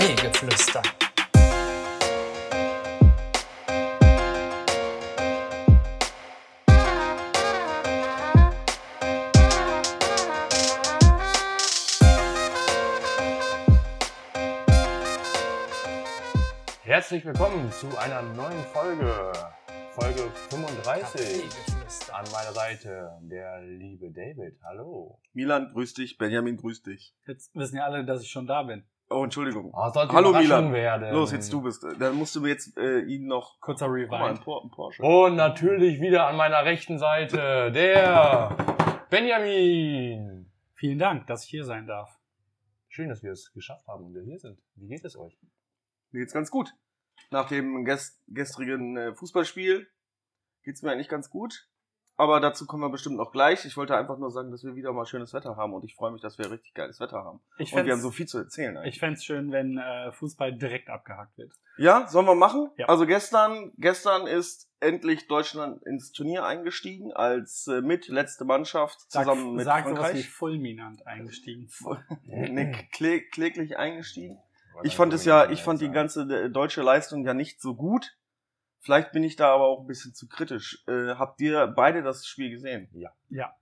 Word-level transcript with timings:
Kaffeegeflüster. 0.00 0.82
Herzlich 16.82 17.26
willkommen 17.26 17.70
zu 17.70 17.86
einer 17.98 18.22
neuen 18.22 18.52
Folge. 18.72 19.32
Folge 19.90 20.30
35. 20.48 21.02
Kaffeegeflüster. 21.02 22.14
An 22.16 22.24
meiner 22.32 22.52
Seite 22.54 23.18
der 23.20 23.60
liebe 23.60 24.10
David. 24.10 24.58
Hallo. 24.64 25.20
Milan, 25.34 25.68
grüß 25.74 25.92
dich. 25.92 26.16
Benjamin, 26.16 26.56
grüß 26.56 26.84
dich. 26.84 27.14
Jetzt 27.26 27.54
wissen 27.54 27.76
ja 27.76 27.84
alle, 27.84 28.06
dass 28.06 28.22
ich 28.22 28.30
schon 28.30 28.46
da 28.46 28.62
bin. 28.62 28.86
Oh, 29.12 29.24
Entschuldigung. 29.24 29.72
Oh, 29.74 29.90
sollte 29.90 30.12
Hallo, 30.12 30.32
Milan. 30.32 30.72
werden. 30.72 31.12
Los, 31.12 31.32
jetzt 31.32 31.52
du 31.52 31.60
bist. 31.62 31.84
Dann 31.98 32.14
musst 32.14 32.36
du 32.36 32.40
mir 32.40 32.50
jetzt 32.50 32.78
äh, 32.78 33.00
ihn 33.00 33.26
noch. 33.26 33.60
Kurzer 33.60 33.86
Rewind. 33.86 34.40
Por 34.44 34.62
ein 34.62 34.70
Porsche. 34.70 35.02
Und 35.02 35.34
natürlich 35.34 36.00
wieder 36.00 36.28
an 36.28 36.36
meiner 36.36 36.64
rechten 36.64 36.96
Seite 36.96 37.72
der 37.72 38.56
Benjamin. 39.10 40.48
Vielen 40.74 41.00
Dank, 41.00 41.26
dass 41.26 41.44
ich 41.44 41.50
hier 41.50 41.64
sein 41.64 41.88
darf. 41.88 42.20
Schön, 42.88 43.08
dass 43.08 43.24
wir 43.24 43.32
es 43.32 43.52
geschafft 43.52 43.86
haben 43.88 44.04
und 44.04 44.14
wir 44.14 44.22
hier 44.22 44.38
sind. 44.38 44.60
Wie 44.76 44.86
geht 44.86 45.04
es 45.04 45.16
euch? 45.16 45.36
Mir 46.12 46.20
geht's 46.20 46.32
ganz 46.32 46.50
gut. 46.52 46.72
Nach 47.30 47.48
dem 47.48 47.84
gest 47.84 48.22
gestrigen 48.28 48.96
äh, 48.96 49.14
Fußballspiel 49.14 49.88
geht's 50.62 50.82
mir 50.82 50.92
eigentlich 50.92 51.08
ganz 51.08 51.30
gut. 51.30 51.68
Aber 52.20 52.38
dazu 52.38 52.66
kommen 52.66 52.82
wir 52.82 52.90
bestimmt 52.90 53.16
noch 53.16 53.32
gleich. 53.32 53.64
Ich 53.64 53.78
wollte 53.78 53.96
einfach 53.96 54.18
nur 54.18 54.30
sagen, 54.30 54.50
dass 54.50 54.62
wir 54.62 54.74
wieder 54.74 54.92
mal 54.92 55.06
schönes 55.06 55.32
Wetter 55.32 55.56
haben 55.56 55.72
und 55.72 55.84
ich 55.86 55.94
freue 55.94 56.12
mich, 56.12 56.20
dass 56.20 56.36
wir 56.36 56.50
richtig 56.50 56.74
geiles 56.74 57.00
Wetter 57.00 57.24
haben. 57.24 57.40
Ich 57.56 57.72
Und 57.72 57.86
wir 57.86 57.94
haben 57.94 58.00
so 58.02 58.10
viel 58.10 58.26
zu 58.26 58.36
erzählen. 58.36 58.76
Eigentlich. 58.76 58.96
ich 58.96 59.00
fänd's 59.00 59.24
schön, 59.24 59.52
wenn 59.52 59.78
äh, 59.78 60.12
Fußball 60.12 60.52
direkt 60.52 60.90
abgehakt 60.90 61.38
wird. 61.38 61.50
Ja, 61.78 62.06
sollen 62.08 62.26
wir 62.26 62.34
machen? 62.34 62.68
Ja. 62.76 62.88
Also 62.90 63.06
gestern, 63.06 63.72
gestern 63.78 64.26
ist 64.26 64.68
endlich 64.80 65.28
Deutschland 65.28 65.82
ins 65.84 66.12
Turnier 66.12 66.44
eingestiegen 66.44 67.10
als 67.14 67.66
äh, 67.68 67.80
mit 67.80 68.08
letzte 68.08 68.44
Mannschaft 68.44 69.10
Sag, 69.10 69.24
zusammen 69.24 69.54
mit 69.54 69.64
sag 69.64 69.84
sowas 69.84 69.94
wie 69.94 70.02
Frankreich. 70.02 70.28
fulminant 70.28 71.06
eingestiegen. 71.06 71.70
nee, 72.24 72.70
klä 72.92 73.20
kläglich 73.30 73.78
eingestiegen. 73.78 74.38
Ich 74.82 74.94
fand 74.94 75.14
es 75.14 75.24
ja, 75.24 75.50
ich 75.50 75.62
fand 75.62 75.80
die 75.80 75.90
ganze 75.90 76.22
äh, 76.24 76.50
deutsche 76.50 76.82
Leistung 76.82 77.24
ja 77.24 77.32
nicht 77.32 77.62
so 77.62 77.74
gut. 77.74 78.14
Vielleicht 78.80 79.12
bin 79.12 79.22
ich 79.24 79.36
da 79.36 79.54
aber 79.54 79.64
auch 79.64 79.80
ein 79.80 79.86
bisschen 79.86 80.14
zu 80.14 80.26
kritisch. 80.28 80.82
Äh, 80.88 81.14
habt 81.16 81.40
ihr 81.40 81.66
beide 81.68 82.02
das 82.02 82.26
Spiel 82.26 82.50
gesehen? 82.50 82.88
Ja. 83.28 83.54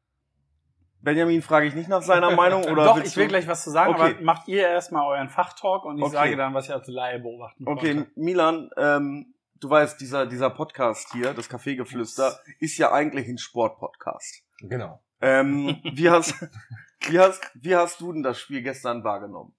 Benjamin 1.00 1.42
frage 1.42 1.66
ich 1.66 1.74
nicht 1.74 1.88
nach 1.88 2.02
seiner 2.02 2.32
Meinung 2.32 2.64
oder 2.70 2.84
Doch, 2.84 2.98
ich 3.02 3.16
will 3.16 3.24
du- 3.24 3.28
gleich 3.30 3.46
was 3.46 3.62
zu 3.64 3.70
sagen, 3.70 3.94
Okay. 3.94 4.14
aber 4.14 4.22
macht 4.22 4.48
ihr 4.48 4.66
erstmal 4.68 5.06
euren 5.06 5.28
Fachtalk 5.28 5.84
und 5.84 5.98
ich 5.98 6.04
Okay. 6.04 6.12
sage 6.12 6.36
dann, 6.36 6.54
was 6.54 6.66
ich 6.66 6.72
als 6.74 6.88
Laie 6.88 7.20
beobachten 7.20 7.66
Okay, 7.66 7.94
konnte. 7.94 8.10
Milan, 8.16 8.70
ähm, 8.76 9.34
du 9.60 9.70
weißt, 9.70 10.00
dieser 10.00 10.26
dieser 10.26 10.50
Podcast 10.50 11.12
hier, 11.12 11.34
das 11.34 11.48
Kaffeegeflüster, 11.48 12.38
ist 12.58 12.78
ja 12.78 12.92
eigentlich 12.92 13.28
ein 13.28 13.38
Sportpodcast. 13.38 14.42
Genau. 14.60 15.00
Ähm, 15.20 15.80
wie 15.84 16.10
hast 16.10 16.34
wie 17.08 17.18
hast 17.18 17.42
wie 17.54 17.76
hast 17.76 18.00
du 18.00 18.12
denn 18.12 18.22
das 18.24 18.38
Spiel 18.40 18.62
gestern 18.62 19.02
wahrgenommen? 19.04 19.54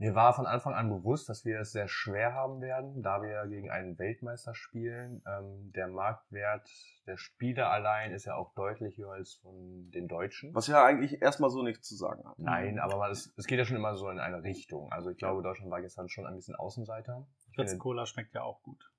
Mir 0.00 0.14
war 0.14 0.32
von 0.32 0.46
Anfang 0.46 0.74
an 0.74 0.88
bewusst, 0.88 1.28
dass 1.28 1.44
wir 1.44 1.58
es 1.58 1.72
sehr 1.72 1.88
schwer 1.88 2.32
haben 2.32 2.60
werden, 2.60 3.02
da 3.02 3.20
wir 3.20 3.46
gegen 3.48 3.68
einen 3.70 3.98
Weltmeister 3.98 4.54
spielen. 4.54 5.22
Ähm, 5.26 5.72
der 5.72 5.88
Marktwert 5.88 6.68
der 7.06 7.16
Spieler 7.16 7.70
allein 7.70 8.12
ist 8.12 8.24
ja 8.24 8.36
auch 8.36 8.54
deutlich 8.54 8.96
höher 8.96 9.12
als 9.12 9.34
von 9.34 9.90
den 9.90 10.06
Deutschen. 10.06 10.54
Was 10.54 10.68
ja 10.68 10.84
eigentlich 10.84 11.20
erstmal 11.20 11.50
so 11.50 11.62
nichts 11.62 11.88
zu 11.88 11.96
sagen 11.96 12.24
hat. 12.28 12.38
Nein, 12.38 12.78
aber 12.78 12.96
man, 12.98 13.10
es, 13.10 13.32
es 13.36 13.46
geht 13.46 13.58
ja 13.58 13.64
schon 13.64 13.76
immer 13.76 13.96
so 13.96 14.08
in 14.08 14.20
eine 14.20 14.44
Richtung. 14.44 14.92
Also 14.92 15.10
ich 15.10 15.18
glaube, 15.18 15.42
Deutschland 15.42 15.70
war 15.70 15.80
gestern 15.80 16.08
schon 16.08 16.26
ein 16.26 16.36
bisschen 16.36 16.54
Außenseiter. 16.54 17.26
Ich 17.50 17.56
Fritz 17.56 17.70
finde, 17.70 17.82
Cola 17.82 18.06
schmeckt 18.06 18.34
ja 18.34 18.42
auch 18.42 18.62
gut. 18.62 18.90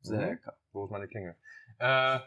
Sehr 0.00 0.18
Mhm. 0.20 0.24
lecker. 0.24 0.56
Wo 0.72 0.84
ist 0.84 0.90
meine 0.90 1.08
Klingel? 1.08 1.36
Äh, 1.78 2.20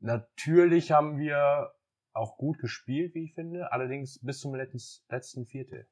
natürlich 0.00 0.92
haben 0.92 1.18
wir 1.18 1.72
auch 2.12 2.36
gut 2.36 2.58
gespielt, 2.58 3.14
wie 3.14 3.24
ich 3.24 3.34
finde, 3.34 3.72
allerdings 3.72 4.18
bis 4.22 4.40
zum 4.40 4.54
letzten, 4.54 4.80
letzten 5.08 5.46
Viertel. 5.46 5.88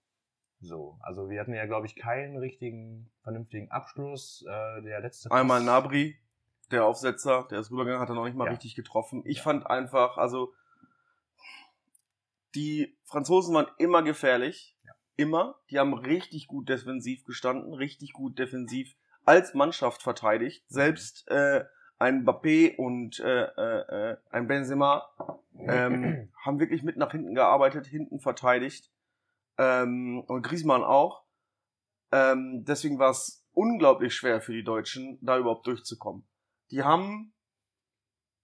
So, 0.61 0.99
also 1.01 1.31
wir 1.31 1.41
hatten 1.41 1.55
ja, 1.55 1.65
glaube 1.67 1.87
ich, 1.87 1.97
keinen 1.97 2.37
richtigen, 2.37 3.11
vernünftigen 3.23 3.71
Abschluss. 3.71 4.45
Äh, 4.47 4.83
der 4.83 5.01
letzte 5.01 5.31
Einmal 5.33 5.63
Nabri, 5.63 6.17
der 6.71 6.85
Aufsetzer, 6.85 7.47
der 7.51 7.61
ist 7.61 7.71
rübergegangen, 7.71 8.01
hat 8.03 8.11
er 8.11 8.15
noch 8.15 8.27
nicht 8.27 8.37
mal 8.37 8.45
Ja. 8.45 8.51
richtig 8.53 8.75
getroffen. 8.75 9.23
Ich 9.25 9.39
Ja. 9.39 9.43
fand 9.45 9.67
einfach, 9.67 10.19
also 10.19 10.53
die 12.55 12.97
Franzosen 13.05 13.55
waren 13.55 13.69
immer 13.79 14.03
gefährlich. 14.03 14.77
Ja. 14.85 14.93
Immer. 15.17 15.55
Die 15.71 15.79
haben 15.79 15.95
richtig 15.95 16.47
gut 16.47 16.69
defensiv 16.69 17.25
gestanden, 17.25 17.75
richtig 17.75 18.13
gut 18.13 18.39
defensiv 18.39 18.95
als 19.25 19.55
Mannschaft 19.55 20.03
verteidigt. 20.03 20.65
Selbst 20.69 21.29
äh, 21.29 21.65
ein 21.99 22.25
Mbappé 22.25 22.77
und 22.77 23.21
äh, 23.21 23.45
äh, 23.45 24.13
äh, 24.13 24.17
ein 24.31 24.47
Benzema 24.49 25.09
ähm, 25.59 26.31
haben 26.45 26.59
wirklich 26.59 26.83
mit 26.83 26.97
nach 26.97 27.13
hinten 27.13 27.35
gearbeitet, 27.35 27.87
hinten 27.87 28.19
verteidigt. 28.21 28.91
Ähm, 29.61 30.25
und 30.27 30.43
Griezmann 30.43 30.83
auch. 30.83 31.23
Ähm, 32.13 32.65
deswegen 32.65 32.99
war 32.99 33.11
es 33.11 33.47
unglaublich 33.53 34.15
schwer 34.15 34.41
für 34.41 34.55
die 34.55 34.65
Deutschen, 34.65 35.19
da 35.21 35.37
überhaupt 35.37 35.67
durchzukommen. 35.67 36.27
Die 36.71 36.83
haben 36.83 37.35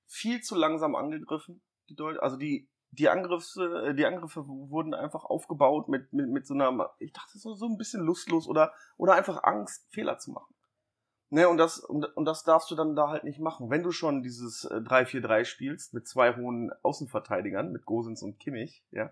viel 0.06 0.42
zu 0.42 0.54
langsam 0.54 0.94
angegriffen, 0.94 1.62
die 1.88 1.96
Deutschen. 1.96 2.20
Also 2.20 2.36
die, 2.36 2.68
die 2.90 3.08
Angriffe, 3.08 3.86
äh, 3.86 3.94
die 3.94 4.04
Angriffe 4.04 4.46
wurden 4.46 4.92
einfach 4.92 5.24
aufgebaut 5.24 5.88
mit, 5.88 6.12
mit, 6.12 6.28
mit 6.28 6.46
so 6.46 6.52
einer, 6.52 6.94
ich 6.98 7.14
dachte 7.14 7.38
so, 7.38 7.54
so 7.54 7.64
ein 7.64 7.78
bisschen 7.78 8.02
lustlos 8.02 8.46
oder, 8.46 8.74
oder 8.98 9.14
einfach 9.14 9.42
Angst, 9.42 9.86
Fehler 9.90 10.18
zu 10.18 10.32
machen. 10.32 10.54
Ne, 11.30 11.48
und 11.48 11.56
das, 11.56 11.78
und, 11.78 12.04
und 12.14 12.26
das 12.26 12.44
darfst 12.44 12.70
du 12.70 12.74
dann 12.74 12.94
da 12.94 13.08
halt 13.08 13.24
nicht 13.24 13.40
machen. 13.40 13.70
Wenn 13.70 13.82
du 13.82 13.90
schon 13.90 14.22
dieses 14.22 14.64
äh, 14.64 14.76
3-4-3 14.76 15.46
spielst 15.46 15.94
mit 15.94 16.06
zwei 16.06 16.36
hohen 16.36 16.70
Außenverteidigern, 16.82 17.72
mit 17.72 17.86
Gosens 17.86 18.22
und 18.22 18.38
Kimmich, 18.38 18.84
ja, 18.90 19.10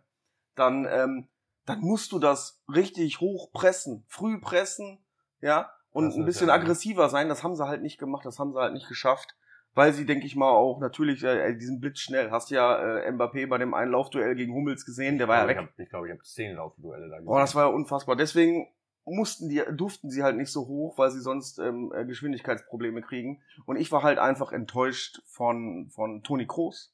dann, 0.54 0.84
ähm, 0.84 1.28
dann 1.66 1.80
musst 1.80 2.12
du 2.12 2.19
das 2.19 2.62
richtig 2.69 3.20
hoch 3.20 3.52
pressen, 3.52 4.04
früh 4.08 4.41
pressen, 4.41 4.98
ja, 5.41 5.70
und 5.92 6.06
Das 6.06 6.16
ein 6.16 6.25
bisschen 6.25 6.48
ja- 6.48 6.54
aggressiver 6.54 7.08
sein. 7.08 7.28
Das 7.28 7.42
haben 7.42 7.54
sie 7.56 7.66
halt 7.66 7.82
nicht 7.82 7.98
gemacht, 7.98 8.26
das 8.26 8.38
haben 8.38 8.52
sie 8.52 8.58
halt 8.60 8.72
nicht 8.72 8.88
geschafft, 8.88 9.36
weil 9.75 9.92
sie, 9.92 10.06
denke 10.06 10.26
ich 10.26 10.36
mal, 10.36 10.50
auch 10.50 10.80
natürlich 10.80 11.22
äh, 11.25 11.54
diesen 11.54 11.80
Blitz 11.80 12.00
schnell. 12.00 12.30
Hast 12.30 12.50
ja 12.50 12.98
äh, 12.98 13.10
Mbappé 13.10 13.47
bei 13.48 13.58
dem 13.58 13.75
einen 13.75 13.92
Laufduell 13.92 14.34
gegen 14.34 14.54
Hummels 14.54 14.84
gesehen, 14.84 15.19
der 15.19 15.28
war 15.28 15.36
ja 15.36 15.50
ich 15.50 15.56
weg. 15.56 15.69
Ich 15.78 15.88
glaube, 15.88 16.06
ich 16.08 16.12
habe 16.12 16.22
zehn 16.22 16.56
Laufduelle 16.56 17.08
da 17.08 17.16
gesehen. 17.16 17.26
Boah, 17.26 17.41
das 17.41 17.54
war 17.54 17.66
ja 17.69 17.75
unfassbar. 17.75 18.16
Deswegen 18.16 18.69
mussten 19.04 19.48
die, 19.48 19.62
durften 19.72 20.10
sie 20.10 20.22
halt 20.22 20.36
nicht 20.36 20.50
so 20.50 20.66
hoch, 20.66 20.96
weil 20.98 21.10
sie 21.10 21.20
sonst 21.20 21.58
ähm, 21.58 21.92
äh, 21.94 22.04
Geschwindigkeitsprobleme 22.04 23.02
kriegen. 23.02 23.42
Und 23.66 23.76
ich 23.76 23.92
war 23.92 24.02
halt 24.02 24.19
einfach 24.19 24.52
enttäuscht 24.52 25.22
von, 25.26 25.91
von 25.91 26.22
Toni 26.22 26.46
Kroos. 26.46 26.92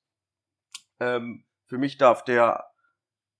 Ähm, 0.99 1.45
für 1.67 1.79
mich 1.79 1.99
darf 1.99 2.25
der 2.25 2.70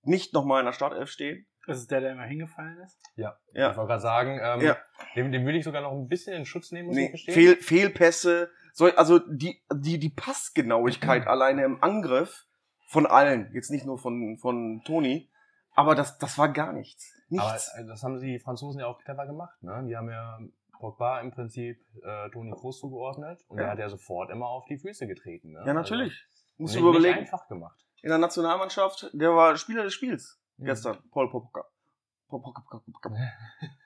nicht 0.03 0.33
nochmal 0.33 0.59
in 0.59 0.65
der 0.65 0.73
Startelf 0.73 1.09
stehen. 1.09 1.45
Das 1.67 1.77
ist 1.77 1.91
der, 1.91 2.01
der 2.01 2.13
immer 2.13 2.23
hingefallen 2.23 2.79
ist. 2.79 2.97
ja. 3.15 3.37
Ja. 3.53 3.71
Ich 3.71 3.77
wollte 3.77 3.89
gerade 3.89 4.01
sagen, 4.01 4.39
ähm, 4.41 4.61
Ja. 4.61 4.77
dem, 5.15 5.31
dem 5.31 5.45
will 5.45 5.55
ich 5.55 5.63
sogar 5.63 5.81
noch 5.83 5.91
ein 5.91 6.07
bisschen 6.07 6.33
in 6.33 6.45
Schutz 6.45 6.71
nehmen, 6.71 6.87
muss 6.87 6.97
ich 6.97 7.03
Nee, 7.03 7.11
gestehen. 7.11 7.33
Fehl, 7.35 7.55
Fehlpässe, 7.57 8.49
so, 8.73 8.85
also 8.95 9.19
die, 9.19 9.61
die, 9.73 9.99
die 9.99 10.09
Passgenauigkeit 10.09 11.27
alleine 11.27 11.63
im 11.63 11.83
Angriff 11.83 12.45
von 12.87 13.05
allen, 13.05 13.51
jetzt 13.53 13.69
nicht 13.69 13.85
nur 13.85 13.99
von, 13.99 14.37
von 14.39 14.81
Toni, 14.85 15.29
aber 15.73 15.93
das, 15.95 16.17
das 16.17 16.37
war 16.37 16.49
gar 16.49 16.73
nichts. 16.73 17.13
Aber 17.31 17.53
Nichts. 17.53 17.71
äh, 17.77 17.85
das 17.85 18.03
haben 18.03 18.19
die 18.19 18.39
Franzosen 18.39 18.79
ja 18.81 18.87
auch 18.87 18.99
clever 18.99 19.25
gemacht. 19.27 19.61
Ne? 19.63 19.85
Die 19.87 19.95
haben 19.95 20.09
ja 20.09 20.39
Pogba 20.79 21.21
im 21.21 21.31
Prinzip 21.31 21.77
äh, 22.03 22.29
Toni 22.31 22.51
Kroos 22.51 22.79
zugeordnet 22.79 23.39
und 23.47 23.57
Ja. 23.59 23.63
der 23.65 23.71
hat 23.73 23.79
ja 23.79 23.87
sofort 23.89 24.31
immer 24.31 24.47
auf 24.47 24.65
die 24.65 24.77
Füße 24.79 25.05
getreten. 25.07 25.51
Ne? 25.51 25.63
ja, 25.65 25.73
natürlich. 25.73 26.11
Also, 26.11 26.53
Musst 26.57 26.75
du 26.75 26.79
überlegen. 26.89 27.19
Nicht 27.21 27.31
einfach 27.33 27.47
gemacht. 27.47 27.79
In 28.01 28.09
der 28.09 28.17
Nationalmannschaft, 28.17 29.09
der 29.13 29.35
war 29.35 29.57
Spieler 29.57 29.83
des 29.83 29.93
Spiels 29.93 30.39
gestern, 30.57 30.97
Paul 31.11 31.29
Popka. 31.29 31.65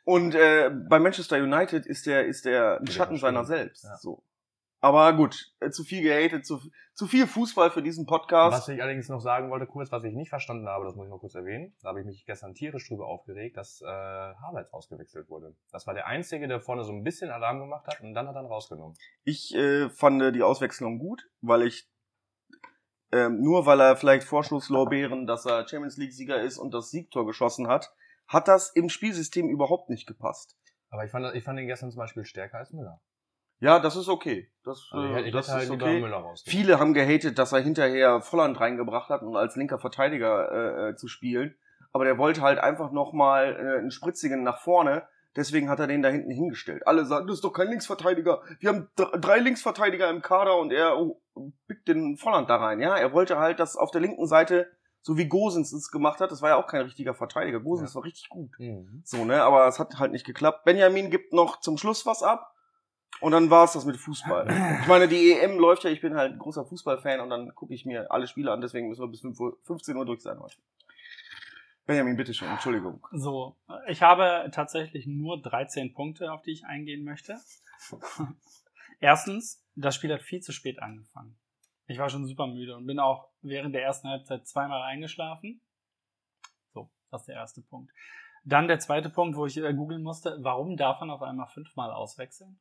Und 0.04 0.36
äh, 0.36 0.70
bei 0.70 1.00
Manchester 1.00 1.38
United 1.38 1.88
ist 1.88 2.06
der 2.06 2.26
ist 2.26 2.46
der 2.46 2.80
ein 2.80 2.88
Schatten 2.88 3.18
seiner 3.18 3.44
selbst. 3.44 3.86
Ja. 3.86 3.98
So. 3.98 4.24
Aber 4.82 5.14
gut, 5.14 5.52
äh, 5.62 5.72
zu 5.72 5.84
viel 5.84 6.04
gehatet, 6.04 6.46
zu, 6.46 6.60
zu 6.94 7.08
viel 7.08 7.26
Fußball 7.26 7.72
für 7.72 7.82
diesen 7.82 8.06
Podcast. 8.06 8.56
Was 8.56 8.68
ich 8.68 8.84
allerdings 8.84 9.10
noch 9.10 9.20
sagen 9.20 9.50
wollte, 9.50 9.66
kurz, 9.66 9.92
was 9.92 10.04
ich 10.04 10.14
nicht 10.14 10.30
verstanden 10.30 10.68
habe, 10.68 10.86
das 10.86 10.96
muss 10.96 11.08
ich 11.08 11.10
noch 11.10 11.18
kurz 11.18 11.34
erwähnen. 11.34 11.76
Da 11.82 11.90
habe 11.90 12.02
ich 12.02 12.06
mich 12.06 12.24
gestern 12.28 12.54
tierisch 12.54 12.88
drüber 12.88 13.08
aufgeregt, 13.08 13.58
dass 13.58 13.82
äh, 13.82 13.88
Havertz 13.88 14.72
ausgewechselt 14.72 15.28
wurde. 15.28 15.56
Das 15.72 15.88
war 15.88 15.96
der 15.96 16.06
Einzige, 16.06 16.48
der 16.48 16.62
vorne 16.62 16.84
so 16.84 16.92
ein 16.92 17.04
bisschen 17.04 17.32
Alarm 17.32 17.62
gemacht 17.62 17.88
hat 17.88 18.00
und 18.02 18.14
dann 18.14 18.28
hat 18.28 18.36
er 18.36 18.44
ihn 18.44 18.48
rausgenommen. 18.48 18.96
Ich 19.24 19.56
äh, 19.56 19.90
fand 19.90 20.36
die 20.36 20.44
Auswechslung 20.44 21.00
gut, 21.00 21.28
weil 21.42 21.64
ich 21.64 21.90
ähm, 23.12 23.42
nur 23.42 23.66
weil 23.66 23.80
er 23.80 23.96
vielleicht 23.96 24.26
Vorschusslorbeeren, 24.28 25.28
dass 25.28 25.46
er 25.46 25.68
Champions 25.68 25.98
League 25.98 26.14
Sieger 26.14 26.42
ist 26.42 26.58
und 26.58 26.74
das 26.74 26.90
Siegtor 26.92 27.26
geschossen 27.26 27.68
hat, 27.68 27.94
hat 28.28 28.48
das 28.48 28.70
im 28.72 28.90
Spielsystem 28.90 29.50
überhaupt 29.50 29.90
nicht 29.90 30.08
gepasst. 30.08 30.58
Aber 30.90 31.06
ich 31.06 31.12
fand, 31.12 31.34
ich 31.36 31.44
fand 31.44 31.60
ihn 31.60 31.68
gestern 31.68 31.92
zum 31.92 32.00
Beispiel 32.00 32.26
stärker 32.26 32.58
als 32.58 32.72
Müller. 32.72 33.00
Ja, 33.60 33.80
das 33.80 33.96
ist 33.96 34.10
okay. 34.10 34.52
Das, 34.64 34.90
Also 34.92 35.08
ich, 35.08 35.16
äh, 35.16 35.22
ich 35.28 35.34
das 35.34 35.50
halt 35.50 35.64
ist 35.64 35.70
lieber 35.70 35.86
okay. 35.86 36.02
Müller 36.02 36.18
raus. 36.18 36.44
Viele 36.46 36.80
haben 36.80 36.94
gehatet, 36.94 37.38
dass 37.40 37.52
er 37.54 37.62
hinterher 37.62 38.22
Volland 38.22 38.60
reingebracht 38.60 39.10
hat 39.10 39.22
und 39.22 39.36
als 39.36 39.56
linker 39.56 39.80
Verteidiger 39.80 40.52
äh, 40.52 40.90
äh, 40.90 40.96
zu 40.96 41.08
spielen. 41.08 41.56
Aber 41.94 42.04
der 42.04 42.18
wollte 42.18 42.42
halt 42.42 42.60
einfach 42.60 42.92
nochmal 42.92 43.56
äh, 43.56 43.80
einen 43.80 43.92
spritzigen 43.92 44.44
nach 44.44 44.60
vorne, 44.60 45.08
Deswegen 45.36 45.70
hat 45.70 45.80
er 45.80 45.88
den 45.88 46.02
da 46.02 46.10
hinten 46.10 46.32
hingestellt. 46.32 46.88
Alle 46.88 47.06
sagen, 47.06 47.28
das 47.28 47.36
ist 47.36 47.44
doch 47.44 47.52
kein 47.52 47.68
Linksverteidiger. 47.68 48.42
Wir 48.60 48.70
haben 48.70 48.88
dr- 48.96 49.20
drei 49.20 49.40
Linksverteidiger 49.40 50.10
im 50.10 50.22
Kader 50.22 50.58
und 50.58 50.72
er 50.72 50.98
pickt 51.68 51.88
den 51.88 52.18
Volland 52.18 52.50
da 52.50 52.58
rein. 52.58 52.80
Ja, 52.80 52.96
er 52.96 53.14
wollte 53.14 53.38
halt, 53.38 53.60
dass 53.60 53.76
auf 53.76 53.92
der 53.92 54.02
linken 54.02 54.28
Seite, 54.28 54.72
so 55.02 55.18
wie 55.18 55.28
Gosens 55.28 55.72
es 55.72 55.92
gemacht 55.92 56.20
hat, 56.20 56.32
das 56.32 56.42
war 56.42 56.50
ja 56.50 56.56
auch 56.56 56.68
kein 56.68 56.82
richtiger 56.82 57.14
Verteidiger. 57.14 57.60
Gosens 57.60 57.96
war 57.96 58.04
richtig 58.04 58.30
gut. 58.30 58.52
Mhm. 58.58 59.02
So, 59.04 59.26
ne, 59.26 59.44
aber 59.44 59.68
es 59.68 59.80
hat 59.80 60.00
halt 60.00 60.12
nicht 60.12 60.26
geklappt. 60.26 60.66
Benjamin 60.66 61.10
gibt 61.10 61.34
noch 61.34 61.60
zum 61.60 61.78
Schluss 61.78 62.06
was 62.06 62.24
ab. 62.24 62.52
Und 63.22 63.32
dann 63.32 63.50
war's 63.50 63.74
das 63.74 63.86
mit 63.86 63.98
Fußball. 63.98 64.48
Ich 64.82 64.88
meine, 64.88 65.08
die 65.08 65.32
EM 65.32 65.58
läuft 65.58 65.84
ja, 65.84 65.90
ich 65.90 66.02
bin 66.02 66.16
halt 66.16 66.34
ein 66.34 66.40
großer 66.40 66.66
Fußballfan 66.66 67.22
und 67.22 67.30
dann 67.30 67.56
gucke 67.56 67.74
ich 67.74 67.86
mir 67.86 68.12
alle 68.12 68.28
Spiele 68.28 68.52
an, 68.52 68.62
deswegen 68.62 68.90
müssen 68.90 69.02
wir 69.02 69.08
bis 69.08 69.22
5 69.22 69.40
Uhr, 69.40 69.58
15 69.64 69.96
Uhr 69.96 70.06
durch 70.06 70.22
sein 70.22 70.40
heute. 70.40 70.58
Benjamin, 71.86 72.18
bitteschön, 72.18 72.50
Entschuldigung. 72.50 73.06
So, 73.12 73.56
ich 73.88 74.02
habe 74.02 74.50
tatsächlich 74.52 75.06
nur 75.06 75.42
13 75.42 75.94
Punkte, 75.94 76.32
auf 76.32 76.42
die 76.42 76.52
ich 76.52 76.66
eingehen 76.66 77.04
möchte. 77.04 77.38
Erstens, 79.00 79.64
das 79.76 79.96
Spiel 79.96 80.14
hat 80.14 80.22
viel 80.22 80.42
zu 80.42 80.52
spät 80.52 80.82
angefangen. 80.82 81.38
Ich 81.88 82.00
war 82.00 82.10
schon 82.10 82.26
super 82.26 82.48
müde 82.48 82.76
und 82.76 82.88
bin 82.88 83.00
auch 83.00 83.30
während 83.42 83.76
der 83.76 83.84
ersten 83.84 84.08
Halbzeit 84.08 84.48
zweimal 84.48 84.82
eingeschlafen. 84.82 85.62
So, 86.74 86.90
das 87.12 87.22
ist 87.22 87.28
der 87.28 87.36
erste 87.36 87.62
Punkt. 87.62 87.92
Dann 88.44 88.68
der 88.68 88.80
zweite 88.80 89.10
Punkt, 89.10 89.38
wo 89.38 89.46
ich 89.46 89.58
äh, 89.58 89.74
googeln 89.74 90.04
musste, 90.04 90.38
warum 90.42 90.78
darf 90.78 91.00
man 91.00 91.10
auf 91.10 91.22
einmal 91.22 91.48
fünfmal 91.48 91.92
auswechseln? 91.92 92.60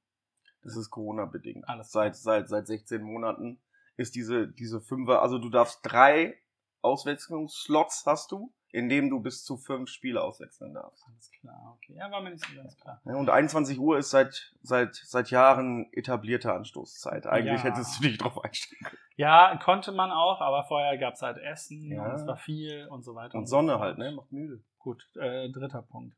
Das 0.63 0.77
ist 0.77 0.91
Corona-bedingt. 0.91 1.69
Alles 1.69 1.91
klar. 1.91 2.05
Seit, 2.05 2.17
seit, 2.17 2.49
seit 2.49 2.67
16 2.67 3.03
Monaten 3.03 3.61
ist 3.97 4.15
diese, 4.15 4.49
diese 4.49 4.81
Fünfer, 4.81 5.23
also 5.23 5.39
du 5.39 5.51
darfst 5.51 5.81
drei 5.83 6.37
Auswechslungsslots 6.85 8.05
hast 8.07 8.31
du, 8.33 8.53
in 8.71 8.89
dem 8.89 9.09
du 9.11 9.21
bis 9.21 9.45
zu 9.45 9.57
fünf 9.57 9.89
Spiele 9.91 10.23
auswechseln 10.23 10.75
darfst. 10.75 11.05
Alles 11.09 11.31
klar, 11.41 11.77
okay. 11.77 11.95
Ja, 11.97 12.11
war 12.11 12.21
mir 12.21 12.31
nicht 12.31 12.45
so 12.45 12.55
ganz 12.57 12.77
klar. 12.77 13.01
Ja, 13.05 13.15
und 13.17 13.31
21 13.31 13.79
Uhr 13.79 13.99
ist 13.99 14.11
seit, 14.11 14.53
seit, 14.63 14.95
seit 14.97 15.31
Jahren 15.31 15.89
etablierte 15.93 16.53
Anstoßzeit. 16.53 17.27
Eigentlich 17.27 17.63
Ja. 17.63 17.71
hättest 17.71 17.99
du 17.99 18.09
dich 18.09 18.19
drauf 18.19 18.43
einstellen 18.43 18.83
können. 18.85 18.99
Ja, 19.17 19.57
konnte 19.63 19.93
man 19.93 20.11
auch, 20.11 20.41
aber 20.41 20.65
vorher 20.65 20.99
gab 20.99 21.15
es 21.15 21.23
halt 21.23 21.39
Essen 21.39 21.91
Ja. 21.93 22.05
und 22.05 22.15
es 22.17 22.27
war 22.27 22.37
viel 22.37 22.87
und 22.89 23.05
so 23.05 23.15
weiter. 23.15 23.39
Und 23.39 23.47
so 23.47 23.57
Sonne 23.57 23.73
fort. 23.75 23.83
halt, 23.83 23.99
ne? 23.99 24.13
Macht 24.13 24.33
müde. 24.33 24.63
Gut, 24.79 25.05
äh, 25.17 25.51
dritter 25.51 25.83
Punkt. 25.83 26.17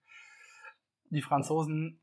Die 1.11 1.23
Franzosen 1.23 2.01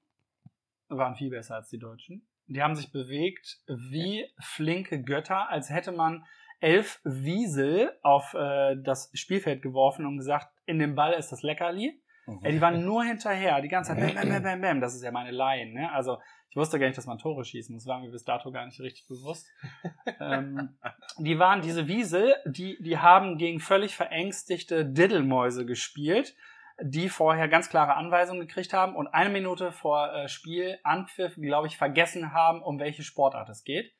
waren 0.87 1.15
viel 1.15 1.31
besser 1.31 1.55
als 1.55 1.69
die 1.69 1.79
Deutschen. 1.79 2.27
Die 2.45 2.61
haben 2.61 2.75
sich 2.75 2.91
bewegt 2.91 3.59
wie 3.67 4.29
flinke 4.39 5.01
Götter, 5.01 5.49
als 5.49 5.69
hätte 5.69 5.91
man 5.91 6.25
elf 6.63 7.01
Wiesel 7.03 7.91
auf 8.01 8.33
äh, 8.33 8.77
das 8.81 9.11
Spielfeld 9.13 9.61
geworfen 9.61 10.05
und 10.05 10.17
gesagt, 10.17 10.47
in 10.65 10.79
dem 10.79 10.95
Ball 10.95 11.13
ist 11.13 11.31
das 11.31 11.43
Leckerli. 11.43 11.99
Ey, 12.41 12.53
die 12.53 12.61
waren 12.61 12.85
nur 12.85 13.03
hinterher, 13.03 13.61
die 13.61 13.67
ganze 13.67 13.93
Zeit 13.93 13.99
bam, 13.99 14.15
bam, 14.15 14.29
bam, 14.29 14.43
bam, 14.43 14.61
bam. 14.61 14.81
Das 14.81 14.95
ist 14.95 15.03
ja 15.03 15.11
meine 15.11 15.31
Line, 15.31 15.73
ne? 15.73 15.91
Also, 15.91 16.19
ich 16.49 16.55
wusste 16.55 16.79
gar 16.79 16.85
nicht, 16.85 16.97
dass 16.97 17.05
man 17.05 17.17
Tore 17.17 17.43
schießen 17.43 17.75
muss. 17.75 17.83
Das 17.83 17.89
war 17.89 17.99
mir 17.99 18.11
bis 18.11 18.23
dato 18.23 18.49
gar 18.51 18.65
nicht 18.65 18.79
richtig 18.79 19.07
bewusst. 19.09 19.45
ähm, 20.21 20.77
die 21.17 21.37
waren, 21.37 21.61
diese 21.61 21.89
Wiesel, 21.89 22.33
die, 22.45 22.81
die 22.81 22.97
haben 22.97 23.37
gegen 23.37 23.59
völlig 23.59 23.97
verängstigte 23.97 24.85
Diddelmäuse 24.85 25.65
gespielt, 25.65 26.33
die 26.81 27.09
vorher 27.09 27.49
ganz 27.49 27.69
klare 27.69 27.95
Anweisungen 27.95 28.39
gekriegt 28.39 28.71
haben 28.71 28.95
und 28.95 29.07
eine 29.07 29.29
Minute 29.29 29.73
vor 29.73 30.13
äh, 30.13 30.29
Spiel, 30.29 30.79
Anpfiff, 30.83 31.35
glaube 31.35 31.67
ich, 31.67 31.75
vergessen 31.75 32.31
haben, 32.31 32.61
um 32.61 32.79
welche 32.79 33.03
Sportart 33.03 33.49
es 33.49 33.65
geht. 33.65 33.91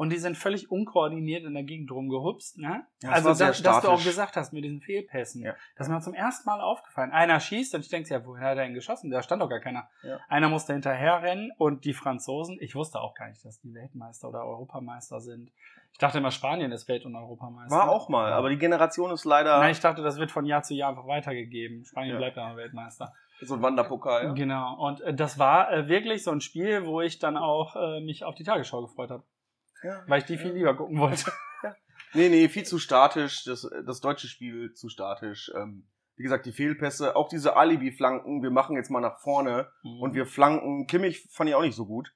Und 0.00 0.08
die 0.08 0.16
sind 0.16 0.38
völlig 0.38 0.70
unkoordiniert 0.70 1.44
in 1.44 1.52
der 1.52 1.62
Gegend 1.62 1.92
rumgehupst. 1.92 2.56
Ne? 2.56 2.86
Ja, 3.02 3.10
es 3.10 3.26
also, 3.26 3.44
das, 3.44 3.62
dass 3.62 3.82
du 3.82 3.88
auch 3.88 4.02
gesagt 4.02 4.34
hast 4.34 4.50
mit 4.50 4.64
diesen 4.64 4.80
Fehlpässen. 4.80 5.42
Ja. 5.42 5.54
Das 5.76 5.88
ist 5.88 5.92
mir 5.92 6.00
zum 6.00 6.14
ersten 6.14 6.48
Mal 6.48 6.62
aufgefallen. 6.62 7.10
Einer 7.10 7.38
schießt 7.38 7.74
und 7.74 7.82
ich 7.82 7.90
denke, 7.90 8.08
ja, 8.08 8.24
wohin 8.24 8.42
hat 8.42 8.56
er 8.56 8.64
denn 8.64 8.72
geschossen? 8.72 9.10
Da 9.10 9.22
stand 9.22 9.42
doch 9.42 9.50
gar 9.50 9.60
keiner. 9.60 9.90
Ja. 10.02 10.18
Einer 10.30 10.48
musste 10.48 10.72
hinterher 10.72 11.20
rennen 11.20 11.52
und 11.58 11.84
die 11.84 11.92
Franzosen, 11.92 12.56
ich 12.62 12.74
wusste 12.74 12.98
auch 12.98 13.12
gar 13.14 13.28
nicht, 13.28 13.44
dass 13.44 13.60
die 13.60 13.74
Weltmeister 13.74 14.30
oder 14.30 14.42
Europameister 14.46 15.20
sind. 15.20 15.52
Ich 15.92 15.98
dachte 15.98 16.16
immer, 16.16 16.30
Spanien 16.30 16.72
ist 16.72 16.88
Welt- 16.88 17.04
und 17.04 17.14
Europameister. 17.14 17.76
War 17.76 17.90
auch 17.90 18.08
mal, 18.08 18.32
aber 18.32 18.48
die 18.48 18.56
Generation 18.56 19.10
ist 19.10 19.26
leider 19.26 19.58
Nein, 19.58 19.72
ich 19.72 19.80
dachte, 19.80 20.00
das 20.00 20.16
wird 20.16 20.30
von 20.30 20.46
Jahr 20.46 20.62
zu 20.62 20.72
Jahr 20.72 20.88
einfach 20.88 21.08
weitergegeben. 21.08 21.84
Spanien 21.84 22.12
Ja. 22.14 22.18
bleibt 22.18 22.38
aber 22.38 22.56
Weltmeister. 22.56 23.12
so 23.42 23.54
ein 23.54 23.60
Wanderpokal. 23.60 24.24
Ja? 24.24 24.32
Genau. 24.32 24.76
Und 24.78 25.02
äh, 25.02 25.12
das 25.12 25.38
war 25.38 25.70
äh, 25.70 25.88
wirklich 25.88 26.24
so 26.24 26.30
ein 26.30 26.40
Spiel, 26.40 26.86
wo 26.86 27.02
ich 27.02 27.18
dann 27.18 27.36
auch 27.36 27.76
äh, 27.76 28.00
mich 28.00 28.24
auf 28.24 28.34
die 28.34 28.44
Tagesschau 28.44 28.80
gefreut 28.82 29.10
habe, 29.10 29.24
Ja. 29.82 30.02
weil 30.06 30.20
ich 30.20 30.26
die 30.26 30.36
viel 30.36 30.52
lieber 30.52 30.76
gucken 30.76 30.98
wollte. 30.98 31.32
Nee, 32.12 32.28
nee, 32.28 32.48
viel 32.48 32.64
zu 32.64 32.78
statisch. 32.78 33.44
Das, 33.44 33.68
das 33.86 34.00
deutsche 34.00 34.26
Spiel 34.26 34.72
zu 34.74 34.88
statisch. 34.88 35.50
Ähm, 35.54 35.86
wie 36.16 36.24
gesagt, 36.24 36.44
die 36.44 36.52
Fehlpässe, 36.52 37.16
auch 37.16 37.28
diese 37.28 37.56
Alibi-Flanken, 37.56 38.42
wir 38.42 38.50
machen 38.50 38.76
jetzt 38.76 38.90
mal 38.90 39.00
nach 39.00 39.20
vorne 39.20 39.70
und 39.82 40.14
wir 40.14 40.26
flanken. 40.26 40.86
Kimmich 40.86 41.26
fand 41.30 41.48
ich 41.48 41.56
auch 41.56 41.62
nicht 41.62 41.76
so 41.76 41.86
gut. 41.86 42.12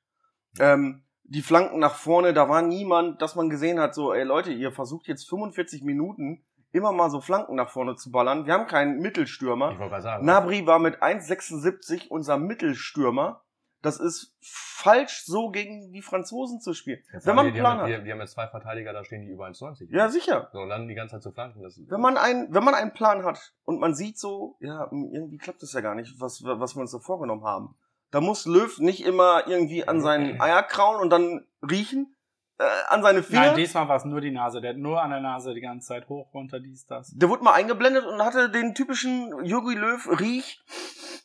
Ähm, 0.58 1.04
die 1.22 1.42
Flanken 1.42 1.78
nach 1.78 1.94
vorne, 1.94 2.34
da 2.34 2.48
war 2.48 2.60
niemand, 2.60 3.22
dass 3.22 3.34
man 3.34 3.48
gesehen 3.48 3.80
hat, 3.80 3.94
so, 3.94 4.12
ey 4.12 4.24
Leute, 4.24 4.52
ihr 4.52 4.72
versucht 4.72 5.06
jetzt 5.06 5.28
45 5.28 5.82
Minuten 5.84 6.44
immer 6.72 6.92
mal 6.92 7.08
so 7.08 7.20
Flanken 7.20 7.54
nach 7.54 7.70
vorne 7.70 7.94
zu 7.94 8.10
ballern. 8.10 8.46
Wir 8.46 8.52
haben 8.52 8.66
keinen 8.66 8.98
Mittelstürmer. 8.98 9.72
Ich 9.72 9.78
wollte 9.78 10.02
sagen. 10.02 10.26
Nabri 10.26 10.66
war 10.66 10.80
mit 10.80 11.02
1,76 11.02 12.08
unser 12.08 12.36
Mittelstürmer. 12.36 13.43
Das 13.84 14.00
ist 14.00 14.34
falsch, 14.40 15.24
so 15.24 15.50
gegen 15.50 15.92
die 15.92 16.02
Franzosen 16.02 16.60
zu 16.60 16.72
spielen. 16.74 17.00
Jetzt 17.12 17.26
Wenn 17.26 17.36
man 17.36 17.44
wir- 17.44 17.48
einen 17.48 17.54
die 17.54 17.60
Plan 17.60 17.78
haben, 17.78 17.92
hat. 17.92 18.00
Die, 18.00 18.04
die 18.04 18.12
haben 18.12 18.20
jetzt 18.20 18.32
zwei 18.32 18.48
Verteidiger, 18.48 18.92
da 18.92 19.04
stehen 19.04 19.22
die 19.22 19.28
über 19.28 19.46
1,90. 19.46 19.88
Ja, 19.90 20.08
sicher. 20.08 20.48
So, 20.52 20.60
und 20.60 20.70
dann 20.70 20.88
die 20.88 20.94
ganze 20.94 21.16
Zeit 21.16 21.22
zu 21.22 21.32
flanken. 21.32 21.62
Das 21.62 21.78
Wenn 21.86 22.00
man, 22.00 22.16
ein, 22.16 22.48
wenn 22.50 22.64
man 22.64 22.74
einen 22.74 22.92
Plan 22.92 23.24
hat 23.24 23.52
und 23.64 23.78
man 23.80 23.94
sieht 23.94 24.18
so, 24.18 24.56
ja, 24.60 24.88
irgendwie 24.90 25.38
klappt 25.38 25.62
das 25.62 25.72
ja 25.74 25.80
gar 25.80 25.94
nicht, 25.94 26.18
was, 26.20 26.42
was 26.44 26.74
wir 26.76 26.80
uns 26.80 26.92
da 26.92 26.98
vorgenommen 26.98 27.44
haben. 27.44 27.76
Da 28.10 28.20
muss 28.20 28.46
Löw 28.46 28.78
nicht 28.78 29.04
immer 29.04 29.46
irgendwie 29.46 29.86
an 29.86 30.00
seinen 30.00 30.40
Eier 30.40 30.62
krauen 30.62 31.00
und 31.00 31.10
dann 31.10 31.46
riechen, 31.68 32.14
äh, 32.58 32.64
an 32.88 33.02
seine 33.02 33.22
Finger. 33.24 33.46
Nein, 33.46 33.56
diesmal 33.56 33.88
war 33.88 33.96
es 33.96 34.04
nur 34.04 34.20
die 34.20 34.30
Nase. 34.30 34.60
Der 34.60 34.70
hat 34.70 34.76
nur 34.76 35.02
an 35.02 35.10
der 35.10 35.20
Nase 35.20 35.52
die 35.52 35.60
ganze 35.60 35.88
Zeit 35.88 36.08
hoch, 36.08 36.32
runter, 36.32 36.60
dies, 36.60 36.86
das. 36.86 37.10
der 37.16 37.28
wurde 37.28 37.42
mal 37.42 37.52
eingeblendet 37.54 38.04
und 38.06 38.24
hatte 38.24 38.48
den 38.50 38.74
typischen 38.74 39.44
Jogi 39.44 39.74
Löw 39.74 40.20
Riech. 40.20 40.62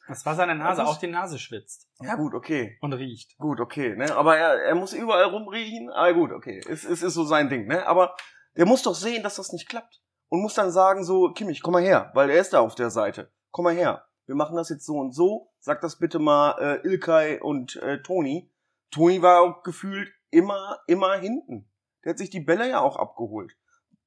Das 0.09 0.25
war 0.25 0.35
seine 0.35 0.55
Nase. 0.55 0.81
Das 0.81 0.89
ist- 0.89 0.95
Auch 0.95 0.99
die 0.99 1.07
Nase 1.07 1.39
schwitzt 1.39 1.87
Ja 2.01 2.15
gut, 2.15 2.33
okay. 2.33 2.77
und 2.81 2.91
riecht. 2.93 3.37
Gut, 3.37 3.59
okay, 3.61 3.95
ne? 3.95 4.13
Aber 4.15 4.35
er, 4.37 4.61
er 4.63 4.75
muss 4.75 4.91
überall 4.93 5.25
rumriechen. 5.25 5.89
Aber 5.91 6.13
gut, 6.13 6.31
okay. 6.33 6.59
Es, 6.67 6.83
es 6.83 7.01
ist 7.01 7.13
so 7.13 7.23
sein 7.23 7.47
Ding, 7.49 7.67
ne? 7.67 7.85
Aber 7.87 8.15
der 8.57 8.65
muss 8.65 8.81
doch 8.83 8.95
sehen, 8.95 9.23
dass 9.23 9.35
das 9.35 9.53
nicht 9.53 9.69
klappt. 9.69 10.01
Und 10.27 10.41
muss 10.41 10.53
dann 10.55 10.71
sagen, 10.71 11.03
so, 11.03 11.31
Kimmich, 11.31 11.61
komm 11.63 11.73
mal 11.73 11.81
her, 11.83 12.11
weil 12.13 12.29
er 12.29 12.39
ist 12.41 12.53
da 12.53 12.59
auf 12.59 12.75
der 12.75 12.89
Seite. 12.89 13.31
Komm 13.51 13.63
mal 13.65 13.73
her. 13.73 14.05
Wir 14.25 14.35
machen 14.35 14.55
das 14.57 14.69
jetzt 14.69 14.85
so 14.85 14.93
und 14.97 15.11
so. 15.13 15.51
Sag 15.59 15.81
das 15.81 15.97
bitte 15.97 16.19
mal 16.19 16.51
äh, 16.59 16.87
Ilkay 16.87 17.39
und 17.39 17.77
äh, 17.77 18.01
Toni. 18.01 18.51
Toni 18.91 19.21
war 19.21 19.41
auch 19.41 19.63
gefühlt 19.63 20.09
immer, 20.31 20.79
immer 20.87 21.13
hinten. 21.17 21.69
Der 22.03 22.11
hat 22.11 22.17
sich 22.19 22.29
die 22.29 22.39
Bälle 22.41 22.69
ja 22.69 22.79
auch 22.81 22.97
abgeholt. 22.97 23.55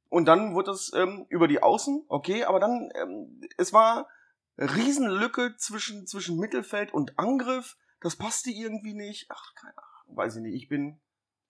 Und 0.08 0.26
dann 0.26 0.54
wurde 0.54 0.70
es 0.72 0.92
ähm, 0.94 1.26
über 1.28 1.48
die 1.48 1.62
Außen, 1.62 2.04
okay, 2.08 2.44
aber 2.44 2.60
dann, 2.60 2.90
ähm, 2.94 3.40
es 3.56 3.72
war 3.72 4.08
Riesenlücke 4.58 5.56
zwischen, 5.56 6.06
zwischen 6.06 6.38
Mittelfeld 6.38 6.92
und 6.92 7.18
Angriff. 7.18 7.76
Das 8.00 8.16
passte 8.16 8.50
irgendwie 8.50 8.94
nicht. 8.94 9.26
Ach, 9.30 9.54
keine 9.54 9.76
Ahnung, 9.76 10.16
weiß 10.16 10.36
ich 10.36 10.42
nicht. 10.42 10.54
Ich 10.54 10.68
bin, 10.68 11.00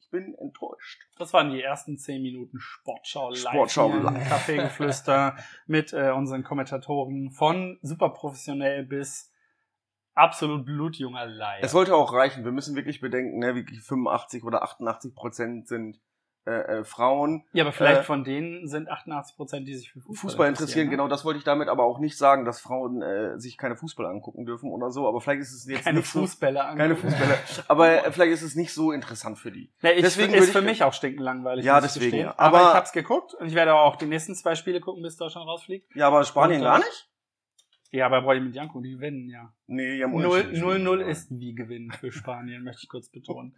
ich 0.00 0.11
bin 0.11 0.35
enttäuscht. 0.35 1.02
Das 1.18 1.32
waren 1.32 1.50
die 1.50 1.62
ersten 1.62 1.99
zehn 1.99 2.23
Minuten 2.23 2.59
Sportschau 2.61 3.30
live. 3.30 3.38
Sportschau 3.38 3.94
live. 3.94 4.28
Kaffeegeflüster 4.28 5.37
mit 5.66 5.92
äh, 5.92 6.11
unseren 6.11 6.44
Kommentatoren 6.44 7.30
von 7.30 7.78
super 7.82 8.11
professionell 8.11 8.85
bis 8.85 9.32
absolut 10.14 10.66
blutjunger 10.66 11.26
Laie. 11.26 11.62
Es 11.62 11.73
sollte 11.73 11.94
auch 11.94 12.12
reichen. 12.12 12.44
Wir 12.44 12.52
müssen 12.52 12.76
wirklich 12.76 13.00
bedenken, 13.00 13.38
ne, 13.38 13.54
wirklich 13.54 13.80
85 13.80 14.44
oder 14.44 14.62
88 14.62 15.14
Prozent 15.14 15.68
sind 15.68 16.00
äh, 16.44 16.50
äh, 16.80 16.84
Frauen. 16.84 17.44
ja, 17.52 17.62
aber 17.62 17.72
vielleicht 17.72 18.00
äh, 18.00 18.04
von 18.04 18.25
denen 18.25 18.66
sind 18.66 18.88
88 18.88 19.37
Prozent, 19.37 19.68
die 19.68 19.75
sich 19.76 19.92
für 19.92 20.00
Fußball, 20.00 20.16
Fußball 20.16 20.49
interessieren, 20.49 20.87
ne? 20.87 20.90
genau 20.90 21.06
das 21.06 21.25
wollte 21.25 21.38
ich 21.38 21.44
damit 21.44 21.68
aber 21.68 21.84
auch 21.84 21.99
nicht 22.00 22.18
sagen, 22.18 22.44
dass 22.44 22.61
Frauen 22.61 23.00
äh, 23.00 23.38
sich 23.38 23.56
keine 23.56 23.76
Fußball 23.76 24.06
angucken 24.06 24.44
dürfen 24.44 24.70
oder 24.72 24.90
so, 24.90 25.06
aber 25.06 25.20
vielleicht 25.20 25.42
ist 25.42 25.52
es 25.52 25.66
jetzt 25.68 25.84
Keine 25.84 25.99
nicht 26.00 26.08
so, 26.11 26.18
keine 26.40 26.96
Fußballer, 26.96 27.38
aber 27.68 28.06
äh, 28.06 28.11
vielleicht 28.12 28.32
ist 28.32 28.42
es 28.42 28.56
nicht 28.56 28.72
so 28.75 28.90
interessant 28.92 29.38
für 29.38 29.52
die. 29.52 29.70
Nee, 29.82 29.92
ich, 29.92 30.02
Deswegen 30.02 30.34
ist 30.34 30.50
für 30.50 30.58
ich- 30.58 30.64
mich 30.64 30.82
auch 30.82 30.92
stinkenlangweilig. 30.92 31.64
Ja, 31.64 31.80
muss 31.80 31.94
ich 31.96 32.02
deswegen, 32.02 32.16
ja. 32.18 32.34
Aber, 32.37 32.58
Aber- 32.58 32.68
ich 32.70 32.75
hab's 32.75 32.92
geguckt 32.92 33.34
und 33.34 33.46
ich 33.46 33.54
werde 33.54 33.75
auch 33.75 33.94
die 33.96 34.06
nächsten 34.06 34.34
zwei 34.34 34.54
Spiele 34.56 34.80
gucken, 34.80 35.02
bis 35.02 35.16
Deutschland 35.16 35.46
rausfliegt. 35.46 35.94
Ja, 35.94 36.08
aber 36.08 36.25
Spanien 36.25 36.61
Und, 36.61 36.64
gar 36.64 36.78
nicht? 36.78 37.08
Ja, 37.92 38.08
bei 38.08 38.20
Brody 38.22 38.40
mit 38.40 38.54
Janko, 38.54 38.80
die 38.80 38.92
gewinnen 38.92 39.28
ja. 39.28 39.52
Nee, 39.66 40.02
haben 40.02 40.14
0-0 40.16 40.26
unentschieden. 40.26 41.00
ist 41.02 41.30
wie 41.30 41.54
Gewinn 41.54 41.92
für 41.92 42.11
Spanien, 42.11 42.62
möchte 42.64 42.80
ich 42.84 42.88
kurz 42.88 43.11
betonen. 43.11 43.54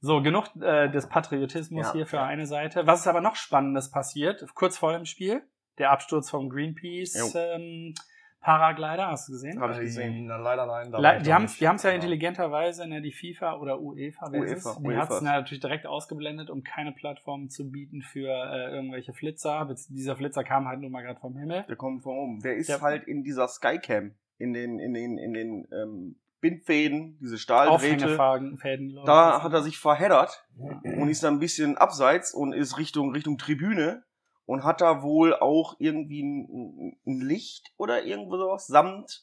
So, 0.00 0.20
genug 0.22 0.44
äh, 0.60 0.88
des 0.90 1.08
Patriotismus 1.08 1.86
Ja. 1.86 1.92
hier 1.92 2.06
für 2.06 2.20
eine 2.20 2.46
Seite. 2.46 2.86
Was 2.86 3.00
ist 3.00 3.06
aber 3.06 3.20
noch 3.20 3.34
Spannendes 3.36 3.90
passiert, 3.90 4.44
kurz 4.54 4.76
vor 4.78 4.92
dem 4.92 5.04
Spiel? 5.06 5.42
Der 5.78 5.90
Absturz 5.90 6.30
vom 6.30 6.48
Greenpeace 6.48 7.14
Jo. 7.34 7.38
ähm, 7.38 7.94
Paraglider, 8.40 9.08
hast 9.08 9.28
du 9.28 9.32
gesehen? 9.32 9.60
Hab 9.60 9.72
ich 9.72 9.80
gesehen. 9.80 10.26
Na, 10.26 10.36
leider 10.36 10.66
nein. 10.66 10.92
Le 10.92 11.20
die 11.22 11.32
haben 11.32 11.48
haben's 11.48 11.82
ja 11.82 11.90
Aber- 11.90 11.94
intelligenterweise, 11.96 12.86
ne, 12.86 13.02
die 13.02 13.12
FIFA 13.12 13.56
oder 13.56 13.80
UEFA, 13.80 14.28
wer 14.30 14.44
ist 14.44 14.64
UEFA, 14.64 14.70
es? 14.70 14.82
die 14.82 14.96
hat 14.96 15.10
es 15.10 15.20
natürlich 15.22 15.60
direkt 15.60 15.86
ausgeblendet, 15.86 16.48
um 16.50 16.62
keine 16.62 16.92
Plattform 16.92 17.48
zu 17.48 17.70
bieten 17.70 18.02
für 18.02 18.28
äh, 18.28 18.70
irgendwelche 18.70 19.12
Flitzer. 19.14 19.68
Dieser 19.88 20.14
Flitzer 20.16 20.44
kam 20.44 20.68
halt 20.68 20.80
nur 20.80 20.90
mal 20.90 21.02
gerade 21.02 21.18
vom 21.18 21.36
Himmel. 21.36 21.64
Der 21.68 21.74
kommt 21.76 22.04
von 22.04 22.16
oben. 22.16 22.40
Der 22.40 22.54
ist 22.56 22.68
Ja. 22.68 22.80
halt 22.80 23.04
in 23.08 23.24
dieser 23.24 23.48
Skycam, 23.48 24.14
in 24.38 24.52
den, 24.52 24.78
in 24.78 24.94
den, 24.94 25.18
in 25.18 25.32
den 25.32 25.66
ähm, 25.72 26.16
Bindfäden, 26.40 27.18
diese 27.20 27.38
Stahldrähte. 27.38 28.18
Fäden. 28.58 28.98
Da 29.04 29.42
hat 29.42 29.52
er 29.52 29.62
sich 29.62 29.78
verheddert 29.78 30.44
und 30.56 31.08
ist 31.08 31.22
dann 31.22 31.34
ein 31.34 31.40
bisschen 31.40 31.76
abseits 31.76 32.34
und 32.34 32.52
ist 32.52 32.78
Richtung, 32.78 33.12
Richtung 33.12 33.38
Tribüne 33.38 34.04
und 34.44 34.64
hat 34.64 34.80
da 34.80 35.02
wohl 35.02 35.34
auch 35.34 35.76
irgendwie 35.78 36.22
ein, 36.22 36.96
ein 37.06 37.20
Licht 37.20 37.72
oder 37.76 38.04
irgendwo 38.04 38.36
sowas 38.36 38.66
samt 38.66 39.22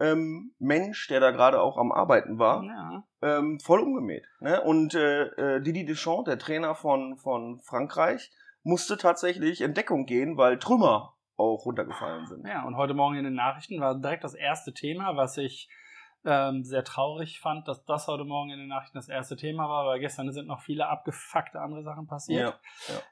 ähm, 0.00 0.52
Mensch, 0.58 1.06
der 1.08 1.20
da 1.20 1.30
gerade 1.30 1.60
auch 1.60 1.78
am 1.78 1.92
Arbeiten 1.92 2.38
war, 2.38 2.64
Ja. 2.64 3.04
ähm, 3.22 3.60
voll 3.60 3.80
umgemäht. 3.80 4.26
Ne? 4.40 4.60
Und 4.60 4.94
äh, 4.94 5.24
äh, 5.56 5.60
Didi 5.62 5.84
Deschamps, 5.84 6.24
der 6.24 6.38
Trainer 6.38 6.74
von, 6.74 7.16
von 7.16 7.60
Frankreich, 7.60 8.30
musste 8.62 8.96
tatsächlich 8.96 9.60
in 9.60 9.74
Deckung 9.74 10.06
gehen, 10.06 10.36
weil 10.36 10.58
Trümmer 10.58 11.14
auch 11.36 11.64
runtergefallen 11.66 12.26
sind. 12.26 12.46
Ja, 12.46 12.64
und 12.64 12.76
heute 12.76 12.94
Morgen 12.94 13.16
in 13.16 13.24
den 13.24 13.34
Nachrichten 13.34 13.80
war 13.80 13.94
direkt 13.94 14.24
das 14.24 14.34
erste 14.34 14.72
Thema, 14.72 15.16
was 15.16 15.36
ich 15.36 15.68
ähm, 16.24 16.64
sehr 16.64 16.84
traurig 16.84 17.40
fand, 17.40 17.68
dass 17.68 17.84
das 17.84 18.06
heute 18.08 18.24
Morgen 18.24 18.50
in 18.50 18.58
den 18.58 18.68
Nachrichten 18.68 18.96
das 18.98 19.08
erste 19.08 19.36
Thema 19.36 19.68
war, 19.68 19.86
weil 19.86 20.00
gestern 20.00 20.32
sind 20.32 20.46
noch 20.48 20.60
viele 20.62 20.88
abgefuckte 20.88 21.60
andere 21.60 21.82
Sachen 21.82 22.06
passiert. 22.06 22.58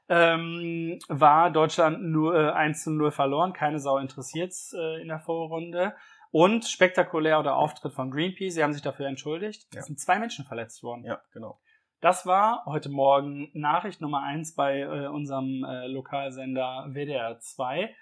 Ähm, 0.09 0.99
war 1.07 1.51
Deutschland 1.51 2.01
nur 2.03 2.35
äh, 2.35 2.51
1 2.51 2.83
zu 2.83 2.91
0 2.91 3.11
verloren, 3.11 3.53
keine 3.53 3.79
Sau 3.79 3.97
interessiert 3.97 4.53
äh, 4.73 5.01
in 5.01 5.07
der 5.07 5.19
Vorrunde. 5.19 5.95
Und 6.31 6.65
spektakulär 6.65 7.43
der 7.43 7.55
Auftritt 7.55 7.93
von 7.93 8.09
Greenpeace, 8.09 8.55
sie 8.55 8.63
haben 8.63 8.73
sich 8.73 8.81
dafür 8.81 9.05
entschuldigt. 9.07 9.67
Es 9.69 9.75
Ja. 9.75 9.81
sind 9.83 9.99
zwei 9.99 10.17
Menschen 10.17 10.45
verletzt 10.45 10.81
worden. 10.81 11.03
Ja, 11.05 11.21
genau. 11.31 11.59
Das 12.01 12.25
war 12.25 12.63
heute 12.65 12.89
Morgen 12.89 13.49
Nachricht 13.53 14.01
Nummer 14.01 14.23
eins 14.23 14.55
bei 14.55 14.79
äh, 14.81 15.07
unserem 15.07 15.63
äh, 15.63 15.87
Lokalsender 15.87 16.87
WDR 16.89 17.39
2. 17.39 17.95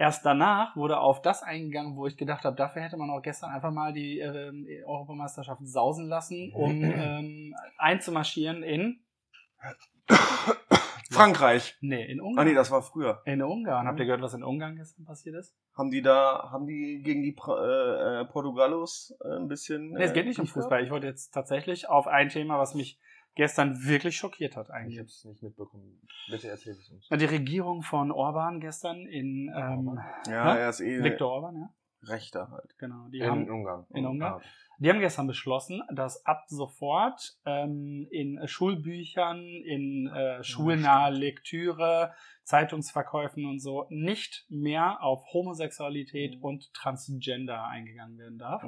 Erst 0.00 0.24
danach 0.24 0.76
wurde 0.76 1.00
auf 1.00 1.20
das 1.22 1.42
eingegangen, 1.42 1.96
wo 1.96 2.06
ich 2.06 2.16
gedacht 2.16 2.44
habe, 2.44 2.54
dafür 2.54 2.82
hätte 2.82 2.96
man 2.96 3.10
auch 3.10 3.20
gestern 3.20 3.50
einfach 3.50 3.72
mal 3.72 3.92
die 3.92 4.20
ähm, 4.20 4.66
Europameisterschaft 4.86 5.66
sausen 5.66 6.06
lassen, 6.06 6.52
um 6.54 6.84
ähm, 6.84 7.54
einzumarschieren 7.78 8.62
in, 8.62 9.00
Frankreich. 11.10 11.76
nee, 11.80 12.04
in 12.04 12.20
Ah 12.20 12.24
Ungarn. 12.24 12.46
nee, 12.46 12.54
das 12.54 12.70
war 12.70 12.82
früher. 12.82 13.22
in 13.24 13.42
Ungarn. 13.42 13.86
Habt 13.88 13.98
ihr 13.98 14.04
gehört, 14.04 14.22
was 14.22 14.34
in 14.34 14.44
Ungarn 14.44 14.76
gestern 14.76 15.04
passiert 15.04 15.34
ist? 15.36 15.56
Haben 15.76 15.90
die 15.90 16.02
da, 16.02 16.48
haben 16.52 16.66
die 16.66 17.00
gegen 17.02 17.22
die 17.22 17.34
äh, 17.48 18.20
äh, 18.20 18.24
Portugalos 18.26 19.16
äh, 19.24 19.36
ein 19.36 19.48
bisschen. 19.48 19.90
Nee, 19.90 20.04
es 20.04 20.12
geht 20.12 20.26
nicht 20.26 20.38
um 20.38 20.46
Fußball. 20.46 20.84
Ich 20.84 20.90
wollte 20.90 21.06
jetzt 21.06 21.30
tatsächlich 21.30 21.88
auf 21.88 22.06
ein 22.06 22.28
Thema, 22.28 22.58
was 22.58 22.74
mich 22.74 23.00
gestern 23.38 23.82
wirklich 23.84 24.16
schockiert 24.16 24.56
hat 24.56 24.66
Ich 24.68 24.74
eigentlich. 24.74 24.98
habe 24.98 25.06
es 25.08 25.24
nicht 25.24 25.42
mitbekommen. 25.42 26.00
Bitte 26.30 26.48
erzähl 26.48 26.72
es 26.74 26.90
uns. 26.90 27.08
Die 27.08 27.24
Regierung 27.24 27.82
von 27.82 28.12
Orban 28.12 28.60
gestern 28.60 29.06
in 29.06 29.50
ähm? 29.56 29.98
Ja, 30.28 30.52
Hä? 30.54 30.58
er 30.60 30.68
ist 30.68 30.80
eh 30.80 31.02
Viktor 31.02 31.30
Orban, 31.32 31.56
ja. 31.56 31.70
Rechter 32.02 32.48
halt. 32.50 32.76
Genau. 32.78 33.08
Die 33.08 33.18
In 33.18 33.26
haben 33.26 33.50
Ungarn. 33.50 33.86
in 33.92 34.06
Ungarn? 34.06 34.34
Ah, 34.40 34.44
Die 34.78 34.88
haben 34.88 35.00
gestern 35.00 35.26
beschlossen, 35.26 35.82
dass 35.92 36.24
ab 36.26 36.44
sofort 36.46 37.36
ähm, 37.44 38.06
in 38.12 38.38
Schulbüchern, 38.46 39.40
in 39.40 40.06
äh, 40.06 40.44
schulnahe 40.44 41.10
Lektüre, 41.10 42.12
Zeitungsverkäufen 42.44 43.44
und 43.46 43.58
so 43.60 43.86
nicht 43.90 44.46
mehr 44.48 45.02
auf 45.02 45.24
Homosexualität 45.32 46.36
Mhm. 46.36 46.42
und 46.44 46.72
Transgender 46.72 47.64
eingegangen 47.64 48.16
werden 48.18 48.38
darf. 48.38 48.62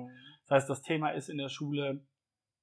Das 0.46 0.56
heißt, 0.62 0.70
das 0.70 0.82
Thema 0.82 1.10
ist 1.10 1.28
in 1.28 1.38
der 1.38 1.48
Schule 1.48 2.04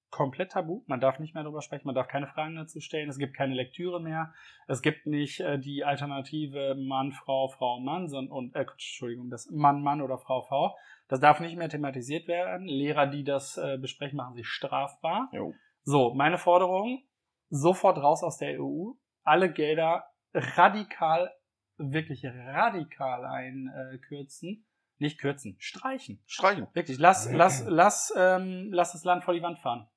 komplett 0.10 0.52
tabu. 0.52 0.84
Man 0.88 1.00
darf 1.00 1.20
nicht 1.20 1.34
mehr 1.34 1.44
darüber 1.44 1.62
sprechen, 1.62 1.88
man 1.88 1.96
darf 1.96 2.08
keine 2.08 2.28
Fragen 2.28 2.56
dazu 2.56 2.80
stellen. 2.80 3.10
Es 3.10 3.18
gibt 3.18 3.36
keine 3.36 3.54
Lektüre 3.54 4.02
mehr. 4.02 4.34
Es 4.68 4.82
gibt 4.82 5.06
nicht 5.06 5.40
äh, 5.40 5.60
die 5.60 5.84
Alternative 5.84 6.76
Mann, 6.76 7.12
Frau, 7.12 7.50
Frau, 7.50 7.80
Mann, 7.80 8.08
sondern 8.08 8.32
und 8.32 8.56
äh, 8.56 8.62
Entschuldigung, 8.62 9.30
das 9.30 9.50
Mann, 9.52 9.82
Mann 9.82 10.02
oder 10.02 10.18
Frau, 10.18 10.42
Frau. 10.42 10.76
Das 11.08 11.20
darf 11.20 11.40
nicht 11.40 11.58
mehr 11.58 11.70
thematisiert 11.70 12.28
werden. 12.28 12.68
Lehrer, 12.68 13.08
die 13.08 13.24
das 13.24 13.58
äh, 13.58 13.78
besprechen, 13.78 14.18
machen 14.18 14.36
sich 14.36 14.48
strafbar. 14.48 15.30
Jo. 15.34 15.54
So, 15.84 16.14
meine 16.14 16.38
Forderung: 16.38 17.04
sofort 17.50 17.98
raus 17.98 18.24
aus 18.24 18.38
der 18.38 18.62
EU. 18.62 18.92
Alle 19.24 19.52
Gelder 19.52 20.06
radikal, 20.34 21.34
wirklich 21.78 22.26
radikal 22.26 23.26
einkürzen. 23.26 24.66
Nicht 25.00 25.20
kürzen, 25.20 25.56
streichen. 25.60 26.24
Streichen. 26.26 26.68
Wirklich, 26.74 26.98
lass, 26.98 27.32
lass, 27.32 27.64
lass, 27.68 28.12
ähm, 28.18 28.70
lass 28.72 28.94
das 28.94 29.04
Land 29.04 29.24
vor 29.24 29.36
die 29.36 29.44
Wand 29.44 29.60
fahren. 29.60 29.88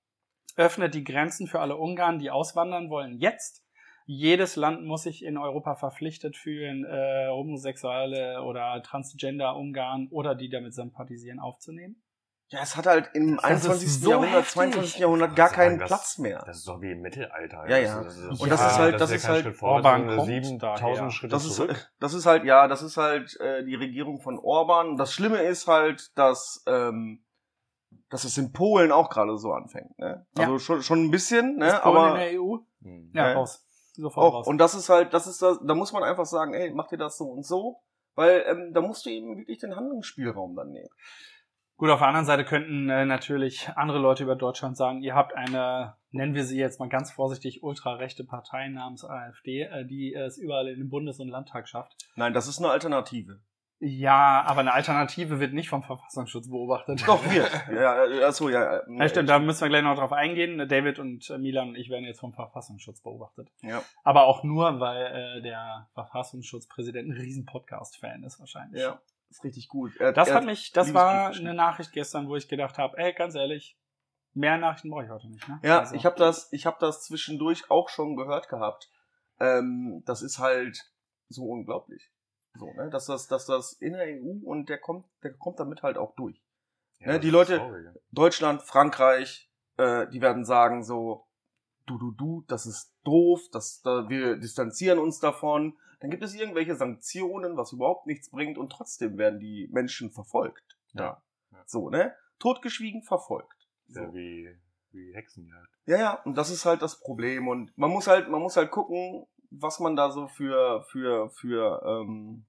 Öffnet 0.56 0.94
die 0.94 1.04
Grenzen 1.04 1.46
für 1.46 1.60
alle 1.60 1.76
Ungarn, 1.76 2.18
die 2.18 2.30
auswandern 2.30 2.90
wollen. 2.90 3.18
Jetzt. 3.18 3.62
Jedes 4.06 4.56
Land 4.56 4.84
muss 4.84 5.04
sich 5.04 5.24
in 5.24 5.38
Europa 5.38 5.74
verpflichtet 5.76 6.36
fühlen, 6.36 6.84
äh, 6.84 7.28
Homosexuelle 7.28 8.42
oder 8.42 8.82
Transgender 8.82 9.54
Ungarn 9.56 10.08
oder 10.10 10.34
die 10.34 10.48
damit 10.48 10.74
sympathisieren 10.74 11.38
aufzunehmen. 11.38 12.02
Ja, 12.48 12.58
es 12.62 12.76
hat 12.76 12.86
halt 12.88 13.10
im 13.14 13.36
Das 13.36 13.44
ist 13.44 13.44
21. 13.44 13.88
so 14.00 14.10
Jahrhundert, 14.10 14.34
heftig. 14.40 14.52
22. 14.54 14.98
Jahrhundert 14.98 15.36
gar 15.36 15.50
keinen 15.50 15.78
das- 15.78 15.86
Platz 15.86 16.18
mehr. 16.18 16.42
Das 16.44 16.56
ist 16.56 16.64
so 16.64 16.82
wie 16.82 16.90
im 16.90 17.00
Mittelalter. 17.00 17.68
Ja, 17.68 17.76
ja. 17.78 18.02
Das 18.02 18.16
ist, 18.16 18.24
Und 18.28 18.40
ja, 18.40 18.46
das 18.48 18.72
ist 18.72 18.78
halt- 18.78 19.00
das 19.00 19.10
ja 19.10 19.16
ist 19.16 19.28
halt- 19.28 19.44
Schritt 19.44 19.62
Orban 19.62 20.06
das 20.08 20.16
kommt 20.16 20.26
sind 20.28 20.44
7000 20.44 20.80
daher. 20.98 21.10
Schritte 21.12 21.30
Das 21.32 21.44
ist, 21.44 21.54
zurück. 21.54 21.92
das 22.00 22.14
ist 22.14 22.26
halt, 22.26 22.42
ja, 22.44 22.66
das 22.66 22.82
ist 22.82 22.96
halt 22.96 23.38
äh, 23.38 23.64
die 23.64 23.76
Regierung 23.76 24.20
von 24.20 24.36
Orban. 24.40 24.96
Das 24.96 25.12
Schlimme 25.14 25.38
ist 25.42 25.68
halt, 25.68 26.10
dass, 26.18 26.64
ähm, 26.66 27.22
dass 28.10 28.24
es 28.24 28.36
in 28.38 28.52
Polen 28.52 28.92
auch 28.92 29.08
gerade 29.10 29.36
so 29.38 29.52
anfängt. 29.52 29.98
Ne? 29.98 30.26
Also 30.36 30.58
schon, 30.58 30.82
schon 30.82 31.04
ein 31.04 31.10
bisschen, 31.10 31.52
Ist 31.62 31.72
ne? 31.72 31.80
Polen 31.82 31.96
aber 31.96 32.08
in 32.10 32.32
der 32.32 32.40
EU? 32.42 32.56
Hm. 32.82 33.10
Ja, 33.14 33.28
Ja. 33.28 33.34
raus. 33.34 33.66
Sofort 33.92 34.26
auch. 34.26 34.34
raus. 34.34 34.46
Und 34.46 34.58
das 34.58 34.74
ist 34.74 34.88
halt, 34.88 35.12
das 35.12 35.26
ist 35.26 35.42
das, 35.42 35.58
da 35.64 35.74
muss 35.74 35.92
man 35.92 36.02
einfach 36.02 36.26
sagen, 36.26 36.54
ey, 36.54 36.70
mach 36.72 36.88
dir 36.88 36.96
das 36.98 37.18
so 37.18 37.24
und 37.24 37.44
so, 37.44 37.80
weil 38.14 38.44
ähm, 38.46 38.72
da 38.72 38.80
musst 38.80 39.04
du 39.06 39.10
eben 39.10 39.36
wirklich 39.36 39.58
den 39.58 39.76
Handlungsspielraum 39.76 40.54
dann 40.56 40.70
nehmen. 40.70 40.88
Gut, 41.76 41.88
auf 41.88 42.00
der 42.00 42.08
anderen 42.08 42.26
Seite 42.26 42.44
könnten 42.44 42.90
äh, 42.90 43.06
natürlich 43.06 43.70
andere 43.74 43.98
Leute 43.98 44.22
über 44.22 44.36
Deutschland 44.36 44.76
sagen, 44.76 45.00
ihr 45.02 45.14
habt 45.14 45.34
eine, 45.34 45.94
nennen 46.10 46.34
wir 46.34 46.44
sie 46.44 46.58
jetzt 46.58 46.78
mal 46.78 46.90
ganz 46.90 47.10
vorsichtig, 47.10 47.62
ultrarechte 47.62 48.22
Partei 48.22 48.68
namens 48.68 49.02
AfD, 49.04 49.62
äh, 49.62 49.86
die 49.86 50.14
es 50.14 50.36
überall 50.36 50.68
in 50.68 50.78
den 50.78 50.90
Bundes- 50.90 51.20
und 51.20 51.28
Landtag 51.28 51.68
schafft. 51.68 51.96
Nein, 52.16 52.34
das 52.34 52.48
ist 52.48 52.58
eine 52.58 52.68
Alternative. 52.68 53.40
Ja, 53.82 54.44
aber 54.46 54.60
eine 54.60 54.74
Alternative 54.74 55.40
wird 55.40 55.54
nicht 55.54 55.70
vom 55.70 55.82
Verfassungsschutz 55.82 56.50
beobachtet. 56.50 57.02
Doch, 57.06 57.24
wir. 57.24 57.48
ja, 57.74 58.26
achso, 58.26 58.50
ja. 58.50 58.82
Ja, 58.86 59.08
stimmt, 59.08 59.30
da 59.30 59.38
müssen 59.38 59.62
wir 59.62 59.68
gleich 59.70 59.82
noch 59.82 59.96
drauf 59.96 60.12
eingehen. 60.12 60.68
David 60.68 60.98
und 60.98 61.30
äh, 61.30 61.38
Milan 61.38 61.70
und 61.70 61.76
ich 61.76 61.88
werden 61.88 62.04
jetzt 62.04 62.20
vom 62.20 62.34
Verfassungsschutz 62.34 63.00
beobachtet. 63.00 63.48
Ja. 63.62 63.82
Aber 64.04 64.24
auch 64.26 64.44
nur, 64.44 64.80
weil 64.80 65.38
äh, 65.38 65.42
der 65.42 65.88
Verfassungsschutzpräsident 65.94 67.08
ein 67.08 67.16
riesen 67.16 67.46
Podcast-Fan 67.46 68.22
ist 68.22 68.38
wahrscheinlich. 68.38 68.82
Ja, 68.82 69.00
ist 69.30 69.44
richtig 69.44 69.68
gut. 69.68 69.96
Er, 69.98 70.12
Das 70.12 70.28
er 70.28 70.34
hat 70.34 70.44
mich, 70.44 70.72
das 70.72 70.92
war 70.92 71.30
eine 71.30 71.54
Nachricht 71.54 71.92
gestern, 71.92 72.28
wo 72.28 72.36
ich 72.36 72.48
gedacht 72.48 72.76
habe, 72.76 72.98
ey, 72.98 73.14
ganz 73.14 73.34
ehrlich, 73.34 73.78
mehr 74.34 74.58
Nachrichten 74.58 74.90
brauche 74.90 75.04
ich 75.04 75.10
heute 75.10 75.30
nicht. 75.30 75.48
Ne? 75.48 75.58
Ja, 75.62 75.78
Also, 75.78 75.94
ich 75.94 76.04
habe 76.04 76.16
das, 76.16 76.52
ich 76.52 76.66
habe 76.66 76.76
das 76.80 77.02
zwischendurch 77.04 77.70
auch 77.70 77.88
schon 77.88 78.14
gehört 78.14 78.50
gehabt. 78.50 78.90
Ähm, 79.38 80.02
das 80.04 80.20
ist 80.20 80.38
halt 80.38 80.92
so 81.28 81.44
unglaublich. 81.44 82.10
So, 82.54 82.72
ne? 82.74 82.90
Dass 82.90 83.06
das, 83.06 83.26
dass 83.28 83.46
das 83.46 83.72
in 83.74 83.92
der 83.94 84.06
EU 84.20 84.40
und 84.44 84.68
der 84.68 84.78
kommt, 84.78 85.06
der 85.22 85.32
kommt 85.34 85.60
damit 85.60 85.82
halt 85.82 85.96
auch 85.98 86.14
durch. 86.16 86.40
Ja, 86.98 87.12
Ne, 87.12 87.20
die 87.20 87.30
Leute- 87.30 87.56
ja. 87.56 87.92
Deutschland, 88.10 88.62
Frankreich, 88.62 89.50
äh, 89.76 90.06
die 90.08 90.20
werden 90.20 90.44
sagen 90.44 90.82
so, 90.84 91.26
du, 91.86 91.96
du, 91.98 92.10
du, 92.12 92.44
das 92.48 92.66
ist 92.66 92.92
doof, 93.04 93.40
das, 93.52 93.80
da, 93.82 94.08
wir 94.08 94.36
distanzieren 94.36 94.98
uns 94.98 95.18
davon. 95.20 95.76
Dann 96.00 96.10
gibt 96.10 96.22
es 96.22 96.34
irgendwelche 96.34 96.74
Sanktionen, 96.76 97.56
was 97.56 97.72
überhaupt 97.72 98.06
nichts 98.06 98.30
bringt 98.30 98.58
und 98.58 98.70
trotzdem 98.70 99.16
werden 99.18 99.38
die 99.40 99.68
Menschen 99.72 100.10
verfolgt. 100.10 100.76
Ja. 100.92 101.22
Ja. 101.52 101.62
So, 101.66 101.90
ne? 101.90 102.14
Totgeschwiegen 102.38 103.02
verfolgt. 103.02 103.68
So. 103.88 104.00
Ja, 104.00 104.14
wie, 104.14 104.48
wie 104.92 105.14
Hexenjagd. 105.14 105.68
Ja, 105.86 105.98
ja, 105.98 106.14
und 106.24 106.36
das 106.38 106.50
ist 106.50 106.64
halt 106.64 106.82
das 106.82 107.00
Problem. 107.00 107.48
Und 107.48 107.76
man 107.76 107.90
muss 107.90 108.06
halt, 108.06 108.28
man 108.28 108.40
muss 108.40 108.56
halt 108.56 108.70
gucken, 108.70 109.26
was 109.50 109.80
man 109.80 109.96
da 109.96 110.10
so 110.10 110.28
für, 110.28 110.82
für, 110.90 111.30
für 111.30 111.82
ähm, 111.84 112.46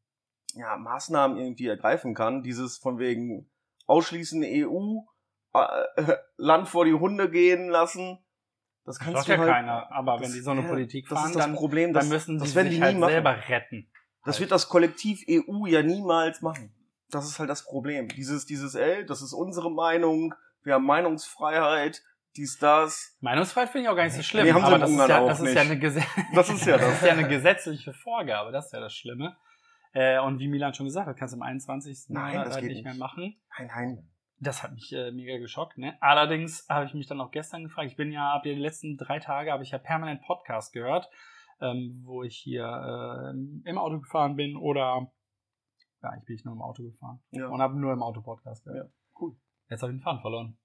ja, 0.56 0.78
Maßnahmen 0.78 1.38
irgendwie 1.38 1.68
ergreifen 1.68 2.14
kann. 2.14 2.44
Dieses 2.44 2.78
von 2.78 3.00
wegen 3.00 3.50
ausschließen 3.88 4.44
EU, 4.46 5.00
äh, 5.54 6.14
Land 6.38 6.68
vor 6.70 6.86
die 6.86 6.94
Hunde 6.94 7.30
gehen 7.30 7.70
lassen. 7.70 8.20
Das 8.86 8.98
Das 8.98 9.06
kannst 9.06 9.18
sagt 9.18 9.28
du 9.30 9.32
ja 9.34 9.38
halt, 9.40 9.50
keiner, 9.52 9.92
aber 9.92 10.14
das- 10.18 10.22
wenn 10.28 10.34
die 10.34 10.40
so 10.42 10.52
eine 10.52 10.62
ja, 10.62 10.68
Politik 10.70 11.08
das 11.10 11.18
fahren, 11.20 11.30
ist 11.32 11.36
das 11.36 11.46
dann, 11.46 11.56
Problem. 11.56 11.94
Das, 11.94 12.06
dann 12.06 12.14
müssen 12.14 12.38
das 12.40 12.50
die 12.50 12.56
werden 12.56 12.68
sich 12.70 12.78
die 12.78 12.84
halt 12.84 12.98
machen. 12.98 13.12
selber 13.12 13.36
retten. 13.50 13.88
Das 14.24 14.40
wird 14.40 14.52
das 14.52 14.70
Kollektiv 14.70 15.24
EU 15.28 15.66
ja 15.66 15.82
niemals 15.82 16.42
machen. 16.42 16.72
Das 17.10 17.26
ist 17.26 17.40
halt 17.40 17.50
das 17.50 17.66
Problem. 17.66 18.08
Dieses, 18.08 18.46
dieses, 18.46 18.76
ey, 18.76 19.04
das 19.06 19.22
ist 19.24 19.34
unsere 19.34 19.72
Meinung, 19.72 20.34
wir 20.64 20.76
haben 20.76 20.86
Meinungsfreiheit, 20.86 22.04
dies, 22.36 22.58
das. 22.58 23.18
Meinungsfreiheit 23.22 23.70
finde 23.70 23.84
ich 23.86 23.90
auch 23.90 23.96
gar 23.96 24.04
nicht 24.06 24.16
so 24.16 24.24
schlimm. 24.24 24.46
Nee, 24.46 24.54
haben 24.54 24.62
sie 24.62 24.68
aber 24.68 24.80
das, 24.80 24.90
ist 24.90 24.98
ja, 25.10 25.20
auch 25.22 25.28
das, 25.28 25.40
ist 25.42 25.54
ja 25.56 25.62
eine 25.62 25.80
Das 26.36 26.50
ist 26.50 26.66
ja 26.66 26.78
das 26.78 26.86
das. 26.88 26.94
ist 26.96 27.06
ja 27.06 27.12
eine 27.14 27.28
gesetzliche 27.28 27.94
Vorgabe, 27.94 28.52
das 28.52 28.68
ist 28.68 28.74
ja 28.74 28.80
das 28.80 28.94
Schlimme. 28.94 29.36
Äh, 29.94 30.20
und 30.20 30.40
wie 30.40 30.48
Milan 30.48 30.74
schon 30.74 30.86
gesagt 30.86 31.08
hat, 31.08 31.18
kannst 31.18 31.34
du 31.34 31.38
im 31.38 31.44
21. 31.44 32.06
Nein, 32.10 32.32
Monat 32.32 32.48
das 32.48 32.54
halt 32.56 32.64
geht 32.64 32.72
nicht 32.76 32.86
mehr 32.86 32.96
machen. 32.96 33.36
Nein, 33.58 33.68
nein. 33.68 34.10
Das 34.40 34.64
hat 34.64 34.74
mich 34.74 34.92
äh, 34.94 35.12
mega 35.12 35.38
geschockt. 35.38 35.78
Ne? 35.78 35.98
Allerdings 36.02 36.66
habe 36.70 36.86
ich 36.86 36.94
mich 36.94 37.08
dann 37.08 37.22
auch 37.22 37.30
gestern 37.32 37.64
gefragt, 37.64 37.92
ich 37.92 37.98
bin 37.98 38.12
ja 38.12 38.34
ab 38.34 38.44
den 38.44 38.58
letzten 38.58 38.98
drei 38.98 39.20
Tage 39.20 39.52
habe 39.52 39.64
ich 39.64 39.72
ja 39.72 39.78
permanent 39.78 40.22
Podcast 40.24 40.74
gehört, 40.74 41.10
ähm, 41.60 42.02
wo 42.06 42.24
ich 42.24 42.38
hier 42.38 42.64
äh, 42.64 43.70
im 43.70 43.78
Auto 43.78 44.00
gefahren 44.00 44.36
bin 44.36 44.56
oder 44.56 45.12
ja, 46.02 46.16
ich 46.18 46.26
bin 46.26 46.34
nicht 46.36 46.46
nur 46.46 46.56
im 46.56 46.62
Auto 46.62 46.82
gefahren 46.84 47.22
Ja. 47.30 47.50
und 47.50 47.62
habe 47.62 47.80
nur 47.80 47.94
im 47.94 48.02
Auto 48.02 48.22
Podcast 48.22 48.64
gehört. 48.64 48.88
Ja, 48.90 48.94
cool. 49.20 49.36
Jetzt 49.70 49.84
habe 49.84 49.92
ich 49.92 50.00
den 50.00 50.04
Faden 50.04 50.22
verloren. 50.22 50.58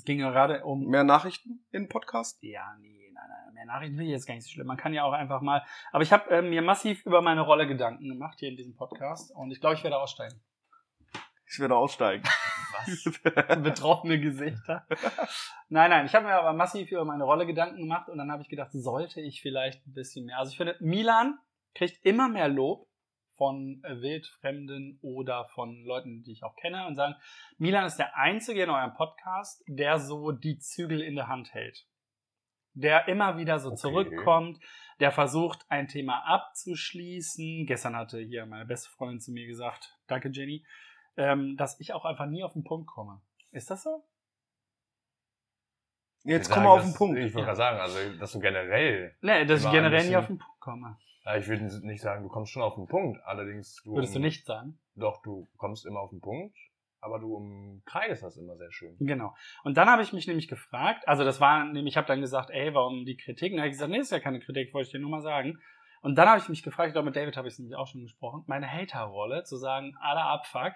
Es 0.00 0.06
ging 0.06 0.16
gerade 0.16 0.64
um 0.64 0.86
Mehr 0.86 1.04
Nachrichten 1.04 1.62
in 1.72 1.86
Podcast? 1.86 2.42
Ja, 2.42 2.74
nee, 2.80 3.10
nein, 3.12 3.24
nein, 3.28 3.52
mehr 3.52 3.66
Nachrichten 3.66 3.96
finde 3.96 4.06
ich 4.06 4.12
jetzt 4.12 4.26
gar 4.26 4.32
nicht 4.32 4.44
so 4.44 4.50
schlimm. 4.50 4.66
Man 4.66 4.78
kann 4.78 4.94
ja 4.94 5.04
auch 5.04 5.12
einfach 5.12 5.42
mal. 5.42 5.62
Aber 5.92 6.02
ich 6.02 6.10
habe 6.10 6.30
äh, 6.30 6.40
mir 6.40 6.62
massiv 6.62 7.04
über 7.04 7.20
meine 7.20 7.42
Rolle 7.42 7.66
Gedanken 7.66 8.08
gemacht 8.08 8.38
hier 8.38 8.48
in 8.48 8.56
diesem 8.56 8.74
Podcast 8.74 9.30
und 9.36 9.50
ich 9.50 9.60
glaube, 9.60 9.74
ich 9.74 9.84
werde 9.84 9.98
aussteigen. 9.98 10.40
Ich 11.46 11.58
werde 11.58 11.76
aussteigen. 11.76 12.24
Was? 12.72 13.62
Betroffene 13.62 14.18
Gesichter. 14.18 14.86
Nein, 15.68 15.90
nein, 15.90 16.06
ich 16.06 16.14
habe 16.14 16.24
mir 16.24 16.32
aber 16.32 16.54
massiv 16.54 16.90
über 16.90 17.04
meine 17.04 17.24
Rolle 17.24 17.44
Gedanken 17.44 17.76
gemacht 17.76 18.08
und 18.08 18.16
dann 18.16 18.32
habe 18.32 18.40
ich 18.40 18.48
gedacht, 18.48 18.70
sollte 18.72 19.20
ich 19.20 19.42
vielleicht 19.42 19.86
ein 19.86 19.92
bisschen 19.92 20.24
mehr. 20.24 20.38
Also 20.38 20.52
ich 20.52 20.56
finde, 20.56 20.76
Milan 20.80 21.38
kriegt 21.74 22.02
immer 22.06 22.30
mehr 22.30 22.48
Lob 22.48 22.88
von 23.40 23.82
äh, 23.84 24.02
Wildfremden 24.02 24.98
oder 25.00 25.46
von 25.54 25.82
Leuten, 25.82 26.22
die 26.22 26.32
ich 26.32 26.42
auch 26.44 26.54
kenne 26.56 26.86
und 26.86 26.94
sagen, 26.94 27.14
Milan 27.56 27.86
ist 27.86 27.96
der 27.96 28.14
Einzige 28.18 28.64
in 28.64 28.68
eurem 28.68 28.92
Podcast, 28.92 29.64
der 29.66 29.98
so 29.98 30.30
die 30.30 30.58
Zügel 30.58 31.00
in 31.00 31.16
der 31.16 31.28
Hand 31.28 31.54
hält. 31.54 31.86
Der 32.74 33.08
immer 33.08 33.38
wieder 33.38 33.58
so 33.58 33.68
Okay. 33.70 33.78
zurückkommt, 33.78 34.60
der 35.00 35.10
versucht, 35.10 35.64
ein 35.70 35.88
Thema 35.88 36.22
abzuschließen. 36.26 37.64
Gestern 37.64 37.96
hatte 37.96 38.18
hier 38.20 38.44
meine 38.44 38.66
beste 38.66 38.90
Freundin 38.90 39.20
zu 39.20 39.32
mir 39.32 39.46
gesagt, 39.46 39.96
danke 40.06 40.28
Jenny, 40.28 40.66
ähm, 41.16 41.56
dass 41.56 41.80
ich 41.80 41.94
auch 41.94 42.04
einfach 42.04 42.26
nie 42.26 42.44
auf 42.44 42.52
den 42.52 42.62
Punkt 42.64 42.88
komme. 42.88 43.22
Ist 43.52 43.70
das 43.70 43.84
so? 43.84 44.04
Jetzt 46.24 46.50
kommen 46.50 46.66
wir 46.66 46.72
auf 46.72 46.82
den 46.82 46.92
Punkt. 46.92 47.18
Ich 47.18 47.32
wollte 47.32 47.46
gerade 47.46 47.56
sagen, 47.56 47.80
also, 47.80 48.18
dass 48.18 48.32
du 48.32 48.40
generell, 48.40 49.16
Nee, 49.22 49.46
dass 49.46 49.64
ich 49.64 49.70
generell 49.70 50.06
nie 50.06 50.16
auf 50.16 50.26
den 50.26 50.36
Punkt 50.36 50.60
komme. 50.60 50.98
Ja, 51.24 51.36
ich 51.36 51.46
würde 51.48 51.64
nicht 51.86 52.00
sagen, 52.00 52.22
du 52.22 52.28
kommst 52.28 52.52
schon 52.52 52.62
auf 52.62 52.74
den 52.74 52.86
Punkt, 52.86 53.20
allerdings 53.24 53.80
du. 53.84 53.94
Würdest 53.94 54.14
du 54.14 54.18
um- 54.18 54.24
nicht 54.24 54.46
sagen? 54.46 54.78
Doch, 54.94 55.22
du 55.22 55.48
kommst 55.56 55.86
immer 55.86 56.00
auf 56.00 56.10
den 56.10 56.20
Punkt, 56.20 56.56
aber 57.00 57.18
du 57.18 57.34
umkreist 57.34 58.22
das 58.22 58.36
immer 58.36 58.56
sehr 58.56 58.72
schön. 58.72 58.96
Genau. 59.00 59.34
Und 59.64 59.76
dann 59.76 59.88
habe 59.88 60.02
ich 60.02 60.12
mich 60.12 60.26
nämlich 60.26 60.48
gefragt, 60.48 61.06
also 61.06 61.24
das 61.24 61.40
war 61.40 61.64
nämlich, 61.64 61.92
ich 61.92 61.96
habe 61.96 62.06
dann 62.06 62.20
gesagt, 62.20 62.50
ey, 62.50 62.74
warum 62.74 63.04
die 63.04 63.16
Kritik? 63.16 63.52
Und 63.52 63.56
dann 63.56 63.62
habe 63.62 63.68
ich 63.68 63.74
gesagt, 63.74 63.90
nee, 63.90 63.98
ist 63.98 64.12
ja 64.12 64.20
keine 64.20 64.40
Kritik, 64.40 64.72
wollte 64.72 64.86
ich 64.86 64.92
dir 64.92 65.00
nur 65.00 65.10
mal 65.10 65.22
sagen. 65.22 65.58
Und 66.02 66.16
dann 66.16 66.28
habe 66.28 66.40
ich 66.40 66.48
mich 66.48 66.62
gefragt, 66.62 66.88
ich 66.88 66.92
glaube, 66.94 67.06
mit 67.06 67.16
David 67.16 67.36
habe 67.36 67.48
ich 67.48 67.54
es 67.54 67.58
nämlich 67.58 67.76
auch 67.76 67.86
schon 67.86 68.00
gesprochen, 68.00 68.44
meine 68.46 68.70
Hater-Rolle, 68.70 69.44
zu 69.44 69.56
sagen, 69.56 69.94
alle 70.00 70.22
Abfuck, 70.22 70.72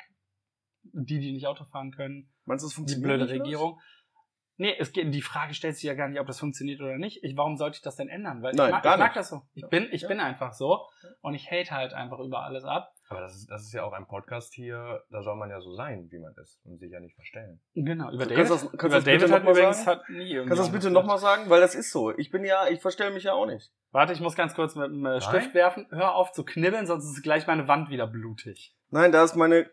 die, 0.82 1.18
die 1.18 1.32
nicht 1.32 1.46
Auto 1.46 1.64
fahren 1.64 1.92
können, 1.92 2.30
Meinst 2.44 2.62
du, 2.62 2.66
das 2.66 2.72
die 2.72 2.76
funktioniert 2.76 3.08
blöde 3.08 3.24
nicht, 3.24 3.56
oder 3.56 3.76
was? 3.76 3.82
Nee, 4.56 4.74
es 4.78 4.92
geht, 4.92 5.12
die 5.12 5.22
Frage 5.22 5.52
stellt 5.54 5.74
sich 5.76 5.84
ja 5.84 5.94
gar 5.94 6.08
nicht, 6.08 6.20
ob 6.20 6.26
das 6.28 6.38
funktioniert 6.38 6.80
oder 6.80 6.96
nicht. 6.96 7.24
Ich, 7.24 7.36
warum 7.36 7.56
sollte 7.56 7.76
ich 7.76 7.82
das 7.82 7.96
denn 7.96 8.08
ändern? 8.08 8.42
Weil 8.42 8.54
Nein, 8.54 8.66
ich, 8.68 8.72
mag, 8.72 8.82
gar 8.84 8.94
ich 8.94 8.98
mag 9.00 9.08
nicht. 9.08 9.16
das 9.16 9.28
so. 9.28 9.42
Ich 9.54 9.66
bin, 9.68 9.88
ich 9.90 10.02
Ja. 10.02 10.08
bin 10.08 10.20
einfach 10.20 10.52
so 10.52 10.86
und 11.22 11.34
ich 11.34 11.50
hate 11.50 11.70
halt 11.72 11.92
einfach 11.92 12.20
über 12.20 12.44
alles 12.44 12.64
ab. 12.64 12.92
Aber 13.08 13.20
das 13.20 13.34
ist, 13.34 13.50
das 13.50 13.62
ist 13.62 13.72
ja 13.72 13.84
auch 13.84 13.92
ein 13.92 14.06
Podcast 14.06 14.54
hier, 14.54 15.02
da 15.10 15.22
soll 15.22 15.36
man 15.36 15.50
ja 15.50 15.60
so 15.60 15.74
sein, 15.74 16.08
wie 16.10 16.18
man 16.18 16.32
ist 16.40 16.58
und 16.64 16.78
sich 16.78 16.90
ja 16.90 17.00
nicht 17.00 17.14
verstellen. 17.16 17.60
Genau, 17.74 18.10
über 18.12 18.26
Kannst 18.26 18.30
David. 18.30 18.48
du 18.48 18.52
das- 18.54 18.60
kannst 18.62 18.84
über 18.84 18.88
das 18.94 19.04
bitte 19.04 19.18
David 19.18 19.28
noch 19.30 19.36
hat 19.36 19.44
mal 19.44 19.50
übrigens 19.50 19.84
sagen? 19.84 20.00
hat 20.00 20.08
nie 20.08 20.16
irgendwie 20.30 20.48
Kannst 20.48 20.50
du 20.62 20.64
das 20.66 20.72
bitte 20.72 20.90
nochmal 20.90 21.18
sagen? 21.18 21.50
Weil 21.50 21.60
das 21.60 21.74
ist 21.74 21.90
so. 21.92 22.16
Ich 22.16 22.30
bin 22.30 22.44
ja, 22.44 22.68
ich 22.68 22.80
verstelle 22.80 23.10
mich 23.10 23.24
ja 23.24 23.32
auch 23.34 23.46
nicht. 23.46 23.72
Warte, 23.90 24.12
ich 24.12 24.20
muss 24.20 24.34
ganz 24.36 24.54
kurz 24.54 24.74
mit 24.74 24.86
dem 24.86 25.04
äh, 25.04 25.20
Stift 25.20 25.52
werfen. 25.54 25.86
Hör 25.90 26.14
auf 26.14 26.32
zu 26.32 26.44
knibbeln, 26.44 26.86
sonst 26.86 27.04
ist 27.04 27.22
gleich 27.22 27.46
meine 27.46 27.68
Wand 27.68 27.90
wieder 27.90 28.06
blutig. 28.06 28.74
Nein, 28.90 29.12
da 29.12 29.22
ist 29.24 29.34
meine. 29.36 29.68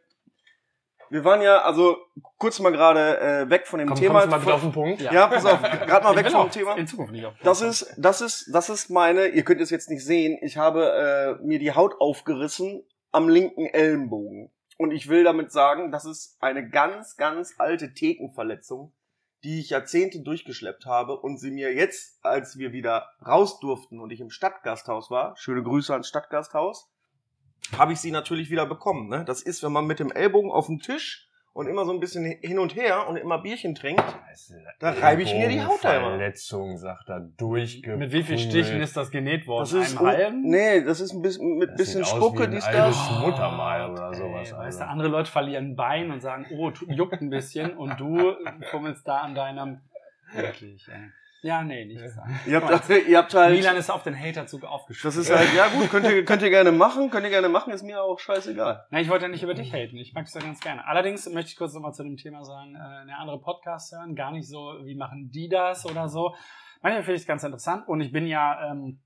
Wir 1.11 1.25
waren 1.25 1.41
ja, 1.41 1.57
also 1.63 1.97
kurz 2.37 2.59
mal 2.59 2.71
gerade 2.71 3.19
äh, 3.19 3.49
weg 3.49 3.67
von 3.67 3.79
dem 3.79 3.89
Komm, 3.89 3.97
Thema. 3.97 4.21
kommst 4.21 4.27
du 4.27 4.31
mal 4.31 4.39
bitte 4.39 4.53
auf 4.53 4.61
den 4.61 4.71
Punkt? 4.71 5.01
ja, 5.01 5.27
pass 5.27 5.45
auf, 5.45 5.61
gerade 5.61 6.03
mal 6.05 6.11
Ich 6.17 6.23
weg 6.23 6.31
vom 6.31 6.49
Thema. 6.49 6.75
In 6.77 6.87
Zukunft 6.87 7.11
nicht 7.11 7.25
auf. 7.25 7.33
Das 7.43 7.61
ist, 7.61 7.93
das 7.97 8.21
ist, 8.21 8.49
das 8.53 8.69
ist 8.69 8.89
meine, 8.89 9.27
ihr 9.27 9.43
könnt 9.43 9.59
es 9.59 9.69
jetzt 9.71 9.89
nicht 9.89 10.05
sehen, 10.05 10.39
ich 10.41 10.55
habe 10.57 11.37
äh, 11.41 11.45
mir 11.45 11.59
die 11.59 11.73
Haut 11.73 11.99
aufgerissen 11.99 12.83
am 13.11 13.27
linken 13.27 13.65
Ellenbogen. 13.65 14.51
Und 14.77 14.91
ich 14.91 15.09
will 15.09 15.25
damit 15.25 15.51
sagen, 15.51 15.91
das 15.91 16.05
ist 16.05 16.37
eine 16.39 16.69
ganz, 16.69 17.17
ganz 17.17 17.55
alte 17.57 17.93
Thekenverletzung, 17.93 18.93
die 19.43 19.59
ich 19.59 19.71
Jahrzehnte 19.71 20.21
durchgeschleppt 20.21 20.85
habe 20.85 21.19
und 21.19 21.39
sie 21.39 21.51
mir 21.51 21.73
jetzt, 21.73 22.23
als 22.23 22.57
wir 22.57 22.71
wieder 22.71 23.09
raus 23.27 23.59
durften 23.59 23.99
und 23.99 24.11
ich 24.11 24.21
im 24.21 24.29
Stadtgasthaus 24.29 25.11
war, 25.11 25.35
schöne 25.35 25.61
Grüße 25.61 25.91
ans 25.91 26.07
Stadtgasthaus, 26.07 26.90
habe 27.77 27.93
ich 27.93 27.99
sie 27.99 28.11
natürlich 28.11 28.49
wieder 28.49 28.65
bekommen. 28.65 29.07
Ne? 29.09 29.23
Das 29.25 29.41
ist, 29.41 29.63
wenn 29.63 29.71
man 29.71 29.85
mit 29.85 29.99
dem 29.99 30.11
Ellbogen 30.11 30.51
auf 30.51 30.67
dem 30.67 30.79
Tisch 30.79 31.27
und 31.53 31.67
immer 31.67 31.83
so 31.85 31.91
ein 31.91 31.99
bisschen 31.99 32.23
hin 32.41 32.59
und 32.59 32.75
her 32.75 33.07
und 33.09 33.17
immer 33.17 33.37
Bierchen 33.41 33.75
trinkt, 33.75 34.03
Da 34.79 34.91
reibe 34.91 35.21
ich 35.21 35.33
mir 35.33 35.49
die 35.49 35.61
Haut 35.61 35.83
da 35.83 35.97
immer. 35.97 36.09
Verletzung, 36.11 36.77
sagt 36.77 37.09
er, 37.09 37.19
durchgeprügelt. 37.19 37.99
Mit 37.99 38.13
wie 38.13 38.23
vielen 38.23 38.39
Stichen 38.39 38.79
ist 38.81 38.95
das 38.95 39.11
genäht 39.11 39.47
worden? 39.47 39.69
das 39.69 39.73
ist 39.73 39.97
Einem 39.97 40.07
halben? 40.07 40.41
nee, 40.49 40.81
das 40.81 41.01
ist 41.01 41.11
ein 41.13 41.21
bisschen 41.21 41.57
mit 41.57 41.71
Das 41.71 41.77
bisschen 41.77 42.03
sieht 42.05 42.13
aus 42.13 42.17
Spucke, 42.19 42.39
wie 42.39 42.43
ein 42.45 42.51
dies 42.51 42.63
altes 42.63 42.95
das. 42.95 43.19
Muttermal 43.19 43.91
oder 43.91 44.09
Ey, 44.11 44.15
sowas. 44.15 44.51
weißt 44.51 44.53
also. 44.53 44.79
du, 44.79 44.87
andere 44.87 45.07
Leute 45.09 45.29
verlieren 45.29 45.71
ein 45.71 45.75
Bein 45.75 46.11
und 46.11 46.21
sagen, 46.21 46.45
oh, 46.51 46.71
juckt 46.87 47.21
ein 47.21 47.29
bisschen 47.29 47.75
und 47.77 47.99
du 47.99 48.33
fummelst 48.71 49.05
da 49.07 49.17
an 49.19 49.35
deinem. 49.35 49.81
Wirklich, 50.33 50.87
ey. 50.87 51.09
Ja, 51.43 51.63
nee, 51.63 51.85
nicht 51.85 52.07
sagen. 52.07 52.39
Ihr 52.45 52.61
habt, 52.61 52.89
ihr 53.07 53.17
habt 53.17 53.33
halt 53.33 53.55
Milan 53.55 53.75
ist 53.75 53.89
auf 53.89 54.03
den 54.03 54.15
Haterzug 54.15 54.63
aufgesprungen. 54.63 55.15
das 55.15 55.25
ist 55.25 55.35
halt 55.35 55.51
ja 55.55 55.69
gut, 55.69 55.89
könnt 55.89 56.05
ihr 56.05 56.23
könnt 56.23 56.43
ihr 56.43 56.51
gerne 56.51 56.71
machen, 56.71 57.09
könnt 57.09 57.23
ihr 57.23 57.31
gerne 57.31 57.49
machen, 57.49 57.73
ist 57.73 57.81
mir 57.81 58.03
auch 58.03 58.19
scheißegal. 58.19 58.85
Na, 58.91 59.01
ich 59.01 59.09
wollte 59.09 59.25
ja 59.25 59.29
nicht 59.29 59.41
über 59.41 59.55
dich 59.55 59.73
haten. 59.73 59.97
Ich 59.97 60.13
mag 60.13 60.27
es 60.27 60.33
ja 60.35 60.41
ganz 60.41 60.59
gerne. 60.59 60.85
Allerdings 60.85 61.27
möchte 61.29 61.49
ich 61.49 61.55
kurz 61.55 61.73
nochmal 61.73 61.93
zu 61.93 62.03
dem 62.03 62.15
Thema 62.15 62.45
sagen, 62.45 62.75
äh, 62.75 62.79
eine 62.79 63.17
andere 63.17 63.39
Podcast 63.41 63.91
hören, 63.91 64.15
gar 64.15 64.31
nicht 64.31 64.47
so, 64.47 64.75
wie 64.83 64.95
machen 64.95 65.31
die 65.33 65.49
das 65.49 65.85
oder 65.87 66.09
so. 66.09 66.35
Manchmal 66.83 67.03
finde 67.03 67.15
ich 67.15 67.21
es 67.21 67.27
ganz 67.27 67.43
interessant 67.43 67.87
und 67.87 68.01
ich 68.01 68.11
bin 68.11 68.27
ja, 68.27 68.71
ähm, 68.71 69.01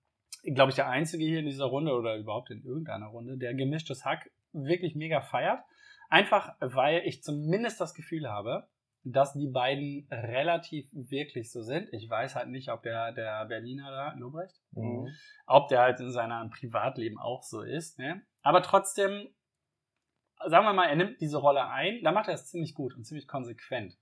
glaube 0.54 0.72
ich, 0.72 0.76
der 0.76 0.90
Einzige 0.90 1.24
hier 1.24 1.40
in 1.40 1.46
dieser 1.46 1.66
Runde 1.66 1.94
oder 1.94 2.18
überhaupt 2.18 2.52
in 2.52 2.64
irgendeiner 2.64 3.08
Runde, 3.08 3.38
der 3.38 3.54
gemischtes 3.54 4.04
Hack 4.04 4.30
wirklich 4.52 4.96
mega 4.96 5.22
feiert. 5.22 5.60
Einfach, 6.10 6.54
weil 6.60 7.02
ich 7.06 7.24
zumindest 7.24 7.80
das 7.80 7.94
Gefühl 7.94 8.30
habe, 8.30 8.68
dass 9.08 9.34
die 9.34 9.48
beiden 9.48 10.08
relativ 10.12 10.88
wirklich 10.92 11.52
so 11.52 11.62
sind. 11.62 11.88
Ich 11.94 12.10
weiß 12.10 12.36
halt 12.36 12.50
nicht, 12.50 12.70
ob 12.70 12.82
der, 12.84 13.12
der 13.12 13.46
Berliner 13.46 13.92
da, 13.92 14.14
Lobrecht, 14.18 14.56
Mhm. 14.72 15.08
ob 15.46 15.68
der 15.68 15.82
halt 15.82 16.00
in 16.00 16.12
seinem 16.12 16.50
Privatleben 16.50 17.20
auch 17.20 17.44
so 17.44 17.62
ist. 17.62 18.00
Ne? 18.00 18.22
Aber 18.42 18.62
trotzdem, 18.64 19.30
sagen 20.48 20.66
wir 20.66 20.74
mal, 20.74 20.88
er 20.90 20.96
nimmt 20.96 21.22
diese 21.22 21.38
Rolle 21.38 21.68
ein, 21.68 22.02
da 22.04 22.12
macht 22.12 22.28
er 22.28 22.34
es 22.34 22.48
ziemlich 22.48 22.74
gut 22.74 22.96
und 22.96 23.06
ziemlich 23.06 23.28
konsequent. 23.28 23.96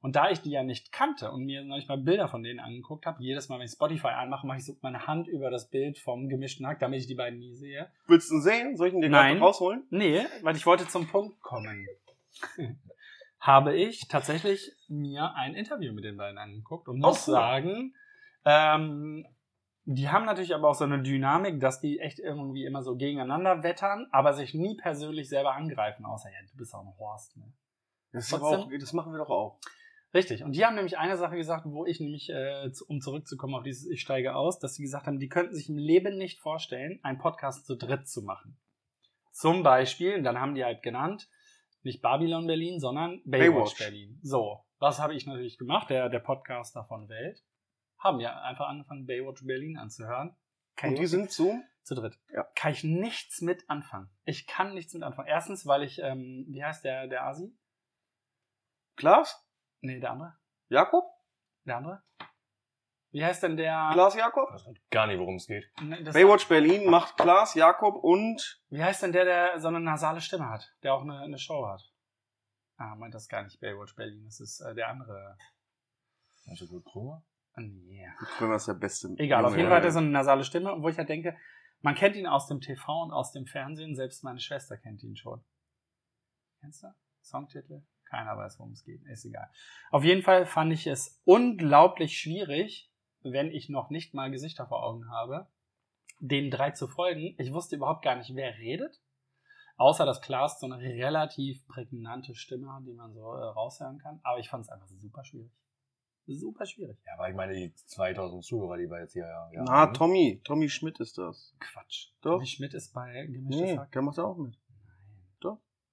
Und 0.00 0.14
da 0.14 0.30
ich 0.30 0.40
die 0.40 0.50
ja 0.50 0.62
nicht 0.62 0.92
kannte 0.92 1.32
und 1.32 1.44
mir 1.44 1.64
noch 1.64 1.76
nicht 1.76 1.88
mal 1.88 1.98
Bilder 1.98 2.28
von 2.28 2.42
denen 2.42 2.60
angeguckt 2.60 3.06
habe, 3.06 3.22
jedes 3.22 3.48
Mal, 3.48 3.58
wenn 3.58 3.64
ich 3.66 3.72
Spotify 3.72 4.08
anmache, 4.08 4.46
mache 4.46 4.58
ich 4.58 4.64
so 4.64 4.74
meine 4.80 5.06
Hand 5.06 5.26
über 5.26 5.50
das 5.50 5.68
Bild 5.68 5.98
vom 5.98 6.28
gemischten 6.28 6.66
Hack, 6.66 6.78
damit 6.78 7.00
ich 7.00 7.06
die 7.06 7.14
beiden 7.14 7.38
nie 7.40 7.54
sehe. 7.54 7.90
Willst 8.06 8.30
du 8.30 8.38
sehen? 8.38 8.76
Soll 8.76 8.88
ich 8.88 8.94
ihn 8.94 9.00
dir 9.00 9.08
gerade 9.08 9.38
rausholen? 9.38 9.84
Nee, 9.90 10.22
weil 10.42 10.54
ich 10.54 10.64
wollte 10.64 10.86
zum 10.86 11.06
Punkt 11.08 11.40
kommen. 11.42 11.86
Habe 13.38 13.74
ich 13.76 14.08
tatsächlich 14.08 14.72
mir 14.88 15.34
ein 15.34 15.54
Interview 15.54 15.92
mit 15.92 16.04
den 16.04 16.16
beiden 16.16 16.38
angeguckt 16.38 16.88
und 16.88 16.98
muss 16.98 17.28
Oh, 17.28 17.30
cool. 17.30 17.34
sagen, 17.34 17.94
ähm, 18.44 19.26
die 19.84 20.08
haben 20.08 20.24
natürlich 20.24 20.54
aber 20.54 20.68
auch 20.68 20.74
so 20.74 20.84
eine 20.84 21.02
Dynamik, 21.02 21.60
dass 21.60 21.80
die 21.80 22.00
echt 22.00 22.18
irgendwie 22.18 22.64
immer 22.64 22.82
so 22.82 22.96
gegeneinander 22.96 23.62
wettern, 23.62 24.08
aber 24.10 24.32
sich 24.32 24.52
nie 24.52 24.76
persönlich 24.76 25.28
selber 25.28 25.54
angreifen, 25.54 26.04
außer 26.04 26.28
ja, 26.28 26.38
du 26.50 26.56
bist 26.56 26.74
auch 26.74 26.80
ein 26.80 26.92
Horst. 26.98 27.36
Ne? 27.36 27.52
Das, 28.12 28.32
auch, 28.34 28.68
das 28.80 28.92
machen 28.92 29.12
wir 29.12 29.18
doch 29.18 29.30
auch. 29.30 29.60
Richtig. 30.14 30.42
Und 30.42 30.52
die 30.56 30.64
haben 30.64 30.74
nämlich 30.74 30.98
eine 30.98 31.16
Sache 31.16 31.36
gesagt, 31.36 31.66
wo 31.66 31.84
ich 31.84 32.00
nämlich, 32.00 32.30
äh, 32.30 32.70
um 32.88 33.00
zurückzukommen 33.00 33.54
auf 33.54 33.62
dieses 33.62 33.86
Ich 33.86 34.00
steige 34.00 34.34
aus, 34.34 34.58
dass 34.58 34.74
sie 34.74 34.82
gesagt 34.82 35.06
haben, 35.06 35.18
die 35.18 35.28
könnten 35.28 35.54
sich 35.54 35.68
im 35.68 35.76
Leben 35.76 36.16
nicht 36.16 36.40
vorstellen, 36.40 36.98
einen 37.02 37.18
Podcast 37.18 37.66
zu 37.66 37.76
dritt 37.76 38.08
zu 38.08 38.22
machen. 38.22 38.56
Zum 39.30 39.62
Beispiel, 39.62 40.22
dann 40.22 40.40
haben 40.40 40.54
die 40.54 40.64
halt 40.64 40.82
genannt, 40.82 41.28
nicht 41.86 42.02
Babylon 42.02 42.46
Berlin, 42.46 42.78
sondern 42.80 43.22
Baywatch, 43.24 43.54
Baywatch. 43.54 43.78
Berlin. 43.78 44.18
So, 44.22 44.64
was 44.78 44.98
habe 44.98 45.14
ich 45.14 45.24
natürlich 45.26 45.56
gemacht, 45.58 45.88
der, 45.88 46.08
der 46.10 46.18
Podcaster 46.20 46.84
von 46.84 47.08
Welt. 47.08 47.42
Haben 47.98 48.20
ja 48.20 48.42
einfach 48.42 48.68
angefangen, 48.68 49.06
Baywatch 49.06 49.42
Berlin 49.46 49.78
anzuhören. 49.78 50.36
Kann 50.76 50.90
Und 50.90 50.94
ich- 50.96 51.00
die 51.00 51.06
sind 51.06 51.30
so? 51.32 51.54
zu 51.82 51.94
dritt. 51.94 52.18
Ja. 52.32 52.44
Kann 52.56 52.72
ich 52.72 52.82
nichts 52.84 53.40
mit 53.40 53.70
anfangen. 53.70 54.10
Ich 54.24 54.46
kann 54.48 54.74
nichts 54.74 54.92
mit 54.92 55.04
anfangen. 55.04 55.28
Erstens, 55.28 55.66
weil 55.66 55.84
ich, 55.84 56.00
ähm, 56.00 56.44
wie 56.48 56.62
heißt 56.64 56.84
der, 56.84 57.06
der 57.06 57.24
Asi? 57.24 57.56
Klaas? 58.96 59.40
Nee, 59.80 60.00
der 60.00 60.10
andere. 60.10 60.36
Jakob? 60.68 61.04
Der 61.64 61.76
andere? 61.76 62.02
Wie 63.16 63.24
heißt 63.24 63.42
denn 63.44 63.56
der? 63.56 63.88
Klaas 63.94 64.14
Jakob? 64.14 64.50
Ich 64.54 64.66
weiß 64.66 64.74
gar 64.90 65.06
nicht, 65.06 65.18
worum 65.18 65.36
es 65.36 65.46
geht. 65.46 65.64
Ne, 65.80 66.04
das- 66.04 66.12
Baywatch 66.12 66.46
Berlin 66.48 66.90
macht 66.90 67.16
Klaas 67.16 67.54
Jakob 67.54 67.96
und 68.04 68.60
Wie 68.68 68.84
heißt 68.84 69.02
denn 69.04 69.12
der, 69.12 69.24
der 69.24 69.58
so 69.58 69.68
eine 69.68 69.80
nasale 69.80 70.20
Stimme 70.20 70.50
hat? 70.50 70.70
Der 70.82 70.92
auch 70.92 71.00
eine, 71.00 71.20
eine 71.20 71.38
Show 71.38 71.66
hat? 71.66 71.80
Ah, 72.76 72.94
meint 72.94 73.14
das 73.14 73.26
gar 73.26 73.42
nicht 73.42 73.58
Baywatch 73.58 73.94
Berlin. 73.96 74.22
Das 74.26 74.38
ist 74.40 74.60
äh, 74.60 74.74
der 74.74 74.88
andere. 74.90 75.38
Also 76.46 76.66
gut 76.66 76.84
Krümmer? 76.84 77.24
Ah, 77.54 77.62
Nee. 77.62 78.06
Krömer 78.36 78.56
ist 78.56 78.68
der 78.68 78.74
beste. 78.74 79.08
Egal, 79.16 79.46
auf 79.46 79.52
Junge, 79.52 79.60
jeden 79.62 79.70
Fall 79.70 79.78
hat 79.78 79.84
er 79.86 79.92
so 79.92 79.98
eine 80.00 80.10
nasale 80.10 80.44
Stimme, 80.44 80.74
wo 80.82 80.88
ich 80.90 80.98
halt 80.98 81.08
denke, 81.08 81.34
man 81.80 81.94
kennt 81.94 82.16
ihn 82.16 82.26
aus 82.26 82.48
dem 82.48 82.60
TV 82.60 83.02
und 83.02 83.12
aus 83.12 83.32
dem 83.32 83.46
Fernsehen. 83.46 83.96
Selbst 83.96 84.24
meine 84.24 84.40
Schwester 84.40 84.76
kennt 84.76 85.02
ihn 85.02 85.16
schon. 85.16 85.42
Kennst 86.60 86.82
du? 86.82 86.88
Songtitel? 87.22 87.82
Keiner 88.10 88.36
weiß, 88.36 88.58
worum 88.58 88.72
es 88.72 88.84
geht. 88.84 89.02
Ist 89.06 89.24
egal. 89.24 89.48
Auf 89.90 90.04
jeden 90.04 90.22
Fall 90.22 90.44
fand 90.44 90.70
ich 90.74 90.86
es 90.86 91.18
unglaublich 91.24 92.18
schwierig, 92.18 92.92
wenn 93.22 93.50
ich 93.50 93.68
noch 93.68 93.90
nicht 93.90 94.14
mal 94.14 94.30
Gesichter 94.30 94.66
vor 94.66 94.84
Augen 94.84 95.10
habe, 95.10 95.46
den 96.20 96.50
drei 96.50 96.70
zu 96.70 96.88
folgen. 96.88 97.34
Ich 97.38 97.52
wusste 97.52 97.76
überhaupt 97.76 98.02
gar 98.02 98.16
nicht, 98.16 98.34
wer 98.34 98.56
redet. 98.58 99.00
Außer 99.78 100.06
dass 100.06 100.22
Klaas 100.22 100.58
so 100.58 100.66
eine 100.66 100.78
relativ 100.78 101.66
prägnante 101.66 102.34
Stimme 102.34 102.72
hat, 102.72 102.86
die 102.86 102.94
man 102.94 103.12
so 103.12 103.20
äh, 103.20 103.44
raushören 103.44 103.98
kann. 103.98 104.20
Aber 104.22 104.38
ich 104.38 104.48
fand 104.48 104.64
es 104.64 104.70
einfach 104.70 104.88
super 104.88 105.22
schwierig. 105.24 105.52
super 106.26 106.64
schwierig. 106.64 106.96
Ja, 107.04 107.12
aber 107.14 107.28
ich 107.28 107.36
meine, 107.36 107.52
die 107.52 107.74
2000 107.74 108.42
Zuhörer, 108.42 108.78
die 108.78 108.88
wir 108.88 109.00
jetzt 109.00 109.12
hier 109.12 109.26
ja, 109.26 109.50
ja 109.52 109.64
Na, 109.64 109.72
haben. 109.72 109.94
Tommy. 109.94 110.40
Tommy 110.44 110.70
Schmidt 110.70 110.98
ist 111.00 111.18
das. 111.18 111.54
Quatsch. 111.60 112.08
Doch. 112.22 112.36
Tommy 112.36 112.46
Schmidt 112.46 112.72
ist 112.72 112.94
bei 112.94 113.26
Gemischtes 113.26 113.60
Nee, 113.60 113.76
Hack. 113.76 113.92
der 113.92 114.02
macht 114.02 114.18
auch 114.18 114.38
mit. 114.38 114.58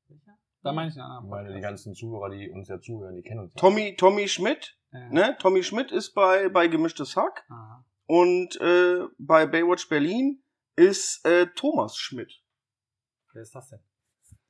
Sicher? 0.08 0.38
Da 0.62 0.72
meine 0.72 0.90
ich 0.90 0.96
einen 0.96 1.04
anderen 1.04 1.26
Ich 1.26 1.32
meine, 1.32 1.54
die 1.54 1.62
ganzen 1.62 1.94
Zuhörer, 1.94 2.30
die 2.30 2.50
uns 2.50 2.68
ja 2.68 2.80
zuhören, 2.80 3.16
die 3.16 3.22
kennen 3.22 3.42
uns 3.42 3.54
ja. 3.54 3.60
Tommy, 3.60 3.96
Tommy 3.96 4.28
Schmidt, 4.28 4.78
Ja. 4.94 5.10
ne? 5.10 5.38
Tommy 5.40 5.64
Schmidt 5.64 5.92
ist 5.92 6.14
bei, 6.14 6.50
bei 6.50 6.68
Gemischtes 6.68 7.16
Hack. 7.16 7.46
Aha. 7.50 7.86
Und 8.06 8.60
äh, 8.62 9.06
bei 9.18 9.46
Baywatch 9.46 9.90
Berlin 9.90 10.44
ist 10.76 11.26
äh, 11.26 11.48
Thomas 11.56 11.98
Schmidt. 11.98 12.42
Wer 13.34 13.42
ist 13.42 13.56
das 13.56 13.70
denn? 13.70 13.80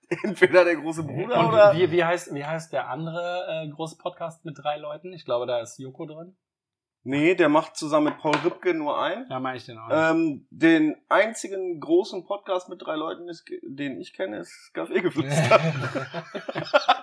Entweder 0.24 0.66
der 0.66 0.76
große 0.76 1.04
Bruder 1.04 1.40
Und 1.40 1.48
oder. 1.48 1.74
wie, 1.76 1.90
wie, 1.92 2.04
heißt, 2.04 2.34
wie 2.34 2.46
heißt 2.46 2.74
der 2.74 2.90
andere 2.90 3.64
äh, 3.66 3.70
große 3.70 3.98
Podcast 3.98 4.44
mit 4.46 4.58
drei 4.58 4.78
Leuten? 4.78 5.14
Ich 5.14 5.26
glaube, 5.26 5.46
da 5.48 5.62
ist 5.62 5.80
Joko 5.80 6.06
drin. 6.06 6.36
Nee, 7.06 7.36
der 7.36 7.50
macht 7.50 7.76
zusammen 7.76 8.06
mit 8.06 8.18
Paul 8.20 8.36
Ripke 8.46 8.74
nur 8.74 9.02
ein. 9.02 9.26
Ja, 9.30 9.40
meine 9.40 9.58
ich 9.58 9.66
den 9.66 9.78
auch 9.78 9.88
nicht. 9.88 9.98
Ähm, 9.98 10.48
den 10.52 10.96
einzigen 11.10 11.82
großen 11.82 12.26
Podcast 12.26 12.70
mit 12.70 12.82
drei 12.82 12.96
Leuten, 12.96 13.28
ist, 13.28 13.46
den 13.62 14.00
ich 14.00 14.14
kenne, 14.14 14.38
ist 14.40 14.72
Kaffeegeflüster. 14.74 15.60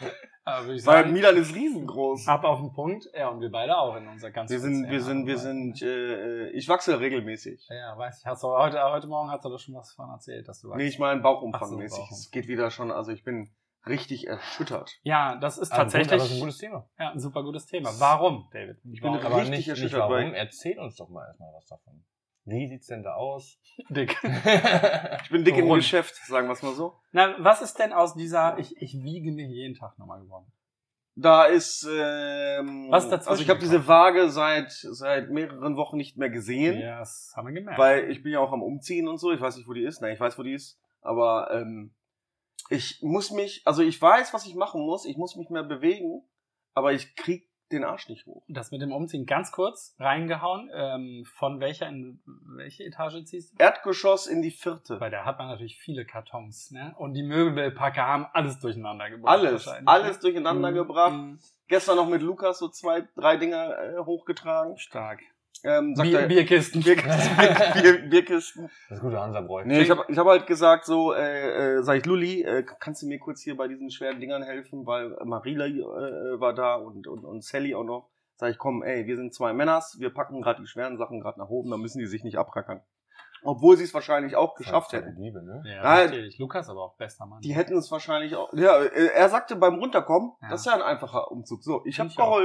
Aber 0.44 0.66
würde 0.66 0.76
ich 0.78 0.86
Weil 0.86 1.02
sagen, 1.02 1.12
Milan 1.12 1.36
ist 1.36 1.54
riesengroß. 1.54 2.28
ab 2.28 2.44
auf 2.44 2.60
den 2.60 2.72
Punkt. 2.72 3.04
Ja, 3.12 3.28
und 3.30 3.40
wir 3.40 3.50
beide 3.50 3.76
auch 3.76 3.96
in 3.96 4.06
unserer 4.06 4.30
ganz 4.30 4.50
Wir 4.50 4.60
sind, 4.60 4.88
wir 4.88 5.02
sind, 5.02 5.26
wir 5.26 5.38
sind, 5.38 5.82
äh, 5.82 6.50
ich 6.50 6.68
wachse 6.68 7.00
regelmäßig. 7.00 7.66
Ja, 7.68 7.98
weiß 7.98 8.20
ich. 8.20 8.26
Hast 8.26 8.42
du 8.44 8.48
heute, 8.48 8.80
heute 8.82 9.08
Morgen 9.08 9.30
hast 9.30 9.44
du 9.44 9.48
doch 9.48 9.58
schon 9.58 9.74
was 9.74 9.92
von 9.92 10.08
erzählt, 10.10 10.46
dass 10.46 10.60
du 10.60 10.68
Nee, 10.68 10.84
weißt. 10.84 10.94
ich 10.94 10.98
meine 11.00 11.20
Bauchumfangmäßig. 11.20 11.90
so, 11.90 11.96
Bauchumfang. 11.96 12.18
Es 12.18 12.30
geht 12.30 12.46
wieder 12.46 12.70
schon, 12.70 12.92
also 12.92 13.10
ich 13.10 13.24
bin 13.24 13.50
richtig 13.86 14.26
erschüttert. 14.28 14.92
Ja, 15.02 15.36
das 15.36 15.58
ist 15.58 15.72
Also 15.72 15.82
tatsächlich 15.82 16.12
aber 16.12 16.18
das 16.18 16.28
ist 16.30 16.34
ein 16.36 16.40
gutes 16.40 16.58
Thema. 16.58 16.88
ja, 16.98 17.10
ein 17.10 17.18
super 17.20 17.42
gutes 17.42 17.66
Thema. 17.66 17.90
Warum, 17.98 18.48
David? 18.52 18.78
Ich 18.84 19.00
bin 19.00 19.10
Warum? 19.12 19.26
Aber 19.26 19.36
richtig 19.36 19.50
nicht, 19.50 19.58
nicht 19.58 19.68
erschüttert, 19.68 19.98
warum. 20.00 20.12
weil- 20.14 20.34
Erzähl 20.34 20.78
uns 20.78 20.94
doch 20.96 21.08
mal 21.08 21.26
erstmal 21.26 21.52
was 21.54 21.66
davon. 21.66 22.04
Wie 22.46 22.68
sieht's 22.68 22.86
denn 22.86 23.02
da 23.02 23.14
aus? 23.14 23.58
dick. 23.90 24.16
Ich 25.24 25.30
bin 25.30 25.44
dick 25.44 25.56
im. 25.58 25.68
Geschäft, 25.68 26.14
sagen 26.26 26.46
wir 26.46 26.52
es 26.52 26.62
mal 26.62 26.74
so. 26.74 26.94
Na, 27.12 27.34
was 27.38 27.60
ist 27.60 27.78
denn 27.78 27.92
aus 27.92 28.14
dieser, 28.14 28.56
ich, 28.58 28.80
ich 28.80 29.02
wiege 29.02 29.32
mich 29.32 29.50
jeden 29.50 29.74
Tag 29.74 29.98
nochmal 29.98 30.20
geworden? 30.20 30.46
Da 31.18 31.46
ist, 31.46 31.88
ähm, 31.90 32.88
Was 32.90 33.04
ist 33.04 33.10
dazwischen 33.10 33.30
also 33.30 33.42
ich 33.42 33.48
habe 33.48 33.58
diese 33.58 33.88
Waage 33.88 34.28
seit 34.28 34.70
seit 34.70 35.30
mehreren 35.30 35.76
Wochen 35.76 35.96
nicht 35.96 36.18
mehr 36.18 36.28
gesehen, 36.28 36.78
Ja, 36.78 36.98
das 36.98 37.32
haben 37.34 37.46
wir 37.48 37.54
gemerkt. 37.54 37.78
weil 37.78 38.10
ich 38.10 38.22
bin 38.22 38.32
ja 38.32 38.40
auch 38.40 38.52
am 38.52 38.62
Umziehen 38.62 39.08
und 39.08 39.16
so. 39.18 39.32
Ich 39.32 39.40
weiß 39.40 39.56
nicht, 39.56 39.66
wo 39.66 39.72
die 39.72 39.82
ist. 39.82 40.00
Nein, 40.02 40.12
ich 40.12 40.20
weiß, 40.20 40.38
wo 40.38 40.42
die 40.42 40.52
ist. 40.52 40.78
Aber 41.00 41.50
ähm, 41.52 41.94
ich 42.68 43.00
muss 43.02 43.30
mich, 43.30 43.62
also 43.64 43.82
ich 43.82 44.00
weiß, 44.00 44.34
was 44.34 44.46
ich 44.46 44.54
machen 44.54 44.82
muss. 44.82 45.06
Ich 45.06 45.16
muss 45.16 45.36
mich 45.36 45.48
mehr 45.48 45.62
bewegen, 45.62 46.22
aber 46.74 46.92
ich 46.92 47.16
krieg 47.16 47.48
den 47.72 47.84
Arsch 47.84 48.08
nicht 48.08 48.26
hoch. 48.26 48.42
das 48.48 48.70
mit 48.70 48.80
dem 48.80 48.92
Umziehen 48.92 49.26
ganz 49.26 49.50
kurz 49.52 49.94
reingehauen. 49.98 50.70
Ähm, 50.72 51.24
von 51.34 51.60
welcher 51.60 51.88
in 51.88 52.20
welche 52.56 52.84
Etage 52.84 53.24
ziehst 53.24 53.52
du? 53.52 53.62
Erdgeschoss 53.62 54.26
in 54.26 54.42
die 54.42 54.50
vierte. 54.50 55.00
Weil 55.00 55.10
da 55.10 55.24
hat 55.24 55.38
man 55.38 55.48
natürlich 55.48 55.76
viele 55.78 56.04
Kartons, 56.04 56.70
ne? 56.70 56.94
Und 56.98 57.14
die 57.14 57.22
Möbelpacker 57.22 58.02
haben 58.06 58.26
alles 58.32 58.58
durcheinander 58.60 59.10
gebracht. 59.10 59.38
Alles, 59.38 59.66
wahrscheinlich, 59.66 59.88
alles 59.88 60.16
ne? 60.16 60.22
durcheinander 60.22 60.70
Mhm. 60.70 60.74
gebracht. 60.74 61.12
Mhm. 61.12 61.38
Gestern 61.68 61.96
noch 61.96 62.08
mit 62.08 62.22
Lukas 62.22 62.58
so 62.58 62.68
zwei, 62.68 63.06
drei 63.16 63.36
Dinger 63.36 63.76
äh, 63.78 63.98
hochgetragen. 63.98 64.76
Stark. 64.78 65.20
Ähm, 65.66 65.94
sagt 65.96 66.08
Bier, 66.08 66.20
er, 66.20 66.28
Bierkisten. 66.28 66.82
Bierkisten, 66.82 67.36
Bier, 67.82 67.98
Bierkisten. 68.10 68.70
Das 68.88 69.00
gute 69.00 69.20
Hansabräu. 69.20 69.64
Nee, 69.64 69.80
ich 69.80 69.90
habe 69.90 70.04
ich 70.08 70.16
hab 70.16 70.26
halt 70.26 70.46
gesagt, 70.46 70.84
so, 70.84 71.12
äh, 71.12 71.78
äh, 71.78 71.82
sag 71.82 71.98
ich, 71.98 72.06
Lulli, 72.06 72.42
äh, 72.42 72.62
kannst 72.62 73.02
du 73.02 73.06
mir 73.06 73.18
kurz 73.18 73.42
hier 73.42 73.56
bei 73.56 73.66
diesen 73.66 73.90
schweren 73.90 74.20
Dingern 74.20 74.42
helfen, 74.42 74.86
weil 74.86 75.16
Marila 75.24 75.66
äh, 75.66 76.40
war 76.40 76.54
da 76.54 76.76
und, 76.76 77.06
und, 77.06 77.24
und 77.24 77.42
Sally 77.44 77.74
auch 77.74 77.84
noch. 77.84 78.08
Sag 78.36 78.50
ich, 78.50 78.58
komm, 78.58 78.82
ey, 78.82 79.06
wir 79.06 79.16
sind 79.16 79.34
zwei 79.34 79.52
Männers, 79.54 79.96
wir 79.98 80.10
packen 80.12 80.42
gerade 80.42 80.60
die 80.60 80.68
schweren 80.68 80.98
Sachen 80.98 81.20
gerade 81.20 81.40
nach 81.40 81.48
oben, 81.48 81.70
dann 81.70 81.80
müssen 81.80 81.98
die 81.98 82.06
sich 82.06 82.22
nicht 82.22 82.38
abrackern. 82.38 82.82
Obwohl 83.42 83.76
sie 83.76 83.84
es 83.84 83.94
wahrscheinlich 83.94 84.34
auch 84.36 84.54
geschafft 84.56 84.92
hätten. 84.92 85.14
Liebe, 85.18 85.42
ne? 85.42 85.62
Ja, 85.66 85.82
Nein. 85.82 86.06
natürlich. 86.06 86.38
Lukas 86.38 86.68
aber 86.68 86.82
auch 86.82 86.96
bester 86.96 87.26
Mann. 87.26 87.40
Die 87.42 87.54
hätten 87.54 87.76
es 87.76 87.90
wahrscheinlich 87.90 88.34
auch. 88.34 88.52
Ja, 88.52 88.82
äh, 88.82 89.06
er 89.14 89.28
sagte 89.28 89.56
beim 89.56 89.76
Runterkommen, 89.76 90.32
Ja. 90.42 90.48
das 90.50 90.60
ist 90.60 90.66
ja 90.66 90.74
ein 90.74 90.82
einfacher 90.82 91.30
Umzug. 91.30 91.62
So, 91.62 91.82
ich 91.84 91.98
habe 92.00 92.08
Ich 92.10 92.18
auch. 92.18 92.40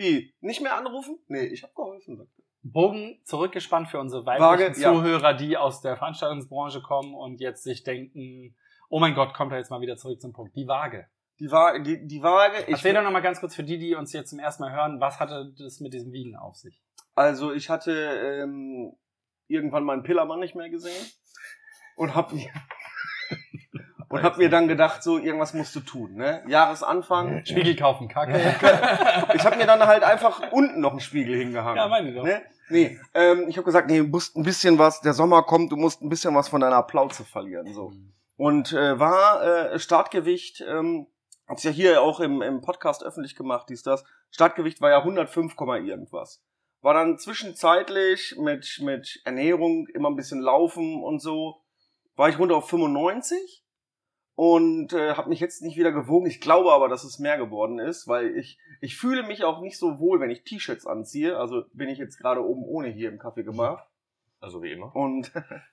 Wie? 0.00 0.32
Nicht 0.40 0.62
mehr 0.62 0.76
anrufen? 0.76 1.18
Nee, 1.28 1.44
ich 1.44 1.62
habe 1.62 1.74
geholfen. 1.74 2.26
Bogen 2.62 3.20
zurückgespannt 3.24 3.88
für 3.88 4.00
unsere 4.00 4.24
Waage, 4.24 4.40
weiblichen 4.40 4.80
ja. 4.80 4.92
Zuhörer, 4.94 5.34
die 5.34 5.58
aus 5.58 5.82
der 5.82 5.98
Veranstaltungsbranche 5.98 6.80
kommen 6.80 7.14
und 7.14 7.38
jetzt 7.38 7.64
sich 7.64 7.84
denken, 7.84 8.56
oh 8.88 8.98
mein 8.98 9.14
Gott, 9.14 9.34
kommt 9.34 9.52
er 9.52 9.58
jetzt 9.58 9.70
mal 9.70 9.82
wieder 9.82 9.98
zurück 9.98 10.18
zum 10.18 10.32
Punkt. 10.32 10.56
Die 10.56 10.66
Waage. 10.66 11.06
Die, 11.38 11.50
Waage, 11.50 11.82
die, 11.82 12.06
die 12.06 12.22
Waage. 12.22 12.62
Ich, 12.62 12.68
Erzähl 12.68 12.94
doch 12.94 13.02
noch 13.02 13.10
mal 13.10 13.20
ganz 13.20 13.40
kurz 13.40 13.54
für 13.54 13.62
die, 13.62 13.78
die 13.78 13.94
uns 13.94 14.14
jetzt 14.14 14.30
zum 14.30 14.38
ersten 14.38 14.62
Mal 14.62 14.72
hören, 14.72 15.00
was 15.00 15.20
hatte 15.20 15.52
das 15.58 15.80
mit 15.80 15.92
diesem 15.92 16.12
Wiegen 16.12 16.34
auf 16.34 16.56
sich? 16.56 16.82
Also 17.14 17.52
ich 17.52 17.68
hatte 17.68 17.92
ähm, 17.92 18.96
irgendwann 19.48 19.84
meinen 19.84 20.02
Pillermann 20.02 20.40
nicht 20.40 20.54
mehr 20.54 20.70
gesehen 20.70 21.06
und 21.96 22.14
hab 22.14 22.32
mir 22.32 22.50
und 24.10 24.24
hab 24.24 24.38
mir 24.38 24.50
dann 24.50 24.66
gedacht, 24.66 25.04
so 25.04 25.18
irgendwas 25.18 25.54
musst 25.54 25.74
du 25.76 25.80
tun, 25.80 26.16
ne? 26.16 26.42
Jahresanfang. 26.48 27.44
Spiegel 27.46 27.76
kaufen, 27.76 28.08
Kacke. 28.08 28.32
Ich 29.34 29.44
habe 29.44 29.56
mir 29.56 29.66
dann 29.66 29.86
halt 29.86 30.02
einfach 30.02 30.50
unten 30.50 30.80
noch 30.80 30.90
einen 30.90 31.00
Spiegel 31.00 31.36
hingehangen. 31.36 31.76
ja, 31.76 31.86
meine 31.86 32.12
doch. 32.12 32.24
Ne? 32.24 32.42
Nee, 32.68 32.98
ähm, 33.14 33.46
ich 33.48 33.56
habe 33.56 33.64
gesagt, 33.64 33.88
nee, 33.88 33.98
du 33.98 34.04
musst 34.04 34.36
ein 34.36 34.42
bisschen 34.42 34.78
was, 34.78 35.00
der 35.00 35.12
Sommer 35.12 35.44
kommt, 35.44 35.70
du 35.70 35.76
musst 35.76 36.02
ein 36.02 36.08
bisschen 36.08 36.34
was 36.34 36.48
von 36.48 36.60
deiner 36.60 36.82
Plauze 36.82 37.24
verlieren. 37.24 37.72
So. 37.72 37.92
Und 38.36 38.72
äh, 38.72 38.98
war 38.98 39.44
äh, 39.44 39.78
Startgewicht, 39.78 40.64
ähm, 40.68 41.06
hab's 41.46 41.62
ja 41.62 41.70
hier 41.70 42.02
auch 42.02 42.18
im, 42.18 42.42
im 42.42 42.62
Podcast 42.62 43.04
öffentlich 43.04 43.36
gemacht, 43.36 43.68
dies, 43.68 43.84
das. 43.84 44.04
Startgewicht 44.32 44.80
war 44.80 44.90
ja 44.90 44.98
105, 44.98 45.54
Komma 45.54 45.78
irgendwas. 45.78 46.42
War 46.82 46.94
dann 46.94 47.18
zwischenzeitlich 47.18 48.36
mit, 48.40 48.80
mit 48.82 49.20
Ernährung, 49.24 49.86
immer 49.94 50.10
ein 50.10 50.16
bisschen 50.16 50.40
laufen 50.40 51.00
und 51.04 51.20
so, 51.20 51.62
war 52.16 52.28
ich 52.28 52.40
runter 52.40 52.56
auf 52.56 52.68
95 52.68 53.64
und 54.40 54.94
äh, 54.94 55.16
habe 55.16 55.28
mich 55.28 55.38
jetzt 55.38 55.60
nicht 55.60 55.76
wieder 55.76 55.92
gewogen. 55.92 56.24
Ich 56.24 56.40
glaube 56.40 56.72
aber, 56.72 56.88
dass 56.88 57.04
es 57.04 57.18
mehr 57.18 57.36
geworden 57.36 57.78
ist, 57.78 58.08
weil 58.08 58.34
ich, 58.38 58.56
ich 58.80 58.96
fühle 58.96 59.22
mich 59.22 59.44
auch 59.44 59.60
nicht 59.60 59.76
so 59.76 59.98
wohl, 59.98 60.18
wenn 60.18 60.30
ich 60.30 60.44
T-Shirts 60.44 60.86
anziehe. 60.86 61.36
Also 61.36 61.64
bin 61.74 61.90
ich 61.90 61.98
jetzt 61.98 62.16
gerade 62.16 62.42
oben 62.42 62.64
ohne 62.64 62.88
hier 62.88 63.10
im 63.10 63.18
Kaffee 63.18 63.42
gemacht. 63.42 63.84
Also 64.40 64.62
wie 64.62 64.72
immer. 64.72 64.96
Und, 64.96 65.30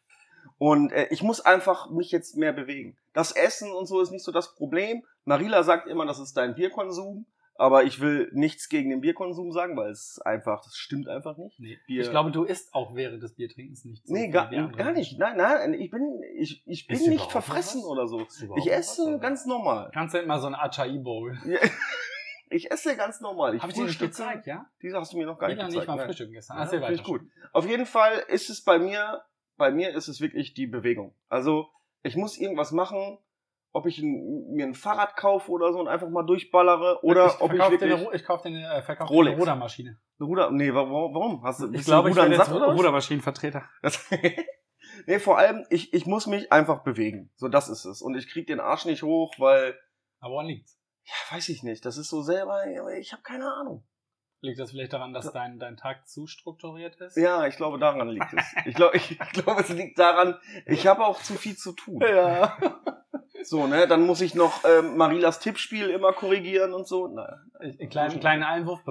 und 0.58 0.92
äh, 0.92 1.08
ich 1.12 1.24
muss 1.24 1.40
einfach 1.40 1.90
mich 1.92 2.12
jetzt 2.12 2.36
mehr 2.36 2.52
bewegen. 2.52 2.98
Das 3.14 3.32
Essen 3.32 3.72
und 3.72 3.86
so 3.86 4.02
ist 4.02 4.12
nicht 4.12 4.26
so 4.26 4.34
das 4.34 4.54
Problem. 4.54 5.06
Marila 5.24 5.64
sagt 5.64 5.88
immer, 5.88 6.06
das 6.06 6.20
ist 6.20 6.36
dein 6.36 6.54
Bierkonsum. 6.54 7.26
Aber 7.60 7.84
ich 7.86 8.00
will 8.00 8.30
nichts 8.34 8.70
gegen 8.70 8.92
den 8.92 9.02
Bierkonsum 9.02 9.52
sagen, 9.52 9.76
weil 9.76 9.90
es 9.90 10.20
einfach, 10.24 10.64
das 10.64 10.76
stimmt 10.78 11.08
einfach 11.08 11.38
nicht. 11.38 11.60
Nee. 11.60 11.80
Bier- 11.88 12.04
Ich 12.04 12.10
glaube, 12.12 12.30
du 12.32 12.44
isst 12.44 12.72
auch 12.76 12.94
während 12.94 13.24
des 13.24 13.34
Biertrinkens 13.34 13.84
nicht 13.84 14.06
so 14.06 14.14
Nee, 14.14 14.30
gar, 14.30 14.50
gar 14.50 14.92
nicht. 14.92 15.18
Nein, 15.18 15.38
nein, 15.38 15.74
ich 15.74 15.90
bin, 15.90 16.22
ich, 16.36 16.62
ich 16.68 16.86
bin 16.88 17.10
nicht 17.10 17.32
verfressen 17.32 17.84
oder 17.84 18.08
so. 18.08 18.22
Ich 18.58 18.72
esse 18.72 19.14
was, 19.16 19.22
ganz 19.22 19.46
normal. 19.48 19.90
Kannst 19.92 20.14
du 20.14 20.20
immer 20.20 20.40
so 20.40 20.48
ein 20.48 20.56
Acai 20.56 20.98
Bowl? 21.00 21.36
Ja, 21.46 21.58
Ich 22.50 22.72
esse 22.72 22.96
ganz 22.96 23.20
normal. 23.22 23.56
Ich 23.56 23.62
Hab 23.62 23.70
ich 23.72 23.76
dir 23.76 23.86
nicht 23.86 24.00
gezeigt, 24.00 24.46
ja? 24.48 24.70
Diese 24.82 24.98
hast 24.98 25.12
du 25.14 25.18
mir 25.18 25.26
noch 25.26 25.38
gar 25.40 25.48
nicht 25.48 25.58
Wieder 25.58 25.66
nicht 25.66 25.74
gezeigt. 25.74 25.88
mal 25.90 25.96
nein. 25.98 26.06
frühstücken 26.06 26.34
gestern. 26.34 26.58
Ja, 26.58 26.90
ich 26.92 27.04
gut. 27.04 27.22
Auf 27.54 27.68
jeden 27.68 27.86
Fall 27.86 28.24
ist 28.30 28.50
es 28.50 28.62
bei 28.64 28.80
mir, 28.80 29.22
bei 29.58 29.72
mir 29.72 29.94
ist 29.96 30.08
es 30.08 30.22
wirklich 30.22 30.54
die 30.54 30.68
Bewegung. 30.68 31.14
Also 31.28 31.68
ich 32.04 32.16
muss 32.16 32.38
irgendwas 32.38 32.72
machen, 32.72 33.18
ob 33.78 33.86
ich 33.86 34.00
ein, 34.00 34.48
mir 34.54 34.66
ein 34.66 34.74
Fahrrad 34.74 35.16
kaufe 35.16 35.52
oder 35.52 35.72
so 35.72 35.80
und 35.80 35.88
einfach 35.88 36.10
mal 36.10 36.26
durchballere 36.26 37.00
oder 37.04 37.28
ich 37.28 37.42
ob 37.42 37.54
ich 37.54 37.60
wirklich 37.60 37.94
eine, 37.94 38.14
ich 38.14 38.24
kauf 38.26 38.42
dir 38.42 38.50
eine, 38.50 38.74
äh, 38.74 38.82
verkauf 38.82 39.10
Rolex. 39.10 39.34
eine 39.36 39.42
Rudermaschine. 39.42 40.00
eine 40.20 40.28
Ruder, 40.28 40.52
nee, 40.52 40.74
warum? 40.74 41.14
warum? 41.14 41.44
Hast 41.44 41.62
du, 41.62 41.72
Ich 41.72 41.86
glaube, 41.86 42.10
ich 42.10 42.16
Rudern 42.16 42.32
werde 42.32 42.44
jetzt? 42.44 42.52
Rudermaschinenvertreter. 42.52 43.64
Nee, 45.06 45.20
vor 45.20 45.38
allem, 45.38 45.66
ich, 45.70 45.94
ich 45.94 46.06
muss 46.06 46.28
mich 46.28 46.52
einfach 46.52 46.84
bewegen. 46.84 47.32
So, 47.36 47.50
das 47.50 47.70
ist 47.70 47.86
es. 47.86 48.02
Und 48.02 48.16
ich 48.16 48.28
krieg 48.30 48.48
den 48.48 48.60
Arsch 48.60 48.86
nicht 48.86 49.04
hoch, 49.04 49.34
weil, 49.38 49.78
Aber 50.20 50.34
woran 50.34 50.48
liegt's? 50.48 50.80
ja, 51.04 51.36
weiß 51.36 51.50
ich 51.50 51.62
nicht. 51.64 51.86
Das 51.86 51.98
ist 51.98 52.10
so 52.10 52.22
selber, 52.22 52.66
ich 52.98 53.12
habe 53.14 53.22
keine 53.22 53.52
Ahnung. 53.54 53.86
Liegt 54.42 54.60
das 54.60 54.72
vielleicht 54.72 54.94
daran, 54.94 55.14
dass 55.14 55.32
dein, 55.32 55.58
dein 55.60 55.78
Tag 55.78 56.08
zu 56.08 56.28
strukturiert 56.28 56.96
ist? 57.02 57.18
Ja, 57.18 57.48
ich 57.48 57.56
glaube, 57.58 57.80
daran 57.80 58.08
liegt 58.10 58.32
es. 58.34 58.46
Ich 58.66 58.76
glaube, 58.76 58.96
ich, 58.98 59.12
ich 59.12 59.32
glaube, 59.32 59.62
es 59.62 59.70
liegt 59.70 59.98
daran, 59.98 60.40
ich 60.66 60.86
habe 60.88 61.06
auch 61.06 61.20
zu 61.22 61.34
viel 61.34 61.56
zu 61.58 61.74
tun. 61.74 62.02
Ja. 62.02 62.58
So, 63.44 63.68
ne, 63.68 63.88
dann 63.88 64.06
muss 64.06 64.22
ich 64.22 64.36
noch 64.36 64.64
ähm, 64.66 64.98
Marilas 64.98 65.40
Tippspiel 65.40 65.90
immer 65.90 66.14
korrigieren 66.14 66.74
und 66.74 66.88
so. 66.88 67.08
Naja. 67.08 67.38
Ein 67.60 67.90
kleinen, 67.90 68.20
kleinen 68.20 68.44
Einwurf. 68.44 68.82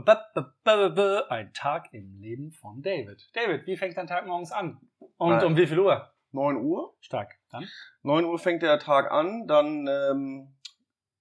Ein 1.28 1.52
Tag 1.52 1.92
im 1.92 2.18
Leben 2.20 2.52
von 2.52 2.82
David. 2.82 3.28
David, 3.34 3.66
wie 3.66 3.76
fängt 3.76 3.96
dein 3.96 4.06
Tag 4.06 4.26
morgens 4.26 4.52
an? 4.52 4.80
Und 5.18 5.42
Äh. 5.42 5.44
um 5.44 5.56
wie 5.56 5.66
viel 5.66 5.78
Uhr? 5.80 6.10
9 6.32 6.56
Uhr. 6.56 6.94
Stark. 7.00 7.34
Dann? 7.50 7.66
9 8.02 8.24
Uhr 8.24 8.38
fängt 8.38 8.62
der 8.62 8.78
Tag 8.78 9.10
an. 9.10 9.46
Dann 9.46 9.86
ähm, 9.88 10.54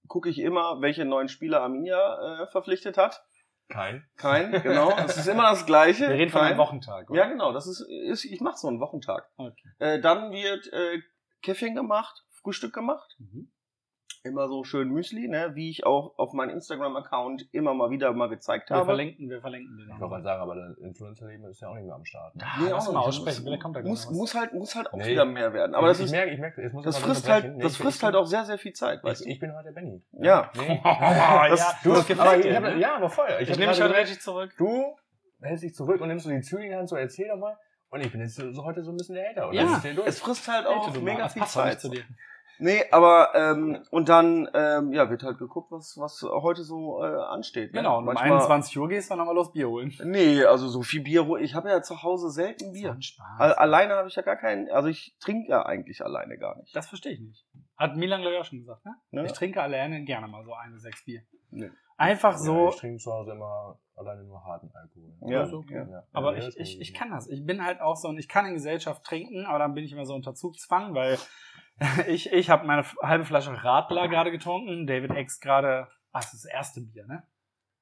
gucke 0.08 0.30
ich 0.30 0.40
immer, 0.40 0.82
welche 0.82 1.06
neuen 1.06 1.30
Spieler 1.30 1.62
Arminia 1.62 2.44
äh, 2.44 2.48
verpflichtet 2.48 2.98
hat. 2.98 3.24
Kein. 3.70 4.08
Kein, 4.18 4.52
genau. 4.64 4.92
Das 4.92 5.18
ist 5.18 5.28
immer 5.28 5.44
das 5.50 5.66
Gleiche. 5.66 6.08
Wir 6.10 6.16
reden 6.16 6.32
von 6.32 6.42
Kein. 6.42 6.50
einem 6.52 6.60
Wochentag, 6.60 7.10
oder? 7.10 7.20
Ja, 7.20 7.28
genau. 7.28 7.52
Das 7.52 7.66
ist, 7.68 7.82
ist 7.82 8.26
ich 8.26 8.42
mache 8.42 8.58
so 8.58 8.68
einen 8.68 8.80
Wochentag. 8.80 9.28
Okay. 9.38 9.70
Äh, 9.80 10.00
dann 10.02 10.32
wird 10.32 10.72
äh, 10.72 11.00
Kiffing 11.42 11.76
gemacht, 11.76 12.25
Frühstück 12.46 12.74
gemacht. 12.74 13.16
Mhm. 13.20 13.50
immer 14.24 14.48
so 14.48 14.64
schön 14.64 14.90
Müsli, 14.90 15.28
ne, 15.28 15.52
wie 15.54 15.70
ich 15.70 15.86
auch 15.86 16.18
auf 16.18 16.34
meinem 16.34 16.50
Instagram-Account 16.50 17.48
immer 17.52 17.76
mal 17.76 17.92
wieder 17.92 18.12
mal 18.12 18.28
gezeigt 18.28 18.72
Wir 18.72 18.78
habe. 18.78 18.86
verlinken, 18.88 19.30
wir 19.30 19.40
verlinken 19.40 19.78
den 19.78 19.86
Ich 19.86 20.00
wollte 20.02 20.16
mal 20.16 20.24
sagen, 20.24 20.42
aber 20.42 20.56
das 20.56 20.78
Influencer-Leben 20.80 21.46
ist 21.46 21.62
ja 21.62 21.70
auch 21.70 21.76
nicht 21.76 21.86
mehr 21.86 21.94
am 21.94 22.06
Start. 22.06 22.34
Ah, 22.42 22.58
Nee, 22.60 22.72
auch 22.74 22.92
mal 22.92 23.02
aussprechen, 23.02 23.44
Muss- 23.44 23.44
vielleicht 23.50 23.62
kommt 23.62 23.76
da 23.76 23.82
muss, 23.84 24.10
muss 24.10 24.34
halt, 24.34 24.54
muss 24.56 24.74
halt 24.76 24.92
auch 24.92 24.98
Nee. 24.98 25.12
wieder 25.12 25.26
mehr 25.26 25.54
werden. 25.54 25.76
Aber 25.76 25.90
das 25.90 26.00
ich 26.00 26.06
ist, 26.06 26.12
merke, 26.12 26.32
ich 26.32 26.40
merke, 26.40 26.60
jetzt 26.64 26.74
muss 26.74 26.82
ich 26.84 26.86
das 26.88 26.98
frisst 26.98 27.30
halt, 27.30 27.56
Nee, 27.56 27.62
das 27.62 27.74
ich- 27.74 27.78
frisst 27.78 27.98
ich, 28.00 28.04
halt 28.04 28.16
auch 28.16 28.26
sehr, 28.26 28.46
sehr 28.46 28.58
viel 28.58 28.74
Zeit, 28.74 29.04
weißt 29.04 29.22
Ich, 29.22 29.28
du? 29.28 29.34
ich 29.34 29.40
bin 29.40 29.54
heute 29.54 29.66
der 29.66 29.74
Benny. 29.74 30.04
Ja. 30.14 30.52
Nee. 30.56 30.82
ja, 30.84 31.48
Das- 31.50 31.76
du, 31.84 31.90
Du, 31.90 31.96
das 31.96 32.00
aber 32.00 32.16
gefällt 32.16 32.46
ich 32.46 32.50
dir, 32.52 32.56
hab, 32.56 32.64
ne? 32.64 32.80
ja, 32.80 32.96
aber 32.96 33.10
voll. 33.12 33.28
Ich 33.42 33.50
hab 33.52 33.58
nehme 33.60 33.70
mich 33.70 33.78
gerade 33.80 33.92
heute 33.94 34.02
richtig 34.02 34.22
zurück. 34.22 34.52
Du 34.58 34.96
hältst 35.42 35.64
dich 35.64 35.76
zurück 35.76 36.02
und 36.02 36.08
nimmst 36.08 36.26
so 36.26 36.32
die 36.32 36.42
Zügel 36.42 36.66
in 36.66 36.72
die 36.72 36.78
Hand, 36.78 36.90
so 36.90 36.96
erzähl 36.96 37.28
doch 37.28 37.38
mal. 37.38 37.56
Und 37.90 38.02
ich 38.02 38.12
bin 38.12 38.22
jetzt 38.22 38.36
so 38.36 38.64
heute 38.66 38.82
so 38.84 38.90
ein 38.92 38.98
bisschen 38.98 39.14
der 39.14 39.30
Hater. 39.30 39.50
Oder? 39.50 39.56
Ja. 39.62 39.76
Ist 39.76 39.84
der 39.84 39.94
durch? 39.94 40.08
Es 40.08 40.20
frisst 40.20 40.48
halt 40.48 40.66
auch 40.66 40.92
du 40.92 41.00
mega 41.02 41.20
das 41.26 41.34
viel 41.34 41.46
Zeit. 41.46 41.80
zu 41.80 41.90
dir. 41.90 42.04
Nee, 42.60 42.84
aber 42.92 43.32
ähm, 43.36 43.84
und 43.92 44.08
dann 44.10 44.50
ähm, 44.54 44.94
ja, 44.94 45.10
wird 45.10 45.24
halt 45.24 45.38
geguckt, 45.38 45.72
was, 45.72 45.96
was 46.00 46.22
heute 46.24 46.64
so 46.64 47.04
äh, 47.04 47.08
ansteht. 47.08 47.74
Ne? 47.74 47.80
Genau, 47.80 47.96
und 47.98 48.08
um 48.08 48.14
Manchmal- 48.14 48.32
21 48.34 48.78
Uhr 48.78 48.88
gehst 48.88 49.10
du 49.10 49.12
dann 49.12 49.20
nochmal 49.20 49.36
los 49.36 49.52
Bier 49.52 49.70
holen. 49.70 49.94
Nee, 50.04 50.44
also 50.46 50.68
so 50.68 50.82
viel 50.82 51.02
Bier, 51.02 51.28
ich 51.42 51.54
habe 51.56 51.70
ja 51.70 51.82
zu 51.82 52.02
Hause 52.04 52.30
selten 52.32 52.72
Bier. 52.74 52.92
ein 52.94 53.02
Spaß. 53.02 53.40
Al- 53.40 53.54
Alleine 53.54 53.96
habe 53.96 54.08
ich 54.08 54.16
ja 54.16 54.22
gar 54.22 54.38
keinen, 54.38 54.70
also 54.70 54.88
ich 54.88 55.16
trinke 55.20 55.50
ja 55.52 55.66
eigentlich 55.66 56.04
alleine 56.04 56.38
gar 56.38 56.58
nicht. 56.58 56.76
Das 56.76 56.88
verstehe 56.88 57.14
ich 57.14 57.20
nicht. 57.20 57.46
Hat 57.78 57.98
Milan 57.98 58.22
glaube 58.22 58.36
ich 58.36 58.42
auch 58.42 58.46
schon 58.46 58.60
gesagt, 58.60 58.86
ne? 58.86 58.96
Ne? 59.12 59.26
Ich 59.26 59.34
trinke 59.34 59.62
alleine 59.62 60.04
gerne 60.06 60.28
mal 60.28 60.44
so 60.46 60.54
eine, 60.54 60.80
sechs 60.80 61.04
Bier. 61.04 61.22
Nee. 61.52 61.70
Einfach 61.98 62.38
so, 62.38 62.64
Ja, 62.66 62.70
ich 62.70 62.76
trinke 62.76 62.98
zu 62.98 63.12
Hause 63.12 63.32
immer 63.32 63.80
alleine 63.96 64.24
nur 64.24 64.44
harten 64.44 64.70
Alkohol. 64.74 65.14
Ja, 65.32 65.44
ist 65.44 65.54
okay. 65.54 65.86
ja. 65.90 66.04
aber 66.12 66.34
Ja, 66.34 66.40
ich, 66.40 66.46
das 66.46 66.56
ich, 66.58 66.76
ist- 66.76 66.82
ich 66.82 66.94
kann 66.94 67.12
das. 67.12 67.28
Ich 67.30 67.46
bin 67.46 67.64
halt 67.66 67.80
auch 67.82 67.96
so, 67.96 68.10
und 68.10 68.18
ich 68.18 68.28
kann 68.28 68.46
in 68.46 68.54
Gesellschaft 68.54 69.04
trinken, 69.06 69.46
aber 69.46 69.60
dann 69.60 69.74
bin 69.74 69.86
ich 69.86 69.94
immer 69.94 70.06
so 70.06 70.14
unter 70.14 70.34
Zugzwang, 70.34 70.94
weil 70.94 71.18
ich, 72.08 72.32
ich 72.32 72.50
habe 72.50 72.66
meine 72.66 72.86
halbe 73.02 73.26
Flasche 73.26 73.64
Radler 73.64 74.08
gerade 74.08 74.32
getrunken, 74.32 74.88
David 74.88 75.12
X 75.16 75.40
gerade, 75.40 75.88
ach, 76.12 76.22
das 76.22 76.34
ist 76.34 76.46
das 76.46 76.52
erste 76.52 76.82
Bier, 76.82 77.06
ne? 77.06 77.24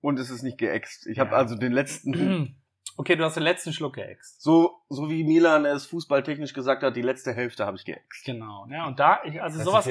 Und 0.02 0.20
es 0.20 0.30
ist 0.30 0.44
nicht 0.44 0.58
geäxt. 0.58 1.08
Ich 1.08 1.20
habe 1.20 1.32
Ja. 1.32 1.38
also 1.38 1.56
den 1.56 1.72
letzten, 1.72 2.60
Okay, 2.96 3.16
du 3.16 3.24
hast 3.24 3.36
den 3.36 3.44
letzten 3.44 3.74
Schluck 3.74 3.96
geäxt. 3.96 4.40
so, 4.44 4.78
so 4.88 5.10
wie 5.10 5.24
Milan 5.24 5.66
es 5.66 5.88
fußballtechnisch 5.88 6.54
gesagt 6.54 6.84
hat, 6.84 6.96
die 6.96 7.02
letzte 7.02 7.34
Hälfte 7.34 7.66
habe 7.66 7.76
ich 7.76 7.86
geäxt. 7.86 8.24
Genau, 8.24 8.68
ne? 8.68 8.86
Und 8.86 9.00
da, 9.00 9.22
ich, 9.24 9.42
also 9.42 9.58
Das 9.58 9.66
sowas, 9.66 9.88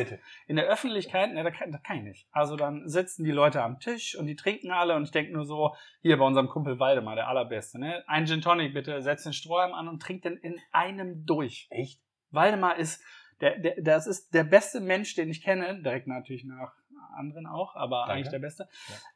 in 0.47 0.55
der 0.55 0.67
Öffentlichkeit, 0.67 1.33
ne, 1.33 1.43
da 1.43 1.51
kann, 1.51 1.73
das 1.73 1.83
kann 1.83 1.97
ich 1.97 2.03
nicht. 2.05 2.29
Also 2.31 2.55
dann 2.55 2.87
sitzen 2.89 3.25
die 3.25 3.33
Leute 3.33 3.61
am 3.61 3.81
Tisch 3.81 4.17
und 4.17 4.27
die 4.27 4.37
trinken 4.37 4.71
alle 4.71 4.95
und 4.95 5.03
ich 5.03 5.11
denke 5.11 5.33
nur 5.33 5.45
so, 5.45 5.75
hier 6.01 6.17
bei 6.17 6.25
unserem 6.25 6.49
Kumpel 6.49 6.79
Waldemar, 6.79 7.17
der 7.17 7.27
allerbeste, 7.27 7.81
ne? 7.81 8.05
Ein 8.07 8.27
Gin 8.27 8.41
Tonic 8.41 8.73
bitte, 8.73 9.03
setzt 9.03 9.27
den 9.27 9.33
Strohhalm 9.33 9.73
an 9.73 9.89
und 9.89 10.01
trinkt 10.01 10.25
den 10.25 10.37
in 10.37 10.61
einem 10.71 11.27
durch. 11.27 11.67
Echt? 11.71 12.01
Waldemar 12.31 12.77
ist, 12.77 13.03
der, 13.43 13.59
der, 13.59 13.83
das 13.83 14.07
ist 14.07 14.33
der 14.33 14.45
beste 14.45 14.81
Mensch, 14.81 15.15
den 15.15 15.29
ich 15.29 15.43
kenne, 15.43 15.83
direkt 15.83 16.07
natürlich 16.07 16.45
nach 16.45 16.73
anderen 17.15 17.47
auch, 17.47 17.77
aber 17.77 17.99
Danke. 17.99 18.13
eigentlich 18.13 18.31
der 18.31 18.39
beste. 18.39 18.69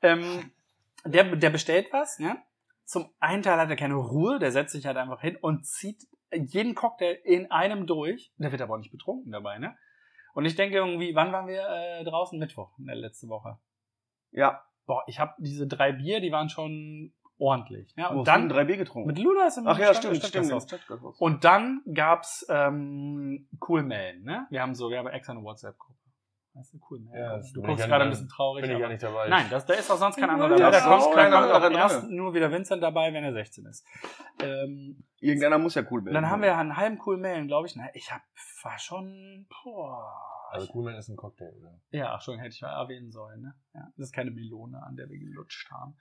Ähm, 0.03 0.51
der, 1.05 1.37
der 1.37 1.51
bestellt 1.51 1.89
was, 1.93 2.19
ne? 2.19 2.37
Zum 2.85 3.11
einen 3.19 3.43
Teil 3.43 3.59
hat 3.59 3.71
er 3.71 3.77
keine 3.77 3.95
Ruhe, 3.95 4.39
der 4.39 4.53
setzt 4.53 4.73
sich 4.73 4.87
halt 4.87 4.97
einfach 4.97 5.21
hin 5.23 5.37
und 5.37 5.65
zieht 5.65 6.07
jeden 6.33 6.75
Cocktail 6.75 7.19
in 7.25 7.51
einem 7.51 7.87
durch. 7.87 8.33
Der 8.37 8.53
wird 8.53 8.61
aber 8.61 8.75
auch 8.75 8.79
nicht 8.79 8.93
betrunken 8.93 9.33
dabei, 9.33 9.59
ne? 9.59 9.77
Und 10.35 10.45
ich 10.45 10.55
denke 10.55 10.77
irgendwie, 10.77 11.15
wann 11.15 11.33
waren 11.33 11.47
wir 11.47 11.67
äh, 11.67 12.05
draußen? 12.05 12.39
Mittwoch, 12.39 12.77
ne, 12.79 12.95
letzte 12.95 13.29
Woche. 13.29 13.59
Ja, 14.33 14.67
Boah, 14.87 15.03
ich 15.09 15.19
habe 15.19 15.35
diese 15.39 15.67
drei 15.67 15.93
Bier, 15.93 16.21
die 16.21 16.31
waren 16.31 16.49
schon 16.49 17.13
ordentlich. 17.39 17.95
Ne? 17.97 18.07
wo 18.13 18.19
Und 18.21 18.29
dann 18.29 18.49
drei 18.49 18.65
Bier 18.65 18.77
getrunken. 18.77 19.09
mit 19.09 19.19
Ludas 19.19 19.57
im 19.57 19.67
Ach 19.67 19.79
ja, 19.79 19.87
Stadt- 19.87 19.97
stimmt, 19.99 20.17
stimmt. 20.17 20.47
Stadtgasthaus. 20.47 20.63
im 20.65 20.69
Stadtgasthaus. 20.69 21.21
Und 21.21 21.45
dann 21.45 21.83
gab's 21.95 22.47
ähm, 22.49 23.49
Cool 23.67 23.83
Mail, 23.83 24.21
ne? 24.23 24.47
Wir 24.51 24.63
haben 24.63 24.75
so, 24.75 24.91
wir 24.91 24.99
haben 24.99 25.07
extra 25.09 25.33
eine 25.35 25.43
WhatsApp-Gruppe. 25.43 25.95
Weißt 26.55 26.73
du, 26.73 26.79
Cool 26.91 27.01
Mail. 27.01 27.21
Ja, 27.21 27.37
das 27.37 27.53
du 27.53 27.61
guckst 27.61 27.81
ja 27.81 27.87
gerade 27.87 28.05
ein 28.05 28.09
nicht- 28.09 28.17
bisschen 28.21 28.29
traurig. 28.31 28.63
Bin 28.63 28.71
ich 28.71 28.79
ja 28.79 28.85
aber- 28.87 28.93
nicht 28.93 29.03
dabei. 29.03 29.29
Nein, 29.29 29.47
das, 29.51 29.67
da 29.67 29.75
ist 29.75 29.91
auch 29.91 29.99
sonst 29.99 30.17
kein 30.17 30.31
anderer 30.31 30.59
Ja, 30.59 30.71
dabei. 30.71 30.81
Kommt, 30.99 31.15
da 31.15 31.23
keiner 31.23 31.41
kommt 31.43 31.53
auch 31.53 31.61
drin. 31.61 31.73
erst 31.75 32.09
nur 32.09 32.33
wieder 32.35 32.51
Vincent 32.51 32.83
dabei, 32.83 33.13
wenn 33.13 33.25
er 33.25 33.33
16 33.35 33.67
ist. 33.67 33.87
Ähm, 34.41 35.05
Irgendeiner 35.21 35.59
muss 35.59 35.75
ja 35.75 35.83
cool 35.91 36.05
werden. 36.05 36.15
dann 36.15 36.31
haben 36.31 36.41
wir 36.43 36.57
einen 36.57 36.77
halben 36.77 36.99
Cool 37.05 37.19
Mail, 37.19 37.47
glaube 37.47 37.67
ich. 37.67 37.77
Na, 37.77 37.89
ich 37.95 38.11
hab, 38.11 38.23
war 38.63 38.79
schon, 38.79 39.47
boah. 39.65 40.11
Also 40.53 40.69
Coolman 40.69 40.95
ist 40.95 41.09
ein 41.09 41.17
Cocktail, 41.17 41.53
oder? 41.61 41.79
Ja, 41.91 42.15
ach 42.15 42.23
schon, 42.23 42.39
hätte 42.39 42.55
ich 42.55 42.63
mal 42.63 42.73
erwähnen 42.81 43.11
sollen, 43.11 43.43
ne? 43.43 43.55
Ja, 43.75 43.89
das 43.97 44.07
ist 44.07 44.13
keine 44.15 44.31
Melone, 44.31 44.81
an 44.83 44.95
der 44.97 45.09
wir 45.11 45.19
gelutscht 45.19 45.71
haben. 45.71 45.97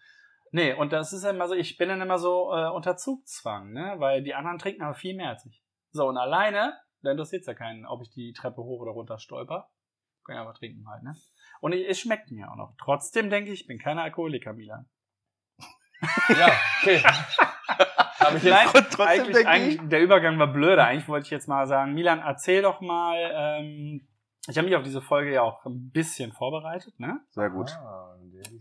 Nee, 0.55 0.71
und 0.71 0.93
das 0.93 1.11
ist 1.11 1.25
immer 1.25 1.49
so, 1.49 1.53
ich 1.53 1.75
bin 1.75 1.89
dann 1.89 1.99
immer 1.99 2.17
so 2.17 2.49
äh, 2.53 2.69
unter 2.69 2.95
Zugzwang, 2.95 3.73
ne? 3.73 3.95
Weil 3.97 4.23
die 4.23 4.35
anderen 4.35 4.57
trinken 4.57 4.83
aber 4.83 4.93
viel 4.93 5.13
mehr 5.13 5.27
als 5.27 5.45
ich. 5.45 5.61
So, 5.91 6.07
und 6.07 6.17
alleine, 6.17 6.79
da 7.01 7.11
interessiert 7.11 7.41
es 7.41 7.47
ja 7.47 7.53
keinen, 7.53 7.85
ob 7.85 8.01
ich 8.01 8.09
die 8.09 8.31
Treppe 8.31 8.63
hoch 8.63 8.79
oder 8.79 8.91
runter 8.91 9.19
stolper. 9.19 9.69
Kann 10.23 10.37
ja 10.37 10.43
aber 10.43 10.53
trinken 10.53 10.87
halt, 10.87 11.03
ne? 11.03 11.13
Und 11.59 11.73
ich, 11.73 11.85
es 11.89 11.99
schmeckt 11.99 12.31
mir 12.31 12.49
auch 12.49 12.55
noch. 12.55 12.73
Trotzdem 12.77 13.29
denke 13.29 13.51
ich, 13.51 13.63
ich 13.63 13.67
bin 13.67 13.79
kein 13.79 13.99
Alkoholiker, 13.99 14.53
Milan. 14.53 14.87
Ja, 16.29 16.47
okay. 16.81 16.99
Habe 16.99 18.37
ich 18.37 18.43
jetzt 18.43 18.53
Nein, 18.53 18.67
Trotzdem 18.71 19.05
eigentlich, 19.05 19.35
denke 19.35 19.49
eigentlich, 19.49 19.89
der 19.89 20.01
Übergang 20.01 20.39
war 20.39 20.47
blöde. 20.47 20.85
Eigentlich 20.85 21.09
wollte 21.09 21.25
ich 21.25 21.31
jetzt 21.31 21.49
mal 21.49 21.67
sagen, 21.67 21.93
Milan, 21.93 22.19
erzähl 22.19 22.61
doch 22.61 22.79
mal, 22.79 23.17
ähm, 23.33 24.07
ich 24.47 24.57
habe 24.57 24.67
mich 24.67 24.77
auf 24.77 24.83
diese 24.83 25.01
Folge 25.01 25.33
ja 25.33 25.41
auch 25.41 25.65
ein 25.65 25.91
bisschen 25.91 26.31
vorbereitet, 26.31 26.97
ne? 26.97 27.19
Sehr 27.31 27.49
gut. 27.49 27.71
Ah, 27.71 28.15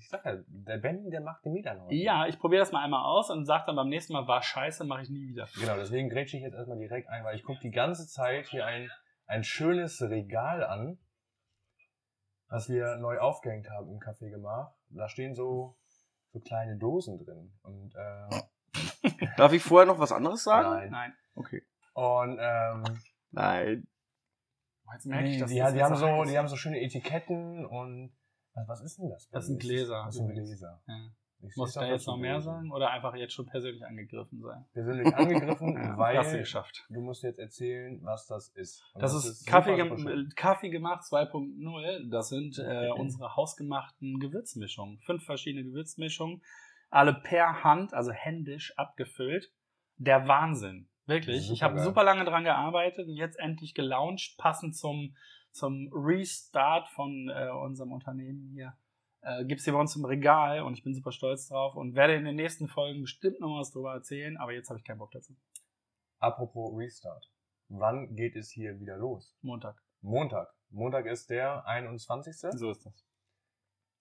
ich 0.04 0.10
sag 0.10 0.24
ja, 0.26 0.36
der 0.46 0.76
Ben, 0.78 1.10
der 1.10 1.22
macht 1.22 1.44
den 1.44 1.54
heute. 1.54 1.94
Ja, 1.94 2.26
ich 2.26 2.38
probiere 2.38 2.60
das 2.60 2.72
mal 2.72 2.84
einmal 2.84 3.04
aus 3.04 3.30
und 3.30 3.46
sage 3.46 3.64
dann 3.66 3.76
beim 3.76 3.88
nächsten 3.88 4.12
Mal, 4.12 4.28
war 4.28 4.42
scheiße, 4.42 4.84
mache 4.84 5.02
ich 5.02 5.08
nie 5.08 5.28
wieder. 5.28 5.48
Genau, 5.58 5.76
deswegen 5.76 6.10
grätsche 6.10 6.36
ich 6.36 6.42
jetzt 6.42 6.54
erstmal 6.54 6.78
direkt 6.78 7.08
ein, 7.08 7.24
weil 7.24 7.36
ich 7.36 7.42
gucke 7.42 7.60
die 7.60 7.70
ganze 7.70 8.06
Zeit 8.06 8.46
hier 8.46 8.66
ein, 8.66 8.90
ein 9.26 9.44
schönes 9.44 10.02
Regal 10.02 10.62
an, 10.62 10.98
was 12.48 12.68
wir 12.68 12.96
neu 12.96 13.18
aufgehängt 13.18 13.70
haben 13.70 13.88
im 13.88 13.98
Café 13.98 14.28
gemacht. 14.28 14.74
Da 14.90 15.08
stehen 15.08 15.34
so, 15.34 15.78
so 16.32 16.40
kleine 16.40 16.76
Dosen 16.76 17.18
drin. 17.18 17.54
Und, 17.62 17.94
äh, 17.94 18.42
Darf 19.38 19.54
ich 19.54 19.62
vorher 19.62 19.86
noch 19.86 19.98
was 19.98 20.12
anderes 20.12 20.44
sagen? 20.44 20.68
nein. 20.68 20.90
Nein. 20.90 21.14
Okay. 21.34 21.62
Und 21.94 22.38
ähm, 22.38 22.84
Nein. 23.30 23.88
Jetzt 24.92 25.06
merke 25.06 25.28
ich, 25.28 25.34
die, 25.34 25.40
dass 25.40 25.50
die, 25.50 25.58
das 25.58 25.72
die, 25.72 25.82
haben 25.82 25.96
so, 25.96 26.24
die 26.24 26.36
haben 26.36 26.46
so 26.46 26.56
schöne 26.56 26.80
Etiketten 26.80 27.64
und 27.64 28.14
was, 28.54 28.68
was 28.68 28.80
ist 28.82 28.98
denn 28.98 29.10
das? 29.10 29.28
Das 29.30 29.46
sind 29.46 29.60
Gläser. 29.60 30.02
Das 30.06 30.14
sind 30.14 30.28
Gläser. 30.28 30.80
Ja. 30.86 31.10
Muss 31.56 31.70
ich 31.70 31.74
da 31.74 31.86
jetzt 31.86 32.06
noch 32.06 32.16
mehr 32.16 32.40
sagen 32.40 32.72
oder 32.72 32.90
einfach 32.90 33.14
jetzt 33.16 33.34
schon 33.34 33.44
persönlich 33.44 33.84
angegriffen 33.84 34.40
sein? 34.40 34.64
Persönlich 34.72 35.14
angegriffen, 35.14 35.74
Ja, 35.76 35.98
weil 35.98 36.16
hast 36.16 36.32
du 36.32 36.38
geschafft. 36.38 36.86
du 36.88 37.00
musst 37.02 37.22
jetzt 37.22 37.38
erzählen, 37.38 38.00
was 38.02 38.26
das 38.26 38.48
ist. 38.54 38.82
Und 38.94 39.02
Das, 39.02 39.12
ist, 39.12 39.40
super, 39.40 39.50
Kaffee, 39.50 39.76
super 39.76 39.96
gem 39.96 39.98
schön. 39.98 40.28
Kaffee 40.36 40.70
gemacht 40.70 41.02
2.0. 41.04 42.10
Das 42.10 42.30
sind 42.30 42.58
äh, 42.58 42.90
unsere 42.96 43.36
hausgemachten 43.36 44.20
Gewürzmischungen. 44.20 45.00
Fünf 45.00 45.24
verschiedene 45.24 45.64
Gewürzmischungen. 45.64 46.42
Alle 46.88 47.12
per 47.12 47.62
Hand, 47.62 47.92
also 47.92 48.10
händisch 48.12 48.72
abgefüllt. 48.78 49.52
Der 49.96 50.26
Wahnsinn. 50.26 50.88
Wirklich. 51.06 51.50
ich 51.50 51.62
habe 51.62 51.78
super 51.80 52.02
lange 52.04 52.24
dran 52.24 52.44
gearbeitet 52.44 53.06
und 53.06 53.16
jetzt 53.16 53.38
endlich 53.38 53.74
gelauncht, 53.74 54.38
passend 54.38 54.74
zum, 54.74 55.14
zum 55.54 55.88
Restart 55.92 56.88
von 56.88 57.28
äh, 57.28 57.48
unserem 57.50 57.92
Unternehmen 57.92 58.50
hier. 58.52 58.76
Äh, 59.22 59.44
gibt's 59.44 59.64
hier 59.64 59.72
bei 59.72 59.78
uns 59.78 59.94
im 59.96 60.04
Regal 60.04 60.62
und 60.62 60.74
ich 60.74 60.82
bin 60.82 60.94
super 60.94 61.12
stolz 61.12 61.48
drauf 61.48 61.76
und 61.76 61.94
werde 61.94 62.14
in 62.14 62.24
den 62.24 62.36
nächsten 62.36 62.68
Folgen 62.68 63.00
bestimmt 63.00 63.40
noch 63.40 63.58
was 63.58 63.70
drüber 63.70 63.94
erzählen, 63.94 64.36
aber 64.36 64.52
jetzt 64.52 64.68
habe 64.68 64.78
ich 64.78 64.84
keinen 64.84 64.98
Bock 64.98 65.12
dazu. 65.12 65.34
Apropos 66.18 66.76
Restart. 66.76 67.30
Wann 67.68 68.14
geht 68.16 68.36
es 68.36 68.50
hier 68.50 68.78
wieder 68.80 68.96
los? 68.96 69.36
Montag. 69.42 69.80
Montag. 70.02 70.52
Montag 70.70 71.06
ist 71.06 71.30
der 71.30 71.66
21. 71.66 72.34
So 72.36 72.70
ist 72.70 72.84
das. 72.84 73.06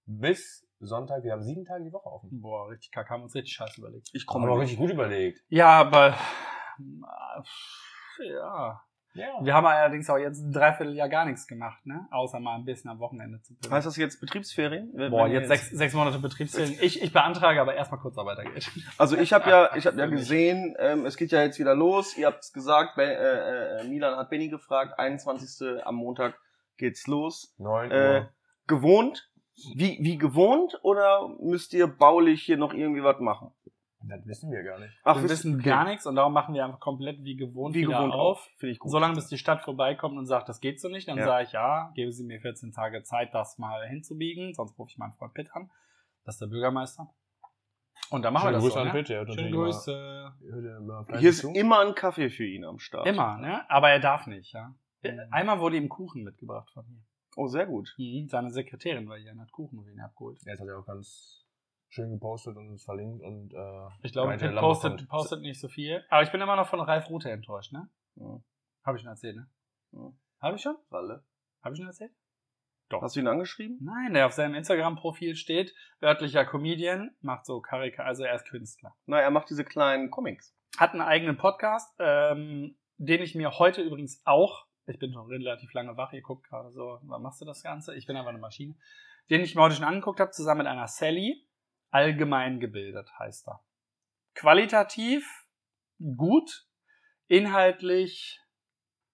Bis 0.05 0.67
Sonntag. 0.79 1.23
Wir 1.23 1.33
haben 1.33 1.43
sieben 1.43 1.65
Tage 1.65 1.83
die 1.85 1.93
Woche 1.93 2.11
offen. 2.11 2.41
Boah, 2.41 2.69
richtig 2.69 2.91
kacke, 2.91 3.11
haben 3.11 3.23
uns 3.23 3.35
richtig 3.35 3.53
scheiße 3.53 3.79
überlegt. 3.79 4.09
Ich 4.11 4.23
Haben 4.23 4.41
komme 4.41 4.47
nicht. 4.47 4.61
richtig 4.61 4.77
gut 4.79 4.91
überlegt. 4.91 5.43
Ja, 5.49 5.79
aber 5.79 6.17
ja. 8.19 8.83
Ja. 9.15 9.27
Wir 9.43 9.53
haben 9.53 9.65
allerdings 9.67 10.09
auch 10.09 10.17
jetzt 10.17 10.39
ein 10.41 10.51
Dreivierteljahr 10.51 11.07
gar 11.07 11.25
nichts 11.25 11.45
gemacht, 11.47 11.85
ne? 11.85 12.07
Außer 12.11 12.39
mal 12.39 12.55
ein 12.55 12.65
bisschen 12.65 12.89
am 12.89 12.99
Wochenende 12.99 13.39
zu 13.41 13.53
bringen. 13.55 13.71
Heißt 13.73 13.85
das 13.85 13.95
jetzt 13.97 14.19
Betriebsferien? 14.19 14.89
Wenn- 14.93 15.11
Boah, 15.11 15.25
wenn 15.25 15.33
jetzt 15.33 15.47
sechs, 15.49 15.69
sechs 15.69 15.93
Monate 15.93 16.17
Betriebsferien. 16.19 16.77
Ich, 16.81 17.01
ich 17.01 17.13
beantrage 17.13 17.61
aber 17.61 17.75
erstmal 17.75 17.99
Kurzarbeitergeld. 17.99 18.71
Also 18.97 19.15
ich 19.17 19.31
habe 19.31 19.49
ja, 19.49 19.69
ich 19.75 19.85
habe 19.85 19.97
ja 19.99 20.07
gesehen, 20.07 20.75
ähm, 20.79 21.05
es 21.05 21.15
geht 21.17 21.31
ja 21.31 21.43
jetzt 21.43 21.59
wieder 21.59 21.75
los. 21.75 22.17
Ihr 22.17 22.25
habt 22.27 22.43
es 22.43 22.51
gesagt, 22.53 22.95
Be 22.95 23.03
äh, 23.05 23.81
äh, 23.81 23.87
Milan 23.87 24.15
hat 24.17 24.29
Benny 24.31 24.49
gefragt, 24.49 24.97
21. 24.97 25.85
am 25.85 25.95
Montag 25.95 26.35
geht's 26.77 27.05
los. 27.05 27.53
Neun 27.59 27.91
Äh, 27.91 27.95
Uhr. 28.21 28.29
gewohnt? 28.67 29.29
Wie, 29.75 29.99
wie 30.01 30.17
gewohnt 30.17 30.79
oder 30.81 31.29
müsst 31.39 31.73
ihr 31.75 31.85
baulich 31.85 32.41
hier 32.41 32.57
noch 32.57 32.73
irgendwie 32.73 33.03
was 33.03 33.19
machen? 33.19 33.51
Das 34.05 34.25
wissen 34.27 34.51
wir 34.51 34.63
gar 34.63 34.79
nicht. 34.79 34.93
Ach, 35.03 35.21
wir 35.21 35.29
wissen 35.29 35.55
okay. 35.55 35.69
gar 35.69 35.85
nichts 35.85 36.05
und 36.05 36.15
darum 36.15 36.33
machen 36.33 36.53
wir 36.53 36.65
einfach 36.65 36.79
komplett 36.79 37.23
wie 37.23 37.35
gewohnt 37.35 37.73
Wie 37.73 37.81
wieder 37.81 37.97
gewohnt 37.97 38.13
auf. 38.13 38.49
Finde 38.57 38.73
ich 38.73 38.79
gut. 38.79 38.91
Solange 38.91 39.15
bis 39.15 39.27
die 39.27 39.37
Stadt 39.37 39.61
vorbeikommt 39.61 40.17
und 40.17 40.25
sagt, 40.25 40.49
das 40.49 40.59
geht 40.59 40.81
so 40.81 40.89
nicht, 40.89 41.07
dann 41.07 41.17
Ja. 41.17 41.25
sage 41.25 41.45
ich 41.45 41.51
ja, 41.53 41.91
geben 41.95 42.11
Sie 42.11 42.25
mir 42.25 42.41
14 42.41 42.71
Tage 42.71 43.03
Zeit, 43.03 43.33
das 43.33 43.57
mal 43.57 43.87
hinzubiegen, 43.87 44.53
sonst 44.53 44.77
rufe 44.77 44.91
ich 44.91 44.97
meinen 44.97 45.13
Freund 45.13 45.33
Pitt 45.33 45.49
an. 45.53 45.71
Das 46.25 46.35
ist 46.35 46.41
der 46.41 46.47
Bürgermeister. 46.47 47.09
Und 48.09 48.23
dann 48.23 48.33
machen 48.33 48.49
wir 48.49 48.51
das 48.51 48.63
so, 48.63 48.83
ne? 48.83 49.05
Schöne 49.05 49.51
Grüße. 49.51 50.33
Hier 51.17 51.29
ist 51.29 51.43
immer 51.43 51.79
ein 51.79 51.95
Kaffee 51.95 52.29
für 52.29 52.45
ihn 52.45 52.65
am 52.65 52.79
Start. 52.79 53.07
Immer, 53.07 53.37
ne? 53.37 53.69
Aber 53.69 53.89
er 53.89 53.99
darf 53.99 54.27
nicht, 54.27 54.53
ja. 54.53 54.75
Mhm. 55.03 55.19
Einmal 55.31 55.59
wurde 55.59 55.77
ihm 55.77 55.89
Kuchen 55.89 56.23
mitgebracht 56.23 56.69
von 56.73 56.85
mir. 56.87 57.03
Oh, 57.35 57.47
sehr 57.47 57.65
gut. 57.65 57.93
Mhm. 57.97 58.27
Seine 58.27 58.51
Sekretärin 58.51 59.07
war 59.07 59.17
hier 59.17 59.31
und 59.31 59.41
hat 59.41 59.51
Kuchen 59.51 59.83
für 59.83 59.91
ihn 59.91 59.99
abgeholt. 59.99 60.39
Jetzt 60.45 60.59
hat 60.59 60.67
er 60.67 60.79
auch 60.79 60.85
ganz 60.85 61.42
schön 61.93 62.11
gepostet 62.11 62.57
und 62.57 62.69
uns 62.69 62.83
verlinkt 62.83 63.23
und 63.23 63.53
äh, 63.53 63.87
Ich 64.01 64.11
glaube, 64.11 64.35
Lambo 64.35 64.61
postet, 64.61 65.07
postet 65.07 65.41
nicht 65.41 65.59
so 65.59 65.67
viel. 65.67 66.03
Aber 66.09 66.23
ich 66.23 66.31
bin 66.31 66.41
immer 66.41 66.55
noch 66.55 66.67
von 66.67 66.81
Ralf 66.81 67.09
Rute 67.09 67.29
enttäuscht, 67.29 67.71
ne? 67.71 67.87
Ja. 68.15 68.41
Habe 68.83 68.97
ich 68.97 69.03
schon 69.03 69.11
erzählt, 69.11 69.35
ne? 69.35 69.47
Ja. 69.91 70.11
Habe 70.41 70.55
ich 70.55 70.61
schon? 70.61 70.75
Ralle. 70.91 71.23
Habe 71.61 71.75
ich 71.75 71.79
schon 71.79 71.87
erzählt? 71.87 72.11
Hast 72.91 73.15
du 73.15 73.21
ihn 73.21 73.27
angeschrieben? 73.27 73.79
Nein, 73.81 74.13
der 74.13 74.27
auf 74.27 74.33
seinem 74.33 74.53
Instagram-Profil 74.53 75.35
steht, 75.35 75.73
örtlicher 76.01 76.45
Comedian, 76.45 77.15
macht 77.21 77.45
so 77.45 77.59
Karika, 77.59 78.03
also 78.03 78.23
er 78.23 78.35
ist 78.35 78.47
Künstler. 78.47 78.95
Na, 79.05 79.19
er 79.19 79.31
macht 79.31 79.49
diese 79.49 79.63
kleinen 79.63 80.11
Comics. 80.11 80.55
Hat 80.77 80.91
einen 80.91 81.01
eigenen 81.01 81.37
Podcast, 81.37 81.95
ähm, 81.99 82.75
den 82.97 83.21
ich 83.21 83.33
mir 83.33 83.57
heute 83.57 83.81
übrigens 83.81 84.21
auch, 84.25 84.67
ich 84.85 84.99
bin 84.99 85.11
schon 85.11 85.25
relativ 85.27 85.73
lange 85.73 85.97
wach, 85.97 86.13
ihr 86.13 86.21
guckt 86.21 86.47
gerade 86.47 86.71
so, 86.71 86.99
wann 87.03 87.21
machst 87.21 87.41
du 87.41 87.45
das 87.45 87.63
Ganze? 87.63 87.95
Ich 87.95 88.05
bin 88.05 88.15
aber 88.15 88.29
eine 88.29 88.39
Maschine. 88.39 88.75
Den 89.29 89.41
ich 89.41 89.55
mir 89.55 89.61
heute 89.61 89.75
schon 89.75 89.85
angeguckt 89.85 90.19
habe, 90.19 90.31
zusammen 90.31 90.59
mit 90.59 90.67
einer 90.67 90.87
Sally, 90.87 91.47
allgemein 91.93 92.59
gebildet 92.59 93.07
heißt 93.19 93.47
er. 93.47 93.63
Qualitativ 94.33 95.47
gut, 96.17 96.67
inhaltlich 97.27 98.41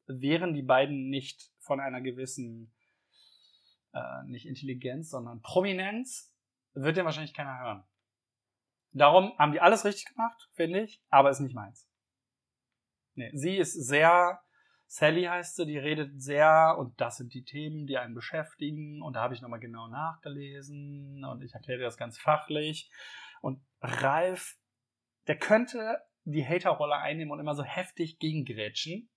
wären 0.08 0.54
die 0.54 0.64
beiden 0.64 1.10
nicht 1.10 1.52
von 1.60 1.80
einer 1.80 2.02
gewissen, 2.02 2.74
äh, 3.94 4.24
nicht 4.26 4.46
Intelligenz, 4.46 5.10
sondern 5.10 5.42
Prominenz, 5.42 6.34
wird 6.74 6.98
den 6.98 7.06
wahrscheinlich 7.06 7.34
keiner 7.34 7.60
hören. 7.60 7.84
Darum 8.92 9.38
haben 9.38 9.52
die 9.52 9.60
alles 9.60 9.86
richtig 9.86 10.06
gemacht, 10.06 10.50
finde 10.54 10.82
ich, 10.82 11.04
aber 11.10 11.30
ist 11.30 11.42
nicht 11.42 11.56
meins. 11.56 11.88
Nee, 13.14 13.32
sie 13.34 13.58
ist 13.58 13.74
sehr, 13.74 14.42
Sally 14.92 15.26
heißt 15.26 15.56
sie, 15.56 15.68
die 15.68 15.78
redet 15.78 16.20
sehr 16.20 16.76
und 16.80 17.00
das 17.00 17.18
sind 17.18 17.36
die 17.36 17.44
Themen, 17.44 17.86
die 17.86 18.00
einen 18.00 18.16
beschäftigen 18.16 19.04
und 19.04 19.14
da 19.16 19.22
habe 19.22 19.36
ich 19.36 19.42
nochmal 19.42 19.60
genau 19.60 19.88
nachgelesen 19.88 21.24
und 21.24 21.44
ich 21.44 21.54
erkläre 21.54 21.78
dir 21.78 21.86
das 21.86 21.96
ganz 21.96 22.18
fachlich 22.18 22.90
und 23.42 23.62
Ralf, 23.82 24.58
der 25.28 25.38
könnte 25.38 26.00
die 26.24 26.44
Haterrolle 26.44 26.96
einnehmen 26.98 27.32
und 27.32 27.40
immer 27.40 27.54
so 27.54 27.64
heftig 27.64 28.18
gegengrätschen 28.18 29.12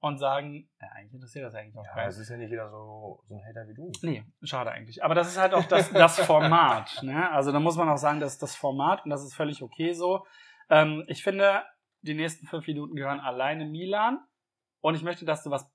und 0.00 0.18
sagen, 0.18 0.68
ja, 0.82 0.88
eigentlich 0.96 1.14
interessiert 1.14 1.44
das 1.46 1.54
eigentlich 1.54 1.76
auch 1.76 1.84
Ja, 1.84 1.92
keinen. 1.94 2.08
es 2.08 2.18
ist 2.18 2.28
ja 2.28 2.36
nicht 2.36 2.50
jeder 2.50 2.68
so, 2.68 3.22
so 3.28 3.36
ein 3.36 3.44
Hater 3.46 3.68
wie 3.68 3.74
du. 3.74 3.92
Nee, 4.02 4.24
schade 4.42 4.72
eigentlich. 4.72 5.04
Aber 5.04 5.14
das 5.14 5.28
ist 5.28 5.38
halt 5.38 5.54
auch 5.54 5.64
das, 5.64 5.92
das 5.92 6.18
Format. 6.18 6.90
Ne? 7.04 7.30
Also 7.30 7.52
da 7.52 7.60
muss 7.60 7.76
man 7.76 7.88
auch 7.88 7.96
sagen, 7.98 8.18
das 8.18 8.32
ist 8.32 8.42
das 8.42 8.56
Format 8.56 9.04
und 9.04 9.10
das 9.10 9.22
ist 9.22 9.34
völlig 9.34 9.62
okay 9.62 9.92
so. 9.92 10.26
Ähm, 10.70 11.04
ich 11.06 11.22
finde, 11.22 11.62
die 12.02 12.14
nächsten 12.14 12.46
fünf 12.46 12.66
Minuten 12.66 12.96
gehören 12.96 13.20
alleine 13.20 13.64
Milan 13.64 14.18
und 14.84 14.94
ich 14.96 15.02
möchte, 15.02 15.24
dass 15.24 15.42
du 15.42 15.50
was 15.50 15.66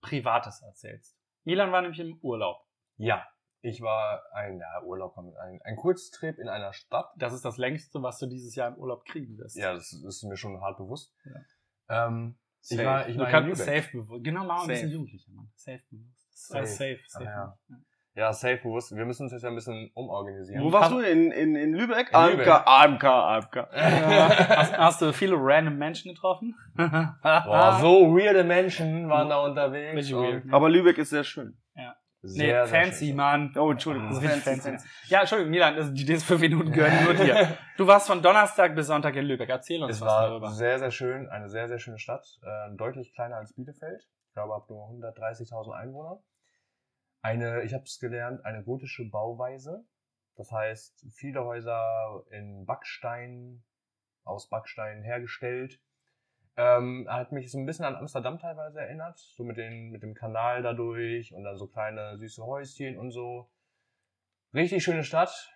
Privates 0.00 0.62
erzählst. 0.62 1.18
Milan 1.42 1.72
war 1.72 1.82
nämlich 1.82 1.98
im 1.98 2.16
Urlaub. 2.22 2.64
Ja, 2.96 3.26
ich 3.60 3.80
war 3.80 4.22
ein 4.32 4.60
ja, 4.60 4.82
Urlaub, 4.84 5.18
ein, 5.18 5.60
ein 5.64 5.74
Kurztrip 5.74 6.38
in 6.38 6.48
einer 6.48 6.72
Stadt. 6.72 7.10
Das 7.16 7.32
ist 7.32 7.44
das 7.44 7.56
längste, 7.56 8.00
was 8.04 8.20
du 8.20 8.26
dieses 8.26 8.54
Jahr 8.54 8.68
im 8.68 8.76
Urlaub 8.76 9.04
kriegen 9.04 9.36
wirst. 9.36 9.56
Ja, 9.56 9.74
das 9.74 9.92
ist 9.92 10.22
mir 10.22 10.36
schon 10.36 10.60
hart 10.60 10.78
bewusst. 10.78 11.12
Ja. 11.24 12.06
Ähm, 12.06 12.38
ich 12.62 12.76
Safe. 12.76 12.84
war, 12.84 13.08
ich 13.08 13.16
du 13.16 13.22
war 13.22 13.34
in 13.34 13.44
Lübeck. 13.46 13.56
safe 13.56 13.90
bewusst. 13.90 14.24
Genau, 14.24 14.44
mal 14.44 14.60
ein 14.60 14.68
bisschen 14.68 14.86
Safe. 14.86 14.92
jugendlicher, 14.92 15.32
Mann. 15.32 15.50
Safe 15.56 15.82
bewusst. 15.90 16.48
Safe. 16.48 16.66
Safe, 16.66 17.00
safe. 17.08 17.28
Ah, 17.28 17.58
safe. 17.66 17.82
Ja, 18.16 18.32
safe 18.32 18.56
bewusst. 18.62 18.96
Wir 18.96 19.04
müssen 19.04 19.24
uns 19.24 19.32
jetzt 19.32 19.42
ja 19.42 19.50
ein 19.50 19.54
bisschen 19.54 19.90
umorganisieren. 19.94 20.64
Wo 20.64 20.72
warst 20.72 20.90
du? 20.90 21.00
In, 21.00 21.30
in, 21.32 21.54
in 21.54 21.74
Lübeck? 21.74 22.10
In 22.14 22.30
Lübeck. 22.30 22.48
AMK, 22.48 23.04
AMK, 23.04 23.04
AMK. 23.04 23.56
Äh, 23.72 23.80
hast, 24.56 24.78
hast 24.78 25.02
du 25.02 25.12
viele 25.12 25.36
random 25.38 25.76
Menschen 25.76 26.14
getroffen? 26.14 26.54
Boah, 26.76 27.78
so 27.80 28.16
weirde 28.16 28.42
Menschen 28.42 29.08
waren 29.10 29.28
da 29.28 29.44
unterwegs. 29.44 30.10
Weird. 30.10 30.44
Aber 30.50 30.70
Lübeck 30.70 30.96
ist 30.96 31.10
sehr 31.10 31.24
schön. 31.24 31.58
Nee, 32.22 32.30
Sehr, 32.30 32.66
sehr 32.66 32.80
fancy, 32.82 33.06
schön. 33.08 33.16
Mann. 33.16 33.54
Oh, 33.56 33.70
Entschuldigung. 33.70 34.08
Das 34.08 34.18
fancy, 34.18 34.40
fancy. 34.40 34.70
fancy. 34.70 34.88
Ja, 35.08 35.20
Entschuldigung, 35.20 35.50
Milan, 35.50 35.76
das, 35.76 35.92
die 35.92 36.16
fünf 36.16 36.40
Minuten 36.40 36.72
gehören 36.72 37.04
nur 37.04 37.14
dir. 37.14 37.56
Du 37.76 37.86
warst 37.86 38.06
von 38.08 38.20
Donnerstag 38.22 38.74
bis 38.74 38.86
Sonntag 38.88 39.14
in 39.14 39.26
Lübeck. 39.26 39.48
Erzähl 39.48 39.82
uns 39.82 39.96
Es 39.96 40.00
was 40.00 40.08
war 40.08 40.28
darüber. 40.30 40.50
sehr, 40.50 40.78
sehr 40.78 40.90
schön. 40.90 41.28
Eine 41.28 41.48
sehr, 41.48 41.68
sehr 41.68 41.78
schöne 41.78 41.98
Stadt. 41.98 42.26
Äh, 42.42 42.74
deutlich 42.76 43.12
kleiner 43.14 43.36
als 43.36 43.54
Bielefeld. 43.54 44.02
Ich 44.28 44.34
glaube, 44.34 44.54
ab 44.54 44.64
nur 44.68 44.88
130.000 44.88 45.70
Einwohner. 45.72 46.18
Eine, 47.22 47.62
ich 47.62 47.74
habe 47.74 47.84
es 47.84 47.98
gelernt, 47.98 48.44
eine 48.44 48.62
gotische 48.62 49.08
Bauweise. 49.08 49.84
Das 50.36 50.52
heißt, 50.52 51.06
viele 51.14 51.44
Häuser 51.44 52.24
in 52.30 52.66
Backstein, 52.66 53.64
aus 54.24 54.48
Backstein 54.48 55.02
hergestellt. 55.02 55.80
Ähm, 56.56 57.06
hat 57.10 57.32
mich 57.32 57.50
so 57.50 57.58
ein 57.58 57.66
bisschen 57.66 57.84
an 57.84 57.96
Amsterdam 57.96 58.38
teilweise 58.38 58.80
erinnert. 58.80 59.18
So 59.18 59.44
mit, 59.44 59.56
den, 59.56 59.90
mit 59.90 60.02
dem 60.02 60.14
Kanal 60.14 60.62
dadurch 60.62 61.34
und 61.34 61.44
dann 61.44 61.56
so 61.56 61.66
kleine 61.66 62.16
süße 62.18 62.44
Häuschen 62.44 62.98
und 62.98 63.10
so. 63.10 63.50
Richtig 64.54 64.84
schöne 64.84 65.04
Stadt. 65.04 65.52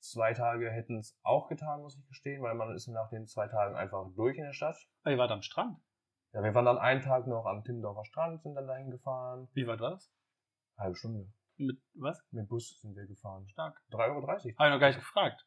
Zwei 0.00 0.34
Tage 0.34 0.70
hätten 0.70 0.98
es 0.98 1.18
auch 1.22 1.48
getan, 1.48 1.80
muss 1.80 1.96
ich 1.96 2.06
gestehen, 2.08 2.42
weil 2.42 2.54
man 2.54 2.74
ist 2.74 2.88
nach 2.88 3.08
den 3.08 3.26
zwei 3.26 3.46
Tagen 3.46 3.76
einfach 3.76 4.04
durch 4.14 4.36
in 4.36 4.44
der 4.44 4.52
Stadt. 4.52 4.76
Ah, 5.04 5.10
Ihr 5.10 5.18
wart 5.18 5.30
am 5.30 5.42
Strand. 5.42 5.78
Ja, 6.32 6.42
wir 6.42 6.54
waren 6.54 6.64
dann 6.64 6.78
einen 6.78 7.02
Tag 7.02 7.26
noch 7.26 7.46
am 7.46 7.62
Timmendorfer 7.62 8.04
Strand, 8.04 8.42
sind 8.42 8.54
dann 8.54 8.66
dahin 8.66 8.90
gefahren. 8.90 9.48
Wie 9.52 9.66
war 9.66 9.76
das? 9.76 10.12
Halbe 10.78 10.96
Stunde. 10.96 11.32
Mit 11.56 11.80
was? 11.94 12.20
Mit 12.30 12.48
Bus 12.48 12.80
sind 12.80 12.96
wir 12.96 13.06
gefahren. 13.06 13.46
Stark. 13.48 13.80
3,30 13.90 14.08
Euro. 14.08 14.26
Habe 14.26 14.44
ich 14.46 14.56
noch 14.58 14.80
gar 14.80 14.86
nicht 14.88 14.98
gefragt, 14.98 15.46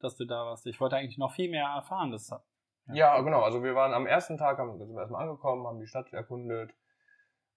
dass 0.00 0.16
du 0.16 0.24
da 0.24 0.46
warst. 0.46 0.66
Ich 0.66 0.80
wollte 0.80 0.96
eigentlich 0.96 1.18
noch 1.18 1.32
viel 1.32 1.50
mehr 1.50 1.66
erfahren. 1.66 2.10
Das 2.10 2.30
Ja, 2.86 3.20
genau. 3.20 3.42
Also 3.42 3.62
wir 3.62 3.74
waren 3.74 3.92
am 3.94 4.06
ersten 4.06 4.36
Tag, 4.36 4.58
haben, 4.58 4.78
sind 4.78 4.92
wir 4.94 5.00
erstmal 5.00 5.22
angekommen, 5.28 5.66
haben 5.66 5.78
die 5.80 5.86
Stadt 5.86 6.12
erkundet, 6.12 6.74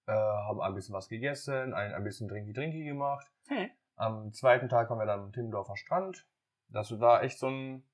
äh, 0.06 0.12
haben 0.12 0.60
ein 0.60 0.74
bisschen 0.74 0.94
was 0.94 1.08
gegessen, 1.08 1.72
ein, 1.74 1.92
ein 1.94 2.04
bisschen 2.04 2.28
Drinky-Drinky 2.28 2.84
gemacht. 2.84 3.26
Hey. 3.48 3.72
Am 3.96 4.32
zweiten 4.32 4.68
Tag 4.68 4.90
waren 4.90 4.98
wir 4.98 5.06
dann 5.06 5.20
am 5.20 5.32
Timmendorfer 5.32 5.76
Strand. 5.76 6.26
Das 6.68 6.98
war 7.00 7.22
echt 7.22 7.38
so 7.38 7.48
ein, 7.48 7.84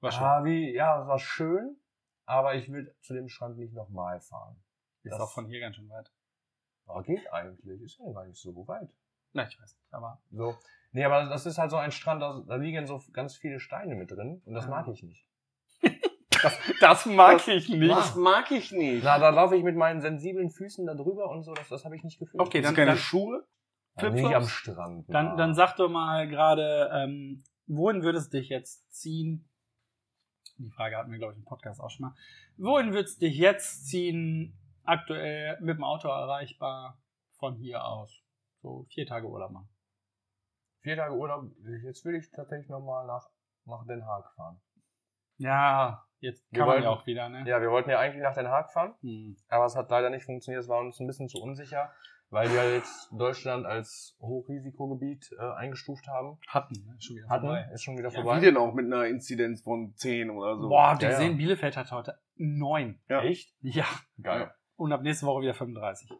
war 0.00 0.12
schön. 0.12 0.22
ah, 0.24 0.44
wie, 0.44 0.72
ja, 0.74 1.06
war 1.06 1.18
schön, 1.18 1.76
aber 2.24 2.54
ich 2.54 2.70
will 2.72 2.94
zu 3.02 3.14
dem 3.14 3.28
Strand 3.28 3.58
nicht 3.58 3.74
nochmal 3.74 4.20
fahren. 4.20 4.62
ist 5.02 5.12
das- 5.12 5.20
auch 5.20 5.32
von 5.32 5.46
hier 5.46 5.60
ganz 5.60 5.76
schön 5.76 5.88
weit. 5.90 6.10
Aber 6.86 7.02
geht 7.02 7.32
eigentlich, 7.32 7.82
ist 7.82 7.98
ja 7.98 8.12
gar 8.12 8.24
nicht 8.26 8.40
so 8.40 8.66
weit. 8.68 8.88
Na, 9.32 9.46
ich 9.46 9.60
weiß 9.60 9.74
nicht, 9.76 9.92
aber 9.92 10.20
So. 10.30 10.54
Nee, 10.92 11.04
aber 11.04 11.24
das 11.28 11.44
ist 11.44 11.58
halt 11.58 11.70
so 11.70 11.76
ein 11.76 11.92
Strand, 11.92 12.22
da, 12.22 12.42
da 12.46 12.56
liegen 12.56 12.86
so 12.86 13.02
ganz 13.12 13.36
viele 13.36 13.60
Steine 13.60 13.94
mit 13.96 14.10
drin 14.10 14.40
und 14.46 14.54
das 14.54 14.66
Ah. 14.66 14.70
mag 14.70 14.88
ich 14.88 15.02
nicht. 15.02 15.26
das, 16.42 16.58
das 16.80 17.06
mag 17.06 17.38
Das- 17.38 17.48
ich 17.48 17.68
nicht. 17.68 17.90
Das 17.90 18.14
mag 18.14 18.50
ich 18.50 18.72
nicht. 18.72 19.04
Na, 19.04 19.18
da 19.18 19.28
laufe 19.30 19.56
ich 19.56 19.62
mit 19.62 19.76
meinen 19.76 20.00
sensiblen 20.00 20.50
Füßen 20.50 20.86
da 20.86 20.94
drüber 20.94 21.28
und 21.30 21.42
so, 21.42 21.52
das, 21.54 21.68
das 21.68 21.84
habe 21.84 21.96
ich 21.96 22.04
nicht 22.04 22.18
gefühlt. 22.18 22.40
Okay, 22.40 22.62
dann, 22.62 22.74
keine 22.74 22.92
dann, 22.92 22.98
Schuhe? 22.98 23.46
Ja, 23.98 24.10
nicht 24.10 24.24
am 24.34 24.46
Strand. 24.46 25.06
dann, 25.08 25.36
dann 25.38 25.54
sag 25.54 25.76
doch 25.76 25.88
mal 25.88 26.28
gerade, 26.28 26.90
ähm, 26.94 27.42
wohin 27.66 28.02
würdest 28.02 28.32
du 28.32 28.38
dich 28.38 28.48
jetzt 28.50 28.90
ziehen? 28.92 29.48
Die 30.58 30.70
Frage 30.70 30.96
hatten 30.96 31.10
wir, 31.10 31.18
glaube 31.18 31.32
ich, 31.32 31.38
im 31.38 31.44
Podcast 31.44 31.80
auch 31.80 31.90
schon 31.90 32.06
mal. 32.06 32.14
Wohin 32.58 32.92
würdest 32.92 33.20
du 33.20 33.26
dich 33.26 33.36
jetzt 33.38 33.86
ziehen, 33.86 34.54
aktuell 34.86 35.58
mit 35.60 35.76
dem 35.76 35.84
Auto 35.84 36.08
erreichbar 36.08 36.98
von 37.38 37.54
hier 37.56 37.84
aus? 37.84 38.22
So 38.62 38.86
vier 38.90 39.06
Tage 39.06 39.26
Urlaub 39.28 39.50
machen. 39.52 39.68
Vier 40.82 40.96
Tage 40.96 41.14
Urlaub, 41.14 41.44
jetzt 41.84 42.04
will 42.04 42.14
ich 42.16 42.30
tatsächlich 42.30 42.68
nochmal 42.68 43.06
nach, 43.06 43.28
nach 43.64 43.84
Den 43.86 44.04
Haag 44.06 44.32
fahren. 44.34 44.60
Ja, 45.38 46.04
jetzt 46.20 46.50
Wir 46.50 46.58
kann 46.60 46.66
man 46.68 46.74
wollten- 46.76 46.84
ja 46.84 46.90
auch 46.90 47.06
wieder, 47.06 47.28
ne? 47.28 47.44
Ja, 47.46 47.60
wir 47.60 47.70
wollten 47.70 47.90
ja 47.90 47.98
eigentlich 47.98 48.22
nach 48.22 48.34
Den 48.34 48.48
Haag 48.48 48.72
fahren, 48.72 48.94
Hm. 49.02 49.36
aber 49.48 49.66
es 49.66 49.76
hat 49.76 49.90
leider 49.90 50.10
nicht 50.10 50.24
funktioniert, 50.24 50.62
es 50.62 50.68
war 50.68 50.80
uns 50.80 50.98
ein 51.00 51.06
bisschen 51.06 51.28
zu 51.28 51.38
unsicher, 51.42 51.92
weil 52.30 52.50
wir 52.50 52.74
jetzt 52.74 53.10
Deutschland 53.12 53.66
als 53.66 54.16
Hochrisikogebiet 54.20 55.30
äh, 55.38 55.52
eingestuft 55.54 56.06
haben. 56.08 56.38
Hatten, 56.48 56.74
ne? 56.86 56.96
Schon 57.00 57.16
wieder 57.16 57.28
Hatten, 57.28 57.46
vorbei. 57.46 57.70
ist 57.72 57.82
schon 57.82 57.98
wieder 57.98 58.08
Ja, 58.08 58.14
vorbei. 58.22 58.40
wie 58.40 58.44
denn 58.46 58.56
auch 58.56 58.72
mit 58.74 58.86
einer 58.86 59.04
Inzidenz 59.06 59.62
von 59.62 59.94
10 59.94 60.30
oder 60.30 60.56
so? 60.56 60.68
Boah, 60.68 60.96
die 60.98 61.04
Ja, 61.04 61.10
ja. 61.12 61.16
sehen, 61.18 61.36
Bielefeld 61.36 61.76
hat 61.76 61.92
heute 61.92 62.18
neun. 62.36 63.00
Ja. 63.08 63.22
Echt? 63.22 63.54
Ja. 63.60 63.84
Geil. 64.22 64.52
Und 64.76 64.92
ab 64.92 65.02
nächste 65.02 65.26
Woche 65.26 65.42
wieder 65.42 65.54
35. 65.54 66.10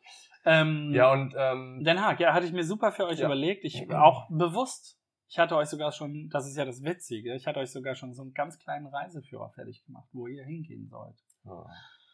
Ähm, 0.44 0.90
Ja, 0.94 1.12
und 1.12 1.34
ähm, 1.36 1.82
Den 1.84 2.00
Haag, 2.00 2.20
ja, 2.20 2.32
hatte 2.32 2.46
ich 2.46 2.52
mir 2.52 2.64
super 2.64 2.90
für 2.92 3.06
euch 3.06 3.18
Ja. 3.18 3.26
überlegt. 3.26 3.64
Ich 3.64 3.90
auch 3.92 4.28
bewusst. 4.30 4.98
Ich 5.28 5.38
hatte 5.38 5.56
euch 5.56 5.68
sogar 5.68 5.90
schon, 5.92 6.28
das 6.30 6.46
ist 6.46 6.56
ja 6.56 6.64
das 6.64 6.82
Witzige, 6.84 7.34
ich 7.34 7.46
hatte 7.48 7.58
euch 7.58 7.72
sogar 7.72 7.96
schon 7.96 8.14
so 8.14 8.22
einen 8.22 8.32
ganz 8.32 8.58
kleinen 8.60 8.86
Reiseführer 8.86 9.50
fertig 9.50 9.84
gemacht, 9.84 10.08
wo 10.12 10.26
ihr 10.28 10.44
hingehen 10.44 10.86
sollt. 10.88 11.18
ja. 11.44 11.66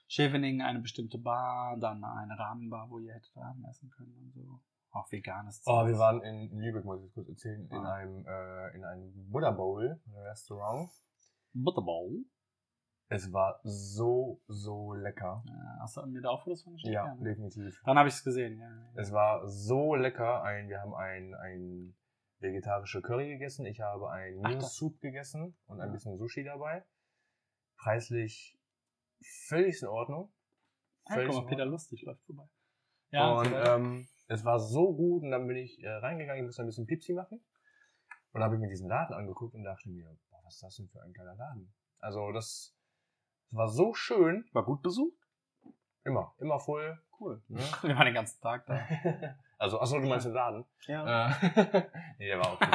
Scheveningen, 0.09 0.61
eine 0.61 0.81
bestimmte 0.81 1.17
Bar, 1.19 1.79
dann 1.79 2.05
eine 2.05 2.39
Rahmenbar, 2.39 2.91
wo 2.91 2.99
ihr 2.99 3.15
hättet 3.15 3.35
Rahmen 3.37 3.65
essen 3.65 3.89
können 3.91 4.15
und 4.19 4.33
so. 4.35 4.61
Auch 4.91 5.11
veganes 5.11 5.63
Oh, 5.65 5.87
wir 5.87 5.99
waren 5.99 6.21
in 6.23 6.51
Lübeck, 6.59 6.85
muss 6.85 7.03
ich 7.03 7.13
kurz 7.15 7.29
erzählen, 7.31 7.67
in 7.71 7.77
Ah. 7.79 7.95
einem, 7.95 8.27
äh, 8.27 8.77
in 8.77 8.85
einem 8.85 9.31
Buddha 9.31 9.51
Bowl 9.53 9.99
Restaurant. 10.29 10.91
Butterball. 11.55 12.11
Es 13.15 13.33
war 13.33 13.61
so, 13.63 14.41
so 14.49 14.95
lecker. 14.95 15.43
Ja, 15.47 15.77
hast 15.81 15.97
du 15.97 16.07
mir 16.07 16.21
da 16.21 16.31
auch 16.31 16.43
Fotos 16.43 16.63
von 16.63 16.75
geschickt? 16.75 16.93
Ja, 16.95 17.15
ne? 17.15 17.23
definitiv. 17.25 17.81
Dann 17.85 17.99
habe 17.99 18.09
ich 18.09 18.15
es 18.15 18.25
gesehen, 18.25 18.59
ja. 18.59 18.69
Es 18.95 19.13
war 19.13 19.47
so 19.49 19.95
lecker. 19.95 20.43
Ein, 20.43 20.69
wir 20.69 20.81
haben 20.81 20.95
ein, 20.95 21.35
ein 21.35 21.95
vegetarische 22.41 23.03
Curry 23.03 23.29
gegessen. 23.31 23.67
Ich 23.67 23.81
habe 23.81 24.11
ein 24.11 24.35
Ach, 24.39 24.43
Noodle 24.49 24.59
das- 24.61 24.75
Soup 24.77 25.01
gegessen 25.01 25.57
und 25.67 25.81
ein 25.81 25.89
Ja. 25.89 25.93
bisschen 25.93 26.17
Sushi 26.19 26.45
dabei. 26.45 26.85
Preislich 27.77 28.59
völlig 29.49 29.81
in 29.83 29.89
Ordnung. 29.89 30.33
Ja, 31.09 31.15
Völlig 31.15 31.29
guck 31.31 31.39
in 31.39 31.45
mal, 31.45 31.49
Peter. 31.51 31.65
Lustig 31.67 32.03
läuft 32.03 32.23
vorbei. 32.27 32.49
Ja, 33.11 33.33
und 33.33 33.53
weiter. 33.53 33.77
ähm, 33.77 34.09
es 34.29 34.45
war 34.45 34.59
so 34.59 34.95
gut 34.95 35.23
und 35.25 35.31
dann 35.31 35.47
bin 35.47 35.57
ich 35.57 35.83
äh, 35.83 35.89
reingegangen, 35.89 36.43
ich 36.43 36.47
musste 36.47 36.63
ein 36.63 36.67
bisschen 36.67 36.87
Pipsi 36.87 37.13
machen. 37.13 37.39
Und 38.33 38.41
dann 38.41 38.45
habe 38.45 38.55
ich 38.55 38.61
mir 38.61 38.69
diesen 38.69 38.89
Laden 38.89 39.15
angeguckt 39.15 39.55
und 39.55 39.65
dachte 39.65 39.91
mir, 39.91 40.17
boah, 40.31 40.41
was 40.45 40.55
ist 40.55 40.63
das 40.63 40.77
denn 40.77 40.89
für 40.89 41.03
ein 41.03 41.13
geiler 41.13 41.35
Laden? 41.35 41.73
Also 41.99 42.33
das, 42.33 42.75
war 43.53 43.69
so 43.69 43.95
schön. 43.95 44.45
War 44.53 44.65
gut 44.65 44.83
besucht? 44.83 45.17
Immer, 46.05 46.35
immer 46.39 46.59
voll. 46.59 46.99
Cool. 47.21 47.41
Ne? 47.49 47.61
Wir 47.83 47.97
waren 47.97 48.07
den 48.07 48.15
ganzen 48.15 48.41
Tag 48.41 48.67
da. 48.67 48.81
Also, 49.63 49.79
achso, 49.79 50.01
du 50.01 50.09
meinst 50.09 50.27
den 50.27 50.33
Laden? 50.33 50.65
Ja. 50.89 51.29
Äh, 51.29 51.35
nee, 52.19 52.27
der 52.27 52.39
war 52.41 52.49
auch 52.49 52.59
gut. 52.59 52.69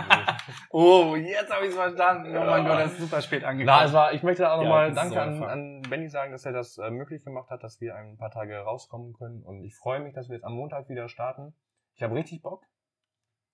Oh, 0.69 1.17
jetzt 1.17 1.53
habe 1.53 1.65
ich 1.65 1.71
es 1.71 1.75
verstanden. 1.75 2.29
Oh 2.29 2.45
mein 2.45 2.63
Gott, 2.63 2.79
das 2.79 2.93
ist 2.93 2.99
super 3.01 3.21
spät 3.21 3.43
angekommen. 3.43 3.77
Na, 3.77 3.83
es 3.83 3.91
war, 3.91 4.13
ich 4.13 4.23
möchte 4.23 4.49
auch 4.49 4.59
Ja, 4.59 4.63
nochmal 4.63 4.87
ist 4.87 4.95
Danke 4.95 5.15
so 5.15 5.19
an, 5.19 5.43
an 5.43 5.81
Benny 5.81 6.07
sagen, 6.07 6.31
dass 6.31 6.45
er 6.45 6.53
das 6.53 6.77
äh, 6.77 6.89
möglich 6.89 7.25
gemacht 7.25 7.49
hat, 7.49 7.61
dass 7.61 7.81
wir 7.81 7.93
ein 7.93 8.15
paar 8.15 8.31
Tage 8.31 8.57
rauskommen 8.59 9.11
können. 9.11 9.43
Und 9.43 9.65
ich 9.65 9.75
freue 9.75 9.99
mich, 9.99 10.13
dass 10.13 10.29
wir 10.29 10.35
jetzt 10.35 10.45
am 10.45 10.53
Montag 10.53 10.87
wieder 10.87 11.09
starten. 11.09 11.53
Ich 11.95 12.03
habe 12.03 12.15
richtig 12.15 12.41
Bock. 12.41 12.63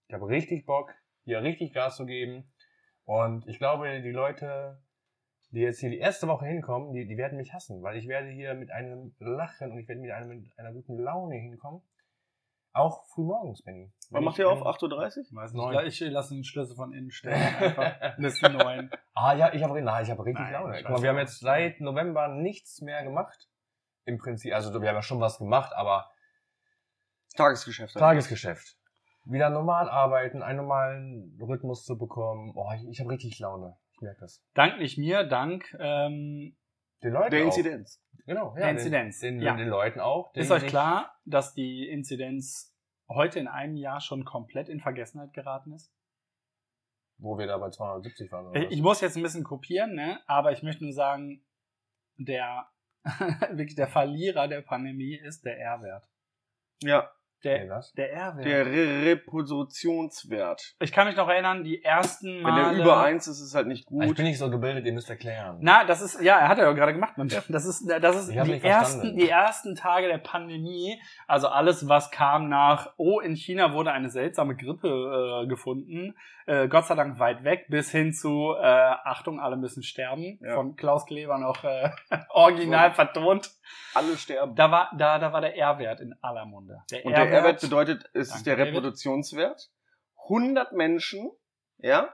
Ich 0.10 0.14
habe 0.14 0.28
richtig 0.28 0.68
Bock, 0.68 0.94
hier 1.24 1.42
richtig 1.42 1.74
Gas 1.74 1.96
zu 1.96 2.06
geben. 2.06 2.54
Und 3.04 3.48
ich 3.48 3.58
glaube, 3.58 4.00
die 4.04 4.12
Leute, 4.12 4.80
die 5.54 5.60
jetzt 5.62 5.80
hier 5.80 5.92
die 5.92 6.00
erste 6.00 6.28
Woche 6.28 6.46
hinkommen, 6.48 6.94
die, 6.94 7.06
die 7.06 7.16
werden 7.16 7.38
mich 7.38 7.54
hassen, 7.54 7.84
weil 7.84 7.96
ich 7.96 8.08
werde 8.08 8.28
hier 8.30 8.56
mit 8.56 8.72
einem 8.72 9.16
Lachen 9.20 9.72
und 9.72 9.78
ich 9.78 9.88
werde 9.88 10.02
mit 10.02 10.12
einer, 10.12 10.26
mit 10.26 10.52
einer 10.58 10.74
guten 10.74 10.98
Laune 10.98 11.36
hinkommen. 11.36 11.82
Auch 12.76 13.06
frühmorgens, 13.14 13.62
Benny. 13.62 13.94
Wann 14.10 14.24
macht 14.24 14.40
ihr 14.40 14.50
auf? 14.50 14.60
wenn- 14.62 14.66
8.30 14.66 15.32
Uhr? 15.32 15.38
Weiß 15.38 15.54
Neun. 15.54 15.86
nicht. 15.86 16.02
Ich 16.02 16.10
lasse 16.12 16.34
den 16.34 16.44
Schlüssel 16.44 16.76
von 16.76 16.92
innen 16.92 17.12
stellen. 17.12 17.36
Einfach 17.36 17.96
Liste 18.18 18.50
9. 18.50 18.90
Ah 19.14 19.34
ja, 19.36 19.54
ich 19.54 19.64
habe 19.64 19.80
na, 19.80 20.02
ich 20.02 20.10
habe 20.10 20.26
richtig 20.26 20.44
Nein, 20.44 20.54
Laune. 20.54 20.78
ich 20.80 20.84
Guck 20.84 20.96
mal, 20.96 21.02
wir 21.04 21.10
haben 21.10 21.20
jetzt 21.20 21.40
seit 21.40 21.80
November 21.82 22.30
nichts 22.30 22.82
mehr 22.82 23.04
gemacht. 23.04 23.48
Im 24.06 24.18
Prinzip, 24.18 24.54
also 24.56 24.74
wir 24.82 24.90
haben 24.90 24.96
ja 24.96 25.02
schon 25.04 25.20
was 25.22 25.38
gemacht, 25.38 25.72
aber 25.76 26.10
Tagesgeschäft. 27.36 27.94
Tagesgeschäft. 27.96 28.76
Wieder 29.26 29.52
normal 29.52 29.88
arbeiten, 29.88 30.42
einen 30.42 30.58
normalen 30.58 31.40
Rhythmus 31.42 31.86
zu 31.86 31.98
bekommen. 31.98 32.54
Boah, 32.54 32.74
ich, 32.74 32.88
ich 32.90 33.00
habe 33.00 33.12
richtig 33.12 33.38
Laune. 33.40 33.78
Merke 34.04 34.22
das. 34.22 34.44
Dank 34.54 34.80
nicht 34.80 34.98
mir, 34.98 35.24
dank 35.24 35.76
ähm, 35.80 36.56
Den 37.02 37.14
Leuten 37.14 37.32
Der 37.32 37.42
auch. 37.42 37.46
Inzidenz. 37.46 38.04
Genau, 38.26 38.54
ja. 38.56 38.62
der 38.62 38.70
Inzidenz. 38.72 39.20
Den, 39.20 39.38
den, 39.38 39.46
ja. 39.46 39.56
den 39.56 39.68
Leuten 39.68 40.00
auch. 40.00 40.32
die 40.34 40.40
Ist 40.40 40.52
euch 40.52 40.68
klar, 40.68 41.18
dass 41.26 41.54
die 41.54 41.88
Inzidenz 41.88 42.74
heute 43.10 43.40
in 43.40 43.48
einem 43.48 43.76
Jahr 43.76 44.00
schon 44.00 44.24
komplett 44.24 44.70
in 44.70 44.80
Vergessenheit 44.80 45.34
geraten 45.34 45.74
ist? 45.74 45.94
Wo 47.18 47.38
wir 47.38 47.48
da 47.48 47.58
bei 47.58 47.70
270 47.70 48.32
waren. 48.32 48.48
Oder 48.48 48.72
ich 48.72 48.82
muss 48.82 49.02
jetzt 49.02 49.18
ein 49.18 49.24
bisschen 49.24 49.44
kopieren, 49.44 49.94
ne? 49.94 50.20
aber 50.28 50.52
ich 50.52 50.64
möchte 50.64 50.84
nur 50.84 50.94
sagen, 50.94 51.46
der 52.18 52.68
wirklich 53.52 53.76
der 53.76 53.88
Verlierer 53.88 54.48
der 54.48 54.62
Pandemie 54.62 55.16
ist 55.16 55.46
der 55.46 55.58
R-Wert. 55.60 56.08
Ja, 56.82 57.12
Der, 57.44 57.70
was? 57.70 57.92
der 57.94 58.14
R-Wert. 58.14 58.46
der 58.46 58.66
Re 58.66 59.06
Repositionswert. 59.06 60.76
Ich 60.80 60.92
kann 60.92 61.08
mich 61.08 61.16
noch 61.16 61.28
erinnern, 61.28 61.64
die 61.64 61.84
ersten 61.84 62.28
Wenn 62.38 62.42
Male. 62.42 62.76
der 62.76 62.84
über 62.84 63.04
1 63.04 63.28
ist, 63.28 63.40
ist 63.40 63.48
es 63.48 63.56
halt 63.56 63.68
nicht 63.68 63.88
Ah, 63.92 64.02
Ich 64.02 64.08
gut. 64.08 64.18
bin 64.18 64.26
nicht 64.26 64.38
so 64.40 64.50
gebildet, 64.50 64.86
ihr 64.86 64.94
müsst 64.94 65.10
erklären. 65.10 65.58
Na, 65.62 65.84
das 65.84 66.02
ist, 66.02 66.22
ja, 66.22 66.38
er 66.40 66.48
hat 66.48 66.58
er 66.58 66.66
ja 66.66 66.72
gerade 66.74 66.94
gemacht. 66.94 67.18
Man. 67.18 67.28
Das 67.28 67.50
ist, 67.66 67.88
das 67.90 68.16
ist 68.16 68.30
Ich 68.30 68.42
die 68.42 68.52
ersten, 68.62 68.62
verstanden. 68.62 69.18
die 69.18 69.30
ersten 69.30 69.76
Tage 69.76 70.08
der 70.08 70.18
Pandemie. 70.20 71.00
Also 71.28 71.48
alles, 71.48 71.88
was 71.90 72.12
kam 72.12 72.50
nach, 72.50 72.94
oh, 72.98 73.20
in 73.20 73.36
China 73.36 73.74
wurde 73.74 73.92
eine 73.92 74.10
seltsame 74.10 74.56
Grippe 74.56 75.44
äh, 75.44 75.48
gefunden. 75.48 76.16
Äh, 76.46 76.68
Gott 76.68 76.86
sei 76.86 76.96
Dank 76.96 77.20
weit 77.20 77.44
weg, 77.44 77.68
bis 77.70 77.90
hin 77.92 78.14
zu, 78.14 78.54
äh, 78.60 78.66
Achtung, 78.66 79.40
alle 79.40 79.56
müssen 79.56 79.82
sterben. 79.84 80.40
Ja. 80.42 80.56
Von 80.56 80.76
Klaus 80.76 81.06
Kleber 81.06 81.38
noch 81.38 81.64
äh, 81.64 81.90
original 82.30 82.92
vertont. 82.92 83.52
Alle 83.94 84.18
sterben. 84.18 84.56
Da 84.56 84.72
war, 84.72 84.92
da, 84.98 85.20
da 85.20 85.34
war 85.34 85.42
der 85.42 85.58
R-Wert 85.58 86.02
in 86.02 86.16
aller 86.22 86.46
Munde. 86.46 86.82
Und 87.04 87.12
der 87.12 87.32
R-Wert 87.32 87.62
bedeutet, 87.62 88.10
es 88.14 88.30
Danke, 88.30 88.38
ist 88.38 88.48
der. 88.48 88.58
Reproduktionswert. 88.58 89.70
100 90.24 90.72
Menschen, 90.74 91.32
ja, 91.78 92.14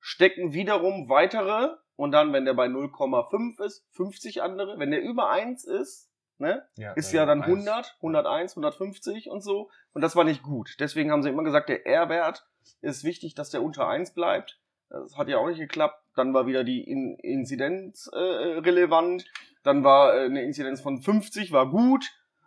stecken 0.00 0.52
wiederum 0.52 1.08
weitere 1.08 1.74
und 1.96 2.12
dann, 2.12 2.32
wenn 2.32 2.44
der 2.44 2.54
bei 2.54 2.66
0,5 2.66 3.64
ist, 3.64 3.86
50 3.92 4.42
andere. 4.42 4.78
Wenn 4.78 4.90
der 4.90 5.00
über 5.00 5.30
1 5.30 5.64
ist, 5.64 6.10
ne, 6.38 6.66
ist 6.96 7.12
ja 7.12 7.24
dann 7.24 7.42
100, 7.42 7.96
101, 7.96 8.52
150 8.52 9.30
und 9.30 9.42
so. 9.42 9.70
Und 9.92 10.02
das 10.02 10.16
war 10.16 10.24
nicht 10.24 10.42
gut. 10.42 10.76
Deswegen 10.80 11.10
haben 11.10 11.22
sie 11.22 11.30
immer 11.30 11.44
gesagt, 11.44 11.68
der 11.68 11.86
R-Wert 11.86 12.46
ist 12.80 13.04
wichtig, 13.04 13.34
dass 13.34 13.50
der 13.50 13.62
unter 13.62 13.88
1 13.88 14.12
bleibt. 14.14 14.60
Das 15.02 15.16
hat 15.16 15.28
ja 15.28 15.38
auch 15.38 15.48
nicht 15.48 15.58
geklappt. 15.58 16.00
Dann 16.14 16.32
war 16.34 16.46
wieder 16.46 16.64
die 16.64 16.82
In 16.82 17.16
Inzidenz 17.16 18.08
äh, 18.12 18.18
relevant. 18.18 19.24
Dann 19.62 19.82
war 19.82 20.14
äh, 20.14 20.26
eine 20.26 20.42
Inzidenz 20.42 20.80
von 20.80 21.00
50, 21.00 21.52
war 21.52 21.70
gut, 21.70 22.04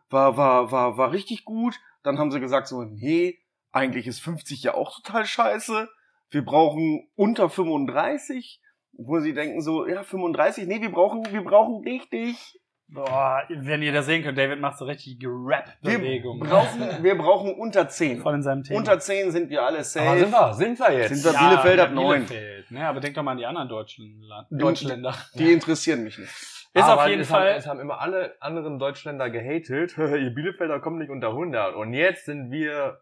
war, 0.09 0.37
war, 0.37 0.71
war, 0.71 0.97
war 0.97 1.11
richtig 1.11 1.43
gut. 1.45 1.79
Dann 2.03 2.17
haben 2.17 2.31
sie 2.31 2.39
gesagt 2.39 2.67
so, 2.67 2.83
nee, 2.83 3.39
eigentlich 3.71 4.07
ist 4.07 4.19
50 4.19 4.63
ja 4.63 4.73
auch 4.73 4.95
total 5.01 5.25
scheiße. 5.25 5.89
Wir 6.29 6.45
brauchen 6.45 7.09
unter 7.15 7.49
35. 7.49 8.61
Wo 8.99 9.19
sie 9.19 9.33
denken 9.33 9.61
so, 9.61 9.85
ja, 9.85 10.01
35, 10.01 10.65
nee, 10.65 10.81
wir 10.81 10.91
brauchen, 10.91 11.23
wir 11.31 11.43
brauchen 11.43 11.83
richtig. 11.83 12.59
Boah, 12.89 13.43
wenn 13.49 13.81
ihr 13.81 13.91
das 13.91 14.05
sehen 14.05 14.23
könnt, 14.23 14.37
David 14.37 14.61
macht 14.61 14.77
so 14.77 14.85
richtig 14.85 15.17
Wir 15.19 15.27
Rap-Bewegungen. 15.29 16.39
brauchen, 16.47 17.03
wir 17.03 17.17
brauchen 17.17 17.53
unter 17.55 17.89
10. 17.89 18.21
Voll 18.21 18.35
in 18.35 18.43
seinem 18.43 18.63
Thema. 18.63 18.79
Unter 18.79 18.97
10 18.97 19.31
sind 19.31 19.49
wir 19.49 19.61
alle 19.63 19.77
Aber 19.79 19.83
safe. 19.83 20.19
sind 20.19 20.31
wir, 20.31 20.53
sind 20.53 20.79
wir 20.79 20.91
jetzt. 20.93 21.15
Sind 21.21 21.33
wir- 21.33 21.37
Bielefeld 21.39 21.81
hat 21.81 21.93
neun. 21.93 22.25
Bielefeld, 22.25 22.71
Ne, 22.71 22.87
aber 22.87 22.99
denk 23.01 23.15
doch 23.15 23.23
mal 23.23 23.31
an 23.31 23.37
die 23.37 23.45
anderen 23.45 23.67
deutschen 23.69 24.21
La 24.21 24.45
Deutschländer. 24.49 25.13
Die 25.35 25.51
interessieren 25.51 26.03
mich 26.03 26.17
nicht. 26.17 26.29
Ist 26.73 26.83
Aber 26.83 27.03
auf 27.03 27.07
jeden 27.09 27.21
es 27.21 27.29
Fall. 27.29 27.49
Haben, 27.51 27.57
es 27.59 27.67
haben 27.67 27.79
immer 27.79 27.99
alle 27.99 28.35
anderen 28.41 28.77
Deutschländer 28.79 29.29
gehatet. 29.29 29.97
ihr 29.97 30.29
Bielefelder 30.33 30.79
kommen 30.79 30.99
nicht 30.99 31.09
unter 31.09 31.29
100. 31.29 31.75
Und 31.75 31.93
jetzt 31.93 32.25
sind 32.25 32.51
wir 32.51 32.99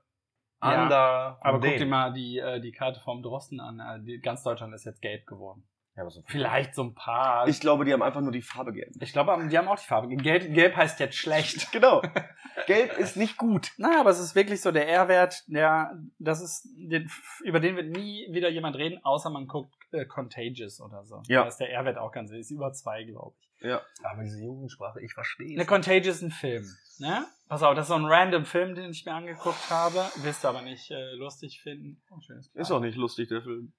Ja, 0.64 0.84
under. 0.84 1.38
aber 1.42 1.60
guck 1.60 1.78
dir 1.78 1.86
mal 1.86 2.12
die, 2.14 2.40
äh, 2.40 2.60
die 2.60 2.72
Karte 2.72 3.00
vom 3.02 3.22
Drosten 3.22 3.60
an. 3.60 3.80
Äh, 3.80 4.04
die, 4.04 4.20
ganz 4.20 4.42
Deutschland 4.44 4.74
ist 4.74 4.86
jetzt 4.86 5.02
gelb 5.02 5.26
geworden. 5.28 5.64
Ja, 5.96 6.02
aber 6.02 6.12
so 6.12 6.22
Vielleicht 6.26 6.76
so 6.76 6.84
ein 6.84 6.94
paar. 6.94 7.48
Ich 7.48 7.62
glaube, 7.62 7.86
die 7.86 7.94
haben 7.94 8.02
einfach 8.02 8.20
nur 8.20 8.34
die 8.34 8.42
Farbe 8.42 8.74
gelb. 8.74 8.92
ich 9.00 9.14
glaube, 9.14 9.48
die 9.50 9.58
haben 9.58 9.68
auch 9.68 9.80
die 9.80 9.86
Farbe. 9.86 10.14
Gelb, 10.16 10.54
gelb 10.54 10.76
heißt 10.76 11.00
jetzt 11.00 11.16
schlecht. 11.16 11.72
Genau. 11.76 12.02
Gelb 12.68 12.98
ist 12.98 13.18
nicht 13.18 13.38
gut. 13.38 13.72
Naja, 13.78 14.00
aber 14.00 14.12
es 14.12 14.20
ist 14.20 14.34
wirklich 14.34 14.62
so 14.62 14.72
der 14.72 14.88
R-Wert, 14.88 15.44
der, 15.48 15.92
das 16.20 16.42
ist, 16.42 16.66
den, 16.78 17.12
über 17.44 17.60
den 17.60 17.76
wird 17.76 17.90
nie 17.90 18.28
wieder 18.32 18.50
jemand 18.50 18.78
reden, 18.78 19.04
außer 19.04 19.30
man 19.30 19.48
guckt 19.48 19.74
äh, 19.92 20.06
Contagious 20.06 20.80
oder 20.80 21.04
so. 21.04 21.22
Ja. 21.28 21.42
Da 21.42 21.48
ist 21.50 21.58
der 21.58 21.70
R-Wert 21.72 21.98
auch 21.98 22.14
ganz, 22.14 22.32
ist 22.32 22.52
über 22.52 22.72
zwei, 22.72 23.04
glaube 23.04 23.36
ich. 23.42 23.68
Ja. 23.68 23.82
Aber 24.04 24.24
diese 24.24 24.42
Jugendsprache, 24.42 25.02
ich 25.02 25.14
verstehe. 25.14 25.54
Eine 25.54 25.66
Contagious 25.66 26.18
ist 26.18 26.22
ein 26.22 26.32
Film. 26.32 26.66
Ne? 27.00 27.26
Pass 27.50 27.62
auf, 27.62 27.76
das 27.76 27.86
ist 27.86 27.90
so 27.90 27.96
ein 27.96 28.06
random 28.06 28.46
Film, 28.46 28.76
den 28.76 28.92
ich 28.92 29.06
mir 29.06 29.14
angeguckt 29.14 29.70
habe. 29.70 30.06
Wirst 30.24 30.44
du 30.44 30.48
aber 30.48 30.62
nicht 30.62 30.92
äh, 30.92 31.14
lustig 31.16 31.62
finden. 31.62 32.02
Oh, 32.10 32.20
Ist 32.54 32.72
auch 32.72 32.80
nicht 32.80 32.98
lustig, 32.98 33.28
der 33.30 33.42
Film. 33.42 33.74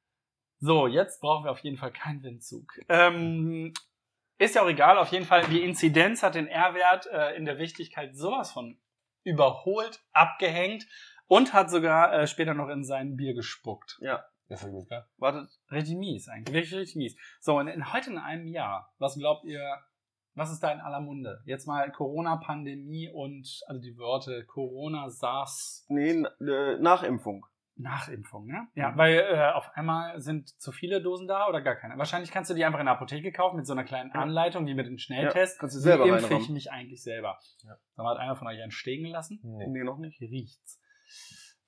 So, 0.58 0.86
jetzt 0.86 1.20
brauchen 1.20 1.44
wir 1.44 1.50
auf 1.50 1.60
jeden 1.60 1.76
Fall 1.76 1.92
keinen 1.92 2.22
Windzug. 2.22 2.72
Ähm, 2.88 3.74
ist 4.38 4.54
ja 4.54 4.62
auch 4.62 4.68
egal, 4.68 4.98
auf 4.98 5.12
jeden 5.12 5.24
Fall, 5.26 5.44
die 5.48 5.62
Inzidenz 5.62 6.22
hat 6.22 6.34
den 6.34 6.46
R-Wert 6.46 7.06
äh, 7.06 7.36
in 7.36 7.44
der 7.44 7.58
Wichtigkeit 7.58 8.16
sowas 8.16 8.52
von 8.52 8.78
überholt, 9.24 10.00
abgehängt 10.12 10.86
und 11.26 11.52
hat 11.52 11.70
sogar 11.70 12.12
äh, 12.12 12.26
später 12.26 12.54
noch 12.54 12.68
in 12.68 12.84
sein 12.84 13.16
Bier 13.16 13.34
gespuckt. 13.34 13.98
Ist 14.48 14.62
ja 14.62 14.68
gut, 14.68 14.86
klar. 14.86 15.08
Wartet. 15.16 15.50
Richtig 15.70 15.96
mies 15.96 16.28
eigentlich, 16.28 16.54
richtig, 16.54 16.78
richtig 16.78 16.96
mies. 16.96 17.16
So, 17.40 17.58
und 17.58 17.66
in, 17.66 17.92
heute 17.92 18.10
in 18.10 18.18
einem 18.18 18.46
Jahr, 18.46 18.94
was 18.98 19.16
glaubt 19.16 19.44
ihr, 19.44 19.78
was 20.34 20.52
ist 20.52 20.62
da 20.62 20.70
in 20.70 20.80
aller 20.80 21.00
Munde? 21.00 21.42
Jetzt 21.46 21.66
mal 21.66 21.90
Corona-Pandemie 21.90 23.10
und, 23.10 23.62
also 23.66 23.80
die 23.80 23.96
Wörter 23.98 24.44
Corona, 24.44 25.10
SARS, 25.10 25.84
Nee, 25.88 26.22
äh, 26.40 26.78
Nachimpfung. 26.78 27.46
Nachimpfung, 27.78 28.46
ne? 28.46 28.66
Ja, 28.74 28.90
Mhm. 28.92 28.96
weil 28.98 29.18
äh, 29.18 29.52
auf 29.52 29.70
einmal 29.74 30.18
sind 30.20 30.48
zu 30.60 30.72
viele 30.72 31.02
Dosen 31.02 31.28
da 31.28 31.46
oder 31.48 31.60
gar 31.60 31.76
keine. 31.76 31.96
Wahrscheinlich 31.98 32.30
kannst 32.30 32.50
du 32.50 32.54
die 32.54 32.64
einfach 32.64 32.78
in 32.80 32.86
der 32.86 32.94
Apotheke 32.94 33.32
kaufen 33.32 33.56
mit 33.56 33.66
so 33.66 33.72
einer 33.74 33.84
kleinen 33.84 34.10
Ja. 34.14 34.20
Anleitung, 34.20 34.66
wie 34.66 34.74
mit 34.74 34.86
dem 34.86 34.98
Schnelltest. 34.98 35.56
Ja, 35.56 35.60
kannst 35.60 35.76
du 35.76 35.80
Wie 35.80 35.82
selber 35.82 36.06
impfe 36.06 36.34
ich 36.34 36.48
mich 36.48 36.70
eigentlich 36.72 37.02
selber? 37.02 37.38
Ja. 37.64 37.76
Dann 37.96 38.06
hat 38.06 38.18
einer 38.18 38.34
von 38.36 38.46
euch 38.48 38.60
einen 38.62 38.70
stehen 38.72 39.04
gelassen. 39.04 39.40
Nee. 39.42 39.66
Nee, 39.68 39.84
noch 39.84 39.98
nicht. 39.98 40.16
Hier 40.18 40.30
riecht's. 40.30 40.80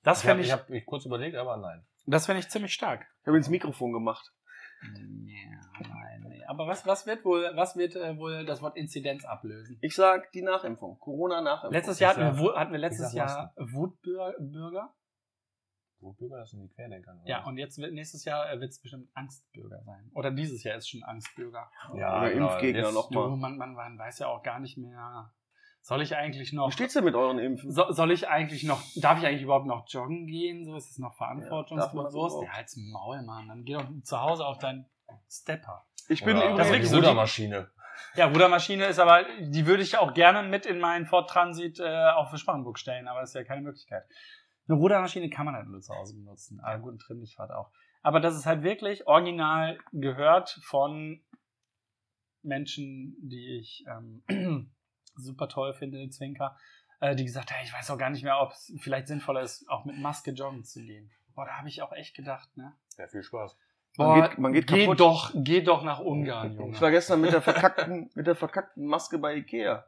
Das 0.03 0.23
Ich 0.23 0.25
habe 0.25 0.31
fände 0.31 0.43
ich, 0.43 0.47
ich 0.49 0.53
hab 0.53 0.71
mich 0.71 0.87
kurz 0.87 1.05
überlegt, 1.05 1.37
aber 1.37 1.57
nein. 1.59 1.87
das 2.07 2.27
fände 2.27 2.41
ich 2.41 2.49
ziemlich 2.49 2.73
stark. 2.73 3.07
Ich 3.23 3.27
habe 3.27 3.37
ins 3.37 3.49
Mikrofon 3.51 3.93
gemacht. 3.93 4.33
Ja, 4.81 5.89
nein, 5.89 6.25
nee. 6.29 6.45
Aber 6.47 6.67
was, 6.69 6.87
was 6.87 7.05
wird 7.07 7.25
wohl, 7.25 7.51
was 7.55 7.77
wird 7.77 7.97
äh, 7.97 8.17
wohl 8.17 8.47
das 8.47 8.63
Wort 8.63 8.77
Inzidenz 8.77 9.25
ablösen? 9.25 9.77
Ich 9.83 9.95
sag 9.97 10.31
die 10.33 10.43
Nachimpfung. 10.43 10.99
Corona-Nachimpfung. 11.01 11.73
Letztes 11.73 11.99
Jahr 11.99 12.17
hatten 12.17 12.39
wir, 12.39 12.55
hatten 12.55 12.73
wir 12.73 12.79
letztes 12.79 13.11
sag 13.11 13.17
Jahr 13.17 13.53
Wutbürger. 13.57 14.95
Wutbürger, 16.01 16.38
das 16.38 16.51
sind 16.51 16.61
die 16.62 16.68
Querdenker. 16.68 17.12
oder 17.12 17.28
Ja, 17.28 17.44
und 17.44 17.57
jetzt 17.59 17.78
wird 17.78 17.92
nächstes 17.92 18.24
Jahr 18.24 18.49
wird 18.61 18.70
es 18.70 18.80
bestimmt 18.80 19.09
Angstbürger 19.14 19.82
sein. 19.84 20.11
Oder 20.14 20.30
dieses 20.30 20.62
Jahr 20.64 20.76
ist 20.76 20.88
schon 20.88 21.03
Angstbürger. 21.03 21.70
ja 21.94 22.18
Oder 22.20 22.30
genau, 22.32 22.49
Impfgegner 22.53 22.82
jetzt- 22.84 22.94
noch. 22.94 23.11
Du, 23.11 23.36
man, 23.36 23.57
man, 23.59 23.74
man 23.74 23.99
weiß 23.99 24.20
ja 24.20 24.28
auch 24.28 24.42
gar 24.42 24.61
nicht 24.61 24.76
mehr. 24.78 25.32
Soll 25.80 26.03
ich 26.03 26.16
eigentlich 26.16 26.53
Wie 26.53 26.57
noch. 26.57 26.70
steht's 26.72 26.94
denn 26.94 27.05
mit 27.05 27.14
euren 27.14 27.38
Impfen? 27.38 27.70
So, 27.72 27.90
soll 27.92 28.11
ich 28.11 28.28
eigentlich 28.28 28.62
noch, 28.64 28.82
darf 28.96 29.18
ich 29.18 29.26
eigentlich 29.26 29.42
überhaupt 29.42 29.66
noch 29.66 29.86
joggen 29.88 30.26
gehen? 30.26 30.64
So 30.64 30.76
ist 30.76 30.90
es 30.90 30.99
noch 30.99 31.12
Ja, 31.12 31.16
verantwortungsbewusst. 31.16 32.14
überhaupt? 32.14 32.44
Ja, 32.46 32.53
halt's 32.53 32.76
Maul, 32.76 33.22
Mann. 33.22 33.49
Dann 33.49 33.64
geh 33.64 33.74
doch 33.74 33.86
zu 34.03 34.20
Hause 34.20 34.44
auf 34.44 34.59
deinen 34.59 34.86
Stepper. 35.30 35.86
Ich 36.09 36.22
bin 36.24 36.36
Oder 36.36 36.51
übrigens. 36.51 36.90
so 36.90 36.96
Rudermaschine. 36.96 37.70
Ja, 38.16 38.26
Rudermaschine 38.26 38.86
ist 38.86 38.99
aber, 38.99 39.24
die 39.40 39.66
würde 39.66 39.82
ich 39.82 39.96
auch 39.99 40.14
gerne 40.14 40.46
mit 40.49 40.66
in 40.66 40.78
meinen 40.78 41.07
Ford 41.07 41.28
Transit 41.30 41.80
äh, 41.80 42.11
auch 42.11 42.30
für 42.30 42.38
Sparrenburg 42.38 42.78
stellen, 42.78 43.09
aber 43.09 43.20
das 43.20 43.30
ist 43.30 43.34
ja 43.34 43.44
keine 43.44 43.62
Möglichkeit. 43.62 44.05
Eine 44.69 44.77
Rudermaschine 44.77 45.31
kann 45.31 45.47
man 45.47 45.55
halt 45.55 45.66
nur 45.69 45.81
zu 45.81 45.95
Hause 45.95 46.14
benutzen. 46.14 46.61
Aber 46.61 46.79
gut, 46.81 46.95
ein 46.95 46.99
Trimmlichtfahrt 46.99 47.51
auch. 47.51 47.71
Aber 48.03 48.21
das 48.21 48.37
ist 48.37 48.47
halt 48.47 48.62
wirklich 48.62 49.07
original 49.07 49.79
gehört 49.93 50.61
von 50.62 51.21
Menschen, 52.43 53.16
die 53.21 53.59
ich 53.59 53.85
ähm, 53.89 54.23
super 55.16 55.49
toll 55.49 55.75
finde, 55.75 56.09
Zwinker, 56.11 56.57
äh, 57.01 57.14
die 57.16 57.25
gesagt 57.25 57.51
haben, 57.51 57.64
ich 57.64 57.73
weiß 57.73 57.91
auch 57.91 57.99
gar 57.99 58.11
nicht 58.11 58.23
mehr, 58.23 58.41
ob 58.41 58.53
es 58.53 58.73
vielleicht 58.81 59.09
sinnvoller 59.09 59.41
ist, 59.43 59.69
auch 59.69 59.85
mit 59.85 59.99
Maske 59.99 60.31
joggen 60.33 60.64
zu 60.64 60.81
gehen. 60.83 61.11
Boah, 61.35 61.47
da 61.47 61.53
habe 61.59 61.69
ich 61.69 61.83
auch 61.83 61.93
echt 61.93 62.14
gedacht, 62.14 62.57
ne? 62.57 62.75
Ja, 62.97 63.07
viel 63.09 63.23
Spaß. 63.23 63.57
Man 63.97 64.21
geht- 64.31 64.39
man 64.39 64.53
geht 64.53 64.66
geh 64.69 64.85
kaputt. 64.85 65.01
doch, 65.01 65.33
geh 65.35 65.61
doch 65.62 65.83
nach 65.83 65.99
Ungarn, 65.99 66.55
Junge. 66.55 66.73
Ich 66.75 66.81
war 66.81 66.91
gestern 66.91 67.21
mit 67.21 67.33
der 67.33 67.43
verkackten, 67.43 68.11
mit 68.14 68.27
der 68.27 68.37
verkackten 68.37 68.87
Maske 68.87 69.19
bei 69.19 69.35
Ikea. 69.37 69.85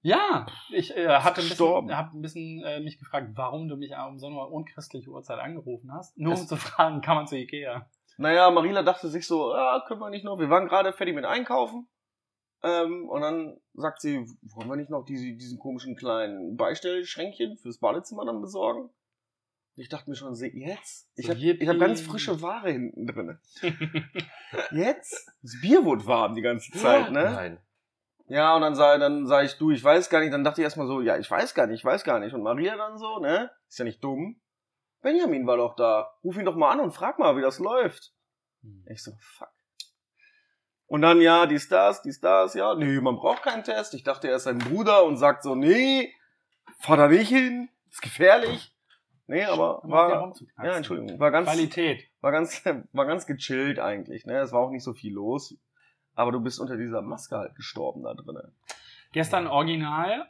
Ja, 0.00 0.46
ich 0.70 0.96
äh, 0.96 1.08
hatte 1.08 1.40
ein 1.40 1.48
bisschen, 1.48 1.96
hab 1.96 2.14
ein 2.14 2.22
bisschen 2.22 2.62
äh, 2.64 2.80
mich 2.80 2.98
gefragt, 2.98 3.30
warum 3.34 3.68
du 3.68 3.76
mich 3.76 3.92
um 4.08 4.18
so 4.18 4.26
eine 4.28 4.36
unchristliche 4.46 5.10
Uhrzeit 5.10 5.38
angerufen 5.40 5.92
hast. 5.92 6.16
Nur 6.16 6.34
um 6.34 6.40
Es- 6.40 6.46
zu 6.46 6.56
fragen, 6.56 7.00
kann 7.00 7.16
man 7.16 7.26
zu 7.26 7.36
Ikea? 7.36 7.88
Naja, 8.16 8.50
Marila 8.50 8.82
dachte 8.82 9.08
sich 9.08 9.26
so, 9.26 9.52
ah, 9.52 9.84
können 9.86 10.00
wir 10.00 10.10
nicht 10.10 10.24
noch, 10.24 10.38
wir 10.38 10.50
waren 10.50 10.66
gerade 10.68 10.92
fertig 10.92 11.14
mit 11.14 11.24
Einkaufen. 11.24 11.88
Ähm, 12.64 13.08
und 13.08 13.20
dann 13.20 13.56
sagt 13.74 14.00
sie, 14.00 14.26
wollen 14.42 14.68
wir 14.68 14.76
nicht 14.76 14.90
noch 14.90 15.04
diese, 15.04 15.24
diesen 15.36 15.58
komischen 15.60 15.94
kleinen 15.96 16.56
Beistellschränkchen 16.56 17.56
fürs 17.58 17.78
Badezimmer 17.78 18.24
dann 18.24 18.40
besorgen? 18.40 18.90
Ich 19.76 19.88
dachte 19.88 20.10
mir 20.10 20.16
schon, 20.16 20.34
jetzt? 20.34 21.08
Ich 21.14 21.30
habe 21.30 21.38
ich 21.38 21.68
hab 21.68 21.78
ganz 21.78 22.00
frische 22.00 22.42
Ware 22.42 22.72
hinten 22.72 23.06
drin. 23.06 23.38
Jetzt? 24.72 25.28
Das 25.42 25.60
Bier 25.60 25.84
wurde 25.84 26.04
warm 26.06 26.34
die 26.34 26.42
ganze 26.42 26.72
Zeit, 26.72 27.12
ne? 27.12 27.22
Nein. 27.30 27.58
Ja, 28.28 28.54
und 28.54 28.62
dann 28.62 28.74
sah, 28.74 28.98
dann 28.98 29.26
sah 29.26 29.42
ich, 29.42 29.56
du, 29.56 29.70
ich 29.70 29.82
weiß 29.82 30.10
gar 30.10 30.20
nicht. 30.20 30.32
Dann 30.32 30.44
dachte 30.44 30.60
ich 30.60 30.64
erstmal 30.64 30.86
so, 30.86 31.00
ja, 31.00 31.16
ich 31.16 31.30
weiß 31.30 31.54
gar 31.54 31.66
nicht, 31.66 31.80
ich 31.80 31.84
weiß 31.84 32.04
gar 32.04 32.20
nicht. 32.20 32.34
Und 32.34 32.42
Maria 32.42 32.76
dann 32.76 32.98
so, 32.98 33.18
ne? 33.18 33.50
Ist 33.68 33.78
ja 33.78 33.84
nicht 33.84 34.04
dumm. 34.04 34.40
Benjamin 35.00 35.46
war 35.46 35.56
doch 35.56 35.76
da. 35.76 36.10
Ruf 36.22 36.36
ihn 36.36 36.44
doch 36.44 36.56
mal 36.56 36.70
an 36.70 36.80
und 36.80 36.92
frag 36.92 37.18
mal, 37.18 37.36
wie 37.36 37.42
das 37.42 37.58
läuft. 37.58 38.12
Ich 38.86 39.02
so, 39.02 39.12
fuck. 39.18 39.48
Und 40.86 41.02
dann, 41.02 41.20
ja, 41.20 41.46
dies, 41.46 41.68
das, 41.68 42.02
dies, 42.02 42.20
das, 42.20 42.54
ja. 42.54 42.74
Nee, 42.74 43.00
man 43.00 43.16
braucht 43.16 43.42
keinen 43.42 43.64
Test. 43.64 43.94
Ich 43.94 44.04
dachte, 44.04 44.28
er 44.28 44.36
ist 44.36 44.44
sein 44.44 44.58
Bruder 44.58 45.04
und 45.04 45.16
sagt 45.16 45.42
so, 45.42 45.54
nee, 45.54 46.12
fahr 46.80 46.96
da 46.96 47.08
nicht 47.08 47.28
hin. 47.28 47.68
Ist 47.90 48.02
gefährlich. 48.02 48.74
Nee, 49.26 49.44
aber 49.44 49.82
war, 49.84 50.34
ja, 50.62 50.76
Entschuldigung, 50.76 51.20
war 51.20 51.30
ganz, 51.30 51.46
Qualität. 51.46 52.08
war 52.22 52.32
ganz, 52.32 52.62
war 52.92 53.04
ganz 53.04 53.26
gechillt 53.26 53.78
eigentlich, 53.78 54.24
ne? 54.24 54.40
Es 54.40 54.52
war 54.52 54.60
auch 54.60 54.70
nicht 54.70 54.82
so 54.82 54.94
viel 54.94 55.12
los. 55.12 55.54
Aber 56.18 56.32
du 56.32 56.40
bist 56.40 56.58
unter 56.58 56.76
dieser 56.76 57.00
Maske 57.00 57.36
halt 57.36 57.54
gestorben 57.54 58.02
da 58.02 58.12
drinnen. 58.12 58.52
Gestern 59.12 59.46
original, 59.46 60.28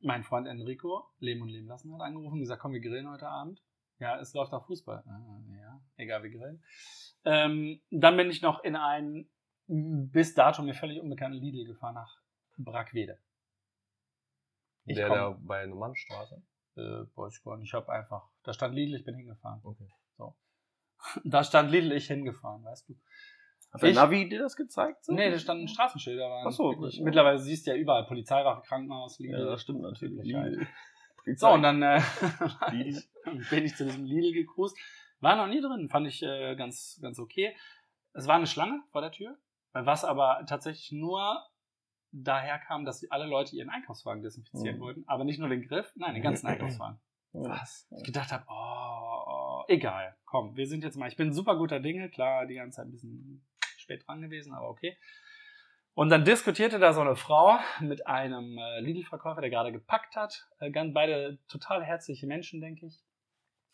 mein 0.00 0.22
Freund 0.22 0.46
Enrico, 0.46 1.04
Leben 1.18 1.42
und 1.42 1.48
Leben 1.48 1.66
lassen, 1.66 1.92
hat 1.92 2.02
angerufen 2.02 2.34
und 2.34 2.40
gesagt, 2.40 2.62
komm, 2.62 2.72
wir 2.72 2.80
grillen 2.80 3.10
heute 3.10 3.26
Abend. 3.26 3.60
Ja, 3.98 4.20
es 4.20 4.32
läuft 4.32 4.52
auch 4.52 4.64
Fußball. 4.64 5.02
Ah, 5.04 5.40
ja, 5.60 5.80
egal, 5.96 6.22
wir 6.22 6.30
grillen. 6.30 6.62
Ähm, 7.24 7.80
dann 7.90 8.16
bin 8.16 8.30
ich 8.30 8.42
noch 8.42 8.62
in 8.62 8.76
einen 8.76 9.28
bis 9.66 10.34
dato 10.34 10.62
mir 10.62 10.74
völlig 10.74 11.00
unbekannten 11.00 11.38
Lidl 11.38 11.64
gefahren 11.66 11.94
nach 11.94 12.20
Brackwede. 12.58 13.18
Ich 14.84 14.96
der 14.96 15.08
komm- 15.08 15.16
da 15.16 15.36
bei 15.40 15.58
der 15.58 15.66
Nummernstraße. 15.66 16.40
Äh, 16.76 16.80
weiß 17.16 17.38
ich 17.38 17.44
gar 17.44 17.56
nicht. 17.56 17.68
Ich 17.70 17.74
habe 17.74 17.90
einfach, 17.92 18.28
da 18.44 18.52
stand 18.52 18.76
Lidl, 18.76 18.94
ich 18.94 19.04
bin 19.04 19.16
hingefahren. 19.16 19.60
Okay. 19.64 19.88
Da 21.24 21.42
stand 21.42 21.72
Lidl, 21.72 21.90
ich 21.90 22.06
hingefahren, 22.06 22.62
weißt 22.62 22.88
du. 22.88 22.94
Hat 23.72 23.82
der 23.82 23.90
Ich- 23.90 23.96
Navi 23.96 24.28
dir 24.28 24.38
das 24.40 24.56
gezeigt? 24.56 25.04
So? 25.04 25.12
Nee, 25.14 25.30
da 25.30 25.38
standen 25.38 25.66
Straßenschilder. 25.68 26.28
Waren 26.28 26.46
Ach 26.46 26.52
so, 26.52 26.70
wirklich. 26.70 27.00
Mittlerweile 27.00 27.38
siehst 27.38 27.66
du 27.66 27.70
ja 27.70 27.76
überall 27.76 28.04
Polizeiwache, 28.06 28.62
Krankenhaus, 28.66 29.18
Lidl. 29.18 29.38
Ja, 29.38 29.44
das 29.46 29.62
stimmt 29.62 29.80
natürlich. 29.80 30.24
Lidl. 30.24 30.66
So, 31.36 31.50
und 31.50 31.62
dann 31.62 31.82
äh, 31.82 32.00
bin 33.50 33.64
ich 33.64 33.74
zu 33.76 33.84
diesem 33.84 34.04
Lidl 34.04 34.32
gecruised. 34.32 34.76
War 35.20 35.36
noch 35.36 35.46
nie 35.46 35.60
drin, 35.60 35.88
fand 35.88 36.06
ich 36.08 36.22
äh, 36.22 36.56
ganz, 36.56 36.98
ganz 37.00 37.18
okay. 37.18 37.54
Es 38.12 38.26
war 38.26 38.34
eine 38.36 38.46
Schlange 38.46 38.82
vor 38.90 39.00
der 39.00 39.12
Tür, 39.12 39.38
was 39.72 40.04
aber 40.04 40.44
tatsächlich 40.46 40.92
nur 40.92 41.40
daher 42.10 42.58
kam, 42.58 42.84
dass 42.84 43.08
alle 43.10 43.24
Leute 43.26 43.56
ihren 43.56 43.70
Einkaufswagen 43.70 44.22
desinfizieren 44.22 44.76
Mhm. 44.76 44.80
wollten, 44.82 45.04
aber 45.06 45.24
nicht 45.24 45.38
nur 45.38 45.48
den 45.48 45.66
Griff, 45.66 45.90
nein, 45.96 46.12
den 46.14 46.22
ganzen 46.22 46.46
Einkaufswagen. 46.80 47.00
Was? 47.32 47.88
Ich 47.96 48.04
gedacht 48.04 48.30
habe, 48.32 48.44
oh, 48.50 49.64
egal, 49.68 50.14
komm, 50.26 50.54
wir 50.56 50.66
sind 50.66 50.84
jetzt 50.84 50.96
mal, 50.98 51.08
ich 51.08 51.16
bin 51.16 51.32
super 51.32 51.56
guter 51.56 51.80
Dinge, 51.80 52.10
klar, 52.10 52.44
die 52.46 52.56
ganze 52.56 52.76
Zeit 52.76 52.86
ein 52.86 52.90
bisschen 52.90 53.46
spät 53.92 54.06
dran 54.06 54.22
gewesen, 54.22 54.54
aber 54.54 54.68
okay. 54.68 54.96
Und 55.94 56.08
dann 56.08 56.24
diskutierte 56.24 56.78
da 56.78 56.94
so 56.94 57.02
eine 57.02 57.16
Frau 57.16 57.58
mit 57.80 58.06
einem 58.06 58.56
äh, 58.56 58.80
Lidl-Verkäufer, 58.80 59.42
der 59.42 59.50
gerade 59.50 59.72
gepackt 59.72 60.16
hat. 60.16 60.48
Äh, 60.58 60.70
ganz 60.70 60.94
beide 60.94 61.38
total 61.48 61.84
herzliche 61.84 62.26
Menschen, 62.26 62.60
denke 62.62 62.86
ich. 62.86 62.98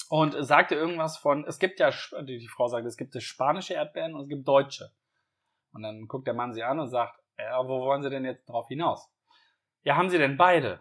Und 0.08 0.34
sagte 0.44 0.74
irgendwas 0.74 1.16
von, 1.18 1.44
es 1.46 1.58
gibt 1.58 1.78
ja, 1.80 1.92
die, 2.22 2.48
Frau 2.48 2.66
sagte, 2.66 2.88
es 2.88 2.96
gibt 2.96 3.20
spanische 3.22 3.74
Erdbeeren 3.74 4.14
und 4.14 4.22
es 4.22 4.28
gibt 4.28 4.48
deutsche. 4.48 4.90
Und 5.72 5.82
dann 5.82 6.08
guckt 6.08 6.26
der 6.26 6.34
Mann 6.34 6.54
sie 6.54 6.62
an 6.62 6.80
und 6.80 6.88
sagt, 6.88 7.20
ja, 7.38 7.62
wo 7.62 7.82
wollen 7.82 8.02
Sie 8.02 8.10
denn 8.10 8.24
jetzt 8.24 8.48
drauf 8.48 8.66
hinaus? 8.68 9.08
Ja, 9.82 9.96
haben 9.96 10.08
Sie 10.08 10.18
denn 10.18 10.36
beide? 10.36 10.80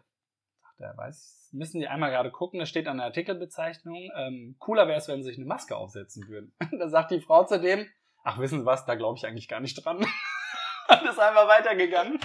Sagt 0.62 0.80
er, 0.80 0.98
weiß, 0.98 1.50
müssen 1.52 1.82
Sie 1.82 1.88
einmal 1.88 2.10
gerade 2.10 2.32
gucken, 2.32 2.60
da 2.60 2.66
steht 2.66 2.88
an 2.88 2.98
der 2.98 3.08
Artikelbezeichnung, 3.08 4.10
ähm, 4.16 4.56
cooler 4.60 4.88
wäre 4.88 4.98
es, 4.98 5.08
wenn 5.08 5.22
Sie 5.22 5.30
sich 5.30 5.38
eine 5.38 5.46
Maske 5.46 5.76
aufsetzen 5.76 6.28
würden. 6.30 6.54
da 6.80 6.88
sagt 6.88 7.12
die 7.12 7.20
Frau 7.20 7.44
zu 7.44 7.60
dem, 7.60 7.86
ach, 8.24 8.38
wissen 8.40 8.60
Sie 8.60 8.66
was, 8.66 8.86
da 8.86 8.96
glaube 8.96 9.18
ich 9.18 9.26
eigentlich 9.26 9.48
gar 9.48 9.60
nicht 9.60 9.84
dran. 9.84 9.98
Und 10.90 11.02
ist 11.10 11.20
einfach 11.20 11.48
weitergegangen. 11.50 12.18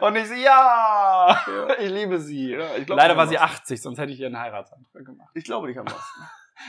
Und 0.00 0.16
ich 0.16 0.28
so, 0.28 0.34
ja, 0.34 1.44
ich 1.80 1.90
liebe 1.90 2.20
sie. 2.20 2.52
Ja, 2.52 2.76
ich 2.76 2.86
glaub, 2.86 2.98
Leider 2.98 3.14
ich 3.14 3.18
war 3.18 3.26
sie 3.26 3.34
Masken. 3.34 3.56
80, 3.62 3.82
sonst 3.82 3.98
hätte 3.98 4.12
ich 4.12 4.20
ihr 4.20 4.26
einen 4.26 4.38
Heiratsantrag 4.38 5.04
gemacht. 5.04 5.30
Ich 5.34 5.42
glaube 5.44 5.66
nicht 5.66 5.78
am 5.78 5.86
Masken. 5.86 6.22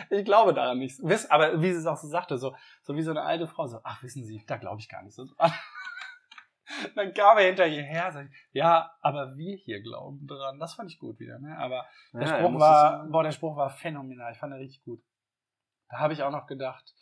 Ich 0.09 0.26
glaube 0.26 0.53
daran 0.55 0.80
nicht. 0.80 0.97
Wiss, 1.03 1.30
aber 1.30 1.61
wie 1.61 1.72
sie 1.72 1.80
es 1.80 1.86
auch 1.86 1.95
so 1.97 2.07
sagte, 2.07 2.38
so, 2.38 2.55
so 2.82 2.95
wie 2.95 3.03
so 3.03 3.11
eine 3.11 3.22
alte 3.22 3.47
Frau, 3.47 3.68
so, 3.68 3.80
ach, 3.84 4.01
wissen 4.03 4.26
Sie, 4.26 4.43
da 4.47 4.57
glaube 4.57 4.80
ich 4.80 4.89
gar 4.89 5.03
nicht 5.03 5.15
so 5.15 5.26
dran. 5.26 5.53
Dann 6.95 7.13
kam 7.13 7.38
er 7.38 7.45
hinter 7.45 7.68
ihr 7.68 7.84
her, 7.84 8.11
sagt, 8.11 8.30
ja, 8.51 8.91
aber 9.01 9.38
wir 9.38 9.55
hier 9.55 9.82
glauben 9.82 10.28
dran. 10.28 10.59
Das 10.59 10.74
fand 10.74 10.91
ich 10.91 10.99
gut 10.99 11.20
wieder, 11.20 11.39
ne? 11.39 11.57
Aber 11.57 11.86
der 12.13 12.24
Ja, 12.24 12.38
Spruch 12.39 12.59
war, 12.59 13.05
boah, 13.07 13.24
der 13.24 13.32
Spruch 13.32 13.55
war 13.55 13.70
phänomenal. 13.70 14.32
Ich 14.34 14.39
fand 14.39 14.53
er 14.53 14.59
richtig 14.59 14.84
gut. 14.84 15.01
Da 15.89 15.99
habe 15.99 16.13
ich 16.13 16.24
auch 16.24 16.32
noch 16.32 16.47
gedacht, 16.47 16.93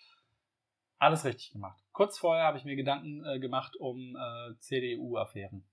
alles 0.98 1.26
richtig 1.26 1.52
gemacht. 1.52 1.82
Kurz 1.92 2.18
vorher 2.18 2.46
habe 2.46 2.58
ich 2.58 2.66
mir 2.66 2.76
Gedanken 2.76 3.24
äh, 3.26 3.40
gemacht 3.40 3.76
um 3.78 4.16
äh, 4.16 4.56
CDU-Affären. 4.60 5.66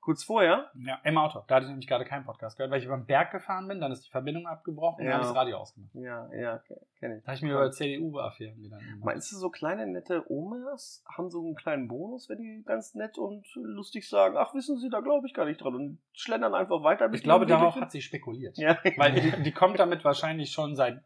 Kurz 0.00 0.22
vorher? 0.22 0.70
Ja, 0.74 1.00
im 1.02 1.16
Auto. 1.16 1.42
Da 1.46 1.54
hatte 1.54 1.64
ich 1.64 1.70
nämlich 1.70 1.86
gerade 1.88 2.04
keinen 2.04 2.26
Podcast 2.26 2.58
gehört, 2.58 2.70
weil 2.70 2.78
ich 2.78 2.84
über 2.84 2.96
den 2.98 3.06
Berg 3.06 3.30
gefahren 3.30 3.66
bin, 3.68 3.80
dann 3.80 3.90
ist 3.90 4.04
die 4.04 4.10
Verbindung 4.10 4.46
abgebrochen 4.46 5.00
und 5.00 5.06
Ja. 5.06 5.12
dann 5.12 5.20
habe 5.20 5.22
ich 5.24 5.28
das 5.30 5.36
Radio 5.38 5.56
ausgemacht. 5.56 5.94
Ja, 5.94 6.30
ja, 6.34 6.58
kenne 6.98 7.16
ich. 7.16 7.22
Da 7.22 7.28
habe 7.28 7.36
ich 7.36 7.42
mir 7.42 7.54
über 7.54 7.70
CDU-Affären 7.70 8.60
Gedanken 8.62 8.84
gemacht. 8.84 9.04
Meinst 9.06 9.32
du, 9.32 9.36
so 9.36 9.48
kleine, 9.48 9.86
nette 9.86 10.22
Omas 10.30 11.02
haben 11.08 11.30
so 11.30 11.40
einen 11.42 11.54
kleinen 11.54 11.88
Bonus, 11.88 12.28
wenn 12.28 12.36
die 12.36 12.62
ganz 12.66 12.94
nett 12.94 13.16
und 13.16 13.46
lustig 13.54 14.06
sagen, 14.06 14.36
ach, 14.36 14.52
wissen 14.52 14.76
Sie, 14.76 14.90
da 14.90 15.00
glaube 15.00 15.26
ich 15.26 15.32
gar 15.32 15.46
nicht 15.46 15.62
dran 15.62 15.74
und 15.74 15.98
schlendern 16.12 16.54
einfach 16.54 16.82
weiter? 16.82 17.10
Ich 17.14 17.22
glaube, 17.22 17.46
darauf 17.46 17.74
hat 17.76 17.90
sie 17.90 18.02
spekuliert. 18.02 18.58
Ja, 18.58 18.76
Weil 18.98 19.12
die, 19.38 19.42
die 19.42 19.52
kommt 19.52 19.78
damit 19.78 20.04
wahrscheinlich 20.04 20.50
schon 20.52 20.76
seit 20.76 21.02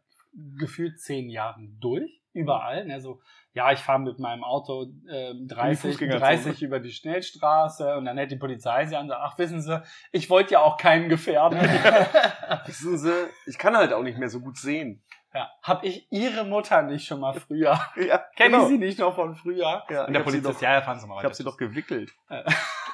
gefühlt 0.57 0.99
zehn 0.99 1.29
Jahren 1.29 1.77
durch. 1.79 2.18
Überall. 2.33 2.85
Ne? 2.85 3.01
So, 3.01 3.21
ja, 3.53 3.71
ich 3.71 3.79
fahre 3.79 3.99
mit 3.99 4.19
meinem 4.19 4.43
Auto 4.43 4.87
ähm, 5.09 5.47
30, 5.47 5.79
Fußgängerzone. 5.91 6.35
30 6.37 6.61
über 6.61 6.79
die 6.79 6.91
Schnellstraße 6.91 7.95
und 7.97 8.05
dann 8.05 8.17
hält 8.17 8.31
die 8.31 8.35
Polizei 8.37 8.85
sie 8.85 8.95
an 8.95 9.03
und 9.03 9.09
sagt, 9.09 9.21
ach, 9.23 9.37
wissen 9.39 9.61
Sie, 9.61 9.81
ich 10.11 10.29
wollte 10.29 10.53
ja 10.53 10.59
auch 10.61 10.77
keinen 10.77 11.09
gefährden. 11.09 11.59
wissen 12.65 12.97
Sie, 12.97 13.13
ich 13.47 13.57
kann 13.57 13.75
halt 13.75 13.93
auch 13.93 14.03
nicht 14.03 14.17
mehr 14.19 14.29
so 14.29 14.39
gut 14.41 14.57
sehen. 14.57 15.03
ja. 15.33 15.49
Hab 15.63 15.83
ich 15.83 16.07
Ihre 16.11 16.43
Mutter 16.45 16.81
nicht 16.83 17.07
schon 17.07 17.19
mal 17.19 17.33
früher? 17.33 17.79
Ja, 17.95 18.19
Kenne 18.35 18.51
genau. 18.51 18.63
ich 18.63 18.69
sie 18.69 18.77
nicht 18.77 18.99
noch 18.99 19.15
von 19.15 19.35
früher? 19.35 19.83
Ja, 19.89 20.05
und 20.05 20.13
der 20.13 20.19
Polizist, 20.21 20.57
doch- 20.57 20.61
ja, 20.61 20.73
ja, 20.73 20.81
fahren 20.81 20.99
Sie 20.99 21.07
mal 21.07 21.17
Ich 21.17 21.23
habe 21.23 21.33
sie 21.33 21.43
doch 21.43 21.57
gewickelt. 21.57 22.11
Äh. 22.29 22.43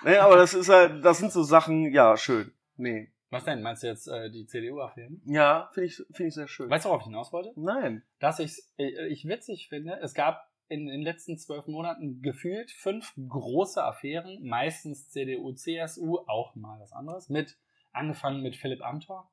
nee, 0.04 0.18
aber 0.18 0.38
das 0.38 0.54
ist 0.54 0.70
halt, 0.70 1.04
das 1.04 1.18
sind 1.18 1.32
so 1.32 1.44
Sachen, 1.44 1.92
ja, 1.92 2.16
schön. 2.18 2.54
Nee. 2.78 3.12
Was 3.30 3.44
denn? 3.44 3.62
Meinst 3.62 3.84
du 3.84 3.88
jetzt 3.88 4.08
äh, 4.08 4.30
die 4.30 4.46
CDU-Affären? 4.46 5.22
Ja, 5.26 5.70
finde 5.74 5.88
ich, 5.88 5.96
finde 6.12 6.28
ich 6.28 6.34
sehr 6.36 6.48
schön. 6.48 6.70
Weißt 6.70 6.86
du, 6.86 6.90
worauf 6.90 7.02
ich 7.02 7.08
hinaus 7.08 7.34
wollte? 7.34 7.52
Nein. 7.56 8.04
dass 8.20 8.40
ich's, 8.40 8.72
äh, 8.78 9.08
ich 9.08 9.26
witzig 9.26 9.68
finde, 9.70 10.00
es 10.02 10.14
gab 10.14 10.50
in 10.68 10.88
den 10.88 11.02
letzten 11.02 11.38
zwölf 11.38 11.68
Monaten 11.68 12.22
gefühlt 12.22 12.72
fünf 12.72 13.14
große 13.28 13.84
Affären, 13.84 14.40
meistens 14.44 15.10
CDU, 15.10 15.54
CSU, 15.54 16.20
auch 16.28 16.56
mal 16.56 16.80
was 16.80 16.92
anderes, 16.94 17.30
mit, 17.30 17.58
angefangen 17.92 18.42
mit 18.42 18.56
Philipp 18.56 18.84
Amthor. 18.84 19.32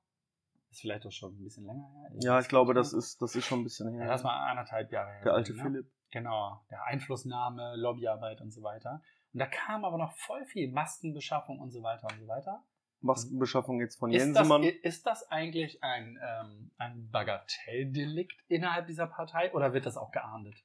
Ist 0.71 0.81
vielleicht 0.81 1.07
auch 1.07 1.13
schon 1.13 1.35
ein 1.35 1.45
bisschen 1.45 1.67
länger 1.67 1.87
her. 1.87 2.11
Ja, 2.23 2.41
ich 2.41 2.49
glaube, 2.49 2.73
das 2.75 2.93
ist. 2.95 3.05
ist, 3.13 3.23
das 3.23 3.37
ist 3.37 3.45
schon 3.45 3.61
ein 3.61 3.65
bisschen 3.65 3.93
Ja, 3.95 4.01
her. 4.01 4.09
das 4.09 4.25
war 4.25 4.33
anderthalb 4.33 4.91
Jahre 4.91 5.11
her. 5.13 5.23
der 5.25 5.35
alte 5.35 5.55
ne? 5.55 5.63
Philipp. 5.63 5.91
Genau, 6.11 6.61
der 6.71 6.85
Einflussnahme, 6.85 7.75
Lobbyarbeit 7.77 8.41
und 8.41 8.51
so 8.53 8.63
weiter. 8.63 9.03
Und 9.33 9.39
da 9.41 9.47
kam 9.47 9.85
aber 9.85 9.97
noch 9.99 10.13
voll 10.13 10.45
viel 10.47 10.71
Maskenbeschaffung 10.71 11.59
und 11.61 11.71
so 11.71 11.83
weiter 11.83 12.07
und 12.11 12.19
so 12.21 12.27
weiter. 12.27 12.63
Maskenbeschaffung 13.03 13.81
jetzt 13.81 13.97
von 13.99 14.11
Ist 14.13 14.19
das, 14.21 14.27
Jensemann. 14.27 14.63
ist 14.63 15.07
das 15.07 15.31
eigentlich 15.31 15.83
ein, 15.83 16.19
ähm, 16.23 16.71
ein 16.79 17.09
Bagatelldelikt 17.11 18.35
innerhalb 18.49 18.87
dieser 18.87 19.07
Partei 19.07 19.53
oder 19.53 19.73
wird 19.73 19.87
das 19.87 19.97
auch 19.97 20.11
geahndet? 20.13 20.57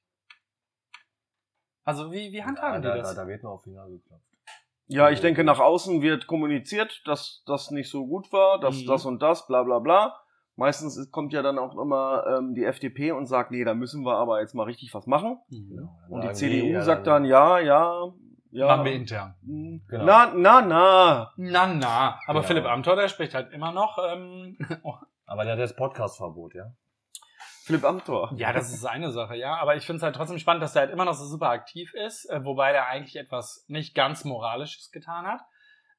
Also 1.84 2.12
wie, 2.12 2.32
wie 2.32 2.44
handhaben 2.44 2.82
da, 2.82 2.94
die 2.96 3.00
das? 3.02 3.16
Da, 3.16 3.24
da 3.24 3.28
wird 3.28 3.44
noch 3.44 3.52
auf 3.52 3.64
Finger 3.64 3.88
geklopft. 3.88 4.24
Ja, 4.90 5.10
ich 5.10 5.20
denke, 5.20 5.44
nach 5.44 5.60
außen 5.60 6.02
wird 6.02 6.28
kommuniziert, 6.28 7.02
dass 7.06 7.44
das 7.46 7.72
nicht 7.72 7.90
so 7.90 8.08
gut 8.08 8.32
war, 8.32 8.60
dass 8.60 8.82
Mhm. 8.84 8.88
das 8.88 9.06
und 9.06 9.22
das, 9.22 9.46
bla 9.48 9.64
bla 9.64 9.80
bla. 9.80 10.18
Meistens 10.56 10.98
ist- 10.98 11.12
kommt 11.12 11.34
ja 11.34 11.42
dann 11.42 11.60
auch 11.60 11.78
immer 11.78 12.26
ähm, 12.38 12.56
die 12.56 12.64
FDP 12.64 13.12
und 13.12 13.26
sagt, 13.28 13.52
nee, 13.52 13.64
da 13.64 13.74
müssen 13.74 14.04
wir 14.06 14.16
aber 14.16 14.40
jetzt 14.42 14.56
mal 14.56 14.64
richtig 14.64 14.94
was 14.94 15.06
machen. 15.06 15.40
Mhm. 15.50 15.70
Genau. 15.70 15.90
Und 16.10 16.24
die 16.24 16.34
CDU 16.34 16.68
ja, 16.68 16.82
sagt 16.82 17.06
dann, 17.06 17.26
ja, 17.26 17.60
ja, 17.60 18.12
ja. 18.52 18.68
Machen 18.68 18.86
wir 18.86 18.94
intern. 18.94 19.36
hm, 19.44 19.82
Genau. 19.88 20.06
Na, 20.06 20.32
na, 20.34 20.62
na. 20.62 21.34
Na, 21.38 21.68
na. 21.68 22.20
Aber 22.28 22.40
Genau. 22.40 22.48
Philipp 22.48 22.66
Amthor, 22.66 22.96
der 22.96 23.08
spricht 23.10 23.34
halt 23.34 23.52
immer 23.54 23.72
noch. 23.72 23.98
Ähm, 24.10 24.58
Aber 25.26 25.44
der 25.44 25.54
hat 25.54 25.60
das 25.60 25.76
Podcast-Verbot, 25.76 26.56
ja? 26.56 26.72
Philipp 27.66 27.84
Amthor. 27.84 28.32
ja, 28.38 28.54
das 28.54 28.70
ist 28.72 28.80
seine 28.80 29.12
Sache, 29.12 29.36
ja. 29.36 29.58
Aber 29.58 29.76
ich 29.76 29.86
finde 29.86 29.98
es 29.98 30.04
halt 30.04 30.16
trotzdem 30.16 30.40
spannend, 30.40 30.64
dass 30.64 30.76
er 30.76 30.84
halt 30.84 30.92
immer 30.92 31.04
noch 31.04 31.16
so 31.16 31.26
super 31.26 31.50
aktiv 31.50 31.94
ist, 31.94 32.26
äh, 32.30 32.46
wobei 32.46 32.72
der 32.72 32.88
eigentlich 32.88 33.18
etwas 33.18 33.66
nicht 33.68 33.94
ganz 33.94 34.24
Moralisches 34.24 34.90
getan 34.92 35.26
hat. 35.28 35.42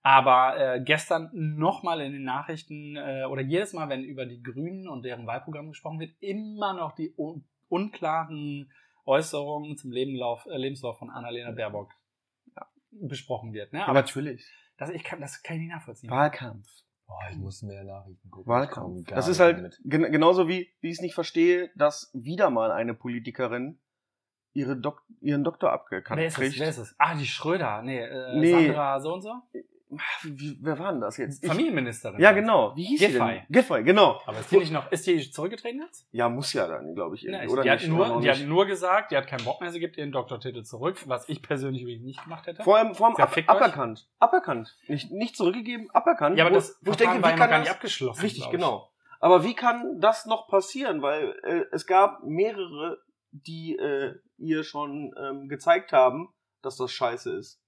Aber 0.02 0.56
äh, 0.56 0.80
gestern 0.80 1.28
nochmal 1.34 2.00
in 2.00 2.12
den 2.12 2.24
Nachrichten 2.24 2.96
äh, 2.96 3.24
oder 3.28 3.42
jedes 3.42 3.74
Mal, 3.74 3.90
wenn 3.90 4.02
über 4.02 4.24
die 4.24 4.42
Grünen 4.42 4.88
und 4.88 5.02
deren 5.04 5.26
Wahlprogramm 5.26 5.68
gesprochen 5.68 6.00
wird, 6.00 6.12
immer 6.20 6.72
noch 6.72 6.92
die 6.94 7.12
un 7.18 7.44
unklaren 7.68 8.72
Äußerungen 9.04 9.76
zum 9.76 9.90
Lebenlauf, 9.90 10.46
äh, 10.46 10.56
Lebenslauf 10.56 10.98
von 10.98 11.10
Annalena 11.10 11.50
Baerbock 11.50 11.90
besprochen 12.90 13.52
wird. 13.52 13.72
Ne? 13.72 13.84
Aber 13.84 13.94
natürlich. 13.94 14.46
das, 14.76 14.90
ich 14.90 15.04
kann, 15.04 15.20
das 15.20 15.42
kann 15.42 15.56
ich 15.56 15.62
nicht 15.62 15.72
nachvollziehen. 15.72 16.10
Wahlkampf. 16.10 16.68
Boah, 17.06 17.20
ich 17.30 17.38
muss 17.38 17.62
mehr 17.62 17.84
Nachrichten 17.84 18.30
gucken. 18.30 18.50
Wahlkampf. 18.52 19.06
Das 19.08 19.28
ist 19.28 19.40
halt 19.40 19.78
gen 19.84 20.12
genauso 20.12 20.46
wie, 20.48 20.68
wie 20.80 20.88
ich 20.88 20.96
es 20.96 21.00
nicht 21.00 21.14
verstehe, 21.14 21.70
dass 21.74 22.10
wieder 22.12 22.50
mal 22.50 22.70
eine 22.70 22.92
Politikerin 22.94 23.78
ihre 24.52 24.76
Dok 24.76 25.02
ihren 25.20 25.42
Doktor 25.44 25.72
abgekannt 25.72 26.18
Wer 26.20 26.26
ist 26.26 26.34
kriegt. 26.34 26.54
es? 26.54 26.60
Wer 26.60 26.68
ist 26.68 26.78
es? 26.78 26.94
Ah, 26.98 27.14
die 27.14 27.26
Schröder. 27.26 27.80
Nee, 27.82 28.00
äh, 28.00 28.38
Nee. 28.38 28.66
Sandra 28.66 29.00
so 29.00 29.14
und 29.14 29.22
so? 29.22 29.32
Wie, 30.22 30.58
wer 30.60 30.78
war 30.78 30.92
denn 30.92 31.00
das 31.00 31.16
jetzt? 31.16 31.42
Ich- 31.42 31.48
Familienministerin. 31.48 32.20
ja, 32.20 32.32
genau. 32.32 32.76
Wie 32.76 32.84
hieß 32.84 33.00
Giffey. 33.00 33.12
sie 33.12 33.18
denn? 33.18 33.42
Giffey, 33.48 33.82
genau. 33.84 34.20
Aber 34.26 34.38
ist 34.40 34.50
die 34.50 34.58
nicht 34.58 34.72
noch, 34.72 34.92
ist 34.92 35.06
die 35.06 35.30
zurückgetreten 35.30 35.80
jetzt? 35.80 36.06
Ja, 36.10 36.28
muss 36.28 36.52
ja 36.52 36.66
dann, 36.66 36.94
glaube 36.94 37.16
ich. 37.16 37.24
Irgendwie, 37.24 37.46
ich, 37.46 37.50
oder 37.50 37.62
die, 37.62 37.70
hat 37.70 37.80
nicht? 37.80 37.90
Oder 37.90 38.08
nur, 38.08 38.20
die 38.20 38.30
hat 38.30 38.40
nur 38.40 38.66
gesagt, 38.66 39.10
die 39.12 39.16
hat 39.16 39.26
keinen 39.26 39.44
Bock 39.44 39.60
mehr, 39.60 39.70
sie 39.72 39.80
gibt 39.80 39.96
ihren 39.96 40.12
Doktortitel 40.12 40.62
zurück, 40.62 40.98
was 41.06 41.28
ich 41.28 41.42
persönlich 41.42 41.82
übrigens 41.82 42.04
nicht 42.04 42.22
gemacht 42.22 42.46
hätte. 42.46 42.62
Vor 42.62 42.76
allem, 42.76 42.94
vor 42.94 43.06
allem 43.06 43.16
ab, 43.16 43.34
aberkannt. 43.46 44.08
Aberkannt. 44.18 44.76
Nicht, 44.88 45.10
nicht 45.10 45.36
zurückgegeben, 45.36 45.90
aberkannt. 45.90 46.36
ja, 46.36 46.44
aber 46.44 46.54
wo, 46.54 46.58
das 46.58 46.78
wo 46.82 46.90
ich 46.90 46.96
denke, 46.98 47.22
war 47.22 47.32
wie 47.32 47.36
kann 47.36 47.50
gar 47.50 47.60
nicht 47.60 47.70
abgeschlossen. 47.70 48.20
Richtig, 48.20 48.50
genau. 48.50 48.90
Aber 49.20 49.42
wie 49.44 49.54
kann 49.54 50.00
das 50.00 50.26
noch 50.26 50.48
passieren? 50.48 51.02
Weil 51.02 51.34
äh, 51.42 51.64
es 51.72 51.86
gab 51.86 52.22
mehrere, 52.24 52.98
die 53.30 53.76
äh, 53.76 54.14
ihr 54.36 54.64
schon 54.64 55.14
ähm, 55.18 55.48
gezeigt 55.48 55.92
haben, 55.92 56.28
dass 56.62 56.76
das 56.76 56.92
scheiße 56.92 57.36
ist. 57.36 57.60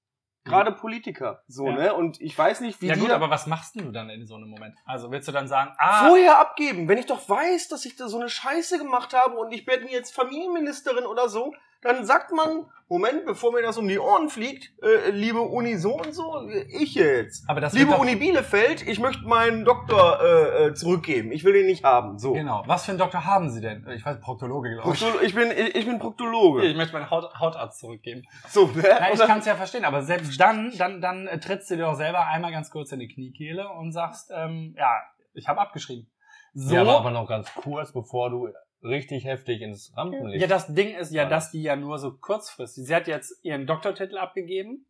Gerade 0.45 0.73
Politiker, 0.73 1.43
so, 1.49 1.67
Ja. 1.67 1.73
ne? 1.73 1.95
Und 1.95 2.21
ich 2.21 2.37
weiß 2.37 2.61
nicht, 2.63 2.81
wie 2.81 2.87
Ja 2.87 2.97
gut, 2.97 3.11
aber 3.11 3.29
was 3.29 3.47
machst 3.47 3.79
du 3.79 3.93
dann 3.93 4.09
in 4.09 4.27
so 4.27 4.37
einem 4.37 4.49
Moment? 4.49 4.75
Also 4.87 5.11
willst 5.11 5.29
du 5.29 5.33
dann 5.33 5.49
sagen, 5.49 5.73
ah, 5.79 6.09
vorher 6.09 6.39
abgeben. 6.39 6.89
Wenn 6.89 6.97
ich 6.99 7.07
doch 7.07 7.29
weiß, 7.29 7.69
dass 7.69 7.85
ich 7.85 7.97
da 7.97 8.09
so 8.09 8.19
eine 8.19 8.29
Scheiße 8.31 8.79
gemacht 8.79 9.13
habe 9.13 9.37
und 9.37 9.53
ich 9.53 9.67
werde 9.67 9.87
jetzt 9.91 10.15
Familienministerin 10.15 11.05
oder 11.05 11.29
so, 11.29 11.53
dann 11.83 12.05
sagt 12.05 12.33
man, 12.33 12.67
Moment, 12.89 13.25
bevor 13.25 13.53
mir 13.53 13.63
das 13.63 13.79
um 13.79 13.87
die 13.87 14.01
Ohren 14.01 14.29
fliegt, 14.29 14.73
äh, 14.83 15.11
liebe 15.11 15.41
Uni 15.41 15.77
so 15.77 15.95
und 15.95 16.13
so, 16.13 16.43
ich 16.69 16.97
jetzt. 16.97 17.49
aber 17.49 17.61
das 17.61 17.73
Liebe 17.73 17.93
Uni 17.95 18.17
Bielefeld, 18.17 18.85
ich 18.87 18.99
möchte 18.99 19.23
meinen 19.29 19.65
Doktor 19.65 20.21
äh, 20.21 20.67
äh, 20.67 20.75
zurückgeben. 20.75 21.31
Ich 21.31 21.45
will 21.45 21.53
den 21.53 21.67
nicht 21.67 21.85
haben. 21.85 22.19
So. 22.19 22.33
Genau. 22.33 22.65
Was 22.67 22.85
für 22.87 22.91
einen 22.91 22.99
Doktor 22.99 23.25
haben 23.25 23.49
Sie 23.51 23.61
denn? 23.61 23.87
Ich 23.95 24.05
weiß, 24.05 24.21
Proktologe, 24.21 24.75
glaube 24.75 24.93
ich. 24.93 25.01
Proktolo- 25.01 25.23
Ich 25.23 25.35
bin, 25.37 25.53
ich 25.53 25.77
ich 25.77 25.87
bin 25.87 26.01
Proktologe. 26.01 26.65
Ich 26.65 26.77
möchte 26.77 26.93
meinen 26.95 27.09
Haut, 27.11 27.33
Hautarzt 27.39 27.79
zurückgeben. 27.79 28.25
So, 28.49 28.67
ne? 28.67 28.83
Ja, 28.83 29.13
ich 29.13 29.21
kann 29.21 29.39
es 29.39 29.47
ja 29.47 29.55
verstehen, 29.55 29.85
aber 29.85 30.03
selbst 30.03 30.41
dann, 30.41 30.73
dann, 30.77 31.01
dann 31.01 31.29
äh, 31.29 31.39
trittst 31.39 31.71
du 31.71 31.77
dir 31.77 31.85
doch 31.85 31.95
selber 31.95 32.27
einmal 32.27 32.51
ganz 32.51 32.71
kurz 32.73 32.91
in 32.91 32.99
die 32.99 33.09
Kniekehle 33.09 33.69
und 33.69 33.93
sagst, 33.93 34.33
ähm, 34.35 34.75
ja, 34.77 34.91
ich 35.33 35.47
habe 35.47 35.61
abgeschrieben. 35.61 36.11
So, 36.55 36.75
Ja, 36.75 36.81
aber, 36.81 36.97
aber 36.99 37.11
noch 37.13 37.29
ganz 37.29 37.55
kurz, 37.55 37.93
bevor 37.93 38.31
du 38.31 38.49
richtig 38.83 39.25
heftig 39.25 39.61
ins 39.63 39.93
Rampenlicht. 39.97 40.41
Ja, 40.41 40.47
das 40.49 40.73
Ding 40.75 40.95
ist 40.95 41.13
ja, 41.13 41.25
dass 41.27 41.45
das. 41.47 41.53
die 41.53 41.63
ja 41.63 41.77
nur 41.77 41.99
so 41.99 42.13
kurzfristig. 42.17 42.87
Sie 42.87 42.95
hat 42.95 43.07
jetzt 43.07 43.39
ihren 43.45 43.67
Doktortitel 43.67 44.19
abgegeben. 44.19 44.87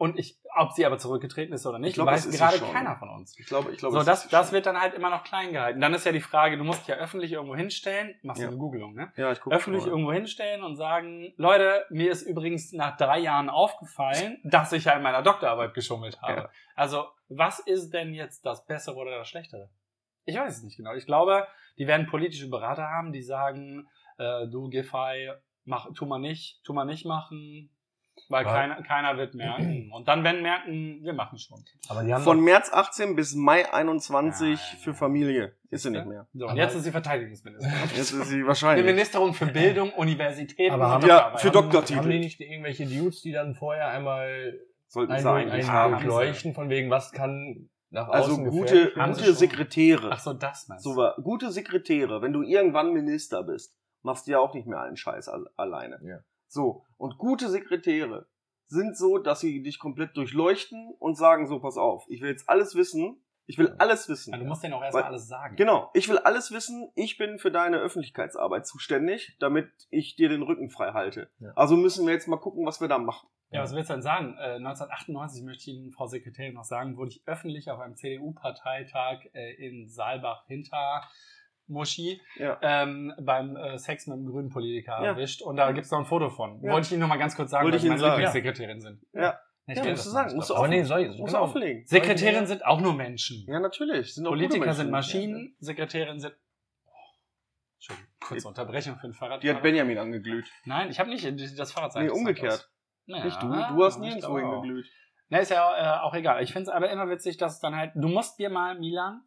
Und 0.00 0.16
ich, 0.16 0.38
ob 0.56 0.70
sie 0.74 0.86
aber 0.86 0.96
zurückgetreten 0.98 1.52
ist 1.52 1.66
oder 1.66 1.80
nicht, 1.80 1.88
Ich 1.88 1.94
glaub, 1.96 2.06
weiß 2.06 2.30
gerade 2.30 2.58
keiner 2.60 2.94
von 2.98 3.08
uns. 3.08 3.36
Ich 3.36 3.46
glaube, 3.46 3.72
ich 3.72 3.78
glaube, 3.78 3.98
So, 3.98 4.04
das, 4.04 4.26
ist 4.26 4.32
das 4.32 4.46
schon. 4.46 4.54
wird 4.54 4.66
dann 4.66 4.80
halt 4.80 4.94
immer 4.94 5.10
noch 5.10 5.24
klein 5.24 5.52
gehalten. 5.52 5.80
Dann 5.80 5.92
ist 5.92 6.06
ja 6.06 6.12
die 6.12 6.20
Frage, 6.20 6.56
du 6.56 6.62
musst 6.62 6.82
dich 6.82 6.86
ja 6.88 6.94
öffentlich 6.98 7.32
irgendwo 7.32 7.56
hinstellen, 7.56 8.14
machst 8.22 8.38
du 8.38 8.44
Ja. 8.44 8.48
eine 8.50 8.58
Googelung, 8.58 8.94
ne? 8.94 9.12
Ja, 9.16 9.32
ich 9.32 9.40
guck 9.40 9.52
Öffentlich 9.52 9.82
mal. 9.86 9.90
irgendwo 9.90 10.12
hinstellen 10.12 10.62
und 10.62 10.76
sagen, 10.76 11.32
Leute, 11.36 11.84
mir 11.90 12.12
ist 12.12 12.22
übrigens 12.22 12.72
nach 12.72 12.96
drei 12.96 13.18
Jahren 13.18 13.50
aufgefallen, 13.50 14.38
dass 14.44 14.72
ich 14.72 14.84
ja 14.84 14.92
in 14.92 15.02
meiner 15.02 15.22
Doktorarbeit 15.22 15.74
geschummelt 15.74 16.22
habe. 16.22 16.42
Ja. 16.42 16.50
Also, 16.76 17.06
was 17.28 17.58
ist 17.58 17.90
denn 17.90 18.14
jetzt 18.14 18.46
das 18.46 18.64
Bessere 18.66 18.94
oder 18.94 19.18
das 19.18 19.28
Schlechtere? 19.28 19.68
Ich 20.26 20.36
weiß 20.36 20.58
es 20.58 20.62
nicht 20.62 20.76
genau. 20.76 20.94
Ich 20.94 21.06
glaube, 21.06 21.44
die 21.78 21.86
werden 21.86 22.06
politische 22.06 22.48
Berater 22.48 22.84
haben, 22.88 23.12
die 23.12 23.22
sagen, 23.22 23.86
äh, 24.18 24.46
du 24.48 24.68
Giffey, 24.68 25.30
mach, 25.64 25.88
tu 25.94 26.06
mal 26.06 26.18
nicht, 26.18 26.60
tu 26.64 26.72
mal 26.72 26.84
nicht 26.84 27.04
machen, 27.06 27.70
weil 28.28 28.44
Ja. 28.44 28.50
keiner, 28.52 28.82
keiner 28.82 29.16
wird 29.16 29.34
merken. 29.34 29.90
Und 29.92 30.08
dann 30.08 30.24
werden 30.24 30.42
merken, 30.42 31.00
wir 31.04 31.12
machen 31.12 31.38
schon. 31.38 31.62
aber 31.88 32.02
die 32.02 32.12
haben 32.12 32.24
Von 32.24 32.40
März 32.40 32.70
18 32.72 33.14
bis 33.14 33.34
Mai 33.34 33.72
21 33.72 34.48
Ja, 34.48 34.54
ja, 34.72 34.78
für 34.82 34.90
ja. 34.90 34.96
Familie. 34.96 35.56
Ist 35.70 35.82
sie 35.82 35.90
nicht 35.90 36.06
mehr. 36.06 36.26
So, 36.32 36.48
und 36.48 36.56
jetzt 36.56 36.74
ist 36.74 36.84
sie 36.84 36.90
Verteidigungsministerin. 36.90 37.78
Jetzt 37.94 38.10
ist 38.12 38.28
sie 38.28 38.38
Die 38.38 38.46
wahrscheinlich. 38.46 38.86
Ministerin 38.86 39.34
für 39.34 39.46
Bildung, 39.46 39.92
Universitäten 39.92 40.72
Aber 40.74 40.88
haben- 40.88 41.06
Ja, 41.06 41.36
für 41.36 41.50
Doktortitel. 41.50 41.98
haben 42.00 42.10
die 42.10 42.18
nicht 42.20 42.40
irgendwelche 42.40 42.86
Dudes, 42.86 43.20
die 43.20 43.32
dann 43.32 43.54
vorher 43.54 43.88
einmal 43.88 44.58
Sollten 44.88 45.12
einen, 45.12 45.22
sie 45.22 45.28
eigentlich 45.28 45.52
einen 45.68 45.72
haben. 45.72 45.92
durchleuchten, 45.92 46.54
von 46.54 46.70
wegen, 46.70 46.88
was 46.90 47.12
kann 47.12 47.68
nach 47.90 48.08
Also 48.08 48.32
außen 48.32 48.50
gute, 48.50 48.92
gute. 48.92 49.34
Sekretäre. 49.34 50.10
Ach 50.12 50.20
so, 50.20 50.32
das 50.32 50.68
meinst 50.68 50.84
So 50.84 50.92
du. 50.92 50.96
war, 50.98 51.16
gute 51.22 51.50
Sekretäre, 51.50 52.20
wenn 52.22 52.32
du 52.32 52.42
irgendwann 52.42 52.92
Minister 52.92 53.42
bist, 53.42 53.76
machst 54.02 54.26
du 54.26 54.32
ja 54.32 54.38
auch 54.38 54.54
nicht 54.54 54.66
mehr 54.66 54.80
allen 54.80 54.96
Scheiß 54.96 55.28
al- 55.28 55.48
alleine. 55.56 55.98
Ja. 56.02 56.18
So, 56.46 56.84
und 56.96 57.18
gute 57.18 57.48
Sekretäre 57.48 58.26
sind 58.66 58.96
so, 58.96 59.18
dass 59.18 59.40
sie 59.40 59.62
dich 59.62 59.78
komplett 59.78 60.16
durchleuchten 60.16 60.94
und 60.98 61.16
sagen 61.16 61.46
so, 61.46 61.58
pass 61.60 61.76
auf, 61.76 62.04
ich 62.08 62.20
will 62.20 62.30
jetzt 62.30 62.48
alles 62.48 62.74
wissen, 62.74 63.22
ich 63.48 63.58
will 63.58 63.74
alles 63.78 64.08
wissen. 64.08 64.32
Ja, 64.32 64.38
du 64.38 64.44
musst 64.44 64.62
denen 64.62 64.74
auch 64.74 64.82
erstmal 64.82 65.04
alles 65.04 65.26
sagen. 65.26 65.56
Genau, 65.56 65.90
ich 65.94 66.08
will 66.08 66.18
alles 66.18 66.52
wissen, 66.52 66.90
ich 66.94 67.16
bin 67.18 67.38
für 67.38 67.50
deine 67.50 67.78
Öffentlichkeitsarbeit 67.78 68.66
zuständig, 68.66 69.36
damit 69.40 69.70
ich 69.90 70.14
dir 70.16 70.28
den 70.28 70.42
Rücken 70.42 70.68
frei 70.70 70.92
halte. 70.92 71.28
Ja. 71.40 71.52
Also 71.56 71.76
müssen 71.76 72.06
wir 72.06 72.12
jetzt 72.12 72.28
mal 72.28 72.36
gucken, 72.36 72.64
was 72.66 72.80
wir 72.80 72.88
da 72.88 72.98
machen. 72.98 73.28
Ja, 73.50 73.62
was 73.62 73.74
willst 73.74 73.88
du 73.88 73.94
denn 73.94 74.02
sagen? 74.02 74.36
Äh, 74.38 74.56
1998 74.56 75.42
möchte 75.42 75.62
ich 75.70 75.76
Ihnen, 75.76 75.90
Frau 75.90 76.06
Sekretärin, 76.06 76.52
noch 76.52 76.64
sagen, 76.64 76.98
wurde 76.98 77.10
ich 77.12 77.22
öffentlich 77.26 77.70
auf 77.70 77.80
einem 77.80 77.96
CDU-Parteitag 77.96 79.20
äh, 79.32 79.54
in 79.54 79.88
Saalbach 79.88 80.44
hinter 80.46 81.02
Muschi 81.66 82.20
Ja. 82.36 82.58
ähm, 82.62 83.14
beim 83.20 83.56
äh, 83.56 83.78
Sex 83.78 84.06
mit 84.06 84.16
einem 84.18 84.26
grünen 84.26 84.50
Politiker 84.50 84.98
Ja. 85.02 85.12
erwischt. 85.12 85.42
Und 85.42 85.56
da 85.56 85.72
gibt's 85.72 85.90
noch 85.90 85.98
ein 85.98 86.04
Foto 86.06 86.28
von. 86.30 86.62
Ja. 86.62 86.72
Wollte 86.72 86.86
ich 86.86 86.92
Ihnen 86.92 87.00
noch 87.00 87.08
mal 87.08 87.18
ganz 87.18 87.36
kurz 87.36 87.50
sagen, 87.50 87.64
Wollte 87.64 87.78
weil 87.78 87.84
ich 87.84 87.90
Sie 87.92 88.02
meine. 88.02 88.16
Lieblingssekretärin 88.16 88.80
sind. 88.80 89.00
Ja. 89.14 89.38
Ich 89.70 89.76
Ja, 89.76 89.84
musst 89.84 90.06
du 90.06 90.10
sagen, 90.10 90.34
musst 90.34 90.50
du 90.50 90.54
Aber 90.54 90.68
nee, 90.68 90.78
offen- 90.78 90.86
soll, 90.86 91.08
musst 91.08 91.26
genau. 91.26 91.42
offenlegen. 91.42 91.86
Sekretärinnen 91.86 92.46
sind 92.46 92.64
auch 92.64 92.80
nur 92.80 92.94
Menschen. 92.94 93.44
Ja, 93.46 93.60
natürlich. 93.60 94.14
Sind 94.14 94.24
Politiker 94.24 94.72
sind 94.72 94.90
Maschinen, 94.90 95.54
Sekretärinnen 95.60 96.20
sind. 96.20 96.34
Oh, 96.86 96.90
Entschuldigung, 97.76 98.08
kurze 98.18 98.48
Unterbrechung 98.48 98.96
für 98.98 99.08
ein 99.08 99.12
Fahrrad. 99.12 99.42
Die 99.42 99.50
hat 99.50 99.62
Benjamin 99.62 99.98
angeglüht. 99.98 100.46
Nein, 100.64 100.88
ich 100.90 100.98
habe 100.98 101.10
nicht 101.10 101.58
das 101.58 101.72
Fahrrad 101.72 101.94
Nee, 101.96 102.08
umgekehrt. 102.08 102.70
Ja, 103.06 103.24
Nicht 103.24 103.42
du. 103.42 103.48
Du 103.48 103.84
hast 103.84 103.98
nirgendwo 104.00 104.38
auch. 104.38 104.38
hingeglüht. 104.62 104.86
Na, 105.30 105.38
ist 105.38 105.50
ja 105.50 105.98
äh, 105.98 106.00
auch 106.00 106.14
egal. 106.14 106.42
Ich 106.42 106.52
finde 106.52 106.70
es 106.70 106.74
aber 106.74 106.90
immer 106.90 107.08
witzig, 107.10 107.36
dass 107.36 107.54
es 107.54 107.60
dann 107.60 107.76
halt. 107.76 107.92
Du 107.94 108.08
musst 108.08 108.38
dir 108.38 108.48
mal, 108.48 108.78
Milan, 108.78 109.22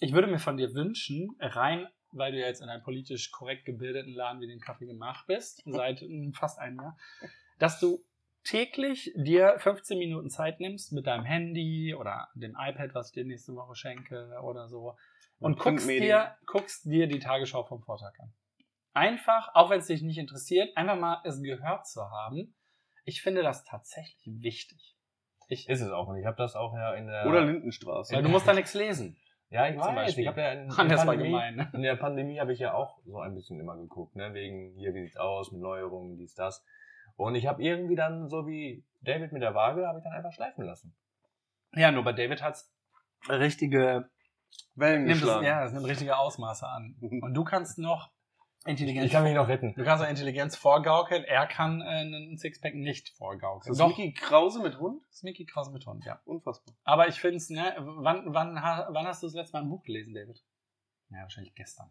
ich 0.00 0.12
würde 0.14 0.26
mir 0.28 0.38
von 0.38 0.56
dir 0.56 0.72
wünschen, 0.72 1.36
rein, 1.38 1.86
weil 2.12 2.32
du 2.32 2.38
ja 2.40 2.46
jetzt 2.46 2.62
in 2.62 2.70
einem 2.70 2.82
politisch 2.82 3.30
korrekt 3.30 3.66
gebildeten 3.66 4.14
Laden 4.14 4.40
wie 4.40 4.46
den 4.46 4.60
Kaffee 4.60 4.86
gemacht 4.86 5.26
bist, 5.26 5.62
seit 5.66 6.00
mm, 6.00 6.32
fast 6.32 6.58
einem 6.58 6.76
Jahr, 6.80 6.96
dass 7.58 7.78
du 7.80 8.02
täglich 8.44 9.12
dir 9.16 9.58
15 9.58 9.98
Minuten 9.98 10.30
Zeit 10.30 10.60
nimmst 10.60 10.92
mit 10.92 11.06
deinem 11.06 11.24
Handy 11.24 11.94
oder 11.94 12.28
dem 12.34 12.56
iPad, 12.58 12.94
was 12.94 13.08
ich 13.08 13.14
dir 13.14 13.24
nächste 13.24 13.54
Woche 13.54 13.74
schenke 13.74 14.38
oder 14.42 14.68
so, 14.68 14.96
und 15.38 15.58
guckst 15.58 15.88
dir, 15.88 16.36
guckst 16.46 16.84
dir 16.84 17.06
die 17.06 17.18
Tagesschau 17.18 17.64
vom 17.64 17.82
Vortag 17.82 18.12
an. 18.18 18.32
Einfach, 18.92 19.54
auch 19.54 19.70
wenn 19.70 19.80
es 19.80 19.86
dich 19.86 20.02
nicht 20.02 20.18
interessiert, 20.18 20.76
einfach 20.76 20.98
mal 20.98 21.22
es 21.24 21.42
gehört 21.42 21.86
zu 21.86 22.02
haben. 22.10 22.54
Ich 23.04 23.22
finde 23.22 23.42
das 23.42 23.64
tatsächlich 23.64 24.42
wichtig. 24.42 24.96
Ich, 25.48 25.68
Ist 25.68 25.80
es 25.80 25.90
auch. 25.90 26.08
Und 26.08 26.18
ich 26.18 26.26
habe 26.26 26.36
das 26.36 26.54
auch 26.54 26.74
ja 26.74 26.94
in 26.94 27.06
der... 27.06 27.26
Oder 27.26 27.44
Lindenstraße. 27.44 28.14
weil 28.14 28.22
du 28.22 28.28
musst 28.28 28.46
da 28.46 28.52
nichts 28.52 28.74
lesen. 28.74 29.16
Ja, 29.48 29.66
ich 29.66 29.74
Zum 29.74 29.82
weiß. 29.82 29.94
Beispiel. 29.94 30.22
Ich 30.22 30.28
habe 30.28 30.40
ja 30.40 30.52
in, 30.52 30.68
Mann, 30.68 30.90
war 30.90 31.04
Pandemie, 31.06 31.66
in 31.72 31.82
der 31.82 31.96
Pandemie 31.96 32.38
habe 32.38 32.52
ich 32.52 32.60
ja 32.60 32.72
auch 32.72 33.00
so 33.04 33.18
ein 33.18 33.34
bisschen 33.34 33.58
immer 33.58 33.76
geguckt, 33.76 34.14
ne? 34.14 34.32
Wegen 34.32 34.74
hier, 34.76 34.94
wie 34.94 35.02
sieht's 35.02 35.16
aus, 35.16 35.50
mit 35.50 35.60
Neuerungen, 35.60 36.16
dies, 36.16 36.34
das. 36.34 36.64
Und 37.16 37.34
ich 37.34 37.46
habe 37.46 37.62
irgendwie 37.62 37.96
dann, 37.96 38.28
so 38.28 38.46
wie 38.46 38.84
David 39.00 39.32
mit 39.32 39.42
der 39.42 39.54
Waage, 39.54 39.86
habe 39.86 39.98
ich 39.98 40.04
dann 40.04 40.12
einfach 40.12 40.32
schleifen 40.32 40.64
lassen. 40.64 40.94
Ja, 41.74 41.90
nur 41.92 42.04
bei 42.04 42.12
David 42.12 42.42
hat's 42.42 42.72
richtige, 43.28 44.10
Wellen 44.74 45.04
nimmt 45.04 45.16
es, 45.16 45.20
geschlagen. 45.20 45.46
ja, 45.46 45.64
es 45.64 45.72
nimmt 45.72 45.86
richtige 45.86 46.16
Ausmaße 46.16 46.66
an. 46.66 46.96
Und 47.00 47.34
du 47.34 47.44
kannst 47.44 47.78
noch 47.78 48.10
Intelligenz. 48.66 49.06
Ich 49.06 49.12
kann 49.12 49.22
mich 49.22 49.34
noch 49.34 49.48
retten. 49.48 49.74
du 49.74 49.84
kannst 49.84 50.04
auch 50.04 50.08
Intelligenz 50.08 50.54
vorgaukeln. 50.56 51.24
Er 51.24 51.46
kann 51.46 51.80
äh, 51.80 51.84
einen 51.84 52.36
Sixpack 52.36 52.74
nicht 52.74 53.08
vorgaukeln. 53.16 53.72
Ist 53.72 53.80
das 53.80 53.88
Mickey 53.88 54.12
Krause 54.12 54.60
mit 54.60 54.78
Hund? 54.78 55.02
Das 55.08 55.16
ist 55.16 55.24
Mickey 55.24 55.46
Krause 55.46 55.72
mit 55.72 55.86
Hund, 55.86 56.04
ja. 56.04 56.20
Unfassbar. 56.24 56.74
Aber 56.84 57.08
ich 57.08 57.20
finde 57.20 57.36
es, 57.36 57.48
ne, 57.48 57.74
wann, 57.78 58.34
wann, 58.34 58.54
wann 58.54 59.06
hast 59.06 59.22
du 59.22 59.28
das 59.28 59.34
letzte 59.34 59.56
Mal 59.56 59.62
ein 59.62 59.70
Buch 59.70 59.82
gelesen, 59.82 60.12
David? 60.12 60.44
Ja, 61.10 61.22
wahrscheinlich 61.22 61.54
gestern. 61.54 61.90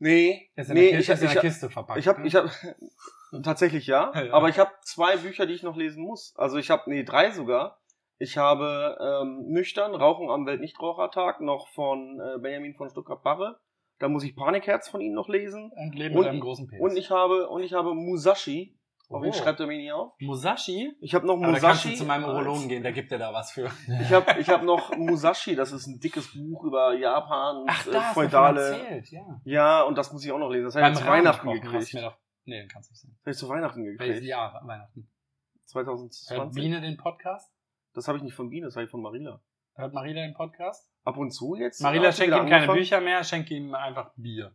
Nee, 0.00 0.50
Ist 0.54 0.68
in 0.68 0.74
nee, 0.74 0.90
der, 0.90 1.00
ich, 1.00 1.06
Kiste, 1.06 1.12
ist 1.12 1.22
in 1.22 1.28
der 1.34 1.40
Kiste 1.42 1.70
verpackt. 1.70 1.98
ich 1.98 2.06
habe, 2.08 2.20
ne? 2.20 2.26
ich 2.28 2.34
habe, 2.36 2.50
tatsächlich 3.42 3.86
ja, 3.86 4.12
Ja. 4.14 4.32
aber 4.32 4.48
ich 4.48 4.58
habe 4.58 4.70
zwei 4.82 5.16
Bücher, 5.16 5.46
die 5.46 5.54
ich 5.54 5.62
noch 5.62 5.76
lesen 5.76 6.02
muss. 6.04 6.34
Also 6.36 6.56
ich 6.58 6.70
habe, 6.70 6.84
nee, 6.86 7.02
drei 7.04 7.30
sogar. 7.30 7.80
Ich 8.20 8.36
habe 8.36 8.96
ähm, 9.00 9.44
Nüchtern, 9.48 9.94
Rauchen 9.94 10.28
am 10.30 10.44
Weltnichtrauchertag, 10.46 11.40
noch 11.40 11.68
von 11.68 12.20
äh, 12.20 12.38
Benjamin 12.40 12.74
von 12.74 12.88
Stuttgart-Barre. 12.90 13.60
Da 14.00 14.08
muss 14.08 14.24
ich 14.24 14.34
Panikherz 14.36 14.88
von 14.88 15.00
ihm 15.00 15.12
noch 15.12 15.28
lesen. 15.28 15.70
und 15.74 15.94
leben 15.94 16.14
und- 16.14 16.20
mit 16.22 16.28
einem 16.30 16.40
großen 16.40 16.66
Penis. 16.68 16.82
Und 16.82 16.96
ich 16.96 17.10
habe, 17.10 17.48
und 17.48 17.62
ich 17.62 17.72
habe 17.72 17.94
Musashi. 17.94 18.77
Oh. 19.10 19.32
schreibt 19.32 19.58
er 19.60 19.66
mir 19.66 19.78
nie 19.78 19.90
auf. 19.90 20.12
Musashi? 20.20 20.92
Ich 21.00 21.14
habe 21.14 21.26
noch 21.26 21.34
Aber 21.36 21.46
da 21.46 21.52
kannst 21.52 21.64
Musashi. 21.84 21.90
du 21.92 21.96
zu 21.96 22.04
meinem 22.04 22.24
Urologen 22.24 22.68
gehen, 22.68 22.82
der 22.82 22.92
gibt 22.92 23.10
dir 23.10 23.18
da 23.18 23.32
was 23.32 23.52
für. 23.52 23.70
Ich 24.02 24.12
habe 24.12 24.38
ich 24.40 24.48
hab 24.50 24.62
noch 24.62 24.94
Musashi, 24.96 25.56
das 25.56 25.72
ist 25.72 25.86
ein 25.86 25.98
dickes 25.98 26.32
Buch 26.34 26.64
über 26.64 26.94
Japan 26.94 27.58
und 27.62 27.70
Ach, 27.70 27.86
äh, 27.86 27.90
da 27.90 27.98
du 27.98 28.04
davon 28.04 28.24
feudale. 28.24 28.60
erzählt, 28.78 29.10
ja. 29.10 29.40
Ja, 29.44 29.82
und 29.82 29.96
das 29.96 30.12
muss 30.12 30.24
ich 30.24 30.30
auch 30.32 30.38
noch 30.38 30.50
lesen. 30.50 30.64
Das 30.66 30.76
habe 30.76 30.90
ich 30.92 30.98
zu 30.98 31.06
Weihnachten 31.06 31.50
gekriegt. 31.52 31.94
Das 31.94 32.02
doch- 32.02 32.18
Nee, 32.44 32.66
kannst 32.66 32.88
du 32.90 32.92
nicht 32.92 33.00
sehen. 33.00 33.18
habe 33.20 33.30
ich 33.30 33.36
zu 33.36 33.48
Weihnachten 33.48 33.84
gekriegt. 33.84 34.22
Jahr 34.24 34.60
Weihnachten? 34.66 35.00
Hört 35.00 35.68
2020. 35.68 36.62
Biene 36.62 36.80
den 36.80 36.96
Podcast? 36.96 37.50
Das 37.94 38.08
habe 38.08 38.18
ich 38.18 38.24
nicht 38.24 38.34
von 38.34 38.48
Biene, 38.50 38.66
das 38.66 38.76
habe 38.76 38.84
ich 38.84 38.90
von 38.90 39.02
Marila. 39.02 39.40
Hört 39.74 39.92
Marila 39.94 40.22
den 40.22 40.34
Podcast? 40.34 40.90
Ab 41.04 41.16
und 41.16 41.30
zu 41.30 41.54
jetzt. 41.56 41.80
Marila 41.82 42.10
schenkt 42.12 42.36
ihm 42.36 42.46
keine? 42.48 42.72
Bücher 42.72 43.00
mehr, 43.00 43.22
schenkt 43.24 43.50
ihm 43.50 43.74
einfach 43.74 44.12
Bier. 44.16 44.52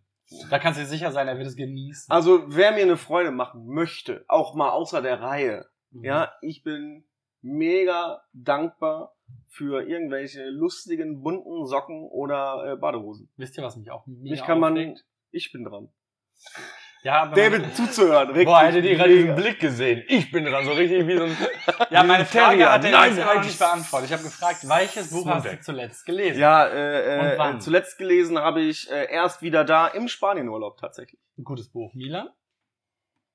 Da 0.50 0.58
kannst 0.60 0.80
du 0.80 0.84
dir 0.84 0.90
sicher 0.90 1.12
sein, 1.12 1.28
er 1.28 1.38
wird 1.38 1.48
es 1.48 1.56
genießen. 1.56 2.12
Also, 2.12 2.44
wer 2.48 2.72
mir 2.72 2.82
eine 2.84 2.98
Freude 2.98 3.32
machen 3.32 3.66
möchte, 3.68 4.26
auch 4.28 4.56
mal 4.56 4.70
außer 4.72 5.02
der 5.02 5.20
Reihe, 5.22 5.66
Mhm. 5.92 6.04
ja, 6.06 6.32
ich 6.42 6.64
bin 6.64 7.06
mega 7.42 8.24
dankbar 8.34 9.14
für 9.48 9.84
irgendwelche 9.88 10.50
lustigen, 10.50 11.22
bunten 11.22 11.66
Socken 11.68 12.08
oder 12.10 12.74
äh, 12.74 12.78
Badehosen. 12.78 13.30
Wisst 13.38 13.58
ihr, 13.58 13.64
was 13.64 13.76
mich 13.78 13.92
auch 13.92 14.08
mega 14.08 14.32
Mich 14.32 14.44
kann 14.44 14.60
man, 14.60 14.74
aufregt? 14.74 15.06
ich 15.32 15.52
bin 15.52 15.64
dran. 15.66 15.90
Ja, 17.04 17.26
David 17.28 17.76
zuzuhören, 17.76 18.30
richtig. 18.30 18.46
Boah, 18.46 18.62
hättet 18.64 18.86
ihr 18.86 18.96
gerade 18.96 19.14
diesen 19.14 19.36
Blick 19.36 19.60
gesehen. 19.60 20.04
Ich 20.08 20.32
bin 20.32 20.46
dran, 20.46 20.64
so 20.64 20.72
richtig 20.72 21.06
wie 21.06 21.18
so 21.18 21.26
ein. 21.26 21.38
Ja, 21.90 22.02
meine 22.04 22.24
Frage 22.26 22.58
Terrier. 22.60 22.72
hat 22.72 22.86
er 22.86 22.92
Nein, 22.92 23.16
jetzt 23.18 23.26
noch 23.26 23.44
nicht 23.44 23.60
beantwortet. 23.60 24.08
Ich 24.10 24.14
habe 24.14 24.24
gefragt, 24.24 24.60
welches 24.70 25.10
Buch 25.12 25.28
hast 25.28 25.46
du 25.46 25.60
zuletzt 25.60 26.06
gelesen? 26.06 26.40
Ja, 26.40 26.66
äh, 26.68 27.20
Und 27.20 27.26
äh, 27.26 27.38
wann? 27.38 27.60
zuletzt 27.60 27.98
gelesen 27.98 28.40
habe 28.40 28.62
ich 28.62 28.90
äh, 28.90 29.12
erst 29.12 29.42
wieder 29.42 29.66
da 29.66 29.88
im 29.88 30.08
Spanienurlaub 30.08 30.78
tatsächlich. 30.78 31.20
Ein 31.38 31.44
gutes 31.44 31.70
Buch. 31.74 31.94
Milan? 31.94 32.30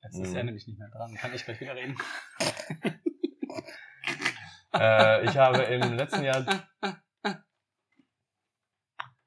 Jetzt 0.03 0.19
ist 0.19 0.31
Mhm. 0.31 0.37
er 0.37 0.45
nämlich 0.45 0.67
nicht 0.67 0.79
mehr 0.79 0.89
dran. 0.89 1.15
Kann 1.21 1.35
ich 1.35 1.45
gleich 1.45 1.61
wieder 1.61 1.75
reden. 1.75 1.97
äh, 4.75 5.25
ich 5.27 5.37
habe 5.37 5.59
im 5.65 5.93
letzten 5.95 6.25
Jahr. 6.25 6.47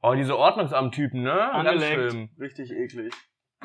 Oh, 0.02 0.16
diese 0.16 0.36
Ordnungsamt-Typen, 0.36 1.22
ne? 1.22 1.52
Angelegt. 1.54 2.12
schlimm. 2.12 2.30
Richtig 2.40 2.72
eklig. 2.72 3.14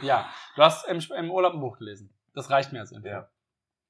Ja, 0.03 0.29
du 0.57 0.63
hast 0.63 0.87
im, 0.89 1.01
im 1.17 1.31
Urlaub 1.31 1.55
ein 1.55 1.61
Buch 1.61 1.79
gelesen. 1.79 2.13
Das 2.35 2.51
reicht 2.51 2.73
mir 2.73 2.81
als 2.81 2.93
Info. 2.93 3.09
Ja. 3.09 3.29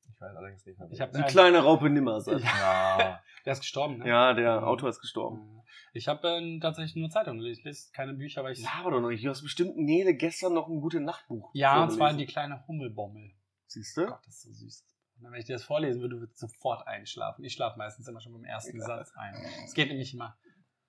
Ich 0.09 0.21
weiß 0.21 0.37
allerdings 0.37 0.65
nicht 0.65 0.79
mehr. 0.79 0.89
Ich 0.91 1.01
hab- 1.01 1.13
Die 1.13 1.23
kleine 1.23 1.59
Raupe 1.63 1.91
Nimmersatt. 1.91 2.41
Ja. 2.41 3.21
Der 3.45 3.53
ist 3.53 3.61
gestorben, 3.61 3.99
ne? 3.99 4.09
Ja, 4.09 4.33
der 4.35 4.67
Autor 4.67 4.89
ist 4.89 5.01
gestorben. 5.01 5.63
Ich 5.93 6.09
habe 6.09 6.27
äh, 6.29 6.59
tatsächlich 6.61 6.97
nur 6.97 7.11
Zeitungen 7.11 7.39
gelesen. 7.41 7.61
Ich 7.61 7.65
lese 7.65 7.93
keine 7.93 8.15
Bücher, 8.15 8.43
weil 8.45 8.53
ich. 8.53 8.63
Laber 8.63 8.91
doch 8.93 9.01
noch 9.01 9.09
nicht. 9.09 9.25
Du 9.25 9.29
hast 9.29 9.43
bestimmt 9.43 9.77
Nele 9.77 10.15
gestern 10.15 10.55
noch 10.55 10.69
ein 10.69 10.81
gute 10.81 11.01
Nachtbuch. 11.01 11.51
Ja, 11.55 11.83
und 11.83 11.91
zwar 11.91 12.13
die 12.13 12.27
kleine 12.27 12.67
Hummelbommel. 12.67 13.33
Siehst 13.67 13.97
Oh 13.99 14.03
du? 14.03 14.07
Gott, 14.09 14.21
das 14.27 14.35
ist 14.37 14.43
so 14.43 14.53
süß. 14.53 14.85
Und 15.23 15.33
wenn 15.33 15.39
ich 15.41 15.47
dir 15.47 15.55
das 15.55 15.65
vorlesen 15.65 16.03
würde, 16.03 16.19
würde 16.21 16.31
ich 16.33 16.39
sofort 16.39 16.87
einschlafen. 16.87 17.45
Ich 17.45 17.55
schlafe 17.55 17.79
meistens 17.79 18.07
immer 18.09 18.21
schon 18.21 18.33
beim 18.33 18.45
ersten 18.45 18.81
Satz 18.81 19.13
ein. 19.17 19.35
Es 19.65 19.75
geht 19.75 19.89
nämlich 19.89 20.13
immer. 20.15 20.37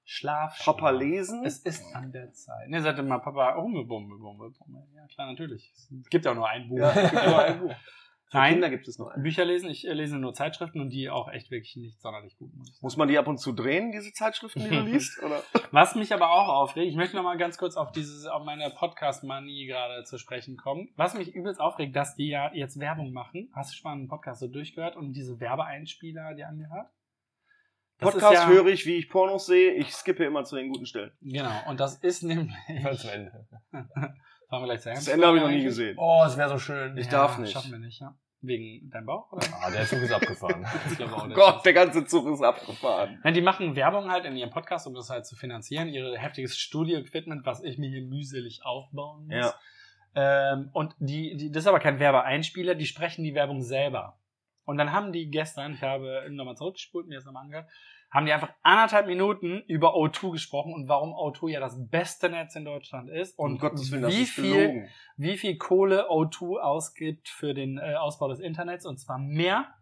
Schlaf. 0.10 0.58
Papa 0.64 0.92
lesen? 0.92 1.44
Es 1.44 1.60
ist 1.60 1.94
an 1.94 2.14
der 2.14 2.32
Zeit. 2.32 2.70
Ne, 2.70 2.82
sagte 2.82 3.04
mal 3.04 3.20
Papa, 3.20 3.56
Hummelbommel, 3.58 4.18
Bommel, 4.18 4.52
Bommel. 4.52 4.84
Ja, 4.96 5.06
klar, 5.08 5.28
natürlich. 5.28 5.74
Es 5.76 6.10
gibt 6.10 6.24
ja 6.24 6.32
auch 6.32 6.36
nur 6.36 6.48
ein 6.48 6.70
Buch. 6.70 6.78
Ja, 6.78 6.92
es 6.92 7.12
gibt 7.12 7.26
nur 7.26 7.40
ein 7.40 7.60
Buch. 7.60 7.76
Für 8.30 8.38
Nein. 8.38 8.54
Kinder 8.54 8.70
gibt 8.70 8.88
es 8.88 8.98
nur 9.00 9.14
ein. 9.14 9.22
Bücher 9.22 9.44
lesen, 9.44 9.70
ich 9.70 9.88
äh, 9.88 9.94
lese 9.94 10.18
nur 10.18 10.34
Zeitschriften 10.34 10.82
und 10.82 10.90
die 10.90 11.10
auch 11.10 11.30
echt 11.30 11.52
wirklich 11.52 11.76
nicht 11.76 12.02
sonderlich 12.02 12.38
gut. 12.38 12.54
Muss. 12.56 12.82
Muss 12.82 12.98
man 12.98 13.08
die 13.08 13.18
ab 13.18 13.28
und 13.28 13.38
zu 13.38 13.54
drehen, 13.54 13.92
diese 13.92 14.12
Zeitschriften, 14.14 14.62
die 14.62 14.70
du 14.70 14.82
liest? 14.84 15.22
Oder? 15.24 15.44
Was 15.72 15.96
mich 15.96 16.14
aber 16.14 16.32
auch 16.32 16.48
aufregt, 16.48 16.88
ich 16.88 16.96
möchte 16.96 17.16
noch 17.18 17.24
mal 17.24 17.38
ganz 17.38 17.58
kurz 17.58 17.76
auf 17.76 17.92
dieses, 17.92 18.26
auf 18.28 18.44
meine 18.44 18.70
Podcast-Manie 18.70 19.68
gerade 19.68 20.04
zu 20.04 20.18
sprechen 20.18 20.58
kommen. 20.58 20.90
Was 20.96 21.16
mich 21.16 21.36
übelst 21.36 21.60
aufregt, 21.60 21.96
dass 21.96 22.16
die 22.16 22.30
ja 22.30 22.54
jetzt 22.54 22.80
Werbung 22.80 23.12
machen. 23.12 23.50
Hast 23.54 23.72
du 23.72 23.78
schon 23.78 23.92
mal 23.92 23.98
einen 23.98 24.08
Podcast 24.10 24.40
so 24.42 24.48
durchgehört 24.48 24.98
und 24.98 25.14
diese 25.14 25.40
Werbeeinspieler 25.40 26.34
dir 26.34 26.48
angehört? 26.48 26.88
Podcast 28.00 28.34
ja- 28.34 28.48
höre 28.48 28.68
ich, 28.68 28.86
wie 28.86 28.96
ich 28.98 29.10
Pornos 29.10 29.46
sehe. 29.46 29.74
Ich 29.74 29.92
skippe 29.94 30.24
immer 30.24 30.44
zu 30.44 30.56
den 30.56 30.70
guten 30.70 30.86
Stellen. 30.86 31.12
Genau, 31.22 31.52
und 31.68 31.80
das 31.80 31.96
ist 31.96 32.24
nämlich. 32.24 32.54
Ganz 32.84 33.06
am 33.06 33.12
Ende. 33.12 33.48
Fahren 34.50 34.62
wir 34.62 34.66
gleich 34.66 34.82
zu 34.82 34.90
Das 34.90 35.08
Ende 35.08 35.28
habe 35.28 35.38
ich 35.38 35.44
noch 35.44 35.50
nie 35.50 35.64
gesehen. 35.64 35.98
Oh, 36.00 36.24
es 36.26 36.38
wäre 36.38 36.50
so 36.50 36.58
schön. 36.60 36.98
Ich 36.98 37.08
darf 37.10 37.38
nicht. 37.38 37.52
Schaffen 37.54 37.72
wir 37.72 37.80
nicht, 37.80 38.00
ja. 38.00 38.16
Wegen 38.42 38.90
deinem 38.92 39.08
Bauch? 39.08 39.32
Oder? 39.32 39.48
Ah, 39.62 39.72
der 39.72 39.86
Zug 39.88 40.00
ist 40.00 40.12
abgefahren. 40.12 40.66
Oh. 41.00 41.28
Gott, 41.34 41.66
der 41.66 41.74
ganze 41.74 42.06
Zug 42.06 42.28
ist 42.28 42.42
abgefahren. 42.42 43.20
Nein, 43.24 43.34
die 43.34 43.42
machen 43.42 43.76
Werbung 43.76 44.12
halt 44.12 44.26
in 44.26 44.36
ihrem 44.36 44.52
Podcast, 44.52 44.86
um 44.88 44.94
das 44.94 45.10
halt 45.10 45.26
zu 45.26 45.36
finanzieren, 45.36 45.90
ihre 45.90 46.18
heftiges 46.18 46.58
Studio-Equipment, 46.58 47.46
was 47.46 47.64
ich 47.64 47.78
mir 47.78 47.90
hier 47.90 48.04
mühselig 48.04 48.62
aufbauen 48.64 49.26
muss. 49.26 49.36
Ja. 49.36 50.52
Ähm, 50.54 50.70
und 50.74 50.96
die, 51.00 51.36
die, 51.36 51.52
das 51.52 51.64
ist 51.64 51.68
aber 51.68 51.80
kein 51.80 52.00
Werbeeinspieler, 52.00 52.76
die 52.76 52.86
sprechen 52.86 53.24
die 53.24 53.34
Werbung 53.36 53.62
selber. 53.62 54.18
Und 54.68 54.78
dann 54.78 54.92
haben 54.92 55.14
die 55.14 55.32
gestern, 55.32 55.76
ich 55.76 55.82
habe 55.82 56.28
nochmal 56.30 56.58
zurückgespult, 56.58 57.08
mir 57.08 57.16
das 57.16 57.24
nochmal 57.24 57.46
angehört, 57.46 57.70
haben 58.12 58.26
die 58.26 58.34
einfach 58.34 58.54
anderthalb 58.64 59.08
Minuten 59.08 59.62
über 59.68 59.96
O2 59.96 60.34
gesprochen 60.34 60.74
und 60.74 60.90
warum 60.90 61.14
O2 61.14 61.52
ja 61.52 61.62
das 61.62 61.78
beste 61.90 62.30
Netz 62.30 62.54
in 62.58 62.66
Deutschland 62.66 63.10
ist 63.10 63.40
und 63.40 63.54
um 63.54 63.58
Gottes 63.60 63.90
Willen, 63.94 64.12
wie 64.12 64.26
viel, 64.26 64.68
gelogen. 64.68 64.90
wie 65.16 65.38
viel 65.38 65.58
Kohle 65.58 66.10
O2 66.10 66.60
ausgibt 66.60 67.30
für 67.30 67.54
den 67.54 67.78
äh, 67.78 67.96
Ausbau 67.96 68.28
des 68.28 68.42
Internets 68.42 68.86
und 68.86 68.98
zwar 68.98 69.18
mehr 69.18 69.74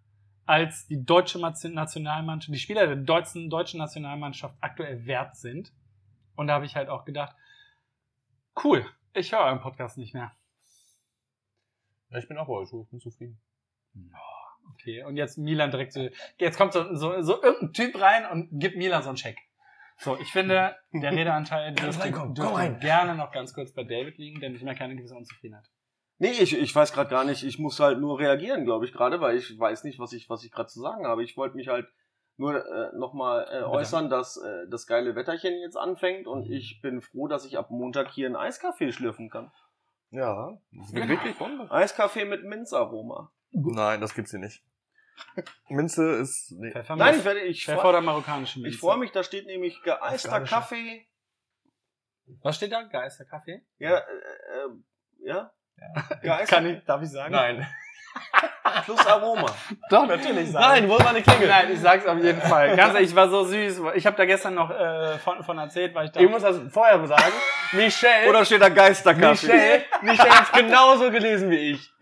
als 0.46 0.86
die 0.86 1.04
deutsche 1.04 1.40
Nationalmannschaft, 1.40 2.54
die 2.54 2.60
Spieler 2.60 2.86
der 2.86 2.98
deutschen, 2.98 3.50
deutschen 3.50 3.80
Nationalmannschaft 3.80 4.56
aktuell 4.62 5.08
wert 5.08 5.36
sind. 5.36 5.74
Und 6.36 6.46
da 6.46 6.54
habe 6.54 6.66
ich 6.66 6.76
halt 6.76 6.90
auch 6.90 7.06
gedacht, 7.06 7.36
cool, 8.64 8.86
ich 9.16 9.32
höre 9.32 9.46
euren 9.46 9.62
Podcast 9.62 9.98
nicht 9.98 10.14
mehr. 10.14 10.32
Ja, 12.12 12.20
ich 12.20 12.28
bin 12.28 12.38
auch 12.38 12.46
bei 12.46 12.54
euch, 12.54 12.72
ich 12.72 12.90
bin 12.92 13.00
zufrieden. 13.00 13.42
Okay, 14.74 15.04
und 15.04 15.18
jetzt 15.18 15.38
Milan 15.38 15.72
direkt 15.72 15.94
so, 15.94 16.08
jetzt 16.38 16.58
kommt 16.58 16.74
so, 16.74 16.94
so, 16.96 17.22
so 17.22 17.42
irgendein 17.42 17.74
Typ 17.74 18.02
rein 18.02 18.26
und 18.32 18.50
gibt 18.60 18.78
Milan 18.78 19.04
so 19.04 19.10
einen 19.10 19.18
Scheck. 19.18 19.38
So, 19.98 20.18
ich 20.18 20.32
finde, 20.32 20.76
der 20.92 21.12
Redeanteil 21.14 21.74
dürfte, 21.74 22.12
dürfte 22.12 22.54
rein. 22.54 22.80
gerne 22.80 23.16
noch 23.16 23.32
ganz 23.32 23.54
kurz 23.54 23.74
bei 23.74 23.84
David 23.84 24.18
liegen, 24.18 24.40
denn 24.40 24.56
ich 24.56 24.64
merke 24.64 24.84
eine 24.84 24.96
gewisse 24.96 25.16
Unzufriedenheit. 25.16 25.66
Nee, 26.18 26.32
ich, 26.32 26.58
ich 26.58 26.74
weiß 26.74 26.94
gerade 26.94 27.10
gar 27.10 27.26
nicht. 27.26 27.44
Ich 27.44 27.60
muss 27.60 27.80
halt 27.80 28.00
nur 28.00 28.20
reagieren, 28.20 28.64
glaube 28.66 28.86
ich, 28.86 28.94
gerade, 28.94 29.20
weil 29.20 29.38
ich 29.38 29.58
weiß 29.58 29.84
nicht, 29.84 30.00
was 30.00 30.14
ich, 30.14 30.30
was 30.30 30.44
ich 30.44 30.52
gerade 30.52 30.70
zu 30.70 30.80
sagen 30.80 31.06
habe. 31.06 31.24
Ich 31.24 31.36
wollte 31.36 31.56
mich 31.56 31.68
halt 31.68 31.88
nur 32.38 32.66
äh, 32.66 32.96
nochmal 32.98 33.48
äh, 33.50 33.64
äußern, 33.64 34.10
dass 34.10 34.38
äh, 34.38 34.68
das 34.70 34.88
geile 34.88 35.16
Wetterchen 35.16 35.54
jetzt 35.62 35.78
anfängt 35.78 36.28
und 36.28 36.50
ich 36.50 36.82
bin 36.82 37.02
froh, 37.02 37.28
dass 37.28 37.46
ich 37.46 37.58
ab 37.58 37.70
Montag 37.70 38.12
hier 38.12 38.28
einen 38.28 38.36
Eiskaffee 38.36 38.92
schlürfen 38.92 39.30
kann. 39.30 39.52
Ja, 40.12 40.58
das 40.72 40.94
wird 40.94 41.08
wirklich 41.10 41.40
wunderbar. 41.40 41.78
Eiskaffee 41.78 42.26
mit 42.26 42.44
Minzaroma. 42.44 43.32
Nein, 43.56 44.02
das 44.02 44.14
gibt's 44.14 44.32
hier 44.32 44.40
nicht. 44.40 44.62
Minze 45.70 46.12
ist. 46.18 46.52
Nee. 46.52 46.72
Pfeffer, 46.72 46.96
Nein, 46.96 47.18
ich 47.18 47.26
werde, 47.26 47.40
ich 47.42 47.66
Pfeffer 47.66 47.80
freue 47.80 47.92
oder 47.92 48.02
marokkanische 48.02 48.60
Minze? 48.60 48.76
ich 48.76 48.80
freu 48.80 48.98
mich, 48.98 49.12
da 49.12 49.24
steht 49.24 49.46
nämlich 49.46 49.82
geeister. 49.84 50.42
Kaffee. 50.42 51.08
Was 52.42 52.58
steht 52.58 52.72
da? 52.72 52.84
Geisterkaffee? 52.84 53.62
Ja, 53.78 53.98
äh, 53.98 54.02
äh, 54.02 55.28
ja. 55.28 55.52
Geeister 56.22 56.56
Kann 56.56 56.66
ich, 56.66 56.84
darf 56.86 57.02
ich 57.02 57.10
sagen? 57.10 57.32
Nein. 57.32 57.68
plus 58.86 59.06
Aroma. 59.06 59.46
Doch, 59.90 60.08
natürlich 60.08 60.52
sagen. 60.52 60.66
Nein, 60.66 60.90
wo 60.90 60.98
ist 60.98 61.04
meine 61.04 61.22
Klingel? 61.22 61.48
Nein, 61.48 61.72
ich 61.72 61.80
sag's 61.80 62.06
auf 62.06 62.18
jeden 62.18 62.42
Fall. 62.50 62.76
Ganz 62.76 62.94
ehrlich, 62.96 63.10
ich 63.10 63.16
war 63.16 63.30
so 63.30 63.44
süß. 63.44 63.82
Ich 63.96 64.06
habe 64.06 64.18
da 64.18 64.26
gestern 64.26 64.56
noch 64.56 64.72
äh, 64.72 65.18
von, 65.20 65.44
von 65.44 65.58
erzählt, 65.58 65.94
weil 65.94 66.06
ich 66.06 66.12
da. 66.12 66.20
Ich 66.20 66.30
muss 66.30 66.42
das 66.42 66.60
vorher 66.72 67.06
sagen. 67.06 67.34
Michelle, 67.74 68.30
Oder 68.30 68.46
steht 68.46 68.62
da 68.62 68.70
Geisterkaffee? 68.70 69.48
Michelle, 69.48 69.84
Michelle 70.02 70.40
hat's 70.40 70.52
genauso 70.52 71.12
gelesen 71.12 71.50
wie 71.52 71.72
ich. 71.72 71.94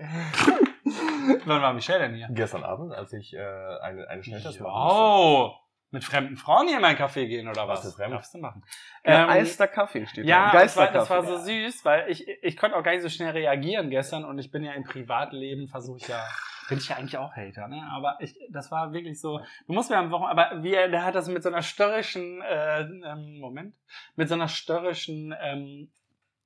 Wann 1.46 1.62
war 1.62 1.74
Michelle 1.74 2.00
denn 2.00 2.16
hier? 2.16 2.28
Gestern 2.32 2.64
Abend, 2.64 2.94
als 2.94 3.14
ich 3.14 3.34
äh, 3.34 3.40
eine, 3.40 4.08
eine 4.08 4.24
Schnelltest 4.24 4.60
machen 4.60 4.74
Wow. 4.74 5.60
Mit 5.92 6.04
fremden 6.04 6.38
Frauen 6.38 6.68
hier 6.68 6.78
in 6.78 6.82
meinen 6.82 6.98
Café 6.98 7.28
gehen 7.28 7.48
oder 7.48 7.68
was? 7.68 7.86
Was 7.86 7.94
fremd? 7.94 8.16
Darfst 8.16 8.34
du 8.34 8.40
machen. 8.40 8.66
Ähm, 9.04 9.28
Geeister 9.28 9.68
Kaffee 9.68 10.08
steht 10.08 10.26
ja, 10.26 10.52
da. 10.52 10.62
das 10.62 10.76
war, 10.76 10.92
das 10.92 11.08
war 11.08 11.24
so 11.24 11.38
süß, 11.38 11.86
weil 11.86 12.10
ich, 12.10 12.28
ich 12.28 12.58
konnte 12.58 12.76
auch 12.76 12.82
gar 12.82 12.94
nicht 12.94 13.04
so 13.04 13.10
schnell 13.10 13.30
reagieren 13.30 13.92
gestern 13.92 14.26
und 14.26 14.40
ich 14.40 14.50
bin 14.50 14.64
ja 14.64 14.74
im 14.74 14.86
Privatleben, 14.86 15.68
versuche 15.68 16.00
ich 16.00 16.08
ja, 16.08 16.20
bin 16.68 16.80
ich 16.80 16.90
ja 16.90 16.96
eigentlich 16.96 17.18
auch 17.20 17.36
Hater, 17.36 17.68
ne? 17.68 17.88
Aber 17.94 18.18
ich, 18.22 18.36
das 18.50 18.72
war 18.72 18.92
wirklich 18.92 19.22
so, 19.22 19.40
du 19.68 19.74
musst 19.74 19.92
mir 19.92 19.98
am 19.98 20.10
Wochenende, 20.10 20.42
aber 20.42 20.64
wie 20.64 20.74
er, 20.74 20.90
der 20.90 21.06
hat 21.06 21.14
das 21.14 21.28
mit 21.28 21.44
so 21.44 21.50
einer 21.50 21.62
störrischen, 21.62 22.42
äh, 22.42 22.82
ähm, 22.82 23.38
Moment, 23.40 23.76
mit 24.16 24.28
so 24.30 24.34
einer 24.34 24.48
störrischen, 24.48 25.36
ähm, 25.40 25.92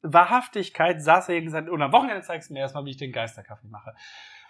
Wahrhaftigkeit 0.01 1.01
saß 1.01 1.29
er 1.29 1.33
hier 1.33 1.41
und 1.41 1.45
gesagt, 1.45 1.69
und 1.69 1.81
am 1.81 1.91
Wochenende 1.91 2.21
zeigst 2.21 2.49
du 2.49 2.53
mir 2.53 2.59
erstmal, 2.59 2.85
wie 2.85 2.91
ich 2.91 2.97
den 2.97 3.11
Geisterkaffee 3.11 3.67
mache. 3.67 3.93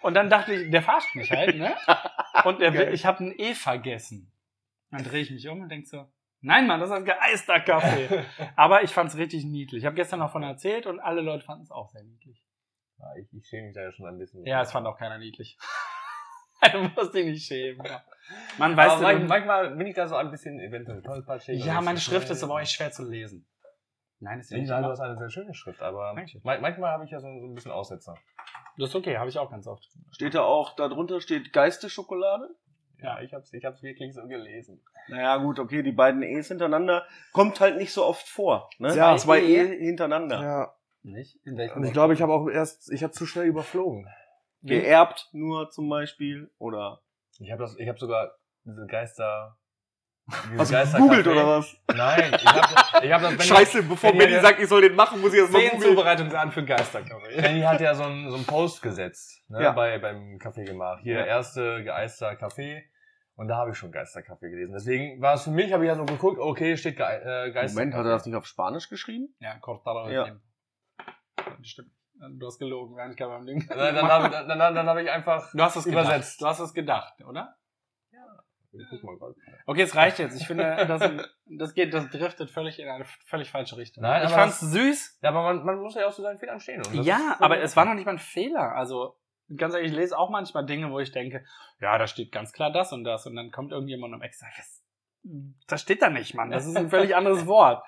Und 0.01 0.13
dann 0.13 0.29
dachte 0.29 0.53
ich, 0.53 0.69
der 0.71 0.81
verarscht 0.81 1.15
mich 1.15 1.31
halt, 1.31 1.57
ne? 1.57 1.75
Und 2.45 2.61
er, 2.61 2.73
will- 2.73 2.93
ich 2.93 3.05
habe 3.05 3.23
ein 3.25 3.33
E 3.37 3.53
vergessen. 3.53 4.31
Dann 4.91 5.03
drehe 5.03 5.21
ich 5.21 5.31
mich 5.31 5.47
um 5.49 5.61
und 5.61 5.69
denk 5.69 5.85
so, 5.85 6.09
nein, 6.39 6.65
Mann, 6.65 6.79
das 6.79 6.89
ist 6.89 6.95
ein 6.95 7.03
Geisterkaffee. 7.03 8.23
Aber 8.55 8.83
ich 8.83 8.91
fand's 8.91 9.17
richtig 9.17 9.43
niedlich. 9.43 9.79
Ich 9.81 9.85
habe 9.85 9.95
gestern 9.95 10.19
noch 10.19 10.31
von 10.31 10.43
erzählt 10.43 10.85
und 10.85 10.99
alle 10.99 11.21
Leute 11.21 11.43
fanden 11.43 11.63
es 11.63 11.71
auch 11.71 11.89
sehr 11.89 12.03
niedlich. 12.03 12.41
Ja, 12.99 13.05
ich, 13.19 13.27
ich 13.33 13.45
schäme 13.47 13.67
mich 13.67 13.75
da 13.75 13.81
ja 13.81 13.91
schon 13.91 14.05
ein 14.07 14.17
bisschen. 14.17 14.45
Ja, 14.45 14.61
es 14.61 14.71
fand 14.71 14.87
auch 14.87 14.97
keiner 14.97 15.17
niedlich. 15.17 15.57
du 16.71 16.79
musst 16.95 17.13
dich 17.13 17.25
nicht 17.25 17.45
schämen. 17.45 17.85
Man 18.57 18.77
weiß 18.77 18.93
Aber 18.93 19.13
du, 19.13 19.25
manchmal, 19.25 19.75
bin 19.75 19.87
ich 19.87 19.95
da 19.95 20.07
so 20.07 20.15
ein 20.15 20.31
bisschen 20.31 20.59
eventuell 20.59 21.01
tollpatschig. 21.01 21.63
Ja, 21.63 21.81
meine 21.81 21.99
Schrift 21.99 22.29
ist 22.29 22.43
aber 22.43 22.53
auch 22.55 22.59
echt 22.59 22.71
schwer 22.71 22.91
zu 22.91 23.03
lesen. 23.03 23.45
Nein, 24.19 24.39
ist 24.39 24.49
ja 24.49 24.57
Ich 24.57 24.61
nicht 24.61 24.69
sage, 24.69 24.85
du 24.85 24.89
hast 24.91 24.99
eine 24.99 25.17
sehr 25.17 25.29
schöne 25.29 25.53
Schrift, 25.53 25.81
aber 25.81 26.13
Dankeschön. 26.15 26.41
manchmal 26.43 26.91
habe 26.91 27.03
ich 27.05 27.11
ja 27.11 27.19
so, 27.19 27.27
so 27.39 27.45
ein 27.47 27.53
bisschen 27.53 27.71
Aussetzer. 27.71 28.15
Das 28.77 28.89
ist 28.89 28.95
okay, 28.95 29.17
habe 29.17 29.29
ich 29.29 29.39
auch 29.39 29.49
ganz 29.49 29.67
oft. 29.67 29.87
Steht 30.11 30.35
da 30.35 30.43
auch, 30.43 30.75
da 30.75 30.87
drunter 30.87 31.19
steht 31.19 31.51
Geisteschokolade? 31.51 32.55
Ja, 33.01 33.21
ich 33.21 33.33
hab's, 33.33 33.53
ich 33.53 33.63
hab's 33.65 33.83
wirklich 33.83 34.13
so 34.13 34.27
gelesen. 34.27 34.81
Naja, 35.07 35.37
gut, 35.37 35.59
okay, 35.59 35.83
die 35.83 35.91
beiden 35.91 36.23
E's 36.23 36.47
hintereinander 36.47 37.05
kommt 37.31 37.59
halt 37.59 37.77
nicht 37.77 37.93
so 37.93 38.05
oft 38.05 38.27
vor. 38.27 38.69
Ne? 38.79 38.95
Ja. 38.95 39.15
Zwei 39.17 39.41
E. 39.41 39.55
E 39.55 39.85
hintereinander. 39.85 40.41
Ja. 40.41 40.73
Nicht? 41.03 41.39
In 41.45 41.57
welchem 41.57 41.77
Und 41.77 41.83
ich 41.85 41.93
glaube, 41.93 42.13
ich 42.13 42.21
habe 42.21 42.33
auch 42.33 42.47
erst, 42.47 42.91
ich 42.91 43.03
habe 43.03 43.13
zu 43.13 43.25
schnell 43.25 43.45
überflogen. 43.45 44.07
Geerbt 44.63 45.29
nur 45.31 45.69
zum 45.69 45.87
Beispiel. 45.89 46.51
Oder. 46.57 47.01
Ich 47.39 47.51
habe 47.51 47.61
das, 47.61 47.77
ich 47.77 47.87
habe 47.87 47.99
sogar 47.99 48.31
diese 48.65 48.85
Geister. 48.87 49.57
Diese 50.27 50.57
Hast 50.59 50.71
du 50.71 50.75
Geisterkaffee- 50.75 50.99
gegoogelt 51.01 51.27
oder 51.27 51.47
was? 51.47 51.77
Nein, 51.95 52.31
ich 52.35 52.45
habe 52.45 53.05
ich 53.05 53.11
hab 53.13 53.21
das. 53.21 53.31
Benny- 53.31 53.43
Scheiße, 53.43 53.83
bevor 53.83 54.11
Benny 54.11 54.39
sagt, 54.41 54.59
ich 54.59 54.67
soll 54.67 54.81
den 54.81 54.95
machen, 54.95 55.21
muss 55.21 55.33
ich 55.33 55.39
erst 55.39 55.53
mal 55.53 55.59
Zehn 55.59 55.69
googeln. 55.71 55.89
Zubereitungsan 55.91 56.51
für 56.51 56.65
Geisterkaffee. 56.65 57.35
Benny 57.41 57.61
hat 57.61 57.79
ja 57.79 57.95
so 57.95 58.03
einen, 58.03 58.29
so 58.29 58.35
einen 58.35 58.45
Post 58.45 58.81
gesetzt, 58.81 59.41
ne, 59.49 59.63
Ja. 59.63 59.71
bei, 59.71 59.97
beim 59.99 60.37
Kaffee 60.37 60.65
gemacht. 60.65 60.99
Hier, 61.03 61.19
Ja. 61.19 61.25
erste 61.25 61.83
geeister 61.85 62.35
Kaffee. 62.35 62.83
Und 63.35 63.47
da 63.47 63.55
habe 63.57 63.71
ich 63.71 63.77
schon 63.77 63.91
Geisterkaffee 63.91 64.49
gelesen. 64.49 64.73
Deswegen 64.73 65.21
war 65.21 65.35
es 65.35 65.43
für 65.43 65.51
mich, 65.51 65.71
habe 65.71 65.85
ich 65.85 65.87
ja 65.89 65.95
so 65.95 66.05
geguckt, 66.05 66.39
okay, 66.39 66.75
steht 66.75 66.97
Ge 66.97 67.05
äh, 67.05 67.51
Geisterkaffee. 67.51 67.73
Moment, 67.75 67.93
hat 67.93 68.05
er 68.05 68.11
das 68.11 68.25
nicht 68.25 68.35
auf 68.35 68.45
Spanisch 68.47 68.89
geschrieben? 68.89 69.33
Ja, 69.39 69.57
Cortado 69.59 70.09
Ja. 70.09 70.35
Das 71.37 71.67
stimmt. 71.67 71.91
Du 72.39 72.47
hast 72.47 72.57
gelogen, 72.57 72.95
gar 72.95 73.07
nicht 73.07 73.19
beim 73.19 73.45
Ding. 73.45 73.63
Dann, 73.69 73.93
dann 73.95 74.07
habe 74.07 74.29
dann, 74.31 74.47
dann, 74.59 74.73
dann 74.75 74.89
hab 74.89 74.97
ich 74.97 75.09
einfach 75.09 75.51
Du 75.53 75.61
hast 75.61 75.75
es 75.75 75.85
übersetzt. 75.85 76.09
übersetzt. 76.09 76.41
Du 76.41 76.45
hast 76.47 76.59
es 76.59 76.73
gedacht, 76.73 77.13
oder? 77.29 77.55
Guck 78.89 79.03
mal 79.03 79.17
gerade. 79.17 79.35
Okay, 79.65 79.81
es 79.81 79.95
reicht 79.95 80.19
jetzt. 80.19 80.39
Ich 80.39 80.47
finde, 80.47 80.63
das, 80.87 81.11
das 81.45 81.73
geht, 81.73 81.93
das 81.93 82.09
driftet 82.09 82.49
völlig 82.49 82.79
in 82.79 82.87
eine 82.89 83.05
völlig 83.25 83.49
falsche 83.49 83.77
Richtung. 83.77 84.03
Nein, 84.03 84.21
ich 84.23 84.27
aber 84.27 84.43
fand's 84.43 84.59
süß. 84.59 85.19
Ja, 85.21 85.29
aber 85.29 85.43
man, 85.43 85.65
man 85.65 85.79
muss 85.79 85.95
ja 85.95 86.07
auch 86.07 86.13
zu 86.13 86.21
seinen 86.21 86.39
Fehlern 86.39 86.59
stehen. 86.59 86.85
und 86.85 86.97
das 86.97 87.05
Ja, 87.05 87.37
aber 87.39 87.59
es 87.59 87.75
war 87.75 87.85
noch 87.85 87.93
nicht 87.93 88.05
mal 88.05 88.13
ein 88.13 88.19
Fehler. 88.19 88.75
Also, 88.75 89.17
ganz 89.55 89.73
ehrlich, 89.73 89.91
ich 89.91 89.97
lese 89.97 90.17
auch 90.17 90.29
manchmal 90.29 90.65
Dinge, 90.65 90.91
wo 90.91 90.99
ich 90.99 91.11
denke, 91.11 91.43
ja, 91.79 91.97
da 91.97 92.07
steht 92.07 92.31
ganz 92.31 92.53
klar 92.53 92.71
das 92.71 92.93
und 92.93 93.03
das. 93.03 93.25
Und 93.25 93.35
dann 93.35 93.51
kommt 93.51 93.71
irgendjemand 93.71 94.13
um 94.13 94.21
extra, 94.21 94.47
was? 94.57 94.83
Das 95.67 95.81
steht 95.81 96.01
da 96.01 96.09
nicht, 96.09 96.33
Mann. 96.33 96.51
Das 96.51 96.65
ist 96.65 96.77
ein 96.77 96.89
völlig 96.89 97.15
anderes 97.15 97.45
Wort. 97.47 97.83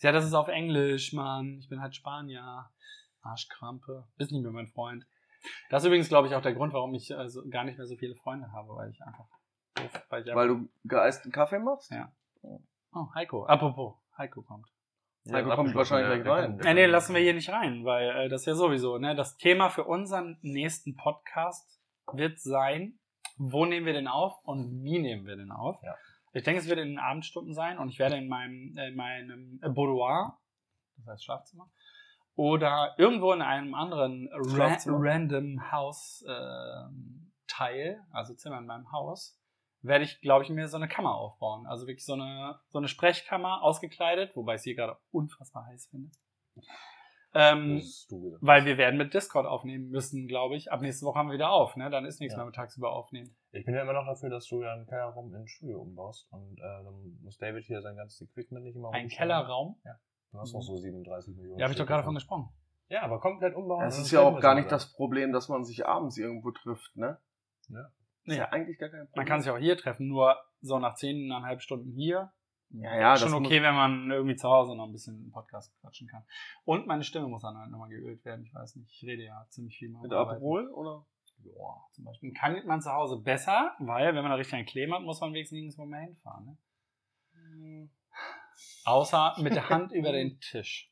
Ja, 0.00 0.12
das 0.12 0.24
ist 0.24 0.34
auf 0.34 0.48
Englisch, 0.48 1.12
Mann. 1.12 1.58
Ich 1.60 1.68
bin 1.68 1.80
halt 1.80 1.94
Spanier. 1.94 2.70
Arschkrampe. 3.24 4.06
Ist 4.18 4.32
nicht 4.32 4.42
mehr 4.42 4.52
mein 4.52 4.68
Freund. 4.68 5.06
Das 5.70 5.82
ist 5.82 5.86
übrigens, 5.86 6.08
glaube 6.08 6.28
ich, 6.28 6.34
auch 6.34 6.42
der 6.42 6.54
Grund, 6.54 6.72
warum 6.72 6.94
ich 6.94 7.14
also 7.16 7.42
gar 7.48 7.64
nicht 7.64 7.76
mehr 7.76 7.86
so 7.86 7.96
viele 7.96 8.14
Freunde 8.14 8.50
habe, 8.52 8.68
weil 8.76 8.90
ich 8.90 9.00
einfach 9.02 9.26
weil 10.08 10.48
du 10.48 10.68
geeisten 10.84 11.32
Kaffee 11.32 11.58
machst? 11.58 11.90
Ja. 11.90 12.12
Oh, 12.92 13.08
Heiko. 13.14 13.44
Apropos, 13.46 13.94
Heiko 14.16 14.42
kommt. 14.42 14.68
Ja, 15.24 15.40
Ja, 15.40 15.54
kommt 15.54 15.74
wahrscheinlich 15.74 16.22
gleich 16.22 16.44
rein. 16.44 16.56
Nee, 16.62 16.74
nee, 16.74 16.86
lassen 16.86 17.14
wir 17.14 17.22
hier 17.22 17.34
nicht 17.34 17.50
rein, 17.50 17.84
weil 17.84 18.10
äh, 18.10 18.28
das 18.28 18.42
ist 18.42 18.46
ja 18.46 18.54
sowieso, 18.54 18.98
ne? 18.98 19.14
Das 19.14 19.36
Thema 19.36 19.70
für 19.70 19.84
unseren 19.84 20.38
nächsten 20.42 20.96
Podcast 20.96 21.80
wird 22.12 22.38
sein, 22.40 22.98
wo 23.36 23.64
nehmen 23.64 23.86
wir 23.86 23.94
den 23.94 24.06
auf 24.06 24.38
und 24.44 24.82
wie 24.84 24.98
nehmen 24.98 25.26
wir 25.26 25.36
den 25.36 25.50
auf. 25.50 25.82
Ja. 25.82 25.94
Ich 26.34 26.42
denke, 26.42 26.60
es 26.60 26.68
wird 26.68 26.78
in 26.78 26.88
den 26.88 26.98
Abendstunden 26.98 27.54
sein 27.54 27.78
und 27.78 27.88
ich 27.88 27.98
werde 27.98 28.16
in 28.16 28.28
meinem, 28.28 28.76
in 28.76 28.96
meinem 28.96 29.60
Boudoir, 29.74 30.38
das 30.98 31.06
heißt 31.06 31.24
Schlafzimmer, 31.24 31.70
oder 32.36 32.94
irgendwo 32.98 33.32
in 33.32 33.42
einem 33.42 33.74
anderen 33.74 34.28
ra 34.32 34.76
random 34.86 35.70
Haus 35.70 36.24
ähm, 36.28 37.32
Teil, 37.46 38.00
also 38.10 38.34
Zimmer 38.34 38.58
in 38.58 38.66
meinem 38.66 38.90
Haus, 38.90 39.38
werde 39.84 40.04
ich, 40.04 40.20
glaube 40.20 40.44
ich, 40.44 40.50
mir 40.50 40.66
so 40.68 40.76
eine 40.76 40.88
Kammer 40.88 41.14
aufbauen. 41.14 41.66
Also 41.66 41.86
wirklich 41.86 42.04
so 42.04 42.14
eine, 42.14 42.58
so 42.68 42.78
eine 42.78 42.88
Sprechkammer 42.88 43.62
ausgekleidet, 43.62 44.34
wobei 44.36 44.54
ich 44.56 44.62
sie 44.62 44.74
gerade 44.74 44.96
unfassbar 45.10 45.66
heiß 45.66 45.86
finde. 45.90 46.10
Ähm, 47.36 47.82
weil 48.40 48.64
wir 48.64 48.78
werden 48.78 48.96
mit 48.96 49.12
Discord 49.12 49.44
aufnehmen 49.46 49.90
müssen, 49.90 50.28
glaube 50.28 50.54
ich. 50.54 50.70
Ab 50.70 50.80
nächste 50.82 51.04
Woche 51.04 51.18
haben 51.18 51.28
wir 51.28 51.34
wieder 51.34 51.50
auf, 51.50 51.74
ne? 51.74 51.90
Dann 51.90 52.04
ist 52.04 52.20
nichts 52.20 52.34
Ja. 52.34 52.38
mehr 52.38 52.46
mit 52.46 52.54
tagsüber 52.54 52.92
aufnehmen. 52.92 53.34
Ich 53.50 53.64
bin 53.64 53.74
ja 53.74 53.82
immer 53.82 53.92
noch 53.92 54.06
dafür, 54.06 54.30
dass 54.30 54.46
du 54.46 54.62
ja 54.62 54.72
einen 54.72 54.86
Kellerraum 54.86 55.34
ins 55.34 55.50
Studio 55.50 55.80
umbaust. 55.80 56.28
Und 56.30 56.58
äh, 56.60 56.62
dann 56.62 57.18
muss 57.22 57.36
David 57.38 57.64
hier 57.64 57.82
sein 57.82 57.96
ganzes 57.96 58.20
Equipment 58.22 58.64
nicht 58.64 58.76
immer 58.76 58.92
Ein. 58.92 59.08
Kellerraum? 59.08 59.80
Du 60.30 60.38
hast 60.38 60.52
noch 60.52 60.62
so 60.62 60.76
37 60.76 61.34
Millionen. 61.36 61.58
Ja, 61.58 61.64
habe 61.64 61.72
ich 61.72 61.78
doch 61.78 61.86
gerade 61.86 62.02
davon 62.02 62.14
gesprochen. 62.14 62.48
Ja, 62.88 63.02
aber 63.02 63.18
komplett 63.18 63.56
umbauen. 63.56 63.84
Es 63.84 63.98
ist 63.98 64.12
ja 64.12 64.20
auch 64.20 64.38
gar 64.40 64.54
nicht 64.54 64.70
das 64.70 64.92
Problem, 64.92 65.32
dass 65.32 65.48
man 65.48 65.64
sich 65.64 65.86
abends 65.86 66.16
irgendwo 66.16 66.52
trifft, 66.52 66.96
ne? 66.96 67.18
Ja. 67.68 67.90
Ist 68.24 68.36
ja 68.36 68.48
eigentlich 68.50 68.78
gar 68.78 68.88
kein 68.88 69.06
Problem. 69.06 69.20
Man 69.20 69.26
kann 69.26 69.40
sich 69.40 69.50
auch 69.50 69.58
hier 69.58 69.76
treffen, 69.76 70.08
nur 70.08 70.36
so 70.60 70.78
nach 70.78 70.94
zehneinhalb 70.94 71.60
Stunden 71.60 71.92
hier. 71.92 72.32
Ja, 72.70 72.98
ja, 72.98 73.16
schon 73.16 73.30
das 73.30 73.40
okay, 73.40 73.62
wenn 73.62 73.74
man 73.74 74.10
irgendwie 74.10 74.34
zu 74.34 74.48
Hause 74.48 74.74
noch 74.76 74.86
ein 74.86 74.92
bisschen 74.92 75.14
einen 75.14 75.30
Podcast 75.30 75.72
quatschen 75.80 76.08
kann. 76.08 76.24
Und 76.64 76.86
meine 76.86 77.04
Stimme 77.04 77.28
muss 77.28 77.42
dann 77.42 77.56
halt 77.56 77.70
nochmal 77.70 77.88
geölt 77.88 78.24
werden. 78.24 78.44
Ich 78.44 78.54
weiß 78.54 78.76
nicht, 78.76 78.90
ich 78.90 79.04
rede 79.06 79.22
ja 79.22 79.46
ziemlich 79.50 79.78
viel 79.78 79.90
mal. 79.90 80.02
Mit 80.02 80.12
Aperol, 80.12 80.68
oder? 80.72 81.06
Ja, 81.44 81.84
zum 81.92 82.04
Beispiel. 82.04 82.32
Kann 82.32 82.66
man 82.66 82.80
zu 82.80 82.90
Hause 82.90 83.18
besser, 83.18 83.76
weil 83.78 84.14
wenn 84.14 84.22
man 84.22 84.30
da 84.30 84.36
richtig 84.36 84.54
einen 84.54 84.66
Claim 84.66 84.92
hat, 84.92 85.02
muss 85.02 85.20
man 85.20 85.32
wenigstens 85.32 85.56
nirgendwo 85.56 85.84
mehr 85.84 86.00
hinfahren. 86.00 86.46
Ne? 86.46 86.58
Hm, 87.32 87.90
Außer 88.84 89.36
mit 89.40 89.54
der 89.54 89.68
Hand 89.68 89.92
über 89.92 90.12
den 90.12 90.40
Tisch. 90.40 90.90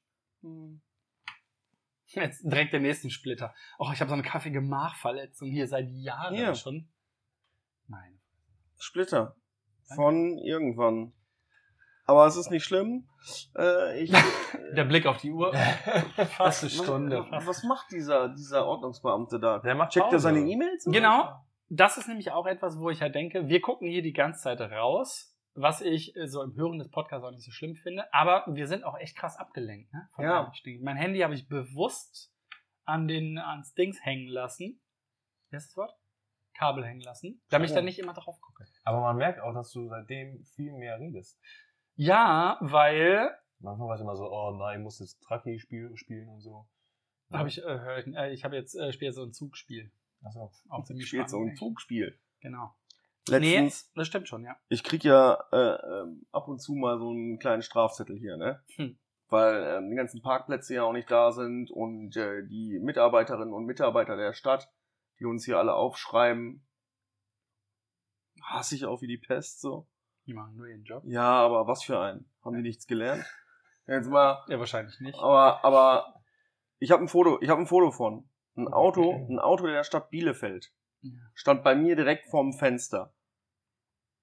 Jetzt 2.07 2.43
direkt 2.43 2.73
den 2.73 2.83
nächsten 2.83 3.11
Splitter. 3.11 3.55
Oh, 3.79 3.91
ich 3.93 4.01
habe 4.01 4.09
so 4.09 4.15
eine 4.15 4.23
Kaffeegemachverletzung 4.23 5.51
hier 5.51 5.67
seit 5.67 5.89
Jahren 5.91 6.35
Hier. 6.35 6.55
schon. 6.55 6.89
Nein. 7.93 8.19
Splitter. 8.79 9.37
Von 9.95 10.39
irgendwann. 10.39 11.13
Aber 12.07 12.27
es 12.27 12.37
ist 12.37 12.51
nicht 12.51 12.65
schlimm. 12.65 13.07
Äh, 13.57 14.03
ich, 14.03 14.13
Der 14.77 14.85
Blick 14.85 15.07
auf 15.07 15.19
die 15.19 15.31
Uhr. 15.31 15.55
Fast 16.37 16.63
eine 16.63 16.71
Stunde. 16.71 17.27
Was, 17.31 17.47
was 17.47 17.63
macht 17.65 17.93
dieser, 17.93 18.31
dieser 18.31 18.67
Ordnungsbeamte 18.67 19.39
da? 19.39 19.59
Der 19.59 19.75
macht 19.75 19.93
Checkt 19.93 20.13
er 20.13 20.19
seine 20.19 20.41
E-Mails? 20.41 20.85
Genau. 20.85 21.39
Das 21.69 21.97
ist 21.97 22.09
nämlich 22.09 22.33
auch 22.33 22.47
etwas, 22.47 22.79
wo 22.79 22.91
ich 22.91 23.01
halt 23.01 23.15
denke, 23.15 23.49
wir 23.49 23.61
gucken 23.61 23.89
hier 23.89 24.03
die 24.03 24.13
ganze 24.13 24.43
Zeit 24.43 24.61
raus, 24.61 25.37
was 25.55 25.81
ich 25.81 26.17
äh, 26.17 26.27
so 26.27 26.43
im 26.43 26.55
Hören 26.57 26.79
des 26.79 26.91
Podcasts 26.91 27.25
auch 27.25 27.31
nicht 27.31 27.45
so 27.45 27.51
schlimm 27.51 27.77
finde, 27.77 28.13
aber 28.13 28.45
wir 28.49 28.67
sind 28.67 28.85
auch 28.85 28.99
echt 28.99 29.17
krass 29.17 29.37
abgelenkt. 29.37 29.93
Ne? 29.93 30.09
Von 30.15 30.25
Ja. 30.25 30.53
Mein 30.81 30.97
Handy 30.97 31.21
habe 31.21 31.35
ich 31.35 31.49
bewusst 31.49 32.33
an 32.85 33.07
den, 33.09 33.39
ans 33.39 33.75
Dings 33.75 34.05
hängen 34.05 34.29
lassen. 34.29 34.83
Wie 35.49 35.57
heißt 35.57 35.71
das 35.71 35.77
Wort? 35.77 35.93
Kabel 36.63 36.85
hängen 36.85 37.01
lassen, 37.01 37.43
damit 37.51 37.71
ich 37.71 37.75
da 37.75 37.83
nicht 37.83 37.99
immer 37.99 38.15
drauf 38.15 38.41
gucke. 38.41 38.65
Aber 38.85 39.01
man 39.01 39.17
merkt 39.17 39.41
auch, 39.41 39.53
dass 39.53 39.73
du 39.73 39.89
seitdem 39.89 40.45
viel 40.55 40.73
mehr 40.75 40.99
redest. 41.01 41.41
Ja, 41.97 42.57
weil 42.61 43.37
Manchmal 43.59 43.89
war 43.89 43.95
es 43.95 44.01
immer 44.01 44.17
so, 44.17 44.31
oh 44.31 44.51
nein, 44.59 44.79
ich 44.79 44.83
muss 44.85 44.99
jetzt 44.99 45.21
Traki 45.23 45.59
spiel, 45.59 45.97
spielen 45.97 46.29
und 46.29 46.41
so. 46.41 46.67
habe 47.33 47.49
ich, 47.49 47.63
äh, 47.65 48.01
ich, 48.01 48.07
äh, 48.15 48.33
ich 48.33 48.45
habe 48.45 48.57
jetzt 48.57 48.75
äh, 48.75 48.93
spiele 48.93 49.13
so 49.13 49.23
ein 49.23 49.33
Zugspiel. 49.33 49.93
Achso. 50.25 50.51
Auch 50.69 50.85
ziemlich 50.85 51.07
Spielt 51.09 51.29
so 51.31 51.37
ein 51.39 51.43
spannend. 51.43 51.59
Zugspiel. 51.59 52.19
Genau. 52.41 52.75
Letztens, 53.29 53.87
Nee, 53.87 53.93
das 54.01 54.09
stimmt 54.09 54.29
schon, 54.29 54.45
ja. 54.45 54.57
ich 54.69 54.83
krieg 54.83 55.05
ja 55.05 55.39
äh, 55.53 56.03
ähm, 56.03 56.27
ab 56.33 56.49
und 56.49 56.61
zu 56.61 56.75
mal 56.75 56.99
so 56.99 57.11
einen 57.11 57.39
kleinen 57.39 57.63
Strafzettel 57.63 58.17
hier, 58.19 58.37
ne? 58.37 58.65
Hm. 58.77 58.99
Weil 59.29 59.77
ähm, 59.79 59.91
die 59.91 59.97
ganzen 59.97 60.23
Parkplätze 60.23 60.75
ja 60.75 60.83
auch 60.83 60.93
nicht 60.93 61.09
da 61.11 61.31
sind 61.31 61.71
und 61.71 62.17
äh, 62.17 62.45
die 62.49 62.81
Mitarbeiterinnen 62.83 63.55
und 63.55 63.65
Mitarbeiter 63.65 64.17
der 64.17 64.33
Stadt, 64.33 64.69
die 65.23 65.27
uns 65.27 65.45
hier 65.45 65.57
alle 65.59 65.75
aufschreiben, 65.75 66.67
hasse 68.43 68.75
ich 68.75 68.85
auch 68.87 69.03
wie 69.03 69.07
die 69.07 69.19
Pest 69.19 69.61
so. 69.61 69.87
Die 70.27 70.35
machen 70.35 70.57
nur 70.57 70.67
ihren 70.67 70.83
Job. 70.83 71.05
Ja, 71.07 71.31
aber 71.31 71.69
was 71.69 71.85
für 71.85 71.99
einen? 72.01 72.29
Haben 72.45 72.57
die 72.57 72.63
nichts 72.63 72.87
gelernt? 72.89 73.25
Jetzt 73.87 74.09
mal, 74.11 74.45
Ja, 74.49 74.59
wahrscheinlich 74.59 74.99
nicht. 75.01 75.17
aber, 75.19 75.65
aber 75.65 76.21
ich 76.79 76.91
habe 76.91 77.03
ein 77.05 77.09
Foto, 77.09 77.41
ich 77.41 77.49
habe 77.51 77.61
ein 77.61 77.67
Foto 77.69 77.93
von. 77.93 78.29
Ein 78.57 78.67
Auto, 78.69 79.13
ein 79.31 79.39
Auto 79.39 79.67
der 79.67 79.85
Stadt 79.85 80.11
Bielefeld. 80.11 80.73
Ja. 81.03 81.13
Stand 81.35 81.63
bei 81.63 81.75
mir 81.77 81.95
direkt 81.97 82.27
vorm 82.27 82.53
Fenster. 82.53 83.15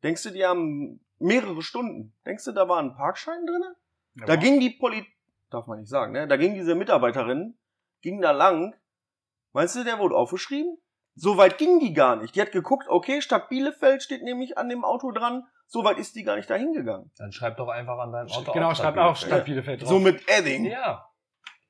Denkst 0.04 0.24
du, 0.24 0.32
die 0.32 0.46
haben 0.46 1.04
mehrere 1.18 1.62
Stunden? 1.62 2.14
Denkst 2.26 2.44
du, 2.46 2.52
da 2.52 2.68
war 2.68 2.80
ein 2.80 2.94
Parkschein 2.94 3.46
drinne? 3.46 3.76
Da 4.28 4.36
ging 4.36 4.60
die 4.60 4.72
Poli, 4.72 5.06
darf 5.50 5.66
man 5.68 5.80
nicht 5.80 5.90
sagen, 5.90 6.12
ne? 6.12 6.28
Da 6.28 6.36
ging 6.36 6.54
diese 6.56 6.76
Mitarbeiterin, 6.76 7.58
ging 8.02 8.22
da 8.22 8.32
lang. 8.32 8.76
Meinst 9.54 9.76
du, 9.78 9.84
der 9.84 9.98
wurde 10.00 10.16
aufgeschrieben? 10.16 10.78
So 11.20 11.38
weit 11.38 11.58
ging 11.58 11.80
die 11.80 11.94
gar 11.94 12.16
nicht. 12.16 12.36
Die 12.36 12.42
hat 12.42 12.52
geguckt, 12.52 12.88
okay, 12.88 13.22
Stadt 13.22 13.50
Bielefeld 13.50 14.02
steht 14.04 14.24
nämlich 14.24 14.58
an 14.58 14.70
dem 14.70 14.86
Auto 14.86 15.12
dran. 15.12 15.44
So 15.68 15.84
weit 15.84 15.98
ist 15.98 16.16
die 16.16 16.24
gar 16.24 16.36
nicht 16.38 16.50
dahin 16.50 16.74
gegangen. 16.74 17.12
Dann 17.18 17.32
schreib 17.32 17.58
doch 17.58 17.68
einfach 17.68 17.98
an 18.00 18.12
deinem 18.12 18.30
Auto 18.30 18.52
Genau, 18.54 18.74
Stadt 18.74 18.98
auch 18.98 19.14
Bielefeld. 19.14 19.18
Stadt 19.32 19.46
Bielefeld 19.46 19.82
drauf. 19.82 19.90
So 19.90 20.00
mit 20.00 20.28
Edding. 20.30 20.66
Ja. 20.66 21.06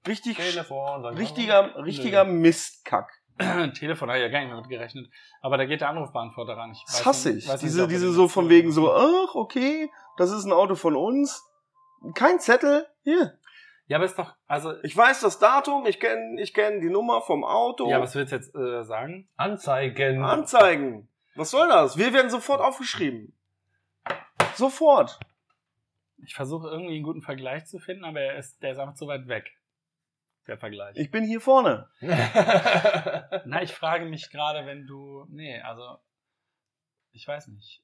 Richtig, 0.08 0.38
Telefon, 0.38 1.04
richtiger, 1.06 1.76
richtiger 1.84 2.24
Mistkack. 2.24 3.12
Telefon 3.74 4.10
habe 4.10 4.20
ich 4.20 4.24
ja 4.26 4.30
gar 4.30 4.40
nicht 4.40 4.50
mehr 4.50 4.58
mit 4.62 4.70
gerechnet. 4.70 5.10
Aber 5.42 5.58
da 5.58 5.66
geht 5.66 5.82
der 5.82 5.90
Anrufbeantworter 5.90 6.54
ran. 6.56 6.72
Ich 6.72 6.84
Das 6.86 7.00
weiß 7.00 7.06
hasse 7.06 7.32
ich. 7.32 7.48
weiß 7.48 7.62
nicht, 7.62 7.74
Diese, 7.74 7.88
diese 7.88 8.12
so 8.12 8.28
von 8.28 8.50
wegen 8.50 8.72
so, 8.72 8.94
ach, 8.94 9.36
okay, 9.36 9.90
das 10.18 10.32
ist 10.32 10.46
ein 10.46 10.54
Auto 10.54 10.76
von 10.76 10.96
uns. 10.96 11.44
Kein 12.16 12.40
Zettel. 12.40 12.86
Hier. 13.04 13.39
Ja, 13.90 13.98
aber 13.98 14.06
ist 14.06 14.20
doch, 14.20 14.36
also, 14.46 14.76
Ich 14.84 14.96
weiß 14.96 15.22
das 15.22 15.40
Datum, 15.40 15.88
ich 15.88 16.00
kenne 16.00 16.40
ich 16.40 16.54
kenn 16.54 16.80
die 16.80 16.92
Nummer 16.92 17.22
vom 17.24 17.44
Auto. 17.44 17.90
ja, 17.90 18.00
was 18.00 18.14
willst 18.14 18.32
du 18.32 18.36
jetzt 18.36 18.56
äh, 18.56 18.84
sagen? 18.84 19.28
Anzeigen. 19.36 20.24
Anzeigen. 20.24 21.10
Was 21.34 21.50
soll 21.50 21.68
das? 21.68 21.98
Wir 21.98 22.14
werden 22.14 22.30
sofort 22.30 22.62
aufgeschrieben. 22.62 23.36
Sofort. 24.54 25.20
Ich 26.24 26.36
versuche 26.36 26.68
irgendwie 26.68 26.98
einen 26.98 27.04
guten 27.04 27.24
Vergleich 27.24 27.66
zu 27.66 27.80
finden, 27.80 28.06
aber 28.06 28.22
er 28.22 28.38
ist, 28.38 28.62
der 28.62 28.74
ist 28.74 28.78
einfach 28.78 28.94
zu 28.94 29.08
weit 29.08 29.28
weg. 29.28 29.58
Der 30.46 30.60
Vergleich. 30.60 30.96
Ich 30.96 31.10
bin 31.10 31.24
hier 31.24 31.42
vorne. 31.42 31.90
Na, 32.02 33.64
ich 33.64 33.74
frage 33.74 34.06
mich 34.06 34.30
gerade, 34.30 34.68
wenn 34.68 34.86
du. 34.86 35.26
Nee, 35.30 35.62
also. 35.62 35.98
Ich 37.12 37.28
weiß 37.28 37.48
nicht. 37.48 37.84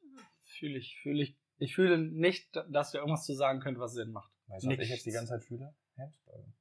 Fühle 0.59 0.77
ich, 0.77 0.99
fühle 1.01 1.23
ich. 1.23 1.35
Ich 1.57 1.73
fühle 1.73 1.97
nicht, 1.97 2.55
dass 2.69 2.91
dir 2.91 2.99
irgendwas 2.99 3.25
zu 3.25 3.33
sagen 3.33 3.59
könnte, 3.59 3.81
was 3.81 3.93
Sinn 3.93 4.11
macht. 4.11 4.34
Weißt 4.47 4.65
du, 4.65 4.69
was 4.69 4.79
ich 4.79 4.89
jetzt 4.89 5.05
die 5.05 5.11
ganze 5.11 5.33
Zeit 5.33 5.43
fühle? 5.43 5.73
Hamsterung. 5.97 6.53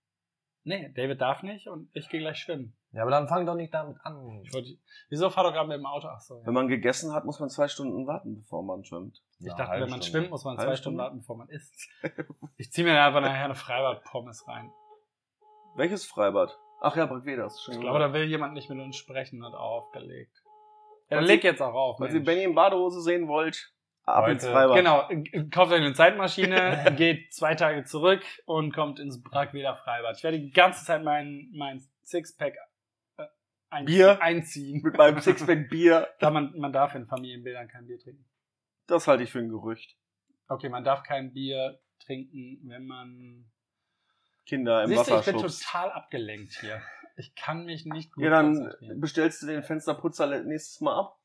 Nee, 0.67 0.91
David 0.95 1.21
darf 1.21 1.43
nicht 1.43 1.69
und 1.69 1.91
ich 1.93 2.09
gehe 2.09 2.21
gleich 2.21 2.39
schwimmen. 2.39 2.75
Ja, 2.93 3.03
aber 3.03 3.11
dann 3.11 3.29
fang 3.29 3.45
doch 3.45 3.55
nicht 3.55 3.75
damit 3.75 3.99
an. 4.03 4.41
Ich 4.45 4.55
wollte, 4.55 4.71
wieso 5.11 5.29
fahr 5.29 5.45
doch 5.45 5.53
gerade 5.53 5.69
mit 5.69 5.77
dem 5.77 5.85
Auto? 5.85 6.09
Ach 6.09 6.21
so. 6.21 6.39
Ja. 6.41 6.47
Wenn 6.47 6.55
man 6.55 6.69
gegessen 6.69 7.13
hat, 7.13 7.27
muss 7.27 7.39
man 7.39 7.51
zwei 7.51 7.69
Stunden 7.69 8.07
warten, 8.07 8.37
bevor 8.37 8.63
man 8.63 8.83
schwimmt. 8.85 9.21
Ich 9.41 9.47
Eine 9.51 9.57
dachte, 9.59 9.73
wenn 9.73 9.91
man 9.91 10.01
Stunde. 10.01 10.07
schwimmt, 10.07 10.31
muss 10.31 10.45
man 10.45 10.57
Halbe 10.57 10.71
zwei 10.71 10.77
Stunden 10.77 10.97
Stunde? 10.99 11.03
warten, 11.03 11.19
bevor 11.19 11.37
man 11.37 11.49
isst. 11.51 11.89
Ich 12.57 12.73
ziehe 12.73 12.87
mir 12.87 12.99
einfach 13.03 13.21
nachher 13.21 13.45
eine 13.45 13.55
Freibad-Pommes 13.55 14.49
rein. 14.49 14.71
Welches 15.77 16.07
Freibad? 16.07 16.57
Ach 16.81 16.97
ja, 16.97 17.05
Brückwedas. 17.07 17.69
Ich 17.71 17.81
glaube, 17.81 17.99
da 17.99 18.13
will 18.15 18.25
jemand 18.25 18.55
nicht 18.55 18.71
mit 18.71 18.79
uns 18.79 18.97
sprechen 18.97 19.43
und 19.45 19.55
aufgelegt. 19.55 20.35
Ja, 21.11 21.17
dann 21.19 21.25
leg 21.25 21.43
Sie- 21.43 21.49
jetzt 21.49 21.61
auch 21.61 21.75
auf. 21.75 22.01
Ihr 22.01 22.07
Mensch. 22.11 22.25
Benny 22.25 22.45
in 22.45 22.55
Badehose 22.55 23.03
sehen 23.03 23.29
wollt, 23.29 23.74
ab 24.05 24.29
ins 24.29 24.47
Freibad. 24.47 24.77
Genau, 24.77 25.09
kauft 25.51 25.73
euch 25.73 25.81
eine 25.81 25.95
Zeitmaschine, 25.95 26.93
geht 26.97 27.33
zwei 27.33 27.55
Tage 27.55 27.85
zurück 27.85 28.23
und 28.47 28.75
kommt 28.75 28.99
ins 28.99 29.23
Brackweder 29.23 29.75
Freibad. 29.77 30.17
Ich 30.17 30.25
werde 30.25 30.41
die 30.41 30.51
ganze 30.51 30.85
Zeit 30.85 31.03
mein, 31.03 31.51
mein 31.55 31.83
Sixpack 32.03 32.55
äh, 33.17 33.25
ein, 33.71 33.87
Bier? 33.87 34.21
einziehen. 34.23 34.83
Mit 34.83 34.97
meinem 34.97 35.19
Sixpack 35.21 35.69
Bier. 35.69 36.09
Da 36.21 36.31
man, 36.31 36.53
man 36.57 36.73
darf 36.73 36.95
in 36.95 37.07
Familienbildern 37.07 37.69
kein 37.69 37.87
Bier 37.87 37.99
trinken. 37.99 38.25
Das 38.87 39.09
halte 39.09 39.23
ich 39.23 39.33
für 39.33 39.39
ein 39.39 39.49
Gerücht. 39.49 39.97
Okay, 40.49 40.69
man 40.69 40.85
darf 40.85 41.03
kein 41.03 41.33
Bier 41.33 41.81
trinken, 42.05 42.61
wenn 42.65 42.87
man. 42.87 43.51
Kinder 44.47 44.83
im 44.83 44.91
Siehst 44.91 45.09
du, 45.09 45.13
Wasser 45.13 45.21
ich 45.21 45.33
bin 45.33 45.41
schubst. 45.41 45.65
total 45.65 45.91
abgelenkt 45.93 46.53
hier. 46.61 46.83
Ich 47.17 47.35
kann 47.35 47.65
mich 47.65 47.87
nicht 47.87 48.13
gut 48.13 48.25
Ja, 48.25 48.31
dann 48.31 48.75
bestellst 48.97 49.43
du 49.43 49.47
den 49.47 49.63
Fensterputzer 49.63 50.27
nächstes 50.43 50.81
Mal 50.81 50.99
ab. 50.99 51.19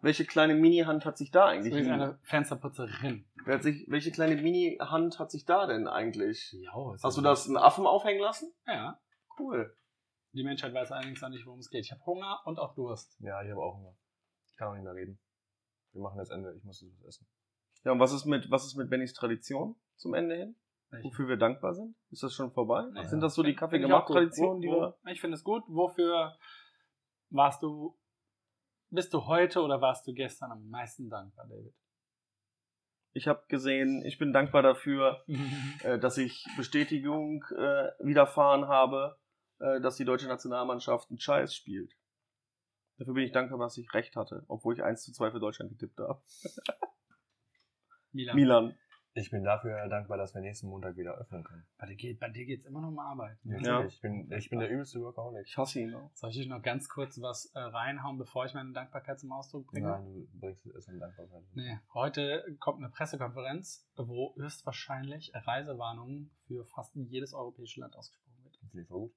Welche 0.00 0.24
kleine 0.24 0.54
Mini-Hand 0.54 1.04
hat 1.04 1.18
sich 1.18 1.30
da 1.30 1.46
eigentlich? 1.46 1.72
Übrigens 1.72 1.88
hin- 1.90 2.00
eine 2.00 2.18
Fensterputzerin. 2.22 3.24
Wer 3.44 3.54
hat 3.56 3.62
sich, 3.62 3.84
welche 3.88 4.12
kleine 4.12 4.36
Mini-Hand 4.40 5.18
hat 5.18 5.30
sich 5.30 5.44
da 5.44 5.66
denn 5.66 5.88
eigentlich? 5.88 6.52
Jo, 6.72 6.92
ist 6.92 7.02
Hast 7.04 7.16
du 7.16 7.22
ja- 7.22 7.30
das 7.30 7.46
einen 7.46 7.56
Affen 7.56 7.86
aufhängen 7.86 8.20
lassen? 8.20 8.52
Ja. 8.66 9.00
Cool. 9.38 9.74
Die 10.32 10.44
Menschheit 10.44 10.72
weiß 10.74 10.92
allerdings 10.92 11.20
noch 11.20 11.30
nicht, 11.30 11.46
worum 11.46 11.58
es 11.58 11.70
geht. 11.70 11.84
Ich 11.84 11.90
habe 11.92 12.04
Hunger 12.06 12.40
und 12.44 12.58
auch 12.58 12.74
Durst. 12.74 13.16
Ja, 13.20 13.42
ich 13.42 13.50
habe 13.50 13.60
auch 13.60 13.76
Hunger. 13.78 13.96
Ich 14.52 14.56
kann 14.58 14.68
auch 14.68 14.74
nicht 14.74 14.84
mehr 14.84 14.94
reden. 14.94 15.18
Wir 15.92 16.02
machen 16.02 16.18
jetzt 16.18 16.30
Ende. 16.30 16.54
Ich 16.56 16.64
muss 16.64 16.80
jetzt 16.80 16.92
was 17.00 17.08
essen. 17.16 17.26
Ja, 17.84 17.92
und 17.92 17.98
was 18.00 18.12
ist 18.12 18.24
mit, 18.26 18.50
was 18.50 18.66
ist 18.66 18.76
mit 18.76 18.90
Bennys 18.90 19.14
Tradition 19.14 19.76
zum 19.96 20.14
Ende 20.14 20.36
hin? 20.36 20.56
Wofür 21.02 21.28
wir 21.28 21.36
dankbar 21.36 21.74
sind? 21.74 21.96
Ist 22.10 22.22
das 22.22 22.32
schon 22.34 22.50
vorbei? 22.52 22.84
Nee. 22.92 23.04
Sind 23.06 23.20
das 23.20 23.34
so 23.34 23.42
die 23.42 23.48
Find- 23.50 23.58
Kaffee 23.60 23.76
find 23.76 23.86
ich 23.86 23.92
auch 23.92 24.06
gemacht 24.06 24.06
gut. 24.06 24.16
Traditionen, 24.16 24.60
die 24.60 24.68
wir. 24.68 24.96
Ich 25.06 25.20
finde 25.20 25.34
es 25.36 25.44
gut. 25.44 25.62
Wofür 25.68 26.36
warst 27.30 27.62
du, 27.62 27.97
bist 28.90 29.12
du 29.14 29.26
heute 29.26 29.62
oder 29.62 29.80
warst 29.80 30.06
du 30.06 30.12
gestern 30.12 30.52
am 30.52 30.68
meisten 30.68 31.08
dankbar, 31.08 31.46
David? 31.48 31.74
Ich 33.12 33.26
habe 33.26 33.44
gesehen, 33.48 34.04
ich 34.04 34.18
bin 34.18 34.32
dankbar 34.32 34.62
dafür, 34.62 35.24
äh, 35.82 35.98
dass 35.98 36.18
ich 36.18 36.46
Bestätigung 36.56 37.44
äh, 37.56 37.90
widerfahren 38.00 38.68
habe, 38.68 39.18
äh, 39.58 39.80
dass 39.80 39.96
die 39.96 40.04
deutsche 40.04 40.28
Nationalmannschaft 40.28 41.10
einen 41.10 41.18
Scheiß 41.18 41.54
spielt. 41.54 41.94
Dafür 42.98 43.14
bin 43.14 43.24
ich 43.24 43.32
dankbar, 43.32 43.58
dass 43.58 43.78
ich 43.78 43.92
recht 43.94 44.16
hatte, 44.16 44.44
obwohl 44.48 44.74
ich 44.74 44.82
1 44.82 45.02
zu 45.02 45.12
2 45.12 45.30
für 45.30 45.40
Deutschland 45.40 45.70
getippt 45.70 45.98
habe. 46.00 46.20
Milan. 48.12 48.36
Milan. 48.36 48.78
Ich 49.18 49.30
bin 49.30 49.42
dafür 49.42 49.88
dankbar, 49.88 50.16
dass 50.16 50.34
wir 50.34 50.40
nächsten 50.40 50.68
Montag 50.68 50.96
wieder 50.96 51.14
öffnen 51.14 51.42
können. 51.42 51.66
Bei 51.76 51.86
dir, 51.86 51.96
geht, 51.96 52.20
bei 52.20 52.28
dir 52.28 52.46
geht's 52.46 52.64
immer 52.66 52.80
noch 52.80 52.88
um 52.88 52.98
Arbeit. 52.98 53.44
ne? 53.44 53.60
Ja. 53.62 53.84
Ich 53.84 54.00
bin, 54.00 54.30
ich 54.30 54.48
bin 54.48 54.60
der 54.60 54.70
übelste 54.70 55.00
Workaholic. 55.00 55.46
Ich 55.46 55.56
hasse 55.56 55.80
ihn 55.80 55.94
auch. 55.94 56.10
Soll 56.14 56.30
ich 56.30 56.46
noch 56.46 56.62
ganz 56.62 56.88
kurz 56.88 57.20
was 57.20 57.46
äh, 57.54 57.58
reinhauen, 57.58 58.16
bevor 58.16 58.44
ich 58.46 58.54
meine 58.54 58.72
Dankbarkeit 58.72 59.18
zum 59.18 59.32
Ausdruck 59.32 59.66
bringe? 59.66 59.88
Nein, 59.88 60.28
du 60.32 60.38
bringst 60.38 60.66
es 60.66 60.86
in 60.88 61.00
Dankbarkeit. 61.00 61.42
Nee, 61.54 61.78
heute 61.94 62.56
kommt 62.60 62.78
eine 62.78 62.90
Pressekonferenz, 62.90 63.88
wo 63.96 64.34
höchstwahrscheinlich 64.36 65.32
Reisewarnungen 65.34 66.30
für 66.46 66.64
fast 66.64 66.94
jedes 66.94 67.34
europäische 67.34 67.80
Land 67.80 67.96
ausgesprochen 67.96 68.44
wird. 68.44 68.56
Finde 68.70 68.82
ich 68.82 68.88
gut. 68.88 69.12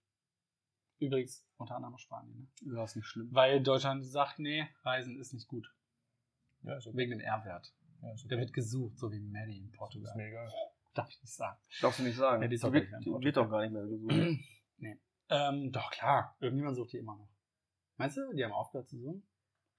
Übrigens 1.00 1.46
unter 1.58 1.76
anderem 1.76 1.96
auch 1.96 2.00
Spanien. 2.00 2.52
Ne? 2.64 2.76
Ja, 2.76 2.84
ist 2.84 2.96
nicht 2.96 3.08
schlimm. 3.08 3.30
Weil 3.32 3.62
Deutschland 3.62 4.06
sagt, 4.06 4.40
nee, 4.40 4.68
Reisen 4.84 5.20
ist 5.20 5.34
nicht 5.34 5.48
gut. 5.48 5.74
Ja, 6.64 6.78
ist 6.78 6.88
okay. 6.88 6.98
Wegen 6.98 7.12
dem 7.12 7.20
R-Wert. 7.20 7.74
Ja, 8.02 8.14
ist. 8.14 8.30
Der 8.30 8.38
wird 8.38 8.54
gesucht, 8.54 8.98
so 8.98 9.12
wie 9.12 9.20
Maddie 9.20 9.60
in 9.60 9.66
ist 9.66 9.78
Portugal. 9.78 10.14
mir 10.16 10.28
egal. 10.28 10.52
Darf 10.94 11.10
ich 11.10 11.22
nicht 11.22 11.34
sagen. 11.34 11.58
Darfst 11.82 12.00
du 12.00 12.04
nicht 12.04 12.18
sagen. 12.18 12.42
Ja, 12.42 12.48
die 12.48 12.56
ist 12.56 12.64
die, 12.64 12.68
auch 12.68 12.74
wird, 12.74 12.90
gar 12.92 12.98
nicht 13.00 13.08
die 13.08 13.26
wird 13.26 13.38
doch 13.38 13.50
gar 13.50 13.62
nicht 13.62 13.72
mehr 13.74 13.86
gesucht. 13.86 14.40
Ähm, 15.34 15.72
doch, 15.72 15.92
klar. 15.92 16.36
Irgendjemand 16.42 16.76
sucht 16.76 16.92
die 16.92 16.98
immer 16.98 17.16
noch. 17.16 17.30
Meinst 17.96 18.18
du, 18.18 18.34
die 18.34 18.44
haben 18.44 18.52
aufgehört 18.52 18.90
zu 18.90 18.98
suchen? 18.98 19.26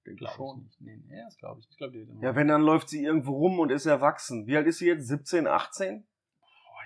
Denke 0.07 0.21
Glaube 0.21 0.35
schon. 0.35 0.57
ich 0.61 0.63
nicht. 0.63 0.81
Nee, 0.81 0.97
nee, 1.07 1.23
das 1.23 1.37
glaube 1.37 1.61
ich. 1.61 1.69
Ich 1.71 1.77
glaube, 1.77 1.93
die 1.93 1.99
wird 1.99 2.09
immer 2.09 2.23
Ja, 2.23 2.35
wenn, 2.35 2.49
dann 2.49 2.63
läuft 2.63 2.89
sie 2.89 3.05
irgendwo 3.05 3.33
rum 3.37 3.59
und 3.59 3.71
ist 3.71 3.85
erwachsen. 3.85 4.47
Wie 4.47 4.57
alt 4.57 4.67
ist 4.67 4.79
sie 4.79 4.87
jetzt? 4.87 5.07
17, 5.09 5.47
18? 5.47 6.07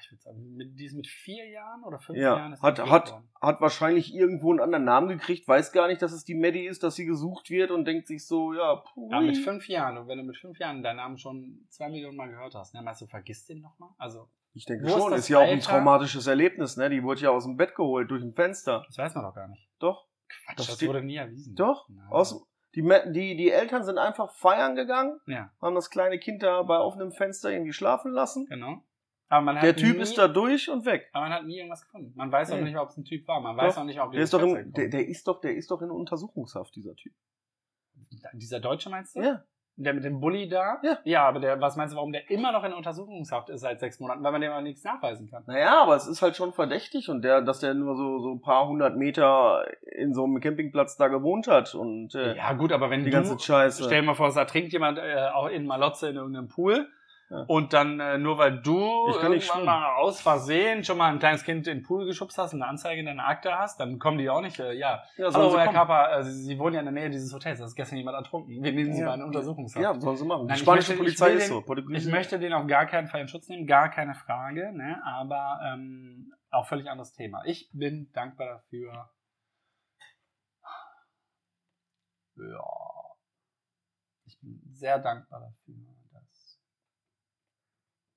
Ich 0.01 0.11
würde 0.11 0.23
sagen, 0.23 0.55
mit, 0.57 0.79
die 0.79 0.85
ist 0.85 0.95
mit 0.95 1.07
vier 1.07 1.49
Jahren 1.49 1.83
oder 1.85 1.99
fünf 1.99 2.19
Ja, 2.19 2.37
Jahren 2.37 2.53
ist 2.53 2.63
hat- 2.63 2.79
hat-. 2.91 3.23
Hat 3.41 3.61
wahrscheinlich 3.61 4.15
irgendwo 4.15 4.51
einen 4.51 4.61
anderen 4.61 4.85
Namen 4.85 5.09
gekriegt, 5.09 5.47
weiß 5.47 5.73
gar 5.73 5.89
nicht, 5.89 6.01
dass 6.03 6.13
es 6.13 6.25
die 6.25 6.35
Maddie 6.35 6.67
ist, 6.67 6.83
dass 6.83 6.95
sie 6.97 7.05
gesucht 7.07 7.51
wird 7.51 7.71
und 7.71 7.85
denkt 7.85 8.07
sich 8.07 8.27
so, 8.27 8.55
ja, 8.55 8.77
puh. 8.77 9.11
Ja, 9.11 9.21
mit 9.21 9.37
fünf 9.39 9.69
Jahren. 9.69 9.99
Und 9.99 10.09
wenn 10.09 10.19
du 10.19 10.25
mit 10.25 10.37
fünf 10.37 10.59
Jahren 10.59 10.83
deinen 10.83 10.97
Namen 10.97 11.19
schon 11.19 11.67
zwei 11.71 11.89
Millionen 11.89 12.17
Mal 12.17 12.29
gehört 12.31 12.55
hast, 12.55 12.75
ne, 12.75 12.83
meinst 12.83 13.01
du, 13.03 13.07
vergisst 13.07 13.49
den 13.49 13.61
nochmal? 13.61 13.91
Also, 13.99 14.29
Ich 14.55 14.65
denke 14.65 14.87
ist 14.87 14.93
schon, 14.93 15.11
das 15.11 15.21
ist 15.21 15.29
ja 15.29 15.39
auch 15.39 15.43
ein 15.49 15.61
traumatisches 15.61 16.27
Erlebnis, 16.27 16.77
ne? 16.77 16.89
Die 16.91 17.03
wurde 17.03 17.21
ja 17.21 17.31
aus 17.31 17.45
dem 17.45 17.57
Bett 17.57 17.75
geholt 17.75 18.11
durch 18.11 18.23
ein 18.23 18.33
Fenster. 18.35 18.85
das 18.87 18.97
weiß 18.99 19.15
man 19.15 19.25
doch 19.25 19.35
gar 19.35 19.49
nicht. 19.49 19.69
Doch, 19.79 20.07
Quatsch, 20.29 20.59
Das 20.59 20.67
das, 20.67 20.87
wurde 20.87 21.03
nie 21.03 21.17
erwiesen. 21.17 21.55
doch. 21.55 21.89
Nein. 21.89 22.07
Aus, 22.11 22.45
die, 22.75 22.83
die, 23.13 23.37
die 23.37 23.51
Eltern 23.51 23.85
sind 23.85 23.99
einfach 23.99 24.35
feiern 24.35 24.75
gegangen, 24.77 25.21
Ja, 25.27 25.51
haben 25.63 25.75
das 25.75 25.89
kleine 25.91 26.19
Kind 26.19 26.43
da 26.43 26.63
bei 26.63 26.79
offenem 26.79 27.13
Fenster 27.13 27.51
irgendwie 27.51 27.73
schlafen 27.73 28.13
lassen. 28.13 28.47
genau. 28.49 28.83
Der 29.31 29.74
Typ 29.77 29.97
nie, 29.97 30.03
ist 30.03 30.16
da 30.18 30.29
durch 30.29 30.68
und 30.70 30.85
weg. 30.87 31.09
Aber 31.12 31.24
man 31.24 31.33
hat 31.33 31.45
nie 31.45 31.57
irgendwas 31.59 31.83
gefunden. 31.85 32.12
Man 32.16 32.31
weiß 32.31 32.53
auch 32.53 32.57
Nee. 32.57 32.62
nicht, 32.64 32.79
ob 32.79 32.89
es 32.91 32.97
ein 32.97 33.05
Typ 33.05 33.27
war. 33.27 33.41
Man 33.41 33.57
weiß 33.57 33.74
Doch. 33.74 33.83
auch 33.83 33.87
nicht, 33.87 34.01
ob 34.01 34.12
Der 34.12 34.22
ist, 34.22 34.33
doch 34.33 34.41
im, 34.43 34.72
der, 34.72 34.89
der, 34.89 35.09
ist 35.09 35.27
doch, 35.27 35.41
der 35.41 35.55
ist 35.57 35.70
doch 35.70 35.83
in 35.83 35.91
Untersuchungshaft, 35.91 36.74
dieser 36.77 36.95
Typ. 36.95 37.12
Dieser 38.35 38.61
Deutsche 38.61 38.91
meinst 38.91 39.16
du? 39.16 39.20
Ja. 39.20 39.43
Der 39.79 39.93
mit 39.93 40.05
dem 40.05 40.20
Bulli 40.20 40.49
da? 40.49 40.79
Ja. 40.83 40.99
Ja, 41.05 41.29
aber 41.29 41.39
der, 41.39 41.61
was 41.61 41.77
meinst 41.77 41.93
du, 41.93 41.97
warum 41.99 42.11
der 42.11 42.31
immer 42.31 42.51
noch 42.51 42.64
in 42.64 42.72
Untersuchungshaft 42.72 43.51
ist 43.51 43.61
seit 43.61 43.79
sechs 43.79 44.01
Monaten? 44.01 44.22
Weil 44.24 44.33
man 44.33 44.41
dem 44.41 44.53
auch 44.53 44.62
nichts 44.62 44.83
nachweisen 44.85 45.29
kann. 45.29 45.45
Naja, 45.47 45.83
aber 45.83 45.97
es 45.97 46.07
ist 46.07 46.22
halt 46.22 46.35
schon 46.35 46.55
verdächtig 46.55 47.11
und 47.11 47.20
der, 47.22 47.43
dass 47.43 47.61
der 47.61 47.74
nur 47.74 47.95
so, 47.95 48.18
so 48.20 48.33
ein 48.33 48.41
paar 48.41 48.66
hundert 48.68 48.97
Meter 48.97 49.66
in 49.83 50.14
so 50.14 50.24
einem 50.24 50.41
Campingplatz 50.41 50.97
da 50.97 51.09
gewohnt 51.09 51.47
hat 51.47 51.74
und 51.74 52.14
äh, 52.14 52.37
Ja, 52.37 52.55
gut, 52.55 52.72
aber 52.72 52.89
wenn 52.89 53.01
die 53.05 53.11
du, 53.11 53.16
ganze 53.16 53.39
Scheiße. 53.39 53.85
stell 53.85 54.01
dir 54.01 54.07
mal 54.07 54.14
vor, 54.14 54.33
da 54.33 54.47
trinkt 54.47 54.72
jemand 54.72 54.99
äh, 54.99 55.29
auch 55.35 55.49
in 55.49 55.66
Malotze 55.66 56.09
in 56.09 56.16
irgendeinem 56.16 56.49
Pool 56.49 56.89
Ja. 57.29 57.45
und 57.49 57.72
dann 57.72 57.99
äh, 57.99 58.18
nur 58.18 58.39
weil 58.39 58.62
du 58.62 58.79
irgendwann 59.09 59.64
mal 59.64 59.97
aus 59.97 60.20
Versehen 60.20 60.85
schon 60.85 60.97
mal 60.97 61.12
ein 61.12 61.18
kleines 61.18 61.43
Kind 61.43 61.66
in 61.66 61.79
den 61.79 61.83
Pool 61.83 62.07
geschubst 62.07 62.39
hast 62.39 62.55
und 62.55 62.62
eine 62.62 62.70
Anzeige 62.70 63.01
in 63.01 63.07
deiner 63.07 63.27
Akte 63.27 63.59
hast, 63.59 63.81
dann 63.81 63.99
kommen 63.99 64.18
die 64.18 64.31
auch 64.31 64.41
nicht, 64.41 64.61
äh, 64.61 64.72
ja, 64.74 65.03
ja, 65.16 65.33
hallo 65.35 65.51
sie 65.51 65.59
Herr. 65.59 65.72
Kappa, 65.72 66.18
äh, 66.18 66.22
Sie, 66.22 66.45
Sie 66.45 66.59
wohnen 66.61 66.74
ja 66.74 66.81
in 66.81 66.87
der 66.87 66.93
Nähe 66.95 67.11
dieses 67.11 67.35
Hotels, 67.35 67.59
da 67.59 67.64
ist 67.64 67.74
gestern 67.74 67.97
jemand 67.97 68.16
ertrunken. 68.16 68.62
Wir 68.62 68.72
nehmen 68.72 68.93
Sie 68.93 69.01
Ja. 69.01 69.07
mal 69.09 69.14
in 69.14 69.22
Untersuchungshaft. 69.24 69.83
Ja, 69.83 69.99
sollen 70.01 70.16
sie 70.16 70.24
machen. 70.24 70.47
Nein, 70.47 70.55
die 70.55 70.55
ich 70.55 70.61
spanische 70.62 70.91
möchte- 70.93 71.03
Polizei 71.03 71.31
ist 71.33 71.49
den- 71.49 71.55
so. 71.55 71.62
Portugiesen- 71.62 71.97
Ich 72.09 72.14
möchte 72.14 72.39
den 72.39 72.53
auf 72.53 72.66
gar 72.68 72.87
keinen 72.87 73.09
Fall 73.09 73.22
in 73.22 73.29
Schutz 73.29 73.49
nehmen, 73.49 73.66
gar 73.66 73.91
keine 73.91 74.14
Frage, 74.14 74.72
ne? 74.72 75.03
aber 75.05 75.59
ähm, 75.64 76.33
auch 76.51 76.68
völlig 76.68 76.89
anderes 76.89 77.12
Thema. 77.12 77.43
Ich 77.45 77.68
bin 77.72 78.09
dankbar 78.12 78.47
dafür. 78.47 79.11
Ja. 82.37 82.64
Ich 84.27 84.39
bin 84.41 84.61
sehr 84.72 84.99
dankbar 84.99 85.41
dafür, 85.41 85.74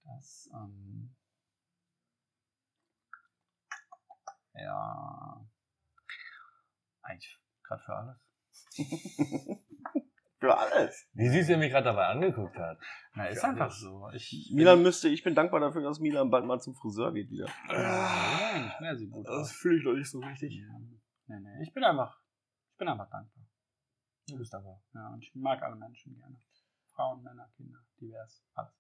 dass 0.10 0.50
ähm, 0.54 1.16
ja, 4.54 5.46
eigentlich 7.02 7.40
gerade 7.64 7.84
für 7.84 7.96
alles. 7.96 8.18
Für 10.40 10.58
alles. 10.58 11.06
Wie 11.12 11.28
sie 11.28 11.40
es 11.40 11.50
mich 11.58 11.70
gerade 11.70 11.84
dabei 11.84 12.08
angeguckt 12.08 12.58
hat. 12.58 12.80
Na, 13.14 13.26
ist 13.26 13.44
einfach 13.44 13.66
alles. 13.66 13.80
so. 13.82 14.10
Ich 14.14 14.50
Milan 14.56 14.82
müsste, 14.82 15.10
ich 15.10 15.22
bin 15.22 15.36
dankbar 15.36 15.60
dafür, 15.60 15.82
dass 15.82 16.00
Milan 16.00 16.30
bald 16.30 16.46
mal 16.46 16.62
zum 16.62 16.76
Friseur 16.76 17.14
geht 17.14 17.30
wieder. 17.30 17.48
Ja, 17.68 18.58
nicht 18.58 18.80
mehr 18.80 18.96
gut 18.96 19.28
Das 19.28 19.52
fühle 19.52 19.78
ich 19.80 19.84
doch 19.84 19.94
nicht 19.94 20.10
so 20.10 20.20
richtig. 20.20 20.56
Ja. 20.56 20.80
Nee, 21.28 21.40
nee. 21.42 21.62
Ich 21.62 21.74
bin 21.74 21.84
einfach, 21.84 22.22
ich 22.72 22.78
bin 22.78 22.88
einfach 22.88 23.10
dankbar. 23.10 23.44
Du 24.28 24.38
bist 24.38 24.54
dankbar. 24.54 24.82
Ja, 24.94 25.10
und 25.10 25.22
ich 25.22 25.36
mag 25.36 25.62
alle 25.62 25.76
Menschen 25.76 26.16
gerne. 26.16 26.42
Frauen, 26.96 27.22
Männer, 27.22 27.50
Kinder, 27.58 27.80
divers, 28.00 28.42
alles. 28.54 28.79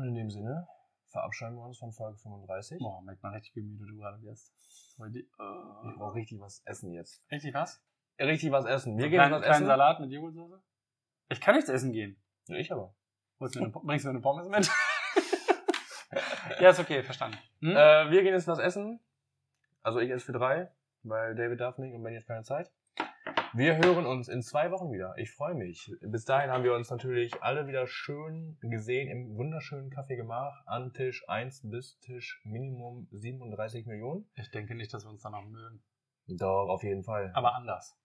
Und 0.00 0.08
in 0.08 0.14
dem 0.14 0.30
Sinne 0.30 0.66
verabschieden 1.10 1.56
wir 1.56 1.64
uns 1.64 1.76
von 1.78 1.92
Folge 1.92 2.16
35. 2.16 2.78
Boah, 2.78 3.02
merkt 3.02 3.22
man 3.22 3.34
richtig, 3.34 3.54
wie 3.54 3.60
müde 3.60 3.84
du 3.86 3.98
gerade 3.98 4.22
wirst. 4.22 4.50
So, 4.96 5.04
die, 5.04 5.20
Ich 5.20 5.96
brauche 5.98 6.14
richtig 6.14 6.40
was 6.40 6.62
essen 6.64 6.94
jetzt. 6.94 7.30
richtig 7.30 7.52
was? 7.52 7.82
Richtig 8.18 8.50
was 8.50 8.64
essen. 8.64 8.96
Wir 8.96 9.04
so 9.04 9.10
gehen 9.10 9.30
was 9.30 9.42
essen. 9.42 9.66
Salat 9.66 10.00
mit 10.00 10.10
Joghurtsoße? 10.10 10.58
Ich 11.28 11.40
kann 11.42 11.54
nichts 11.54 11.68
essen 11.68 11.92
gehen. 11.92 12.16
Ja, 12.46 12.56
ich 12.56 12.72
aber. 12.72 12.94
Holst 13.40 13.56
du 13.56 13.60
eine, 13.60 13.68
bringst 13.68 14.06
du 14.06 14.08
mir 14.08 14.14
eine 14.14 14.20
Pommes 14.22 14.48
mit? 14.48 14.70
ja, 16.60 16.70
ist 16.70 16.80
okay, 16.80 17.02
verstanden. 17.02 17.36
Hm? 17.60 17.70
Äh, 17.72 18.10
wir 18.10 18.22
gehen 18.22 18.32
jetzt 18.32 18.48
was 18.48 18.58
essen. 18.58 19.00
Also 19.82 20.00
ich 20.00 20.10
esse 20.10 20.24
für 20.24 20.32
drei, 20.32 20.70
weil 21.02 21.34
David 21.34 21.60
darf 21.60 21.76
nicht 21.76 21.94
und 21.94 22.02
Ben 22.02 22.14
jetzt 22.14 22.26
keine 22.26 22.42
Zeit. 22.44 22.70
Wir 23.52 23.78
hören 23.78 24.06
uns 24.06 24.28
in 24.28 24.42
zwei 24.42 24.70
Wochen 24.70 24.92
wieder. 24.92 25.12
Ich 25.16 25.32
freue 25.32 25.54
mich. 25.54 25.92
Bis 26.02 26.24
dahin 26.24 26.50
haben 26.50 26.62
wir 26.62 26.72
uns 26.72 26.88
natürlich 26.88 27.42
alle 27.42 27.66
wieder 27.66 27.88
schön 27.88 28.56
gesehen 28.60 29.08
im 29.08 29.36
wunderschönen 29.36 29.90
Café 29.90 30.14
Gemach 30.14 30.64
an 30.66 30.92
Tisch 30.92 31.24
1 31.28 31.68
bis 31.68 31.98
Tisch 31.98 32.40
Minimum 32.44 33.08
37 33.10 33.86
Millionen. 33.86 34.30
ich 34.36 34.52
denke 34.52 34.76
nicht, 34.76 34.94
dass 34.94 35.04
wir 35.04 35.10
uns 35.10 35.22
dann 35.22 35.32
noch 35.32 35.44
mögen. 35.44 35.82
Doch, 36.28 36.68
auf 36.68 36.84
jeden 36.84 37.02
Fall. 37.02 37.32
Aber 37.34 37.56
anders. 37.56 37.98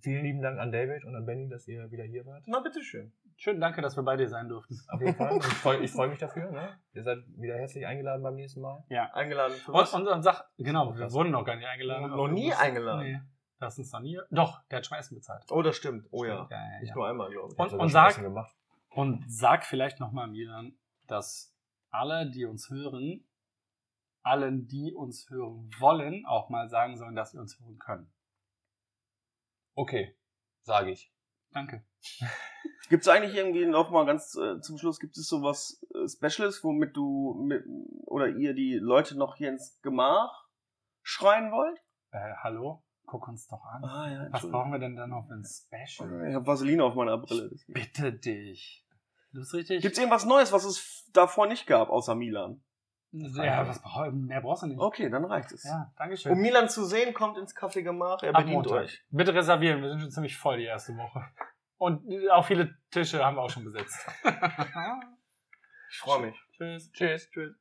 vielen 0.00 0.24
lieben 0.24 0.40
Dank 0.40 0.58
an 0.58 0.72
David 0.72 1.04
und 1.04 1.14
an 1.14 1.26
Benny, 1.26 1.50
dass 1.50 1.68
ihr 1.68 1.90
wieder 1.90 2.04
hier 2.04 2.24
wart. 2.24 2.44
Na, 2.46 2.60
bitteschön. 2.60 3.12
Schön, 3.36 3.60
danke, 3.60 3.82
dass 3.82 3.94
wir 3.96 4.04
bei 4.04 4.16
dir 4.16 4.28
sein 4.30 4.48
durften. 4.48 4.80
Auf 4.88 5.02
jeden 5.02 5.16
Fall. 5.16 5.38
Ich 5.42 5.44
freue 5.58 5.86
freu 5.86 6.08
mich 6.08 6.18
dafür. 6.18 6.50
Ne? 6.50 6.78
Ihr 6.94 7.02
seid 7.02 7.18
wieder 7.36 7.56
herzlich 7.56 7.86
eingeladen 7.86 8.22
beim 8.22 8.36
nächsten 8.36 8.62
Mal. 8.62 8.84
Ja. 8.88 9.12
Eingeladen 9.12 9.52
für 9.56 9.72
Und, 9.72 9.92
und, 9.92 10.08
und 10.08 10.22
sag, 10.22 10.48
genau, 10.56 10.96
wir 10.96 11.12
wurden 11.12 11.30
noch 11.30 11.44
gar 11.44 11.56
nicht 11.56 11.68
eingeladen. 11.68 12.08
Noch 12.08 12.28
nie 12.28 12.54
eingeladen. 12.54 13.02
Nee. 13.02 13.20
Das 13.60 13.74
ist 13.74 13.78
uns 13.78 13.92
noch 13.92 14.00
nie. 14.00 14.18
Doch, 14.30 14.62
der 14.70 14.78
hat 14.78 14.86
schon 14.86 14.96
Essen 14.98 15.14
bezahlt. 15.14 15.44
Oh, 15.50 15.60
das 15.60 15.76
stimmt. 15.76 16.08
Oh 16.10 16.24
ja. 16.24 16.36
Stimmt, 16.46 16.50
ja, 16.50 16.72
ja, 16.72 16.80
Nicht 16.80 16.88
ja. 16.88 16.94
nur 16.94 17.06
einmal, 17.08 17.30
glaube 17.30 17.52
ich. 17.52 17.58
Und- 17.58 17.72
und 17.78 17.88
sag-. 17.90 18.18
Und 18.88 19.24
sag 19.30 19.64
vielleicht 19.64 20.00
nochmal 20.00 20.26
Milan, 20.28 20.76
dass 21.06 21.54
alle, 21.90 22.28
die 22.30 22.46
uns 22.46 22.70
hören, 22.70 23.24
allen, 24.22 24.66
die 24.66 24.92
uns 24.94 25.28
hören 25.30 25.70
wollen, 25.78 26.24
auch 26.26 26.48
mal 26.48 26.68
sagen 26.68 26.96
sollen, 26.96 27.14
dass 27.14 27.32
sie 27.32 27.38
uns 27.38 27.60
hören 27.60 27.78
können. 27.78 28.12
Okay, 29.74 30.16
sage 30.62 30.90
ich. 30.90 31.12
Danke. 31.52 31.84
Gibt 32.88 33.02
es 33.02 33.08
eigentlich 33.08 33.36
irgendwie 33.36 33.66
noch 33.66 33.90
mal 33.90 34.04
ganz 34.04 34.34
äh, 34.36 34.60
zum 34.60 34.76
Schluss, 34.78 34.98
gibt 34.98 35.16
es 35.16 35.28
sowas 35.28 35.80
äh, 35.94 36.08
Speciales, 36.08 36.64
womit 36.64 36.96
du 36.96 37.34
mit, 37.34 37.64
oder 38.06 38.28
ihr 38.28 38.52
die 38.52 38.74
Leute 38.74 39.16
noch 39.16 39.36
hier 39.36 39.48
ins 39.50 39.80
Gemach 39.80 40.48
schreien 41.02 41.52
wollt? 41.52 41.78
Äh, 42.10 42.34
hallo? 42.42 42.82
Guck 43.10 43.26
uns 43.26 43.48
doch 43.48 43.64
an. 43.64 43.82
Ah 43.84 44.08
ja, 44.08 44.28
Was 44.30 44.48
brauchen 44.48 44.70
wir 44.70 44.78
denn 44.78 44.94
dann 44.94 45.10
noch 45.10 45.26
für 45.26 45.34
ein 45.34 45.44
Special? 45.44 46.28
Ich 46.28 46.34
habe 46.36 46.46
Vaseline 46.46 46.84
auf 46.84 46.94
meiner 46.94 47.18
Brille. 47.18 47.48
deswegen. 47.50 47.72
Bitte 47.72 48.12
dich. 48.12 48.86
Du 49.32 49.40
bist 49.40 49.52
richtig. 49.52 49.82
Gibt's 49.82 49.98
irgendwas 49.98 50.24
Neues, 50.26 50.52
was 50.52 50.64
es 50.64 51.08
davor 51.12 51.48
nicht 51.48 51.66
gab, 51.66 51.90
außer 51.90 52.14
Milan? 52.14 52.62
Ja, 53.10 53.66
was 53.66 53.82
mehr 54.12 54.40
brauchst 54.40 54.62
du 54.62 54.68
nicht. 54.68 54.78
Okay, 54.78 55.10
dann 55.10 55.24
reicht 55.24 55.50
es. 55.50 55.64
Ja, 55.64 55.92
danke 55.96 56.16
schön. 56.16 56.30
Um 56.30 56.38
Milan 56.38 56.68
zu 56.68 56.84
sehen, 56.84 57.12
kommt 57.12 57.36
ins 57.36 57.56
Café 57.56 57.82
Gemach, 57.82 58.22
er 58.22 58.32
bedient 58.32 58.52
Montag. 58.52 58.84
euch. 58.84 59.02
Bitte 59.10 59.34
reservieren, 59.34 59.82
wir 59.82 59.90
sind 59.90 60.02
schon 60.02 60.10
ziemlich 60.12 60.36
voll 60.36 60.58
die 60.58 60.64
erste 60.66 60.96
Woche. 60.96 61.24
Und 61.78 62.04
auch 62.30 62.44
viele 62.44 62.76
Tische 62.92 63.24
haben 63.24 63.36
wir 63.36 63.42
auch 63.42 63.50
schon 63.50 63.64
besetzt. 63.64 63.98
Ich 65.90 65.98
freue 65.98 66.26
mich. 66.26 66.36
Tschüss. 66.52 66.92
Tschüss. 66.92 67.28
Tschüss. 67.30 67.56